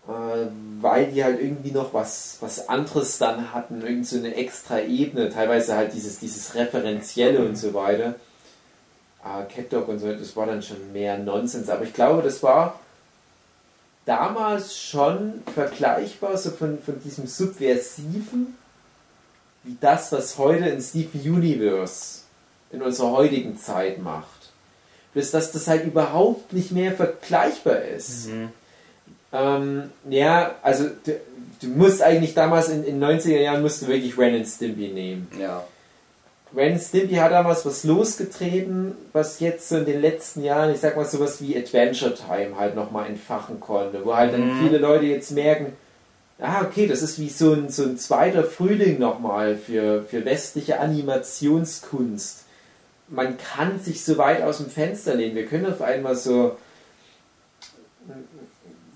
äh, 0.09 0.47
weil 0.80 1.07
die 1.07 1.24
halt 1.24 1.41
irgendwie 1.41 1.72
noch 1.72 1.93
was, 1.93 2.39
was 2.41 2.68
anderes 2.68 3.18
dann 3.18 3.53
hatten, 3.53 3.82
irgend 3.82 4.07
so 4.07 4.16
eine 4.16 4.34
extra 4.34 4.80
Ebene, 4.80 5.30
teilweise 5.30 5.74
halt 5.74 5.95
dieses, 5.95 6.18
dieses 6.18 6.55
Referenzielle 6.55 7.41
und 7.41 7.57
so 7.57 7.74
weiter. 7.74 8.14
Äh, 9.27 9.53
Cat 9.53 9.72
Dog 9.72 9.89
und 9.89 9.99
so, 9.99 10.12
das 10.12 10.37
war 10.37 10.47
dann 10.47 10.62
schon 10.62 10.93
mehr 10.93 11.18
Nonsens, 11.18 11.68
aber 11.68 11.85
ich 11.85 11.93
glaube, 11.93 12.22
das 12.22 12.43
war 12.43 12.79
damals 14.05 14.79
schon 14.79 15.43
vergleichbar, 15.53 16.37
so 16.39 16.51
von, 16.51 16.79
von 16.81 17.01
diesem 17.03 17.27
Subversiven, 17.27 18.57
wie 19.64 19.77
das, 19.81 20.12
was 20.12 20.39
heute 20.39 20.66
in 20.68 20.81
Steven 20.81 21.20
Universe 21.20 22.20
in 22.70 22.83
unserer 22.83 23.11
heutigen 23.11 23.59
Zeit 23.59 24.01
macht. 24.01 24.51
Bloß, 25.12 25.31
dass 25.33 25.51
das 25.51 25.66
halt 25.66 25.85
überhaupt 25.87 26.53
nicht 26.53 26.70
mehr 26.70 26.93
vergleichbar 26.93 27.83
ist. 27.83 28.29
Mhm. 28.29 28.51
Ähm, 29.33 29.91
ja, 30.09 30.55
also 30.62 30.89
du, 31.05 31.18
du 31.62 31.68
musst 31.68 32.01
eigentlich 32.01 32.35
damals 32.35 32.68
in 32.68 32.85
den 32.85 33.03
90er 33.03 33.41
Jahren 33.41 33.62
musst 33.62 33.83
du 33.83 33.89
wirklich 33.89 34.16
Ren 34.16 34.37
and 34.37 34.47
Stimpy 34.47 34.89
nehmen. 34.89 35.29
ja. 35.41 35.64
Ren 36.57 36.78
Stimpy 36.78 37.16
hat 37.16 37.32
damals 37.32 37.66
was 37.66 37.84
losgetreten, 37.84 38.96
was 39.12 39.40
jetzt 39.40 39.68
so 39.68 39.76
in 39.76 39.84
den 39.84 40.00
letzten 40.00 40.42
Jahren, 40.42 40.72
ich 40.72 40.80
sag 40.80 40.96
mal 40.96 41.04
sowas 41.04 41.40
wie 41.42 41.57
Adventure 41.57 42.14
Time 42.14 42.57
halt 42.59 42.74
nochmal 42.74 43.09
entfachen 43.09 43.61
konnte, 43.61 44.04
wo 44.04 44.16
halt 44.16 44.32
dann 44.32 44.48
Mhm. 44.57 44.62
viele 44.62 44.78
Leute 44.78 45.04
jetzt 45.04 45.32
merken, 45.32 45.74
ah 46.40 46.62
okay, 46.62 46.86
das 46.86 47.02
ist 47.02 47.18
wie 47.18 47.28
so 47.28 47.52
ein, 47.52 47.68
so 47.68 47.82
ein 47.82 47.98
zweiter 47.98 48.42
Frühling 48.44 48.98
nochmal 48.98 49.57
für, 49.57 50.02
für 50.04 50.24
westliche 50.24 50.80
Animationskunst. 50.80 52.44
Man 53.09 53.36
kann 53.36 53.78
sich 53.78 54.02
so 54.04 54.16
weit 54.18 54.42
aus 54.42 54.57
dem 54.59 54.70
Fenster 54.70 55.14
lehnen. 55.14 55.36
Wir 55.36 55.46
können 55.46 55.66
auf 55.66 55.82
einmal 55.82 56.16
so 56.16 56.57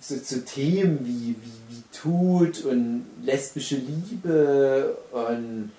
so, 0.00 0.16
so 0.16 0.40
Themen 0.40 1.00
wie, 1.02 1.34
wie, 1.42 1.74
wie 1.76 1.82
Tod 1.92 2.64
und 2.64 3.04
lesbische 3.22 3.76
Liebe 3.76 4.96
und 5.12 5.72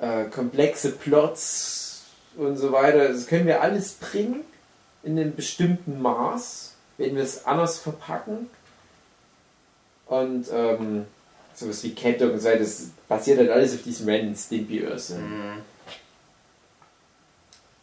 äh, 0.00 0.24
komplexe 0.24 0.92
Plots 0.92 2.02
und 2.36 2.56
so 2.56 2.72
weiter, 2.72 3.08
das 3.08 3.26
können 3.26 3.46
wir 3.46 3.60
alles 3.60 3.92
bringen 3.92 4.44
in 5.02 5.18
einem 5.18 5.34
bestimmten 5.34 6.00
Maß, 6.00 6.74
wenn 6.98 7.16
wir 7.16 7.22
es 7.22 7.46
anders 7.46 7.78
verpacken. 7.78 8.48
Und 10.06 10.46
ähm, 10.52 11.06
sowas 11.54 11.82
wie 11.84 11.94
Cat 11.94 12.20
Dog 12.20 12.32
und 12.32 12.40
so 12.40 12.48
weiter, 12.48 12.60
das 12.60 12.88
basiert 13.08 13.38
halt 13.38 13.50
alles 13.50 13.74
auf 13.74 13.82
diesem 13.82 14.08
Ren 14.08 14.34
Stimpy 14.34 14.78
Irrsinn. 14.78 15.22
Mhm. 15.22 15.62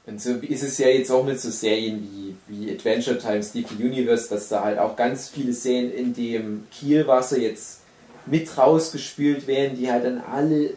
Und 0.08 0.22
so 0.22 0.32
ist 0.36 0.64
es 0.64 0.78
ja 0.78 0.88
jetzt 0.88 1.12
auch 1.12 1.26
mit 1.26 1.40
so 1.40 1.50
Serien 1.50 2.02
wie, 2.02 2.36
wie 2.48 2.72
Adventure 2.72 3.18
Time, 3.18 3.44
Steven 3.44 3.78
Universe, 3.78 4.30
dass 4.30 4.48
da 4.48 4.64
halt 4.64 4.80
auch 4.80 4.96
ganz 4.96 5.28
viele 5.28 5.52
Serien 5.52 5.92
in 5.92 6.14
dem 6.14 6.68
Kielwasser 6.72 7.38
jetzt 7.38 7.82
mit 8.26 8.58
rausgespült 8.58 9.48
werden, 9.48 9.78
die 9.78 9.92
halt 9.92 10.06
dann 10.06 10.22
alle 10.22 10.72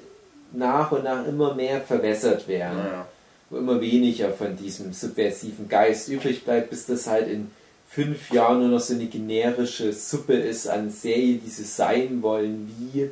nach 0.53 0.93
und 0.93 1.05
nach 1.05 1.27
immer 1.27 1.55
mehr 1.55 1.81
verwässert 1.81 2.47
werden. 2.49 2.79
Ja. 2.79 3.07
Wo 3.49 3.59
immer 3.59 3.81
weniger 3.81 4.31
von 4.33 4.57
diesem 4.57 4.93
subversiven 4.93 5.69
Geist 5.69 6.09
übrig 6.09 6.45
bleibt, 6.45 6.71
bis 6.71 6.87
das 6.87 7.07
halt 7.07 7.29
in 7.29 7.51
fünf 7.89 8.31
Jahren 8.31 8.61
nur 8.61 8.69
noch 8.69 8.81
so 8.81 8.95
eine 8.95 9.07
generische 9.07 9.93
Suppe 9.93 10.35
ist 10.35 10.69
an 10.69 10.91
Serien, 10.91 11.41
die 11.45 11.51
so 11.51 11.65
sein 11.65 12.23
wollen 12.23 12.73
wie 12.93 13.11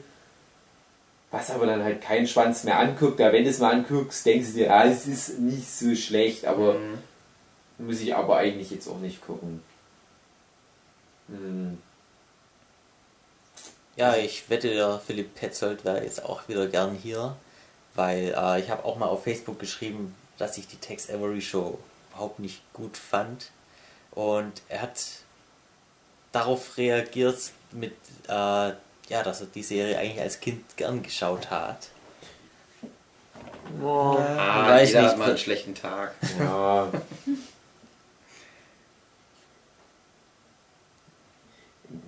was 1.30 1.50
aber 1.50 1.66
dann 1.66 1.82
halt 1.82 2.00
keinen 2.00 2.26
Schwanz 2.26 2.64
mehr 2.64 2.78
anguckt. 2.78 3.20
Da 3.20 3.32
wenn 3.32 3.44
du 3.44 3.50
es 3.50 3.58
mal 3.58 3.74
anguckst, 3.74 4.24
denkst 4.24 4.48
du 4.52 4.58
dir, 4.58 4.72
ah, 4.72 4.84
es 4.86 5.06
ist 5.06 5.38
nicht 5.40 5.70
so 5.70 5.94
schlecht, 5.94 6.46
aber 6.46 6.74
Mhm. 6.74 7.86
muss 7.86 8.00
ich 8.00 8.14
aber 8.14 8.38
eigentlich 8.38 8.70
jetzt 8.70 8.88
auch 8.88 8.98
nicht 8.98 9.20
gucken. 9.26 9.60
Hm. 11.28 11.78
Ja, 13.98 14.14
ich 14.14 14.48
wette, 14.48 14.72
der 14.72 15.00
Philipp 15.04 15.34
Petzold 15.34 15.84
wäre 15.84 16.04
jetzt 16.04 16.24
auch 16.24 16.46
wieder 16.46 16.68
gern 16.68 16.94
hier, 16.94 17.34
weil 17.96 18.32
äh, 18.32 18.60
ich 18.60 18.70
habe 18.70 18.84
auch 18.84 18.96
mal 18.96 19.08
auf 19.08 19.24
Facebook 19.24 19.58
geschrieben, 19.58 20.14
dass 20.38 20.56
ich 20.56 20.68
die 20.68 20.76
Tex 20.76 21.10
Avery 21.10 21.40
Show 21.40 21.80
überhaupt 22.12 22.38
nicht 22.38 22.62
gut 22.72 22.96
fand. 22.96 23.50
Und 24.12 24.62
er 24.68 24.82
hat 24.82 25.00
darauf 26.30 26.76
reagiert 26.76 27.38
mit, 27.72 27.92
äh, 28.28 28.30
ja, 28.30 29.22
dass 29.24 29.40
er 29.40 29.48
die 29.48 29.64
Serie 29.64 29.98
eigentlich 29.98 30.20
als 30.20 30.38
Kind 30.38 30.76
gern 30.76 31.02
geschaut 31.02 31.50
hat. 31.50 31.88
Ah, 33.82 34.68
weiß 34.68 34.90
jeder 34.90 35.02
nicht. 35.02 35.10
hat 35.10 35.18
mal 35.18 35.28
einen 35.30 35.38
schlechten 35.38 35.74
Tag. 35.74 36.14
Ja. 36.38 36.88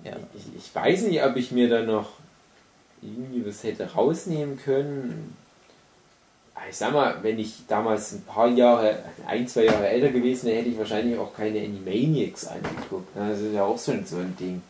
Ja. 0.03 0.13
Ich, 0.35 0.43
ich 0.65 0.75
weiß 0.75 1.03
nicht, 1.03 1.23
ob 1.23 1.35
ich 1.35 1.51
mir 1.51 1.69
da 1.69 1.81
noch 1.81 2.09
irgendwie 3.01 3.45
was 3.45 3.63
hätte 3.63 3.91
rausnehmen 3.91 4.57
können. 4.59 5.35
Ah, 6.53 6.61
Ich 6.69 6.77
sag 6.77 6.93
mal, 6.93 7.17
wenn 7.23 7.39
ich 7.39 7.65
damals 7.67 8.11
ein 8.11 8.23
paar 8.23 8.47
Jahre, 8.49 8.99
ein, 9.25 9.47
zwei 9.47 9.65
Jahre 9.65 9.87
älter 9.87 10.09
gewesen 10.09 10.47
wäre, 10.47 10.57
hätte 10.59 10.69
ich 10.69 10.77
wahrscheinlich 10.77 11.17
auch 11.17 11.33
keine 11.35 11.59
Animaniacs 11.59 12.47
angeguckt. 12.47 13.15
ne? 13.15 13.29
Das 13.29 13.39
ist 13.39 13.53
ja 13.53 13.63
auch 13.63 13.77
so 13.77 13.91
ein, 13.91 14.05
so 14.05 14.17
ein 14.17 14.35
Ding. 14.39 14.61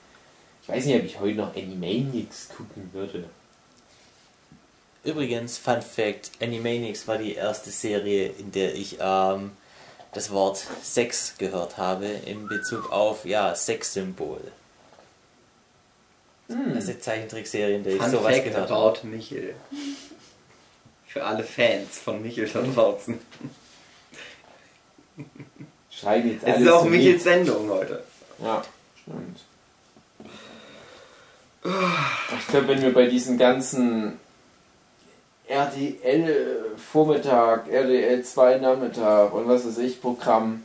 Ich 0.64 0.70
weiß 0.70 0.86
nicht, 0.86 0.95
ob 0.99 1.05
ich 1.05 1.20
heute 1.20 1.36
noch 1.38 1.55
Animaniacs 1.55 2.49
gucken 2.55 2.89
würde. 2.93 3.26
übrigens, 5.03 5.57
Fun 5.57 5.82
Fact: 5.82 6.32
Animaniacs 6.41 7.07
war 7.07 7.18
die 7.18 7.34
erste 7.34 7.70
Serie, 7.72 8.28
in 8.38 8.51
der 8.51 8.76
ich 8.76 8.97
ähm, 9.01 9.51
das 10.14 10.32
Wort 10.32 10.66
Sex 10.84 11.36
gehört 11.38 11.78
habe, 11.78 12.05
in 12.05 12.47
Bezug 12.47 12.91
auf, 12.91 13.26
ja, 13.26 13.55
Sexsymbol. 13.55 14.39
Hm. 16.52 16.74
Das 16.74 16.84
ist 16.84 16.89
eine 16.89 16.99
Zeichentrickserie, 16.99 17.76
in 17.78 17.84
der 17.84 17.93
ich 17.93 18.02
Fun 18.02 18.12
sowas 18.12 18.36
Fact 18.36 18.45
gehört 18.45 18.70
habe. 18.70 18.97
about 18.99 19.08
Michel. 19.08 19.56
Für 21.08 21.24
alle 21.24 21.43
Fans 21.43 21.99
von 21.99 22.22
Michel 22.22 22.47
da 22.47 22.62
draußen. 22.62 23.20
Schreiben 25.89 26.32
jetzt 26.32 26.43
Es 26.43 26.56
alles 26.56 26.62
ist 26.62 26.72
auch 26.72 26.86
Michels 26.86 27.24
Sendung 27.24 27.70
heute. 27.70 28.04
Ja, 28.41 28.62
stimmt. 29.02 29.39
Ich 32.39 32.47
glaube, 32.47 32.70
wenn 32.70 32.82
wir 32.82 32.93
bei 32.93 33.08
diesen 33.08 33.38
ganzen 33.38 34.20
RDL 35.47 36.76
Vormittag, 36.78 37.68
RDL 37.68 38.24
2 38.24 38.58
Nachmittag 38.58 39.34
und 39.34 39.47
was 39.47 39.68
weiß 39.68 39.78
ich 39.80 40.02
Programm 40.02 40.64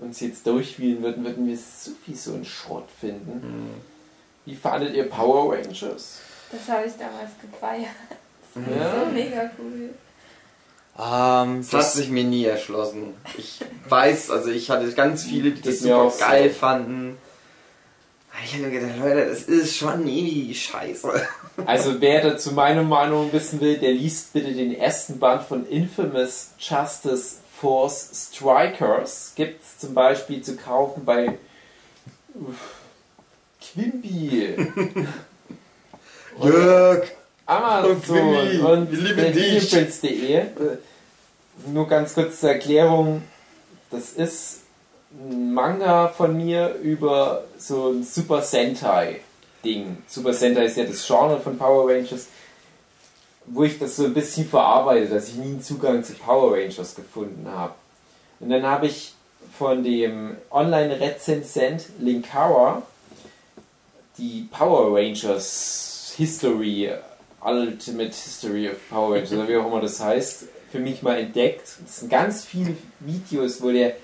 uns 0.00 0.20
jetzt 0.20 0.46
durchspielen 0.46 1.02
würden, 1.02 1.24
würden 1.24 1.46
wir 1.46 1.56
so 1.56 1.90
viel 2.04 2.16
so 2.16 2.32
einen 2.32 2.44
Schrott 2.44 2.88
finden. 3.00 3.82
Wie 4.46 4.54
fandet 4.54 4.94
ihr 4.94 5.08
Power 5.08 5.54
Rangers? 5.54 6.18
Das 6.52 6.68
habe 6.68 6.86
ich 6.86 6.92
damals 6.98 7.30
gefeiert. 7.40 7.88
So 8.54 8.60
Ja. 8.60 9.04
mega 9.12 9.50
cool. 9.58 9.90
Ähm, 10.96 11.66
Das 11.68 11.72
hat 11.86 11.92
sich 11.92 12.08
mir 12.08 12.24
nie 12.24 12.44
erschlossen. 12.44 13.14
Ich 13.36 13.60
weiß, 13.88 14.30
also 14.30 14.50
ich 14.50 14.70
hatte 14.70 14.92
ganz 14.92 15.24
viele, 15.24 15.50
die 15.50 15.60
das 15.62 15.80
mir 15.80 15.88
super 15.94 16.02
auch 16.02 16.12
so. 16.12 16.20
geil 16.20 16.50
fanden. 16.50 17.18
Aber 18.32 18.44
Ich 18.44 18.52
habe 18.54 18.64
mir 18.64 18.80
gedacht, 18.80 18.98
Leute, 19.00 19.26
das 19.28 19.42
ist 19.42 19.76
schon 19.76 20.06
irgendwie 20.06 20.54
scheiße. 20.54 21.26
Also 21.66 22.00
wer 22.00 22.20
dazu 22.22 22.52
meine 22.52 22.82
Meinung 22.82 23.32
wissen 23.32 23.60
will, 23.60 23.78
der 23.78 23.92
liest 23.92 24.32
bitte 24.32 24.52
den 24.52 24.74
ersten 24.76 25.18
Band 25.18 25.42
von 25.42 25.66
Infamous 25.68 26.50
Justice 26.58 27.36
Force 27.60 28.28
Strikers. 28.32 29.32
Gibt 29.36 29.62
es 29.62 29.78
zum 29.78 29.94
Beispiel 29.94 30.42
zu 30.42 30.56
kaufen 30.56 31.04
bei 31.04 31.38
uff, 32.34 32.56
Quimby, 33.72 34.56
Jörg! 36.42 37.02
Amazon 37.46 38.60
und 38.60 38.90
dich. 38.90 39.00
Videoprints.de. 39.00 40.42
Nur 41.66 41.88
ganz 41.88 42.14
kurz 42.14 42.40
zur 42.40 42.50
Erklärung. 42.50 43.22
Das 43.90 44.12
ist 44.12 44.62
ein 45.12 45.52
Manga 45.54 46.08
von 46.08 46.36
mir 46.36 46.74
über 46.82 47.44
so 47.58 47.90
ein 47.90 48.02
Super 48.02 48.42
Sentai 48.42 49.20
Ding. 49.64 49.98
Super 50.08 50.32
Sentai 50.32 50.64
ist 50.64 50.76
ja 50.76 50.84
das 50.84 51.06
Genre 51.06 51.40
von 51.40 51.58
Power 51.58 51.90
Rangers, 51.90 52.28
wo 53.46 53.64
ich 53.64 53.78
das 53.78 53.96
so 53.96 54.04
ein 54.04 54.14
bisschen 54.14 54.48
verarbeite, 54.48 55.06
dass 55.06 55.28
ich 55.28 55.36
nie 55.36 55.52
einen 55.52 55.62
Zugang 55.62 56.02
zu 56.02 56.14
Power 56.14 56.56
Rangers 56.56 56.94
gefunden 56.94 57.46
habe. 57.50 57.74
Und 58.40 58.50
dann 58.50 58.64
habe 58.64 58.86
ich 58.86 59.14
von 59.56 59.84
dem 59.84 60.36
Online-Rezensent 60.50 61.84
Linkara 62.00 62.82
die 64.18 64.48
Power 64.50 64.96
Rangers 64.96 66.14
History, 66.16 66.90
Ultimate 67.44 68.14
History 68.14 68.68
of 68.70 68.76
Power 68.88 69.14
Rangers, 69.14 69.32
oder 69.32 69.48
wie 69.48 69.56
auch 69.56 69.66
immer 69.66 69.80
das 69.80 70.00
heißt, 70.00 70.44
für 70.70 70.78
mich 70.78 71.02
mal 71.02 71.18
entdeckt. 71.18 71.68
Das 71.84 72.00
sind 72.00 72.10
ganz 72.10 72.44
viele 72.44 72.76
Videos, 73.00 73.62
wo 73.62 73.70
der 73.70 73.96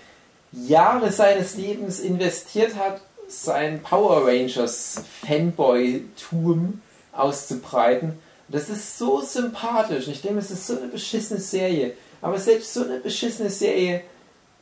Jahre 0.53 1.13
seines 1.13 1.57
Lebens 1.57 2.01
investiert 2.01 2.75
hat, 2.75 3.01
sein 3.29 3.83
Power 3.83 4.27
Rangers 4.27 5.03
Fanboy-Tum 5.27 6.81
auszubreiten. 7.13 8.19
Das 8.49 8.69
ist 8.69 8.99
so 8.99 9.21
sympathisch. 9.21 10.09
Ich 10.09 10.23
denke, 10.23 10.41
es 10.41 10.51
ist 10.51 10.67
so 10.67 10.77
eine 10.77 10.89
beschissene 10.89 11.39
Serie. 11.39 11.93
Aber 12.21 12.39
selbst 12.39 12.75
so 12.75 12.85
eine 12.85 12.99
beschissene 12.99 13.51
Serie 13.51 14.03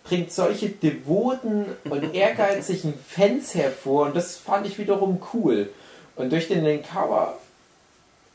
bringt 0.09 0.33
solche 0.33 0.71
devoten 0.71 1.67
und 1.89 2.15
ehrgeizigen 2.15 2.95
Fans 3.07 3.55
hervor. 3.55 4.07
Und 4.07 4.17
das 4.17 4.37
fand 4.37 4.67
ich 4.67 4.79
wiederum 4.79 5.21
cool. 5.35 5.71
Und 6.17 6.33
durch 6.33 6.49
den 6.49 6.65
Lenkawa 6.65 7.35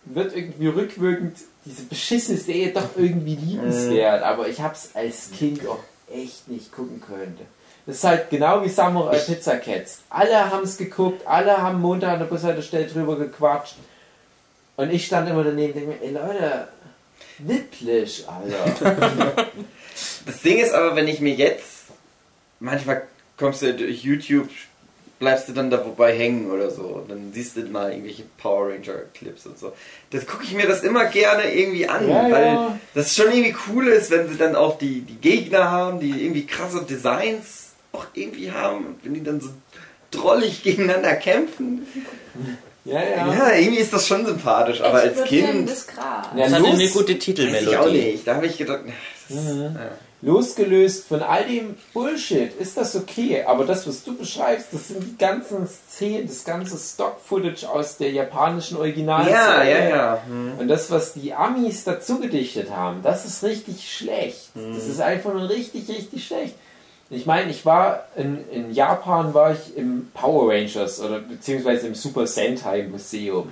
wird 0.06 0.36
irgendwie 0.36 0.68
rückwirkend 0.68 1.38
diese 1.66 1.84
beschissene 1.84 2.38
Serie 2.38 2.72
doch 2.74 2.90
irgendwie 2.96 3.36
liebenswert. 3.36 4.24
Aber 4.24 4.48
ich 4.48 4.62
habe 4.62 4.74
es 4.74 4.92
als 4.94 5.32
Kind 5.32 5.68
auch 5.68 5.80
echt 6.14 6.48
nicht 6.48 6.72
gucken 6.72 7.02
können. 7.02 7.38
Das 7.86 7.98
ist 7.98 8.04
halt 8.04 8.30
genau 8.30 8.64
wie 8.64 8.70
Samurai 8.70 9.18
Pizza 9.18 9.58
Cats. 9.58 10.02
Alle 10.10 10.52
haben 10.52 10.64
es 10.64 10.78
geguckt, 10.78 11.26
alle 11.28 11.58
haben 11.58 11.82
Montag 11.82 12.14
an 12.14 12.20
der 12.20 12.26
Bushaltestelle 12.28 12.88
drüber 12.88 13.18
gequatscht. 13.18 13.76
Und 14.78 14.92
ich 14.92 15.06
stand 15.06 15.30
immer 15.30 15.44
daneben 15.44 15.74
und 15.74 15.80
denke 15.80 15.90
mir, 15.90 16.02
ey 16.02 16.14
Leute, 16.14 16.68
wirklich, 17.40 18.26
Alter. 18.28 19.48
Das 20.26 20.42
Ding 20.42 20.58
ist 20.60 20.74
aber, 20.74 20.96
wenn 20.96 21.08
ich 21.08 21.20
mir 21.20 21.34
jetzt, 21.34 21.86
manchmal 22.60 23.04
kommst 23.38 23.62
du 23.62 23.74
durch 23.74 24.04
YouTube, 24.04 24.50
bleibst 25.20 25.48
du 25.48 25.54
dann 25.54 25.70
da 25.70 25.86
wobei 25.86 26.14
hängen 26.18 26.52
oder 26.52 26.70
so, 26.70 27.06
dann 27.08 27.32
siehst 27.34 27.56
du 27.56 27.62
mal 27.62 27.92
irgendwelche 27.92 28.24
Power 28.38 28.70
Ranger 28.70 29.04
Clips 29.14 29.46
und 29.46 29.58
so. 29.58 29.72
Das 30.12 30.26
gucke 30.26 30.44
ich 30.44 30.54
mir 30.54 30.68
das 30.68 30.84
immer 30.84 31.06
gerne 31.06 31.54
irgendwie 31.54 31.88
an, 31.88 32.10
Ja, 32.10 32.24
weil 32.30 32.46
ja. 32.46 32.80
das 32.94 33.16
schon 33.16 33.32
irgendwie 33.32 33.56
cool 33.70 33.88
ist, 33.88 34.12
wenn 34.12 34.28
sie 34.30 34.38
dann 34.38 34.56
auch 34.56 34.78
die, 34.78 35.02
die 35.02 35.16
Gegner 35.16 35.72
haben, 35.72 36.00
die 36.00 36.10
irgendwie 36.26 36.46
krasse 36.46 36.84
Designs 36.84 37.70
auch 37.94 38.06
irgendwie 38.14 38.52
haben 38.52 38.86
und 38.86 38.96
wenn 39.04 39.14
die 39.14 39.24
dann 39.24 39.40
so 39.40 39.50
drollig 40.12 40.62
gegeneinander 40.64 41.16
kämpfen. 41.16 41.88
Ja, 42.86 43.02
ja. 43.02 43.34
Ja, 43.34 43.56
irgendwie 43.56 43.80
ist 43.80 43.94
das 43.94 44.06
schon 44.06 44.26
sympathisch, 44.26 44.82
aber 44.82 44.96
als 44.96 45.16
Kind 45.24 45.24
Explodierendes 45.24 45.88
Gras. 45.88 46.28
Ja, 46.36 46.44
Das 46.50 46.54
hat 46.54 46.66
eine 46.66 46.90
gute 46.90 46.94
weiß 46.94 46.98
ich 47.08 47.14
auch 47.14 47.24
Titelmelodie. 47.24 48.12
nicht. 48.12 48.28
Da 48.28 48.36
habe 48.36 48.46
ich 48.48 48.58
gedacht, 48.58 48.82
das 48.86 48.90
ist, 48.90 49.13
Mhm. 49.30 49.76
ja. 49.76 49.92
Losgelöst 50.24 51.06
von 51.06 51.22
all 51.22 51.46
dem 51.46 51.76
Bullshit 51.94 52.54
ist 52.58 52.78
das 52.78 52.96
okay, 52.96 53.44
aber 53.44 53.66
das, 53.66 53.86
was 53.86 54.06
du 54.06 54.16
beschreibst, 54.16 54.68
das 54.72 54.88
sind 54.88 55.04
die 55.04 55.18
ganzen 55.18 55.68
Szenen, 55.68 56.28
das 56.28 56.46
ganze 56.46 56.78
Stock-Footage 56.78 57.70
aus 57.70 57.98
der 57.98 58.12
japanischen 58.12 58.78
Originalserie. 58.78 59.36
ja, 59.36 59.64
ja, 59.64 59.90
ja. 59.90 60.24
Hm. 60.26 60.54
Und 60.60 60.70
das, 60.70 60.90
was 60.90 61.14
die 61.14 61.34
Amis 61.34 61.84
dazu 61.84 62.20
gedichtet 62.20 62.72
haben, 62.72 63.02
das 63.04 63.26
ist 63.26 63.44
richtig 63.44 63.92
schlecht. 63.92 64.52
Das 64.56 64.88
ist 64.88 65.02
einfach 65.02 65.34
nur 65.34 65.50
richtig, 65.50 65.90
richtig 65.90 66.26
schlecht. 66.26 66.56
Ich 67.10 67.26
meine, 67.26 67.52
ich 67.52 67.66
war 67.66 68.06
in, 68.16 68.50
in 68.50 68.74
Japan, 68.74 69.34
war 69.34 69.52
ich 69.52 69.76
im 69.76 70.10
Power 70.14 70.54
Rangers 70.54 71.02
oder 71.02 71.20
beziehungsweise 71.20 71.88
im 71.88 71.96
Super 71.96 72.28
Sentai 72.28 72.84
Museum, 72.84 73.50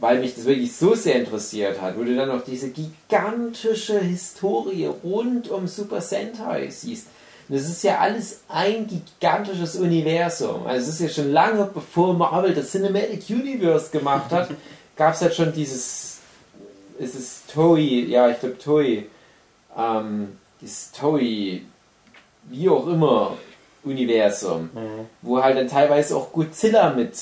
weil 0.00 0.20
mich 0.20 0.34
das 0.34 0.44
wirklich 0.44 0.74
so 0.74 0.94
sehr 0.94 1.16
interessiert 1.16 1.80
hat, 1.80 1.98
wo 1.98 2.04
du 2.04 2.14
dann 2.14 2.28
noch 2.28 2.44
diese 2.44 2.70
gigantische 2.70 3.98
Historie 3.98 4.86
rund 4.86 5.50
um 5.50 5.66
Super 5.66 6.00
Sentai 6.00 6.68
siehst. 6.70 7.06
Und 7.48 7.56
das 7.56 7.68
ist 7.68 7.82
ja 7.82 7.98
alles 7.98 8.40
ein 8.48 8.86
gigantisches 8.86 9.76
Universum. 9.76 10.66
Also 10.66 10.88
es 10.88 11.00
ist 11.00 11.00
ja 11.00 11.22
schon 11.22 11.32
lange 11.32 11.68
bevor 11.72 12.14
Marvel 12.14 12.54
das 12.54 12.70
Cinematic 12.70 13.24
Universe 13.30 13.90
gemacht 13.90 14.30
hat, 14.30 14.50
gab 14.96 15.14
es 15.14 15.22
halt 15.22 15.34
schon 15.34 15.52
dieses, 15.52 16.18
es 17.00 17.14
ist 17.14 17.52
Toei, 17.52 18.04
ja 18.08 18.28
ich 18.28 18.38
glaube 18.38 18.58
Toei, 18.58 19.06
ähm, 19.76 20.38
dieses 20.60 20.92
Toei, 20.92 21.62
wie 22.44 22.68
auch 22.68 22.86
immer, 22.86 23.36
Universum, 23.84 24.70
wo 25.22 25.42
halt 25.42 25.56
dann 25.56 25.68
teilweise 25.68 26.16
auch 26.16 26.32
Godzilla 26.32 26.92
mit 26.92 27.12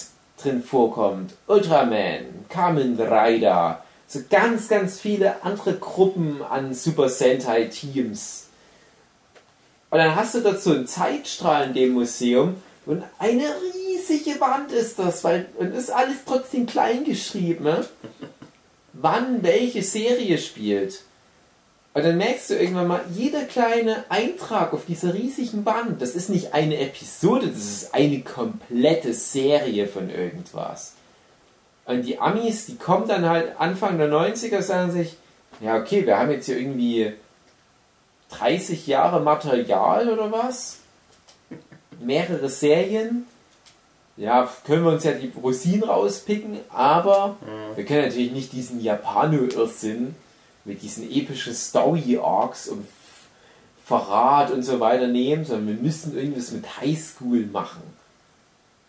drin 0.42 0.62
vorkommt, 0.62 1.34
Ultraman, 1.46 2.46
Kamen 2.48 3.00
Rider, 3.00 3.82
so 4.06 4.20
ganz, 4.30 4.68
ganz 4.68 5.00
viele 5.00 5.42
andere 5.42 5.74
Gruppen 5.74 6.42
an 6.42 6.74
Super 6.74 7.08
Sentai 7.08 7.64
Teams. 7.64 8.46
Und 9.90 9.98
dann 9.98 10.14
hast 10.14 10.34
du 10.34 10.40
dazu 10.40 10.72
einen 10.72 10.86
Zeitstrahl 10.86 11.68
in 11.68 11.74
dem 11.74 11.92
Museum 11.92 12.56
und 12.86 13.02
eine 13.18 13.44
riesige 13.74 14.40
Wand 14.40 14.70
ist 14.72 14.98
das, 14.98 15.24
weil 15.24 15.46
und 15.58 15.74
ist 15.74 15.90
alles 15.90 16.18
trotzdem 16.26 16.66
klein 16.66 17.04
geschrieben, 17.04 17.64
ne? 17.64 17.86
wann 18.92 19.42
welche 19.42 19.82
Serie 19.82 20.38
spielt. 20.38 21.02
Und 21.96 22.04
dann 22.04 22.18
merkst 22.18 22.50
du 22.50 22.54
irgendwann 22.58 22.88
mal, 22.88 23.00
jeder 23.14 23.44
kleine 23.44 24.04
Eintrag 24.10 24.74
auf 24.74 24.84
dieser 24.84 25.14
riesigen 25.14 25.64
Wand, 25.64 26.02
das 26.02 26.14
ist 26.14 26.28
nicht 26.28 26.52
eine 26.52 26.76
Episode, 26.76 27.48
das 27.48 27.64
ist 27.64 27.94
eine 27.94 28.20
komplette 28.20 29.14
Serie 29.14 29.86
von 29.86 30.10
irgendwas. 30.10 30.92
Und 31.86 32.02
die 32.02 32.18
Amis, 32.18 32.66
die 32.66 32.76
kommen 32.76 33.08
dann 33.08 33.26
halt 33.26 33.58
Anfang 33.58 33.96
der 33.96 34.10
90er, 34.10 34.60
sagen 34.60 34.92
sich, 34.92 35.16
ja 35.62 35.78
okay, 35.78 36.04
wir 36.04 36.18
haben 36.18 36.30
jetzt 36.30 36.44
hier 36.44 36.58
irgendwie 36.58 37.14
30 38.28 38.86
Jahre 38.86 39.20
Material 39.20 40.10
oder 40.10 40.30
was? 40.30 40.80
Mehrere 41.98 42.50
Serien. 42.50 43.24
Ja, 44.18 44.50
können 44.66 44.84
wir 44.84 44.92
uns 44.92 45.04
ja 45.04 45.12
die 45.12 45.32
Rosinen 45.42 45.84
rauspicken, 45.84 46.58
aber 46.68 47.36
wir 47.74 47.86
können 47.86 48.04
natürlich 48.04 48.32
nicht 48.32 48.52
diesen 48.52 48.82
Japano-Irrsinn 48.82 50.14
mit 50.66 50.82
diesen 50.82 51.10
epischen 51.10 51.54
Story-Arcs 51.54 52.68
und 52.68 52.86
Verrat 53.84 54.50
und 54.50 54.64
so 54.64 54.80
weiter 54.80 55.06
nehmen, 55.06 55.44
sondern 55.44 55.68
wir 55.68 55.82
müssen 55.82 56.16
irgendwas 56.16 56.50
mit 56.50 56.80
Highschool 56.80 57.46
machen. 57.46 57.82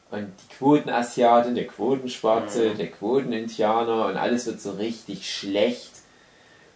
Und 0.09 0.27
die 0.41 0.55
Quotenasiatin, 0.55 1.53
der 1.53 1.67
Quotenschwarze, 1.67 2.73
der 2.73 2.87
Quotenindianer 2.87 4.07
und 4.07 4.17
alles 4.17 4.47
wird 4.47 4.59
so 4.59 4.71
richtig 4.71 5.31
schlecht. 5.31 5.91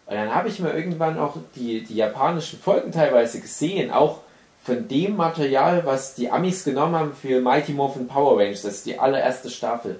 Und 0.06 0.16
dann 0.16 0.36
habe 0.36 0.50
ich 0.50 0.60
mir 0.60 0.74
irgendwann 0.74 1.18
auch 1.18 1.38
die, 1.56 1.84
die 1.84 1.96
japanischen 1.96 2.60
Folgen 2.60 2.92
teilweise 2.92 3.40
gesehen, 3.40 3.90
auch 3.90 4.20
von 4.62 4.88
dem 4.88 5.16
Material, 5.16 5.86
was 5.86 6.14
die 6.14 6.30
Amis 6.30 6.64
genommen 6.64 6.96
haben 6.96 7.14
für 7.14 7.42
Mighty 7.42 7.74
Morphin 7.74 8.08
Power 8.08 8.40
Rangers, 8.40 8.62
das 8.62 8.76
ist 8.76 8.86
die 8.86 9.00
allererste 9.00 9.50
Staffel. 9.50 10.00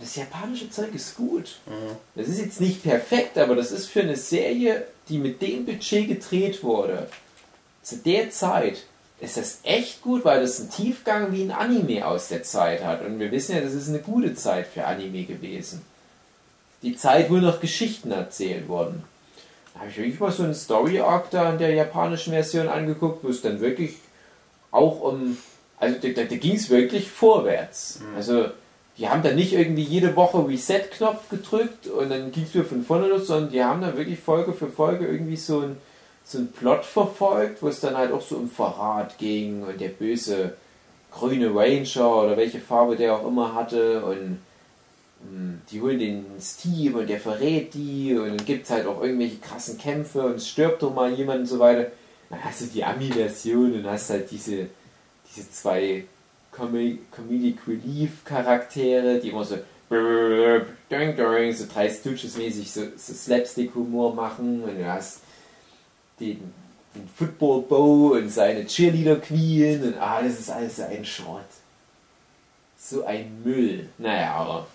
Das 0.00 0.16
japanische 0.16 0.70
Zeug 0.70 0.94
ist 0.94 1.16
gut. 1.16 1.58
Das 2.14 2.28
ist 2.28 2.40
jetzt 2.40 2.60
nicht 2.60 2.82
perfekt, 2.82 3.38
aber 3.38 3.54
das 3.54 3.70
ist 3.70 3.86
für 3.86 4.00
eine 4.00 4.16
Serie, 4.16 4.86
die 5.08 5.18
mit 5.18 5.40
dem 5.42 5.64
Budget 5.64 6.08
gedreht 6.08 6.62
wurde, 6.62 7.08
zu 7.82 7.96
der 7.96 8.30
Zeit, 8.30 8.84
ist 9.20 9.36
das 9.36 9.60
echt 9.62 10.02
gut, 10.02 10.24
weil 10.24 10.40
das 10.40 10.58
einen 10.58 10.70
Tiefgang 10.70 11.32
wie 11.32 11.42
ein 11.42 11.52
Anime 11.52 12.06
aus 12.06 12.28
der 12.28 12.42
Zeit 12.42 12.82
hat. 12.82 13.04
Und 13.04 13.20
wir 13.20 13.30
wissen 13.30 13.54
ja, 13.54 13.60
das 13.60 13.74
ist 13.74 13.88
eine 13.88 14.00
gute 14.00 14.34
Zeit 14.34 14.66
für 14.66 14.84
Anime 14.84 15.24
gewesen. 15.24 15.82
Die 16.82 16.96
Zeit, 16.96 17.30
wo 17.30 17.34
noch 17.34 17.60
Geschichten 17.60 18.10
erzählt 18.10 18.66
wurden. 18.66 19.04
Da 19.74 19.80
habe 19.80 19.90
ich 19.90 19.96
wirklich 19.96 20.18
mal 20.18 20.32
so 20.32 20.42
einen 20.42 20.54
Story-Arc 20.54 21.30
da 21.30 21.52
in 21.52 21.58
der 21.58 21.72
japanischen 21.72 22.32
Version 22.32 22.68
angeguckt, 22.68 23.22
wo 23.22 23.28
es 23.28 23.40
dann 23.42 23.60
wirklich 23.60 23.94
auch 24.72 25.00
um. 25.00 25.38
Also 25.78 25.98
da, 26.00 26.08
da, 26.08 26.24
da 26.24 26.36
ging 26.36 26.56
es 26.56 26.70
wirklich 26.70 27.08
vorwärts. 27.08 28.00
Also 28.16 28.46
die 28.98 29.08
haben 29.08 29.22
dann 29.22 29.36
nicht 29.36 29.52
irgendwie 29.54 29.82
jede 29.82 30.14
Woche 30.16 30.46
Reset-Knopf 30.46 31.28
gedrückt 31.30 31.86
und 31.86 32.10
dann 32.10 32.30
ging 32.30 32.44
es 32.44 32.54
wieder 32.54 32.64
von 32.64 32.84
vorne 32.84 33.08
los, 33.08 33.26
sondern 33.26 33.50
die 33.50 33.64
haben 33.64 33.80
dann 33.80 33.96
wirklich 33.96 34.18
Folge 34.18 34.52
für 34.52 34.68
Folge 34.68 35.06
irgendwie 35.06 35.36
so 35.36 35.60
ein 35.60 35.76
so 36.24 36.38
einen 36.38 36.52
Plot 36.52 36.84
verfolgt, 36.84 37.62
wo 37.62 37.68
es 37.68 37.80
dann 37.80 37.96
halt 37.96 38.12
auch 38.12 38.22
so 38.22 38.36
um 38.36 38.48
Verrat 38.48 39.18
ging 39.18 39.64
und 39.64 39.80
der 39.80 39.88
böse 39.88 40.54
grüne 41.10 41.54
Ranger 41.54 42.22
oder 42.22 42.36
welche 42.36 42.60
Farbe 42.60 42.96
der 42.96 43.16
auch 43.16 43.26
immer 43.26 43.54
hatte 43.54 44.04
und 44.04 44.38
mh, 45.30 45.54
die 45.70 45.80
holen 45.80 45.98
den 45.98 46.26
ins 46.34 46.56
Team 46.56 46.94
und 46.94 47.08
der 47.08 47.20
verrät 47.20 47.74
die 47.74 48.16
und 48.16 48.28
dann 48.28 48.46
gibt 48.46 48.64
es 48.64 48.70
halt 48.70 48.86
auch 48.86 49.02
irgendwelche 49.02 49.38
krassen 49.38 49.78
Kämpfe 49.78 50.22
und 50.22 50.36
es 50.36 50.48
stirbt 50.48 50.82
doch 50.82 50.94
mal 50.94 51.12
jemand 51.12 51.40
und 51.40 51.46
so 51.46 51.58
weiter. 51.58 51.90
Dann 52.30 52.42
hast 52.44 52.62
du 52.62 52.66
die 52.66 52.84
Ami-Version 52.84 53.74
und 53.74 53.86
hast 53.86 54.10
halt 54.10 54.30
diese, 54.30 54.68
diese 55.28 55.50
zwei 55.50 56.04
Com 56.52 56.70
Comedic 57.10 57.66
Relief 57.66 58.24
Charaktere, 58.24 59.18
die 59.18 59.30
immer 59.30 59.44
so 59.44 59.58
doing, 59.88 61.16
doing, 61.16 61.52
so 61.52 61.66
drei 61.72 61.88
Stooges 61.88 62.36
mäßig 62.36 62.70
so, 62.70 62.82
so 62.96 63.14
Slapstick-Humor 63.14 64.14
machen 64.14 64.62
und 64.62 64.78
du 64.78 64.86
hast 64.86 65.20
den, 66.20 66.52
den 66.94 67.08
Football 67.16 67.62
Bow 67.62 68.12
und 68.16 68.28
seine 68.30 68.66
Cheerleader 68.66 69.16
Queen 69.16 69.82
und 69.82 69.98
ah, 69.98 70.22
das 70.22 70.38
ist 70.38 70.50
alles 70.50 70.76
so 70.76 70.82
ein 70.84 71.04
Schrott. 71.04 71.40
So 72.78 73.04
ein 73.04 73.42
Müll. 73.44 73.88
Naja, 73.98 74.34
aber 74.34 74.66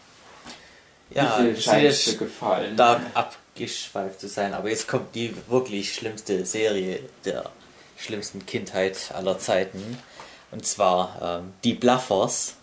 Ja, 1.12 1.40
wie 1.40 1.54
viel 1.54 1.62
scheint 1.62 2.08
dir 2.08 2.18
gefallen? 2.18 2.74
stark 2.74 3.02
abgeschweift 3.14 4.20
zu 4.20 4.28
sein. 4.28 4.54
Aber 4.54 4.70
jetzt 4.70 4.88
kommt 4.88 5.14
die 5.14 5.36
wirklich 5.48 5.94
schlimmste 5.94 6.46
Serie 6.46 7.02
der 7.26 7.50
schlimmsten 7.98 8.46
Kindheit 8.46 9.12
aller 9.14 9.38
Zeiten. 9.40 9.98
Und 10.52 10.66
zwar 10.66 11.40
ähm, 11.40 11.54
Die 11.64 11.74
Bluffers. 11.74 12.56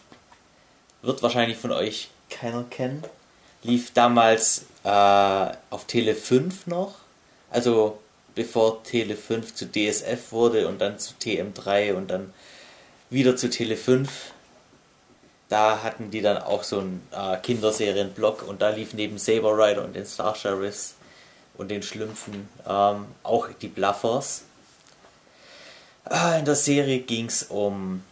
Wird 1.03 1.23
wahrscheinlich 1.23 1.59
von 1.59 1.73
euch 1.73 2.09
keiner 2.31 2.65
kennen. 2.65 3.05
Lief 3.63 3.93
damals 3.93 4.65
äh, 4.85 4.89
auf 5.71 5.85
Tele 5.87 6.15
5 6.15 6.67
noch. 6.67 6.95
Also 7.51 7.99
bevor 8.35 8.83
Tele 8.83 9.17
5 9.17 9.55
zu 9.55 9.67
DSF 9.67 10.33
wurde 10.33 10.67
und 10.67 10.81
dann 10.81 10.99
zu 10.99 11.15
TM3 11.15 11.95
und 11.95 12.11
dann 12.11 12.33
wieder 13.11 13.37
zu 13.37 13.49
Tele 13.49 13.77
5. 13.77 14.33
Da 15.49 15.83
hatten 15.83 16.11
die 16.11 16.23
dann 16.23 16.39
auch 16.39 16.65
so 16.65 16.81
einen 16.81 17.07
äh, 17.13 17.37
Kinderserienblock 17.37 18.43
und 18.43 18.63
da 18.63 18.71
lief 18.71 18.95
neben 18.95 19.19
Saber 19.19 19.57
Rider 19.57 19.85
und 19.85 19.95
den 19.95 20.07
Star 20.07 20.35
Sheriffs 20.35 20.95
und 21.57 21.71
den 21.71 21.83
Schlümpfen 21.83 22.49
ähm, 22.67 23.07
auch 23.23 23.49
die 23.61 23.69
Bluffers. 23.69 24.45
Ah, 26.05 26.37
in 26.37 26.45
der 26.45 26.55
Serie 26.55 27.01
ging 27.01 27.27
es 27.27 27.45
um 27.45 28.03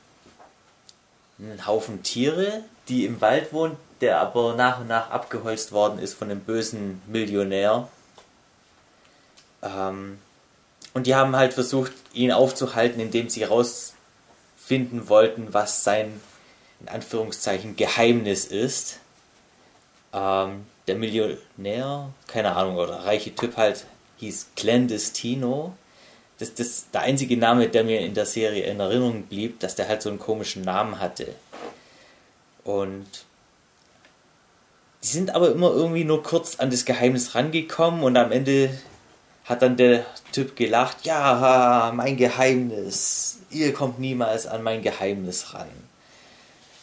einen 1.38 1.66
Haufen 1.66 2.02
Tiere, 2.02 2.64
die 2.88 3.04
im 3.04 3.20
Wald 3.20 3.52
wohnen, 3.52 3.76
der 4.00 4.18
aber 4.18 4.54
nach 4.54 4.80
und 4.80 4.88
nach 4.88 5.10
abgeholzt 5.10 5.72
worden 5.72 5.98
ist 5.98 6.14
von 6.14 6.30
einem 6.30 6.40
bösen 6.40 7.02
Millionär. 7.06 7.88
Ähm, 9.62 10.18
und 10.94 11.06
die 11.06 11.14
haben 11.14 11.36
halt 11.36 11.54
versucht, 11.54 11.92
ihn 12.12 12.32
aufzuhalten, 12.32 13.00
indem 13.00 13.28
sie 13.28 13.42
herausfinden 13.42 15.08
wollten, 15.08 15.52
was 15.52 15.84
sein, 15.84 16.20
in 16.80 16.88
Anführungszeichen, 16.88 17.76
Geheimnis 17.76 18.46
ist. 18.46 18.98
Ähm, 20.12 20.66
der 20.86 20.96
Millionär, 20.96 22.10
keine 22.26 22.56
Ahnung, 22.56 22.76
oder 22.76 23.04
reiche 23.04 23.34
Typ 23.34 23.56
halt, 23.56 23.86
hieß 24.18 24.48
Clandestino. 24.56 25.74
Das 26.42 26.66
ist 26.66 26.86
der 26.92 27.02
einzige 27.02 27.36
Name, 27.36 27.68
der 27.68 27.84
mir 27.84 28.00
in 28.00 28.14
der 28.14 28.26
Serie 28.26 28.64
in 28.64 28.80
Erinnerung 28.80 29.22
blieb, 29.22 29.60
dass 29.60 29.76
der 29.76 29.86
halt 29.86 30.02
so 30.02 30.08
einen 30.08 30.18
komischen 30.18 30.62
Namen 30.62 30.98
hatte. 30.98 31.36
Und 32.64 33.06
die 35.04 35.06
sind 35.06 35.34
aber 35.36 35.52
immer 35.52 35.70
irgendwie 35.70 36.02
nur 36.02 36.22
kurz 36.24 36.56
an 36.56 36.70
das 36.70 36.84
Geheimnis 36.84 37.36
rangekommen 37.36 38.02
und 38.02 38.16
am 38.16 38.32
Ende 38.32 38.76
hat 39.44 39.62
dann 39.62 39.76
der 39.76 40.04
Typ 40.32 40.56
gelacht, 40.56 41.04
ja, 41.04 41.92
mein 41.94 42.16
Geheimnis, 42.16 43.38
ihr 43.50 43.72
kommt 43.72 44.00
niemals 44.00 44.46
an 44.48 44.64
mein 44.64 44.82
Geheimnis 44.82 45.54
ran. 45.54 45.68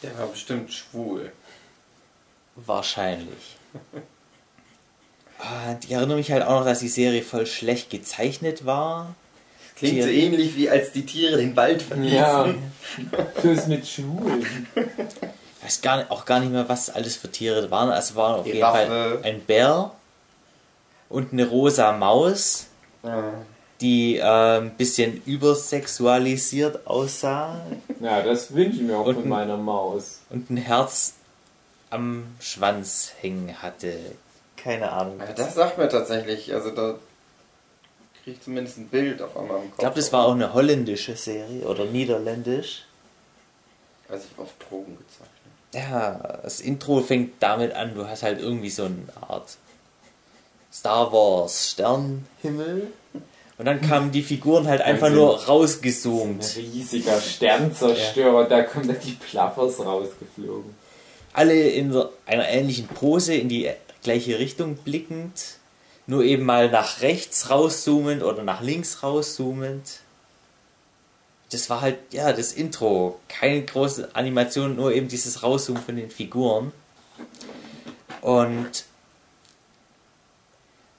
Der 0.02 0.18
war 0.18 0.28
bestimmt 0.28 0.72
schwul. 0.72 1.32
Wahrscheinlich. 2.56 3.56
Ah, 5.38 5.76
Ich 5.82 5.90
erinnere 5.90 6.16
mich 6.16 6.32
halt 6.32 6.44
auch 6.44 6.60
noch, 6.60 6.64
dass 6.64 6.80
die 6.80 6.88
Serie 6.88 7.22
voll 7.22 7.44
schlecht 7.44 7.90
gezeichnet 7.90 8.64
war. 8.64 9.14
Klingt 9.80 10.02
so 10.02 10.08
Tiere. 10.08 10.26
ähnlich 10.26 10.56
wie 10.56 10.70
als 10.70 10.92
die 10.92 11.04
Tiere 11.04 11.36
den 11.38 11.56
Wald 11.56 11.82
verließen. 11.82 12.16
Ja, 12.16 12.48
Schluss 13.40 13.66
mit 13.66 13.86
Schwulen. 13.86 14.66
Ich 14.76 15.64
weiß 15.64 15.80
gar 15.82 15.96
nicht, 15.98 16.10
auch 16.10 16.24
gar 16.24 16.40
nicht 16.40 16.52
mehr, 16.52 16.68
was 16.68 16.88
alles 16.90 17.16
für 17.16 17.30
Tiere 17.30 17.70
waren. 17.70 17.90
Es 17.90 18.14
war 18.14 18.36
auf 18.36 18.46
jeden 18.46 18.58
Giraffe. 18.58 18.86
Fall 18.86 19.18
ein 19.24 19.40
Bär 19.40 19.90
und 21.08 21.32
eine 21.32 21.46
rosa 21.48 21.92
Maus, 21.92 22.66
Ja. 23.02 23.32
die 23.80 24.16
äh, 24.18 24.58
ein 24.58 24.70
bisschen 24.76 25.22
übersexualisiert 25.26 26.86
aussah 26.86 27.60
Ja, 28.00 28.22
das 28.22 28.54
wünsche 28.54 28.76
ich 28.76 28.82
mir 28.82 28.96
auch 28.98 29.06
Und 29.06 29.14
von 29.14 29.22
ein- 29.24 29.28
meiner 29.28 29.56
Maus. 29.56 30.20
und 30.30 30.50
ein 30.50 30.56
Herz 30.56 31.14
am 31.90 32.24
Schwanz 32.38 33.12
hängen 33.20 33.54
hatte. 33.62 33.94
Keine 34.56 34.92
Ahnung. 34.92 35.18
Ja, 35.18 35.32
das 35.32 35.54
sagt 35.54 35.78
mir 35.78 35.88
tatsächlich, 35.88 36.52
also 36.54 36.70
da 36.70 36.94
kriege 38.24 38.36
ich 38.36 38.42
zumindest 38.42 38.78
ein 38.78 38.88
Bild 38.88 39.20
auf 39.22 39.36
einmal 39.36 39.56
im 39.58 39.62
Kopf. 39.64 39.72
ich 39.72 39.78
glaube, 39.78 39.96
das 39.96 40.12
war 40.12 40.26
auch 40.26 40.32
eine 40.34 40.52
holländische 40.54 41.16
Serie 41.16 41.62
oder 41.66 41.84
niederländisch. 41.84 42.84
Also 44.08 44.24
auf 44.38 44.52
Drogen 44.58 44.96
gezeichnet. 44.98 45.90
Ja, 45.90 46.40
das 46.42 46.60
Intro 46.60 47.00
fängt 47.00 47.34
damit 47.40 47.72
an, 47.74 47.94
du 47.94 48.06
hast 48.08 48.22
halt 48.24 48.40
irgendwie 48.40 48.70
so 48.70 48.84
eine 48.86 48.96
Art 49.28 49.56
Star 50.72 51.12
Wars 51.12 51.70
Sternhimmel. 51.70 52.88
Und 53.58 53.66
dann 53.66 53.80
kamen 53.80 54.10
die 54.10 54.22
Figuren 54.22 54.66
halt 54.66 54.80
einfach 54.82 55.08
Also- 55.08 55.16
nur 55.16 55.38
Ein 55.38 55.44
rausgezoomt. 55.46 56.56
riesiger 56.56 57.20
Sternzerstörer, 57.20 58.44
da 58.48 58.62
kommen 58.62 58.88
dann 58.88 58.98
die 59.04 59.12
Plaffers 59.12 59.78
rausgeflogen. 59.78 60.74
Alle 61.32 61.54
in 61.68 61.92
so 61.92 62.10
einer 62.26 62.48
ähnlichen 62.48 62.88
Pose, 62.88 63.34
in 63.34 63.48
die 63.48 63.70
gleiche 64.02 64.38
Richtung 64.40 64.74
blickend. 64.76 65.58
Nur 66.10 66.24
eben 66.24 66.44
mal 66.44 66.68
nach 66.68 67.02
rechts 67.02 67.50
rauszoomend 67.50 68.24
oder 68.24 68.42
nach 68.42 68.62
links 68.62 69.04
rauszoomend. 69.04 70.00
Das 71.52 71.70
war 71.70 71.82
halt, 71.82 71.98
ja, 72.12 72.32
das 72.32 72.52
Intro. 72.52 73.20
Keine 73.28 73.64
große 73.64 74.12
Animation, 74.16 74.74
nur 74.74 74.92
eben 74.92 75.06
dieses 75.06 75.44
Rauszoomen 75.44 75.80
von 75.80 75.94
den 75.94 76.10
Figuren. 76.10 76.72
Und 78.22 78.86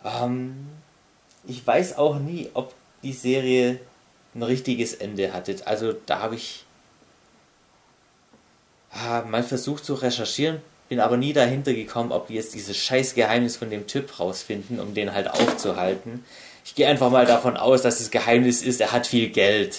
ähm, 0.06 0.70
ich 1.46 1.68
weiß 1.68 1.98
auch 1.98 2.18
nie, 2.18 2.50
ob 2.54 2.74
die 3.04 3.12
Serie 3.12 3.82
ein 4.34 4.44
richtiges 4.44 4.94
Ende 4.94 5.34
hatte. 5.34 5.58
Also 5.66 5.92
da 6.06 6.20
habe 6.20 6.36
ich 6.36 6.64
ah, 8.92 9.24
mal 9.28 9.44
versucht 9.44 9.84
zu 9.84 9.94
recherchieren, 9.94 10.62
bin 10.92 11.00
aber 11.00 11.16
nie 11.16 11.32
dahinter 11.32 11.74
gekommen, 11.74 12.12
ob 12.12 12.28
die 12.28 12.34
jetzt 12.34 12.54
dieses 12.54 12.76
scheiß 12.76 13.16
Geheimnis 13.16 13.56
von 13.56 13.70
dem 13.70 13.88
Typ 13.88 14.20
rausfinden, 14.20 14.78
um 14.82 14.94
den 14.94 15.14
halt 15.14 15.30
aufzuhalten. 15.30 16.26
Ich 16.66 16.76
gehe 16.76 16.86
einfach 16.86 17.10
mal 17.10 17.26
davon 17.26 17.56
aus, 17.56 17.82
dass 17.82 18.00
das 18.00 18.12
Geheimnis 18.12 18.62
ist, 18.62 18.82
er 18.82 18.92
hat 18.92 19.08
viel 19.08 19.30
Geld. 19.30 19.78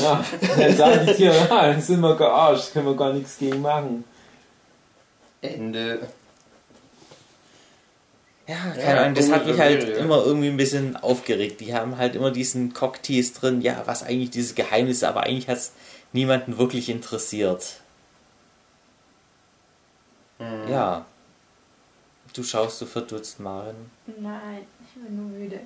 Ja, 0.00 0.24
dann 0.56 0.76
sagen 0.76 1.06
die 1.08 1.14
Tiere, 1.14 1.34
ja, 1.50 1.66
dann 1.72 1.82
sind 1.82 1.98
wir 2.02 2.14
gearscht, 2.14 2.72
können 2.72 2.86
wir 2.86 2.94
gar 2.94 3.12
nichts 3.12 3.38
gegen 3.38 3.60
machen. 3.62 4.04
Ende. 5.40 6.06
Ja, 8.46 8.54
keine 8.76 8.94
Ja, 8.94 9.02
Ahnung, 9.02 9.14
das 9.16 9.32
hat 9.32 9.44
mich 9.44 9.58
halt 9.58 9.82
Serie. 9.82 9.96
immer 9.96 10.24
irgendwie 10.24 10.50
ein 10.50 10.56
bisschen 10.56 10.94
aufgeregt. 10.94 11.60
Die 11.60 11.74
haben 11.74 11.98
halt 11.98 12.14
immer 12.14 12.30
diesen 12.30 12.74
Cocktease 12.74 13.34
drin, 13.34 13.60
ja, 13.60 13.82
was 13.86 14.04
eigentlich 14.04 14.30
dieses 14.30 14.54
Geheimnis 14.54 14.98
ist, 14.98 15.04
aber 15.04 15.24
eigentlich 15.24 15.48
hat 15.48 15.56
es 15.58 15.72
niemanden 16.12 16.58
wirklich 16.58 16.88
interessiert. 16.88 17.81
Mhm. 20.42 20.70
Ja. 20.70 21.06
Du 22.34 22.42
schaust 22.42 22.78
so 22.78 22.86
verdutzt, 22.86 23.40
Maren. 23.40 23.90
Nein, 24.06 24.66
ich 24.80 25.02
bin 25.02 25.16
nur 25.16 25.38
müde. 25.38 25.60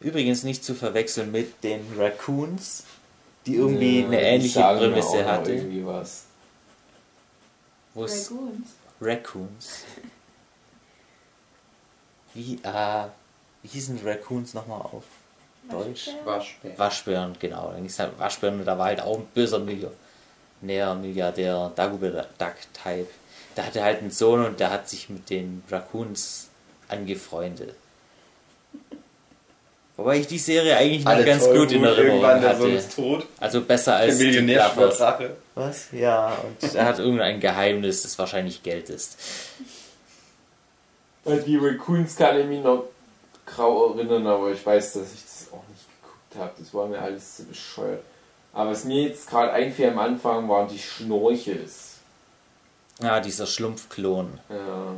Übrigens 0.00 0.42
nicht 0.42 0.64
zu 0.64 0.74
verwechseln 0.74 1.32
mit 1.32 1.64
den 1.64 1.80
Raccoons, 1.98 2.84
die 3.46 3.56
irgendwie 3.56 4.00
Ja, 4.00 4.06
eine 4.06 4.20
ähnliche 4.20 4.60
Prämisse 4.60 5.08
auch 5.08 5.14
noch 5.22 5.26
hatte. 5.26 5.52
Irgendwie 5.52 5.86
was. 5.86 6.24
Wo 7.94 8.04
es 8.04 8.28
Dragoons. 8.28 8.68
Raccoons. 9.00 9.84
Wie, 12.34 12.58
äh, 12.62 13.04
wie 13.62 13.68
hießen 13.68 14.00
Raccoons 14.04 14.54
nochmal 14.54 14.82
auf 14.82 15.04
Deutsch? 15.70 16.08
Waschbär? 16.08 16.26
Waschbär. 16.26 16.78
Waschbären, 16.78 17.36
genau. 17.38 17.72
Dann 17.72 17.86
ist 17.86 17.98
halt 17.98 18.18
Waschbären 18.18 18.60
und 18.60 18.66
da 18.66 18.76
war 18.76 18.86
halt 18.86 19.00
auch 19.00 19.18
ein 19.18 19.26
böser 19.34 19.58
Millionär, 20.64 20.94
Milliardär, 20.94 21.72
Dagobert 21.76 22.28
Duck-Type. 22.38 23.08
Der 23.56 23.66
hatte 23.66 23.82
halt 23.82 24.00
einen 24.00 24.10
Sohn 24.10 24.44
und 24.44 24.58
der 24.58 24.70
hat 24.70 24.88
sich 24.88 25.08
mit 25.08 25.30
den 25.30 25.62
Raccoons 25.70 26.48
angefreundet. 26.88 27.74
Wobei 29.96 30.18
ich 30.18 30.26
die 30.26 30.38
Serie 30.38 30.76
eigentlich 30.76 31.04
noch 31.04 31.24
ganz 31.24 31.44
gut 31.44 31.70
in 31.70 31.84
Erinnerung 31.84 32.20
der 32.20 32.48
hatte. 32.48 32.68
ist 32.68 32.96
tot. 32.96 33.26
Also 33.38 33.60
besser 33.60 33.92
Der 33.92 34.00
als 34.00 34.18
die 34.18 34.24
Millionär 34.24 34.64
Rache. 34.76 35.36
Was? 35.54 35.86
Ja, 35.92 36.36
und 36.42 36.74
er 36.74 36.84
hat 36.84 36.98
irgendein 36.98 37.38
Geheimnis, 37.38 38.02
das 38.02 38.18
wahrscheinlich 38.18 38.64
Geld 38.64 38.90
ist. 38.90 39.16
Weil 41.22 41.42
die 41.42 41.56
Raccoons 41.56 42.16
kann 42.16 42.40
ich 42.40 42.46
mich 42.46 42.62
noch 42.62 42.86
grau 43.46 43.94
erinnern, 43.94 44.26
aber 44.26 44.50
ich 44.50 44.66
weiß, 44.66 44.94
dass 44.94 45.14
ich 45.14 45.22
das 45.22 45.52
auch 45.52 45.62
nicht 45.68 45.86
geguckt 46.02 46.36
habe. 46.36 46.52
Das 46.58 46.74
war 46.74 46.88
mir 46.88 46.98
alles 46.98 47.36
zu 47.36 47.44
bescheuert. 47.44 48.02
Aber 48.54 48.70
was 48.70 48.84
mir 48.84 49.02
jetzt 49.02 49.28
gerade 49.28 49.52
einfiel 49.52 49.90
am 49.90 49.98
Anfang, 49.98 50.48
waren 50.48 50.68
die 50.68 50.78
Schnorchels. 50.78 51.96
Ja, 53.02 53.18
dieser 53.20 53.46
Schlumpfklon. 53.46 54.38
Ja, 54.48 54.94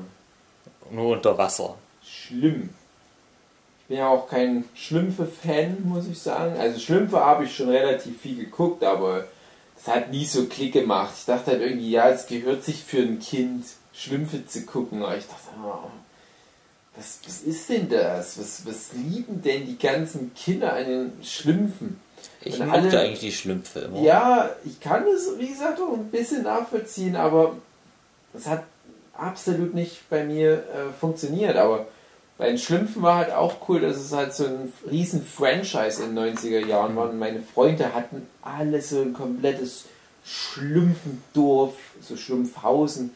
Nur 0.90 1.12
unter 1.14 1.36
Wasser. 1.38 1.76
schlimm. 2.04 2.68
Ich 3.80 3.88
bin 3.88 3.98
ja 3.98 4.08
auch 4.08 4.28
kein 4.28 4.64
Schlümpfe-Fan, 4.74 5.78
muss 5.88 6.06
ich 6.08 6.18
sagen. 6.20 6.58
Also 6.58 6.78
Schlümpfe 6.80 7.18
habe 7.18 7.44
ich 7.44 7.56
schon 7.56 7.68
relativ 7.70 8.20
viel 8.20 8.36
geguckt, 8.36 8.82
aber 8.82 9.26
es 9.78 9.86
hat 9.86 10.10
nie 10.10 10.24
so 10.26 10.46
Klick 10.46 10.72
gemacht. 10.72 11.14
Ich 11.16 11.24
dachte 11.24 11.52
halt 11.52 11.62
irgendwie, 11.62 11.90
ja, 11.92 12.08
es 12.10 12.26
gehört 12.26 12.64
sich 12.64 12.82
für 12.82 12.98
ein 12.98 13.20
Kind, 13.20 13.64
Schlümpfe 13.94 14.44
zu 14.44 14.66
gucken. 14.66 15.02
Aber 15.04 15.16
ich 15.16 15.26
dachte, 15.26 15.48
oh, 15.64 15.88
was, 16.96 17.20
was 17.24 17.40
ist 17.42 17.68
denn 17.70 17.88
das? 17.88 18.38
Was, 18.38 18.66
was 18.66 18.92
lieben 18.92 19.40
denn 19.42 19.66
die 19.66 19.78
ganzen 19.78 20.34
Kinder 20.34 20.72
an 20.74 20.84
den 20.86 21.12
Schlümpfen? 21.24 22.00
Ich 22.46 22.60
Und 22.60 22.68
mochte 22.68 22.80
alle- 22.80 23.00
eigentlich 23.00 23.20
die 23.20 23.32
Schlümpfe 23.32 23.80
immer. 23.80 24.00
Ja, 24.00 24.50
ich 24.64 24.80
kann 24.80 25.04
es, 25.06 25.38
wie 25.38 25.48
gesagt, 25.48 25.80
auch 25.80 25.92
ein 25.94 26.10
bisschen 26.10 26.42
nachvollziehen, 26.44 27.16
aber 27.16 27.56
es 28.34 28.46
hat 28.46 28.64
absolut 29.14 29.74
nicht 29.74 30.08
bei 30.10 30.24
mir 30.24 30.52
äh, 30.58 30.92
funktioniert. 31.00 31.56
Aber 31.56 31.86
bei 32.38 32.48
den 32.48 32.58
Schlümpfen 32.58 33.02
war 33.02 33.16
halt 33.16 33.32
auch 33.32 33.68
cool, 33.68 33.80
dass 33.80 33.96
es 33.96 34.12
halt 34.12 34.34
so 34.34 34.44
ein 34.44 34.72
riesen 34.90 35.24
Franchise 35.24 36.02
in 36.02 36.14
den 36.14 36.36
90er 36.36 36.66
Jahren 36.66 36.94
war. 36.96 37.08
Und 37.08 37.18
meine 37.18 37.40
Freunde 37.40 37.94
hatten 37.94 38.26
alle 38.42 38.80
so 38.82 39.00
ein 39.02 39.12
komplettes 39.14 39.86
Schlümpfendorf, 40.24 41.74
so 42.00 42.16
Schlumpfhausen 42.16 43.10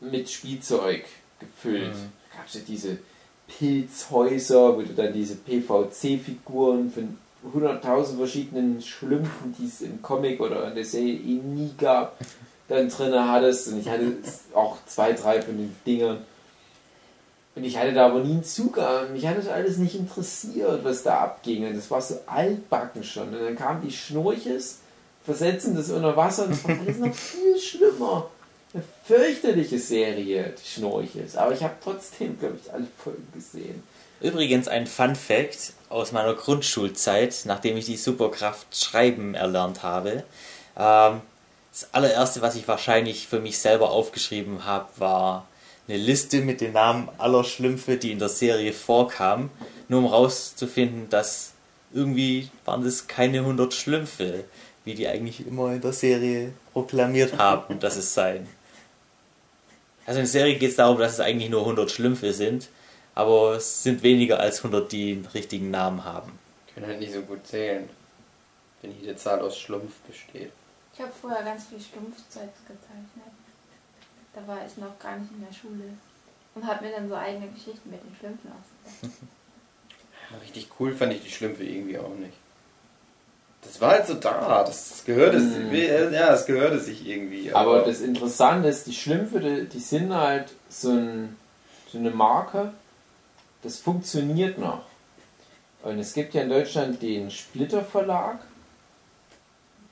mit 0.00 0.30
Spielzeug 0.30 1.04
gefüllt. 1.40 1.94
Mhm. 1.94 2.12
Da 2.32 2.38
gab 2.38 2.46
es 2.48 2.54
ja 2.54 2.60
diese 2.66 2.98
Pilzhäuser, 3.46 4.76
wo 4.76 4.82
du 4.82 4.94
dann 4.94 5.12
diese 5.12 5.36
PVC-Figuren 5.36 6.90
von 6.92 7.18
100.000 7.54 8.16
verschiedenen 8.16 8.82
Schlümpfen, 8.82 9.54
die 9.58 9.66
es 9.66 9.80
im 9.80 10.02
Comic 10.02 10.40
oder 10.40 10.68
in 10.68 10.74
der 10.74 10.84
Serie 10.84 11.14
eh 11.14 11.40
nie 11.40 11.72
gab, 11.78 12.16
dann 12.68 12.88
drin 12.88 13.14
hattest. 13.14 13.68
Und 13.68 13.80
ich 13.80 13.88
hatte 13.88 14.12
auch 14.54 14.76
zwei, 14.86 15.12
drei 15.12 15.40
von 15.40 15.56
den 15.56 15.74
Dingern. 15.86 16.18
Und 17.54 17.64
ich 17.64 17.76
hatte 17.76 17.92
da 17.92 18.06
aber 18.06 18.20
nie 18.20 18.34
einen 18.34 18.44
Zugang. 18.44 19.12
Mich 19.12 19.26
hat 19.26 19.36
das 19.36 19.48
alles 19.48 19.78
nicht 19.78 19.96
interessiert, 19.96 20.84
was 20.84 21.02
da 21.02 21.20
abging. 21.20 21.66
Und 21.66 21.76
das 21.76 21.90
war 21.90 22.00
so 22.00 22.20
altbacken 22.26 23.02
schon. 23.02 23.28
Und 23.28 23.40
dann 23.40 23.56
kamen 23.56 23.82
die 23.82 23.90
Schnurches, 23.90 24.78
versetzen 25.24 25.74
das 25.74 25.90
unter 25.90 26.16
Wasser 26.16 26.44
und 26.44 26.52
das 26.52 26.64
war 26.64 26.78
alles 26.78 26.98
noch 26.98 27.14
viel 27.14 27.58
schlimmer. 27.58 28.30
Eine 28.72 28.84
fürchterliche 29.04 29.78
Serie, 29.78 30.54
die 30.56 30.68
Schnurches. 30.68 31.36
Aber 31.36 31.52
ich 31.52 31.62
habe 31.62 31.74
trotzdem, 31.82 32.38
glaube 32.38 32.58
ich, 32.62 32.72
alle 32.72 32.86
Folgen 32.96 33.26
gesehen. 33.34 33.82
Übrigens 34.20 34.66
ein 34.68 34.86
Fun 34.86 35.14
Fact 35.14 35.72
aus 35.88 36.12
meiner 36.12 36.34
Grundschulzeit, 36.34 37.42
nachdem 37.44 37.76
ich 37.76 37.86
die 37.86 37.96
Superkraft 37.96 38.76
Schreiben 38.76 39.34
erlernt 39.34 39.82
habe. 39.82 40.24
Ähm, 40.76 41.20
das 41.70 41.88
allererste, 41.92 42.42
was 42.42 42.56
ich 42.56 42.66
wahrscheinlich 42.66 43.28
für 43.28 43.40
mich 43.40 43.58
selber 43.58 43.90
aufgeschrieben 43.90 44.64
habe, 44.64 44.88
war 44.96 45.46
eine 45.86 45.96
Liste 45.96 46.40
mit 46.40 46.60
den 46.60 46.72
Namen 46.72 47.08
aller 47.18 47.44
Schlümpfe, 47.44 47.96
die 47.96 48.12
in 48.12 48.18
der 48.18 48.28
Serie 48.28 48.72
vorkamen, 48.72 49.50
nur 49.88 50.00
um 50.00 50.06
rauszufinden, 50.06 51.08
dass 51.08 51.52
irgendwie 51.94 52.50
waren 52.64 52.84
das 52.84 53.06
keine 53.06 53.38
100 53.38 53.72
Schlümpfe, 53.72 54.44
wie 54.84 54.94
die 54.94 55.06
eigentlich 55.06 55.46
immer 55.46 55.72
in 55.72 55.80
der 55.80 55.92
Serie 55.92 56.52
proklamiert 56.72 57.38
haben, 57.38 57.78
dass 57.78 57.96
es 57.96 58.12
seien. 58.12 58.46
Also 60.04 60.18
in 60.18 60.24
der 60.24 60.32
Serie 60.32 60.56
geht 60.56 60.70
es 60.70 60.76
darum, 60.76 60.98
dass 60.98 61.14
es 61.14 61.20
eigentlich 61.20 61.50
nur 61.50 61.60
100 61.60 61.90
Schlümpfe 61.90 62.32
sind, 62.32 62.68
aber 63.18 63.56
es 63.56 63.82
sind 63.82 64.04
weniger 64.04 64.38
als 64.38 64.58
100, 64.58 64.92
die 64.92 65.10
einen 65.14 65.26
richtigen 65.26 65.72
Namen 65.72 66.04
haben. 66.04 66.38
Ich 66.68 66.74
kann 66.76 66.86
halt 66.86 67.00
nicht 67.00 67.12
so 67.12 67.20
gut 67.22 67.44
zählen, 67.44 67.88
wenn 68.80 68.96
jede 68.96 69.16
Zahl 69.16 69.40
aus 69.40 69.58
Schlumpf 69.58 69.92
besteht. 70.06 70.52
Ich 70.94 71.00
habe 71.00 71.10
vorher 71.20 71.42
ganz 71.42 71.66
viel 71.66 71.80
Schlumpfzeug 71.80 72.48
gezeichnet. 72.68 73.34
Da 74.32 74.46
war 74.46 74.58
ich 74.64 74.76
noch 74.76 74.96
gar 75.00 75.18
nicht 75.18 75.32
in 75.32 75.44
der 75.44 75.52
Schule. 75.52 75.94
Und 76.54 76.64
habe 76.64 76.84
mir 76.84 76.92
dann 76.92 77.08
so 77.08 77.16
eigene 77.16 77.48
Geschichten 77.48 77.90
mit 77.90 78.00
den 78.04 78.14
Schlümpfen 78.20 78.52
ausgedacht. 78.52 79.20
Richtig 80.42 80.68
cool 80.78 80.94
fand 80.94 81.12
ich 81.12 81.22
die 81.24 81.30
Schlümpfe 81.30 81.64
irgendwie 81.64 81.98
auch 81.98 82.14
nicht. 82.14 82.36
Das 83.62 83.80
war 83.80 83.90
halt 83.90 84.06
so 84.06 84.14
da, 84.14 84.62
das, 84.62 84.90
das 84.90 85.04
gehörte 85.04 85.40
sich, 85.40 85.72
ja, 85.72 86.30
das 86.30 86.46
gehörte 86.46 86.78
sich 86.78 87.04
irgendwie. 87.04 87.52
Aber 87.52 87.82
das 87.82 88.00
Interessante 88.00 88.68
ist, 88.68 88.86
die 88.86 88.94
Schlümpfe, 88.94 89.40
die, 89.40 89.68
die 89.68 89.80
sind 89.80 90.14
halt 90.14 90.52
so, 90.68 90.92
ein, 90.92 91.36
so 91.90 91.98
eine 91.98 92.10
Marke, 92.10 92.72
das 93.62 93.78
funktioniert 93.78 94.58
noch. 94.58 94.82
Und 95.82 95.98
es 95.98 96.12
gibt 96.12 96.34
ja 96.34 96.42
in 96.42 96.50
Deutschland 96.50 97.00
den 97.02 97.30
Splitter 97.30 97.82
Verlag, 97.82 98.40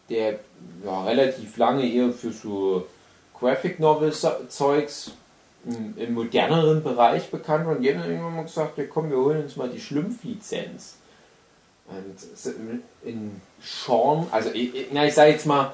der 0.08 0.40
ja, 0.84 1.04
relativ 1.04 1.56
lange 1.56 1.86
eher 1.88 2.12
für 2.12 2.32
so 2.32 2.86
Graphic 3.38 3.80
Novel 3.80 4.12
Zeugs 4.12 5.12
im, 5.64 5.94
im 5.96 6.14
moderneren 6.14 6.82
Bereich 6.82 7.30
bekannt 7.30 7.66
war. 7.66 7.76
Und 7.76 7.82
die 7.82 7.90
haben 7.90 8.00
dann 8.00 8.10
irgendwann 8.10 8.36
mal 8.36 8.42
gesagt, 8.42 8.78
ja 8.78 8.84
komm, 8.84 9.10
wir 9.10 9.16
holen 9.16 9.42
uns 9.42 9.56
mal 9.56 9.68
die 9.68 9.80
Schlumpflizenz. 9.80 10.96
Und 11.88 12.16
in 13.04 13.40
Sean, 13.62 14.26
also 14.32 14.50
na, 14.90 15.06
ich 15.06 15.14
sage 15.14 15.32
jetzt 15.32 15.46
mal, 15.46 15.72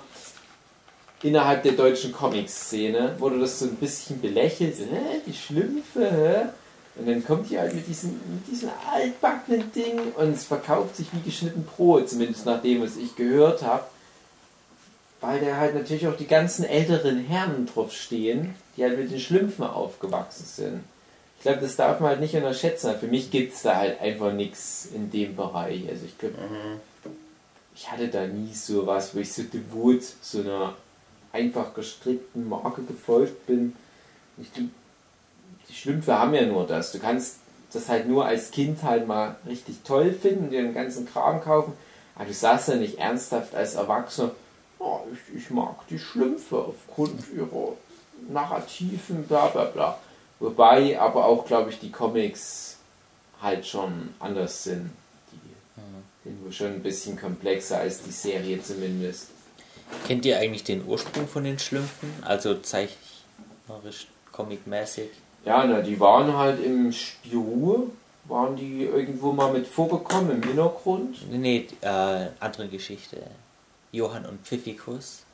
innerhalb 1.23 1.63
der 1.63 1.73
deutschen 1.73 2.13
Comic-Szene 2.13 3.17
wurde 3.19 3.39
das 3.39 3.59
so 3.59 3.67
ein 3.67 3.77
bisschen 3.77 4.21
belächelt, 4.21 4.77
hä, 4.77 5.21
die 5.27 5.33
Schlümpfe, 5.33 6.11
hä? 6.11 6.49
Und 6.95 7.09
dann 7.09 7.25
kommt 7.25 7.49
die 7.51 7.59
halt 7.59 7.75
mit 7.75 7.87
diesem, 7.89 8.11
mit 8.11 8.47
diesem 8.51 8.69
altbackenen 8.93 9.73
Ding 9.73 9.99
und 10.15 10.35
es 10.35 10.45
verkauft 10.45 10.97
sich 10.97 11.07
wie 11.13 11.21
geschnitten 11.23 11.65
Brot, 11.65 12.11
zumindest 12.11 12.45
nach 12.45 12.61
dem, 12.61 12.83
was 12.83 12.97
ich 12.97 13.17
gehört 13.17 13.63
habe. 13.63 13.85
Weil 15.21 15.41
da 15.41 15.57
halt 15.57 15.75
natürlich 15.75 16.07
auch 16.07 16.17
die 16.17 16.27
ganzen 16.27 16.65
älteren 16.65 17.19
Herren 17.25 17.67
drauf 17.67 17.93
stehen, 17.93 18.55
die 18.77 18.83
halt 18.83 18.99
mit 18.99 19.11
den 19.11 19.21
Schlümpfen 19.21 19.65
aufgewachsen 19.65 20.45
sind. 20.45 20.81
Ich 21.39 21.43
glaube, 21.45 21.61
das 21.61 21.77
darf 21.77 22.01
man 22.01 22.11
halt 22.11 22.21
nicht 22.21 22.35
unterschätzen. 22.35 22.95
Für 22.99 23.07
mich 23.07 23.31
gibt 23.31 23.55
es 23.55 23.63
da 23.63 23.77
halt 23.77 24.01
einfach 24.01 24.33
nichts 24.33 24.89
in 24.95 25.11
dem 25.11 25.35
Bereich. 25.37 25.89
Also 25.89 26.05
ich 26.07 26.19
glaube, 26.19 26.35
Mhm. 26.39 27.11
ich 27.75 27.91
hatte 27.91 28.09
da 28.09 28.27
nie 28.27 28.53
so 28.53 28.87
was, 28.87 29.15
wo 29.15 29.21
ich 29.21 29.33
so 29.33 29.43
devot 29.45 30.03
so 30.21 30.41
einer 30.41 30.75
einfach 31.33 31.73
gestrickten 31.75 32.49
Marke 32.49 32.83
gefolgt 32.83 33.47
bin. 33.47 33.75
Ich, 34.39 34.53
glaub, 34.53 34.67
die 35.73 35.77
Schlümpfe 35.79 36.19
haben 36.19 36.35
ja 36.35 36.45
nur 36.45 36.67
das. 36.67 36.93
Du 36.93 36.99
kannst 36.99 37.37
das 37.73 37.89
halt 37.89 38.07
nur 38.07 38.27
als 38.27 38.51
Kind 38.51 38.83
halt 38.83 39.07
mal 39.07 39.37
richtig 39.47 39.77
toll 39.85 40.13
finden, 40.13 40.51
dir 40.51 40.63
den 40.63 40.75
ganzen 40.75 41.07
Kram 41.07 41.41
kaufen, 41.41 41.73
aber 42.15 42.27
du 42.27 42.35
sagst 42.35 42.69
ja 42.69 42.77
nicht 42.77 42.99
ernsthaft 42.99 43.55
als 43.55 43.75
Erwachsener, 43.75 44.33
oh, 44.79 45.01
ich, 45.13 45.37
ich 45.37 45.51
mag 45.51 45.87
die 45.89 45.99
Schlümpfe 45.99 46.59
aufgrund 46.59 47.23
ihrer 47.35 47.73
narrativen 48.29 49.25
bla 49.25 49.47
bla 49.47 49.65
bla. 49.65 49.99
Wobei 50.41 51.01
aber 51.01 51.25
auch, 51.25 51.47
glaube 51.47 51.71
ich, 51.71 51.79
die 51.79 51.91
Comics 51.91 52.77
halt 53.41 53.67
schon 53.67 54.15
anders 54.19 54.65
sind. 54.65 54.91
Die 55.33 56.29
sind 56.29 56.45
wohl 56.45 56.53
schon 56.53 56.69
ein 56.69 56.83
bisschen 56.83 57.19
komplexer 57.19 57.79
als 57.79 58.03
die 58.03 58.11
Serie 58.11 58.63
zumindest. 58.63 59.29
Kennt 60.07 60.25
ihr 60.27 60.39
eigentlich 60.39 60.65
den 60.65 60.87
Ursprung 60.87 61.27
von 61.27 61.45
den 61.45 61.59
Schlümpfen? 61.59 62.13
Also 62.23 62.55
zeichnerisch, 62.59 64.09
comicmäßig? 64.33 65.11
Ja, 65.45 65.65
na, 65.65 65.81
die 65.81 65.99
waren 65.99 66.37
halt 66.37 66.65
im 66.65 66.93
Spirou, 66.93 67.91
waren 68.25 68.57
die 68.57 68.85
irgendwo 68.85 69.33
mal 69.33 69.53
mit 69.53 69.67
vorgekommen 69.67 70.31
im 70.31 70.43
Hintergrund. 70.43 71.31
Nee, 71.31 71.39
nee, 71.39 71.67
äh, 71.81 72.29
andere 72.39 72.69
Geschichte. 72.69 73.23
Johann 73.91 74.25
und 74.25 74.47
Pfiffikus. 74.47 75.25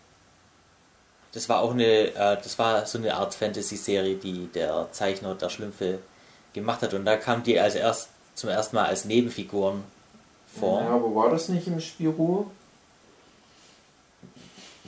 Das 1.32 1.48
war 1.48 1.60
auch 1.60 1.72
eine, 1.72 1.85
äh, 1.85 2.36
das 2.43 2.59
war 2.59 2.86
so 2.86 2.98
eine 2.98 3.14
Art 3.14 3.35
Fantasy-Serie, 3.35 4.16
die 4.16 4.47
der 4.47 4.89
Zeichner 4.93 5.35
der 5.35 5.51
Schlümpfe 5.51 5.98
gemacht 6.55 6.82
hat. 6.82 6.94
Und 6.94 7.05
da 7.05 7.16
kamen 7.16 7.43
die 7.43 7.60
als 7.60 7.74
erst 7.74 8.09
zum 8.35 8.48
ersten 8.48 8.76
Mal 8.76 8.86
als 8.86 9.05
Nebenfiguren 9.05 9.85
vor. 10.59 10.80
Ja, 10.80 10.89
aber 10.89 11.14
war 11.14 11.30
das 11.30 11.48
nicht 11.48 11.66
im 11.66 11.80
Spirou? 11.80 12.47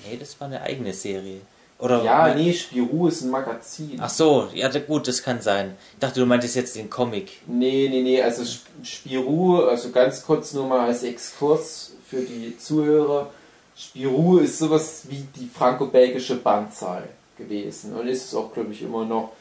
Nee, 0.05 0.17
das 0.17 0.41
war 0.41 0.47
eine 0.47 0.63
eigene 0.63 0.95
Serie. 0.95 1.43
Oder 1.81 2.05
Ja, 2.05 2.35
nee, 2.35 2.53
Spirou 2.53 3.09
ist 3.09 3.23
ein 3.23 3.31
Magazin. 3.31 3.97
Ach 4.01 4.11
so, 4.11 4.49
ja 4.53 4.69
gut, 4.81 5.09
das 5.09 5.23
kann 5.23 5.41
sein. 5.41 5.77
Ich 5.95 5.99
dachte, 5.99 6.21
du 6.21 6.27
meintest 6.27 6.55
jetzt 6.57 6.77
den 6.77 6.91
Comic. 6.91 7.41
Nee, 7.47 7.89
nee, 7.91 8.03
nee, 8.03 8.23
also 8.23 8.43
Sp- 8.45 8.69
Spirou, 8.85 9.65
also 9.65 9.91
ganz 9.91 10.23
kurz 10.23 10.53
nur 10.53 10.67
mal 10.67 10.87
als 10.87 11.03
Exkurs 11.03 11.93
für 12.09 12.21
die 12.21 12.57
Zuhörer. 12.59 13.31
Spirou 13.77 14.39
ist 14.39 14.59
sowas 14.59 15.05
wie 15.09 15.27
die 15.37 15.49
franco-belgische 15.49 16.37
Banzai 16.37 17.05
gewesen 17.39 17.95
und 17.97 18.07
ist 18.09 18.27
es 18.27 18.35
auch, 18.35 18.53
glaube 18.53 18.73
ich, 18.73 18.83
immer 18.83 19.07
noch 19.07 19.33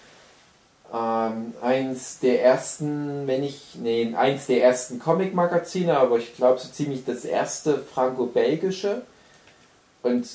ähm, 0.93 1.53
eins 1.61 2.19
der 2.19 2.41
ersten, 2.41 3.27
wenn 3.27 3.43
ich, 3.43 3.75
nee, 3.75 4.13
eins 4.15 4.47
der 4.47 4.63
ersten 4.63 4.97
Comic-Magazine, 4.97 5.97
aber 5.97 6.17
ich 6.17 6.35
glaube 6.35 6.57
so 6.59 6.69
ziemlich 6.69 7.03
das 7.05 7.25
erste 7.25 7.79
franco-belgische 7.79 9.01
und 10.03 10.25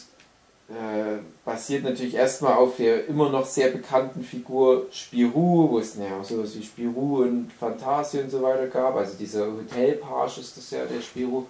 äh, 0.75 1.19
basiert 1.45 1.85
natürlich 1.85 2.15
erstmal 2.15 2.55
auf 2.55 2.77
der 2.77 3.07
immer 3.07 3.29
noch 3.31 3.47
sehr 3.47 3.71
bekannten 3.71 4.23
Figur 4.23 4.87
Spirou, 4.91 5.71
wo 5.71 5.79
es 5.79 5.95
naja, 5.97 6.23
sowas 6.23 6.57
wie 6.57 6.63
Spirou 6.63 7.23
und 7.23 7.51
Fantasie 7.59 8.21
und 8.21 8.31
so 8.31 8.43
weiter 8.43 8.67
gab. 8.67 8.97
Also 8.97 9.17
dieser 9.19 9.47
Hotelpage 9.47 10.39
ist 10.39 10.57
das 10.57 10.71
ja 10.71 10.85
der 10.85 11.01
Spirou, 11.01 11.47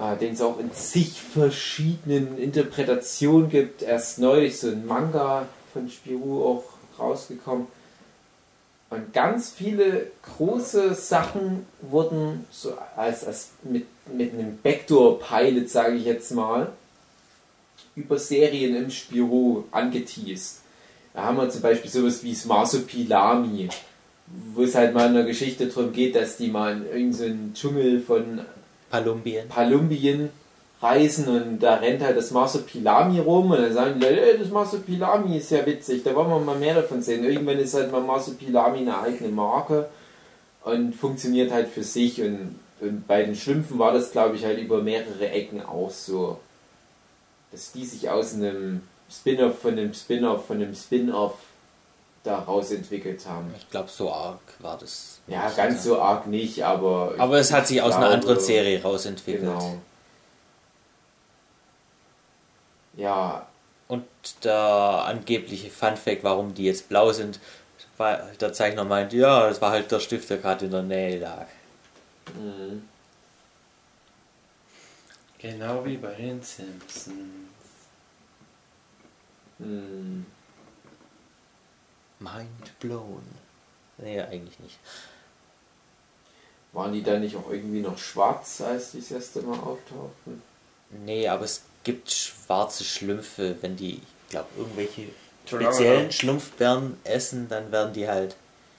äh, 0.00 0.16
den 0.16 0.34
es 0.34 0.42
auch 0.42 0.58
in 0.58 0.72
zig 0.72 1.20
verschiedenen 1.20 2.38
Interpretationen 2.38 3.48
gibt. 3.48 3.82
Erst 3.82 4.18
neulich 4.18 4.58
so 4.58 4.68
ein 4.68 4.86
Manga 4.86 5.46
von 5.72 5.88
Spirou 5.88 6.44
auch 6.44 6.64
rausgekommen. 6.98 7.66
Und 8.90 9.12
ganz 9.12 9.50
viele 9.50 10.08
große 10.36 10.94
Sachen 10.94 11.66
wurden 11.80 12.46
so 12.50 12.74
als, 12.96 13.24
als 13.24 13.50
mit, 13.62 13.86
mit 14.06 14.32
einem 14.32 14.58
Backdoor-Pilot, 14.62 15.68
sage 15.68 15.96
ich 15.96 16.04
jetzt 16.04 16.30
mal, 16.30 16.72
über 17.96 18.18
Serien 18.18 18.76
im 18.76 18.90
Spirou 18.90 19.64
angeteased. 19.70 20.62
Da 21.14 21.24
haben 21.24 21.36
wir 21.36 21.48
zum 21.48 21.62
Beispiel 21.62 21.90
sowas 21.90 22.24
wie 22.24 22.32
das 22.32 22.44
Marsupilami, 22.44 23.68
wo 24.54 24.62
es 24.62 24.74
halt 24.74 24.94
mal 24.94 25.06
in 25.06 25.14
der 25.14 25.24
Geschichte 25.24 25.68
darum 25.68 25.92
geht, 25.92 26.16
dass 26.16 26.36
die 26.36 26.48
mal 26.48 26.72
in 26.72 26.86
irgendeinen 26.86 27.54
Dschungel 27.54 28.00
von 28.00 28.40
Palumbien. 28.90 29.48
Palumbien 29.48 30.30
reisen 30.82 31.28
und 31.28 31.60
da 31.60 31.76
rennt 31.76 32.02
halt 32.02 32.16
das 32.16 32.30
Marsupilami 32.30 33.20
rum 33.20 33.50
und 33.50 33.58
dann 33.58 33.72
sagen 33.72 34.00
die 34.00 34.06
Leute, 34.06 34.38
das 34.38 34.50
Marsupilami 34.50 35.36
ist 35.36 35.50
ja 35.50 35.64
witzig, 35.64 36.02
da 36.02 36.14
wollen 36.14 36.28
wir 36.28 36.40
mal 36.40 36.58
mehr 36.58 36.74
davon 36.74 37.00
sehen. 37.00 37.24
Irgendwann 37.24 37.58
ist 37.58 37.74
halt 37.74 37.90
mal 37.90 38.02
Marsupilami 38.02 38.78
eine 38.78 38.98
eigene 38.98 39.30
Marke 39.30 39.88
und 40.64 40.94
funktioniert 40.94 41.52
halt 41.52 41.68
für 41.68 41.82
sich 41.82 42.20
und, 42.20 42.56
und 42.80 43.06
bei 43.06 43.22
den 43.22 43.34
Schlümpfen 43.34 43.78
war 43.78 43.92
das 43.92 44.12
glaube 44.12 44.36
ich 44.36 44.44
halt 44.44 44.58
über 44.58 44.82
mehrere 44.82 45.30
Ecken 45.30 45.62
auch 45.64 45.90
so, 45.90 46.38
dass 47.54 47.70
die 47.70 47.84
sich 47.84 48.10
aus 48.10 48.34
einem 48.34 48.82
Spin-off 49.08 49.60
von 49.60 49.72
einem 49.72 49.94
Spin-off 49.94 50.46
von 50.46 50.56
einem 50.56 50.74
Spin-off 50.74 51.34
daraus 52.24 52.72
entwickelt 52.72 53.24
haben. 53.26 53.54
Ich 53.56 53.70
glaube, 53.70 53.88
so 53.88 54.12
arg 54.12 54.40
war 54.58 54.76
das. 54.76 55.20
Ja, 55.28 55.48
ganz 55.50 55.84
so 55.84 56.00
arg 56.00 56.26
nicht, 56.26 56.64
aber... 56.64 57.14
Aber 57.18 57.38
es 57.38 57.52
hat 57.52 57.68
sich 57.68 57.80
aus 57.80 57.92
einer 57.92 58.08
glaube, 58.08 58.14
anderen 58.14 58.40
Serie 58.40 58.82
rausentwickelt. 58.82 59.44
Genau. 59.44 59.76
Ja, 62.96 63.46
Und 63.86 64.04
der 64.42 65.04
angebliche 65.06 65.70
Funfact, 65.70 66.24
warum 66.24 66.54
die 66.54 66.64
jetzt 66.64 66.88
blau 66.88 67.12
sind, 67.12 67.38
weil 67.98 68.34
der 68.40 68.52
Zeichner 68.52 68.84
meint, 68.84 69.12
ja, 69.12 69.48
das 69.48 69.60
war 69.60 69.70
halt 69.70 69.92
der 69.92 70.00
Stift, 70.00 70.28
der 70.28 70.38
gerade 70.38 70.64
in 70.64 70.72
der 70.72 70.82
Nähe 70.82 71.20
lag. 71.20 71.46
mhm. 72.34 72.82
Genau 75.38 75.84
wie 75.84 75.98
bei 75.98 76.14
den 76.14 76.42
Simpsons. 76.42 77.43
Mhm. 79.64 80.26
Mind 82.20 82.78
blown. 82.80 83.22
Nee, 83.98 84.20
eigentlich 84.20 84.58
nicht. 84.60 84.78
waren 86.72 86.92
die 86.92 87.02
da 87.02 87.18
nicht 87.18 87.36
auch 87.36 87.50
irgendwie 87.50 87.80
noch 87.80 87.98
schwarz, 87.98 88.60
als 88.60 88.92
die 88.92 88.98
das 89.00 89.10
erste 89.12 89.42
Mal 89.42 89.58
auftauchten? 89.58 90.42
Nee, 91.04 91.28
aber 91.28 91.44
es 91.44 91.62
gibt 91.84 92.10
schwarze 92.10 92.82
Schlümpfe, 92.82 93.56
wenn 93.60 93.76
die, 93.76 93.94
ich 93.96 94.30
glaube, 94.30 94.48
irgendwelche 94.56 95.06
speziellen 95.46 96.10
Schlumpfbären 96.10 96.96
essen, 97.04 97.48
dann 97.48 97.70
werden 97.70 97.92
die 97.92 98.08
halt 98.08 98.34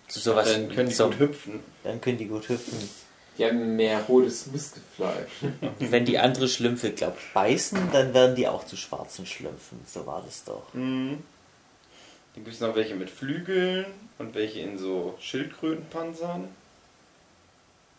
zu 0.09 0.19
sowas. 0.19 0.51
Dann 0.51 0.69
können 0.69 0.89
die 0.89 0.95
so- 0.95 1.07
gut 1.09 1.19
hüpfen. 1.19 1.59
Dann 1.83 2.01
können 2.01 2.17
die 2.17 2.25
gut 2.27 2.49
hüpfen. 2.49 2.89
Die 3.37 3.45
haben 3.45 3.75
mehr 3.75 4.01
rotes 4.03 4.47
Muskelfleisch. 4.47 5.43
Und 5.61 5.91
wenn 5.91 6.05
die 6.05 6.17
andere 6.17 6.47
Schlümpfe, 6.47 6.91
glaub, 6.91 7.17
beißen, 7.33 7.77
dann 7.91 8.13
werden 8.13 8.35
die 8.35 8.47
auch 8.47 8.65
zu 8.65 8.77
schwarzen 8.77 9.25
Schlümpfen. 9.25 9.79
So 9.85 10.05
war 10.05 10.23
das 10.25 10.43
doch. 10.45 10.73
Mhm. 10.73 11.17
Dann 12.33 12.43
gibt 12.43 12.55
es 12.55 12.61
noch 12.61 12.75
welche 12.75 12.95
mit 12.95 13.09
Flügeln 13.09 13.85
und 14.17 14.35
welche 14.35 14.59
in 14.61 14.77
so 14.77 15.15
Schildkrötenpanzern. 15.19 16.47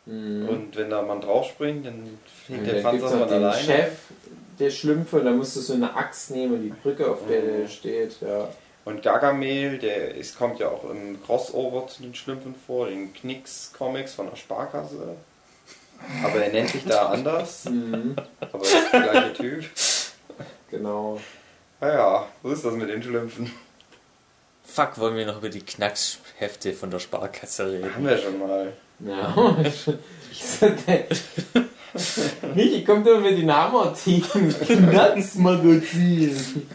Mhm. 0.06 0.48
Und 0.48 0.76
wenn 0.76 0.90
da 0.90 1.02
man 1.02 1.20
draufspringt, 1.20 1.86
dann 1.86 2.18
fliegt 2.46 2.60
Und 2.60 2.66
der 2.66 2.82
Panzer 2.82 3.08
von 3.08 3.22
alleine. 3.22 3.62
Chef 3.62 3.92
der 4.58 4.70
Schlümpfe, 4.70 5.20
da 5.20 5.32
musst 5.32 5.56
du 5.56 5.60
so 5.60 5.74
eine 5.74 5.94
Axt 5.94 6.30
nehmen 6.30 6.54
und 6.54 6.62
die 6.62 6.70
Brücke, 6.70 7.10
auf 7.10 7.26
der 7.28 7.42
Mhm. 7.42 7.46
der 7.46 7.68
steht. 7.68 8.16
Ja. 8.20 8.48
Und 8.86 9.02
Gargamel, 9.02 9.76
der 9.78 10.14
ist, 10.14 10.38
kommt 10.38 10.60
ja 10.60 10.68
auch 10.68 10.88
im 10.88 11.20
Crossover 11.24 11.88
zu 11.88 12.02
den 12.02 12.14
Schlümpfen 12.14 12.54
vor, 12.54 12.88
in 12.88 13.12
Knicks-Comics 13.12 14.14
von 14.14 14.30
der 14.30 14.36
Sparkasse. 14.36 15.16
Aber 16.24 16.36
er 16.36 16.52
nennt 16.52 16.70
sich 16.70 16.84
da 16.84 17.06
anders. 17.08 17.64
Mhm. 17.64 18.14
Aber 18.40 18.62
ist 18.62 18.76
der 18.92 19.00
gleiche 19.00 19.32
Typ. 19.32 19.64
Genau. 20.70 21.20
Naja, 21.80 22.28
so 22.44 22.50
ist 22.50 22.64
das 22.64 22.74
mit 22.74 22.88
den 22.88 23.02
Schlümpfen. 23.02 23.50
Fuck, 24.62 24.98
wollen 24.98 25.16
wir 25.16 25.26
noch 25.26 25.38
über 25.38 25.48
die 25.48 25.62
Knackshefte 25.62 26.72
von 26.72 26.92
der 26.92 27.00
Sparkasse 27.00 27.72
reden? 27.72 27.92
Haben 27.92 28.06
wir 28.06 28.18
schon 28.18 28.38
mal. 28.38 28.72
Ja. 29.00 29.34
Michi 32.54 32.84
kommt 32.84 33.04
immer 33.04 33.18
mit 33.18 33.36
den 33.36 33.52
Hammer-Team. 33.52 34.22
Knacksmagazin. 34.64 36.68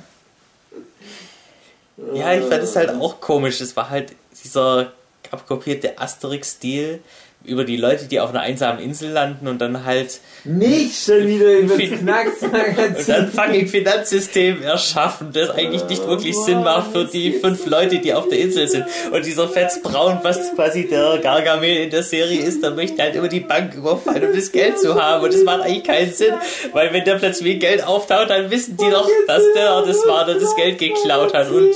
Ja, 2.14 2.34
ich 2.34 2.46
fand 2.46 2.64
es 2.64 2.76
halt 2.76 2.90
auch 2.90 3.20
komisch. 3.20 3.62
Es 3.62 3.76
war 3.76 3.90
halt 3.90 4.14
dieser 4.44 4.92
abkopierte 5.32 5.98
Asterix-Stil 6.00 7.02
über 7.44 7.64
die 7.64 7.78
Leute, 7.78 8.06
die 8.06 8.20
auf 8.20 8.30
einer 8.30 8.42
einsamen 8.42 8.82
Insel 8.82 9.10
landen 9.12 9.48
und 9.48 9.60
dann 9.60 9.84
halt 9.84 10.20
Nicht 10.44 11.04
schon 11.04 11.28
wieder 11.28 11.54
über 11.54 11.76
das 11.76 12.42
und 12.42 13.10
dann 13.10 13.32
fucking 13.32 13.68
Finanzsystem 13.68 14.62
erschaffen, 14.62 15.30
das 15.34 15.50
eigentlich 15.50 15.84
nicht 15.86 16.06
wirklich 16.06 16.36
Sinn 16.38 16.64
macht 16.64 16.92
für 16.92 17.06
die 17.06 17.32
fünf 17.34 17.66
Leute, 17.66 18.00
die 18.00 18.14
auf 18.14 18.28
der 18.30 18.40
Insel 18.40 18.68
sind. 18.68 18.86
Und 19.12 19.26
dieser 19.26 19.48
Fetzbraun, 19.48 20.20
was 20.22 20.54
quasi 20.56 20.88
der 20.88 21.18
Gargamel 21.18 21.78
in 21.78 21.90
der 21.90 22.04
Serie 22.04 22.42
ist, 22.42 22.62
der 22.62 22.72
möchte 22.72 23.02
halt 23.02 23.16
immer 23.16 23.28
die 23.28 23.40
Bank 23.40 23.74
überfallen, 23.74 24.30
um 24.30 24.36
das 24.36 24.52
Geld 24.52 24.80
zu 24.80 25.02
haben. 25.02 25.24
Und 25.24 25.34
das 25.34 25.44
macht 25.44 25.62
eigentlich 25.62 25.84
keinen 25.84 26.14
Sinn, 26.14 26.34
weil 26.74 26.94
wenn 26.94 27.04
der 27.04 27.16
plötzlich 27.16 27.60
Geld 27.60 27.84
auftaucht, 27.84 28.30
dann 28.30 28.52
wissen 28.52 28.78
die 28.78 28.90
doch, 28.90 29.08
dass 29.28 29.44
der 29.56 29.82
das 29.82 29.98
war, 30.06 30.26
der 30.26 30.36
das 30.36 30.56
Geld 30.56 30.78
geklaut 30.78 31.34
hat. 31.34 31.50
Und. 31.50 31.74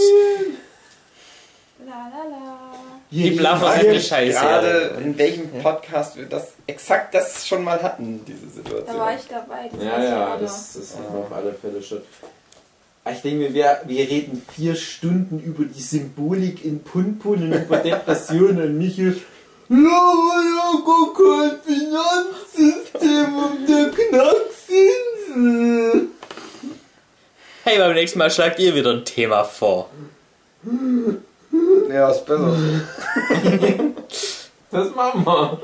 Die 3.23 3.31
Bluffer 3.31 3.71
sind 3.73 3.89
eine 3.89 4.01
Scheiße. 4.01 4.39
Gerade 4.39 4.97
in 5.03 5.17
welchem 5.17 5.49
Podcast 5.61 6.17
wir 6.17 6.25
das 6.25 6.53
exakt 6.67 7.13
das 7.13 7.47
schon 7.47 7.63
mal 7.63 7.81
hatten, 7.81 8.23
diese 8.25 8.49
Situation. 8.49 8.85
Da 8.87 8.97
war 8.97 9.15
ich 9.15 9.21
dabei. 9.27 9.69
Das 9.71 9.83
Ja, 9.83 10.03
ja, 10.03 10.37
das, 10.37 10.73
das 10.73 10.95
haben 10.95 11.13
wir 11.13 11.19
auf 11.19 11.31
alle 11.31 11.53
Fälle 11.53 11.81
schon. 11.81 12.01
Ich 13.11 13.21
denke 13.21 13.37
mir, 13.37 13.53
wir, 13.53 13.81
wir 13.85 14.09
reden 14.09 14.41
vier 14.55 14.75
Stunden 14.75 15.39
über 15.39 15.63
die 15.65 15.79
Symbolik 15.81 16.65
in 16.65 16.81
Punpun 16.83 17.43
und 17.43 17.53
über 17.53 17.77
Depression 17.77 18.59
und 18.59 18.77
Michel. 18.79 19.21
Ja, 19.69 19.77
ja, 19.77 20.73
gar 20.85 21.13
kein 21.13 21.59
Finanzsystem 21.61 23.35
um 23.35 23.65
der 23.67 23.91
Knacksinsel. 25.35 26.07
Hey, 27.63 27.77
beim 27.77 27.93
nächsten 27.93 28.19
Mal 28.19 28.31
schlagt 28.31 28.59
ihr 28.59 28.75
wieder 28.75 28.91
ein 28.91 29.05
Thema 29.05 29.43
vor. 29.43 29.89
Ja, 31.91 32.09
ist 32.11 32.25
besser. 32.25 32.55
Das 34.71 34.93
machen 34.93 35.25
wir. 35.25 35.59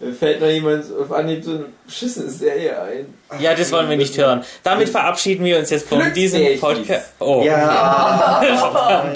Mir 0.00 0.14
fällt 0.14 0.40
noch 0.40 0.48
jemand 0.48 0.84
auf 0.98 1.12
Anhieb 1.12 1.44
so 1.44 1.50
eine 1.50 1.66
beschissene 1.84 2.30
Serie 2.30 2.80
ein. 2.80 3.14
Ja, 3.38 3.54
das 3.54 3.70
wollen 3.70 3.90
wir 3.90 3.98
nicht 3.98 4.16
hören. 4.16 4.44
Damit 4.62 4.88
verabschieden 4.88 5.44
wir 5.44 5.58
uns 5.58 5.68
jetzt 5.68 5.86
von 5.88 6.00
diesem. 6.14 6.58
Podcast. 6.58 7.12
Oh. 7.18 7.42
Ja. 7.44 8.40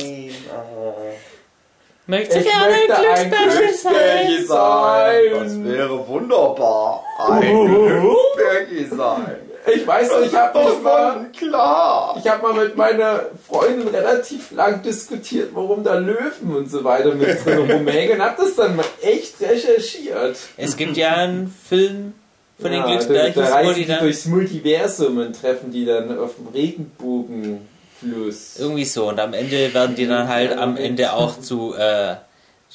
Möchtest 2.06 2.34
du 2.34 2.40
Ich 2.40 2.52
gerne 2.52 2.72
möchte 2.72 2.96
ein 2.96 3.30
Glücksbärchen 3.30 3.30
sein? 3.30 3.94
Glücksbärchen 3.94 4.46
sein. 4.46 5.64
Das 5.64 5.64
wäre 5.72 6.08
wunderbar. 6.08 7.04
Ein 7.18 7.40
Glücksbergi 7.40 8.86
sein. 8.96 9.36
Ich 9.66 9.86
weiß 9.86 10.10
noch, 10.10 10.22
ich 10.22 10.34
hab 10.34 10.52
Das 10.54 10.64
mich 10.64 10.74
ist 10.76 10.82
mal... 10.82 11.26
klar. 11.38 12.16
Ich 12.18 12.28
habe 12.28 12.42
mal 12.42 12.64
mit 12.64 12.76
meiner 12.76 13.26
Freundin 13.48 13.88
relativ 13.88 14.50
lang 14.52 14.82
diskutiert, 14.82 15.50
warum 15.54 15.84
da 15.84 15.94
Löwen 15.94 16.56
und 16.56 16.70
so 16.70 16.82
weiter 16.82 17.14
mit 17.14 17.44
drin 17.44 17.58
rumhängen 17.70 18.16
und 18.16 18.22
hab 18.24 18.36
das 18.36 18.56
dann 18.56 18.76
mal 18.76 18.84
echt 19.00 19.40
recherchiert. 19.40 20.36
Es 20.56 20.76
gibt 20.76 20.96
ja 20.96 21.12
einen 21.14 21.54
Film 21.68 22.14
von 22.60 22.70
den 22.70 22.80
Ja, 22.80 22.86
Glücksbergis, 22.86 23.34
da, 23.34 23.62
da 23.62 23.72
die 23.72 23.80
die 23.80 23.86
dann 23.86 24.00
durchs 24.00 24.26
Multiversum 24.26 25.18
und 25.18 25.40
treffen 25.40 25.70
die 25.70 25.84
dann 25.84 26.18
auf 26.18 26.34
dem 26.36 26.48
Regenbogenfluss. 26.48 28.58
irgendwie 28.58 28.84
so 28.84 29.08
und 29.08 29.18
am 29.20 29.34
Ende 29.34 29.72
werden 29.74 29.94
die 29.96 30.06
dann 30.06 30.28
halt 30.28 30.56
am 30.56 30.76
Ende 30.76 31.12
auch 31.12 31.38
zu, 31.40 31.74
äh, 31.74 32.14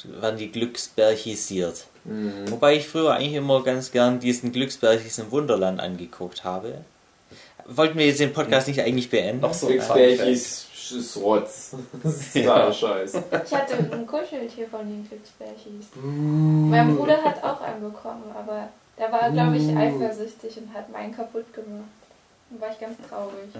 werden 0.04 0.38
die 0.38 0.50
Glücksbergisiert. 0.50 1.86
Mhm. 2.04 2.50
Wobei 2.50 2.76
ich 2.76 2.88
früher 2.88 3.12
eigentlich 3.12 3.34
immer 3.34 3.62
ganz 3.62 3.90
gern 3.90 4.20
diesen 4.20 4.52
Glücksbergis 4.52 5.18
im 5.18 5.30
Wunderland 5.30 5.80
angeguckt 5.80 6.44
habe. 6.44 6.78
Wollten 7.66 7.98
wir 7.98 8.06
jetzt 8.06 8.20
den 8.20 8.32
Podcast 8.32 8.68
nicht 8.68 8.80
eigentlich 8.80 9.10
beenden? 9.10 9.42
Noch 9.42 9.52
so 9.52 9.66
ein 9.66 9.72
Glücksbergis 9.72 10.68
ist 10.90 11.16
Rotz. 11.18 11.72
Das 12.02 12.34
ist 12.34 12.78
Scheiß. 12.78 13.14
Ich 13.14 13.54
hatte 13.54 13.76
ein 13.76 14.06
Kuscheltier 14.06 14.68
von 14.68 14.80
den 14.80 15.06
Glücksbärchis. 15.06 15.86
Mein 16.02 16.96
Bruder 16.96 17.22
hat 17.22 17.42
auch 17.44 17.60
einen 17.60 17.82
bekommen, 17.82 18.24
aber 18.34 18.68
der 18.98 19.12
war, 19.12 19.30
glaube 19.30 19.56
ich, 19.56 19.68
eifersüchtig 19.76 20.56
und 20.58 20.72
hat 20.72 20.90
meinen 20.90 21.14
kaputt 21.14 21.52
gemacht. 21.52 21.84
Da 22.50 22.60
war 22.60 22.72
ich 22.72 22.80
ganz 22.80 22.96
traurig. 23.08 23.50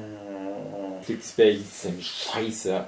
Glücksbergis 1.07 1.83
sind 1.83 2.03
scheiße. 2.03 2.87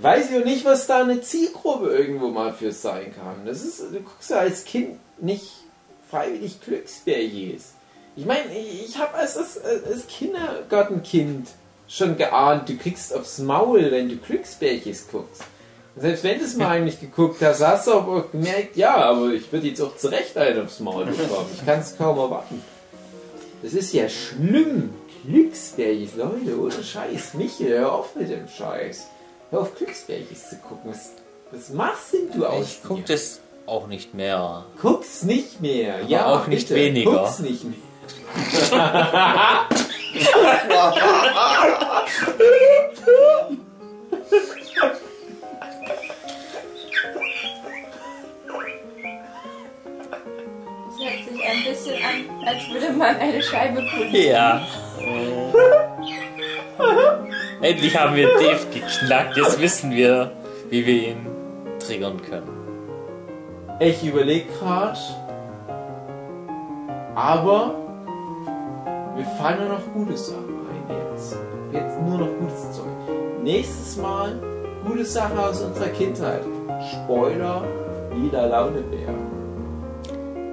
Weiß 0.00 0.30
ich 0.30 0.40
auch 0.40 0.44
nicht, 0.44 0.64
was 0.64 0.86
da 0.86 1.02
eine 1.02 1.20
Zielgruppe 1.20 1.88
irgendwo 1.88 2.28
mal 2.28 2.52
für 2.52 2.70
sein 2.70 3.12
kann. 3.14 3.44
Das 3.44 3.62
ist, 3.62 3.80
du 3.80 4.00
guckst 4.00 4.30
ja 4.30 4.38
als 4.38 4.64
Kind 4.64 4.98
nicht 5.20 5.50
freiwillig 6.08 6.60
Glücksbergis. 6.60 7.72
Ich 8.14 8.24
meine, 8.24 8.56
ich 8.56 8.96
habe 8.96 9.14
als, 9.14 9.36
als, 9.36 9.60
als 9.60 10.06
Kindergartenkind 10.06 11.48
schon 11.88 12.16
geahnt, 12.16 12.68
du 12.68 12.76
kriegst 12.76 13.12
aufs 13.12 13.38
Maul, 13.38 13.90
wenn 13.90 14.08
du 14.08 14.16
Glücksbärchis 14.16 15.08
guckst. 15.10 15.42
Und 15.96 16.02
selbst 16.02 16.22
wenn 16.22 16.38
du 16.38 16.44
es 16.44 16.56
mal 16.56 16.68
eigentlich 16.76 17.00
geguckt 17.00 17.42
hast, 17.42 17.60
hast 17.60 17.88
du 17.88 17.94
auch 17.94 18.30
gemerkt, 18.30 18.76
ja, 18.76 18.94
aber 18.94 19.30
ich 19.30 19.50
würde 19.52 19.66
jetzt 19.66 19.80
auch 19.80 19.96
zu 19.96 20.08
Recht 20.08 20.36
einen 20.36 20.64
aufs 20.64 20.78
Maul 20.78 21.06
bekommen. 21.06 21.50
Ich 21.52 21.66
kann 21.66 21.80
es 21.80 21.96
kaum 21.98 22.18
erwarten. 22.18 22.62
Das 23.62 23.72
ist 23.72 23.92
ja 23.92 24.08
schlimm. 24.08 24.90
Glücksbärchis, 25.26 26.14
Leute, 26.14 26.58
ohne 26.58 26.84
Scheiß. 26.84 27.34
Michael, 27.34 27.80
hör 27.80 27.92
auf 27.92 28.14
mit 28.14 28.30
dem 28.30 28.46
Scheiß. 28.46 29.08
Hör 29.50 29.60
auf, 29.60 29.74
Glücksbärchis 29.74 30.50
zu 30.50 30.56
gucken. 30.56 30.90
Was, 30.90 31.10
was 31.50 31.70
machst 31.70 32.12
denn 32.12 32.30
du 32.38 32.44
aus 32.46 32.66
ich 32.66 32.82
gucke 32.82 33.02
dir? 33.02 33.14
das 33.14 33.40
auch 33.66 33.86
nicht 33.86 34.14
mehr. 34.14 34.64
Guck's 34.80 35.22
nicht 35.22 35.60
mehr. 35.60 36.02
ja, 36.06 36.26
auch 36.26 36.46
nicht 36.46 36.68
bitte. 36.68 36.80
weniger. 36.80 37.10
Guck's 37.10 37.38
nicht 37.38 37.64
mehr. 37.64 37.74
Es 50.88 51.04
hört 51.04 51.28
sich 51.28 51.44
ein 51.44 51.64
bisschen 51.64 52.02
an, 52.02 52.46
als 52.46 52.68
würde 52.70 52.92
man 52.92 53.16
eine 53.16 53.42
Scheibe 53.42 53.82
polieren. 53.82 54.26
Ja. 54.30 54.66
Endlich 57.60 57.98
haben 57.98 58.14
wir 58.14 58.28
Dave 58.34 58.66
geknackt. 58.72 59.36
Jetzt 59.36 59.60
wissen 59.60 59.90
wir, 59.90 60.32
wie 60.70 60.86
wir 60.86 61.08
ihn 61.08 61.26
triggern 61.80 62.20
können. 62.22 62.48
Ich 63.80 64.04
überlege 64.04 64.46
gerade. 64.58 64.98
Aber 67.16 67.74
wir 69.16 69.24
fallen 69.24 69.58
nur 69.60 69.68
noch 69.70 69.92
gute 69.92 70.16
Sachen 70.16 70.58
ein 70.70 70.96
jetzt. 71.12 71.36
Jetzt 71.72 72.00
nur 72.00 72.18
noch 72.18 72.28
gutes 72.38 72.72
Zeug. 72.72 72.86
Nächstes 73.42 73.96
Mal 73.96 74.40
gute 74.86 75.04
Sachen 75.04 75.36
aus 75.38 75.60
unserer 75.60 75.88
Kindheit. 75.88 76.42
Spoiler, 76.92 77.64
lila 78.14 78.46
Launebär. 78.46 79.08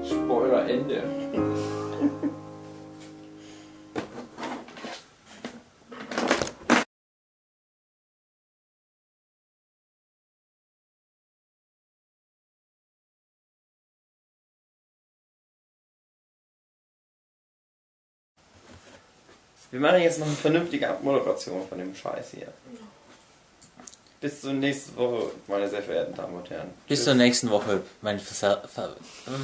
Spoiler 0.03 0.67
Ende. 0.67 1.03
Wir 19.71 19.79
machen 19.79 20.01
jetzt 20.01 20.19
noch 20.19 20.27
eine 20.27 20.35
vernünftige 20.35 20.89
Abmoderation 20.89 21.67
von 21.67 21.77
dem 21.77 21.93
Scheiß 21.95 22.31
hier. 22.31 22.47
Bis 24.21 24.41
zur 24.41 24.53
nächsten 24.53 24.95
Woche, 24.95 25.31
meine 25.47 25.67
sehr 25.69 25.83
verehrten 25.83 26.15
Damen 26.15 26.35
und 26.35 26.49
Herren. 26.49 26.69
Bis 26.87 27.03
zur 27.03 27.13
nächsten 27.13 27.49
Woche, 27.49 27.81
mein 28.01 28.19
Versa 28.19 28.63
Ver 28.67 28.95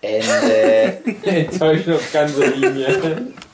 Ende. 0.00 1.02
Enttäuscht 1.24 1.88
auf 1.88 2.12
ganze 2.12 2.46
Linie. 2.46 3.26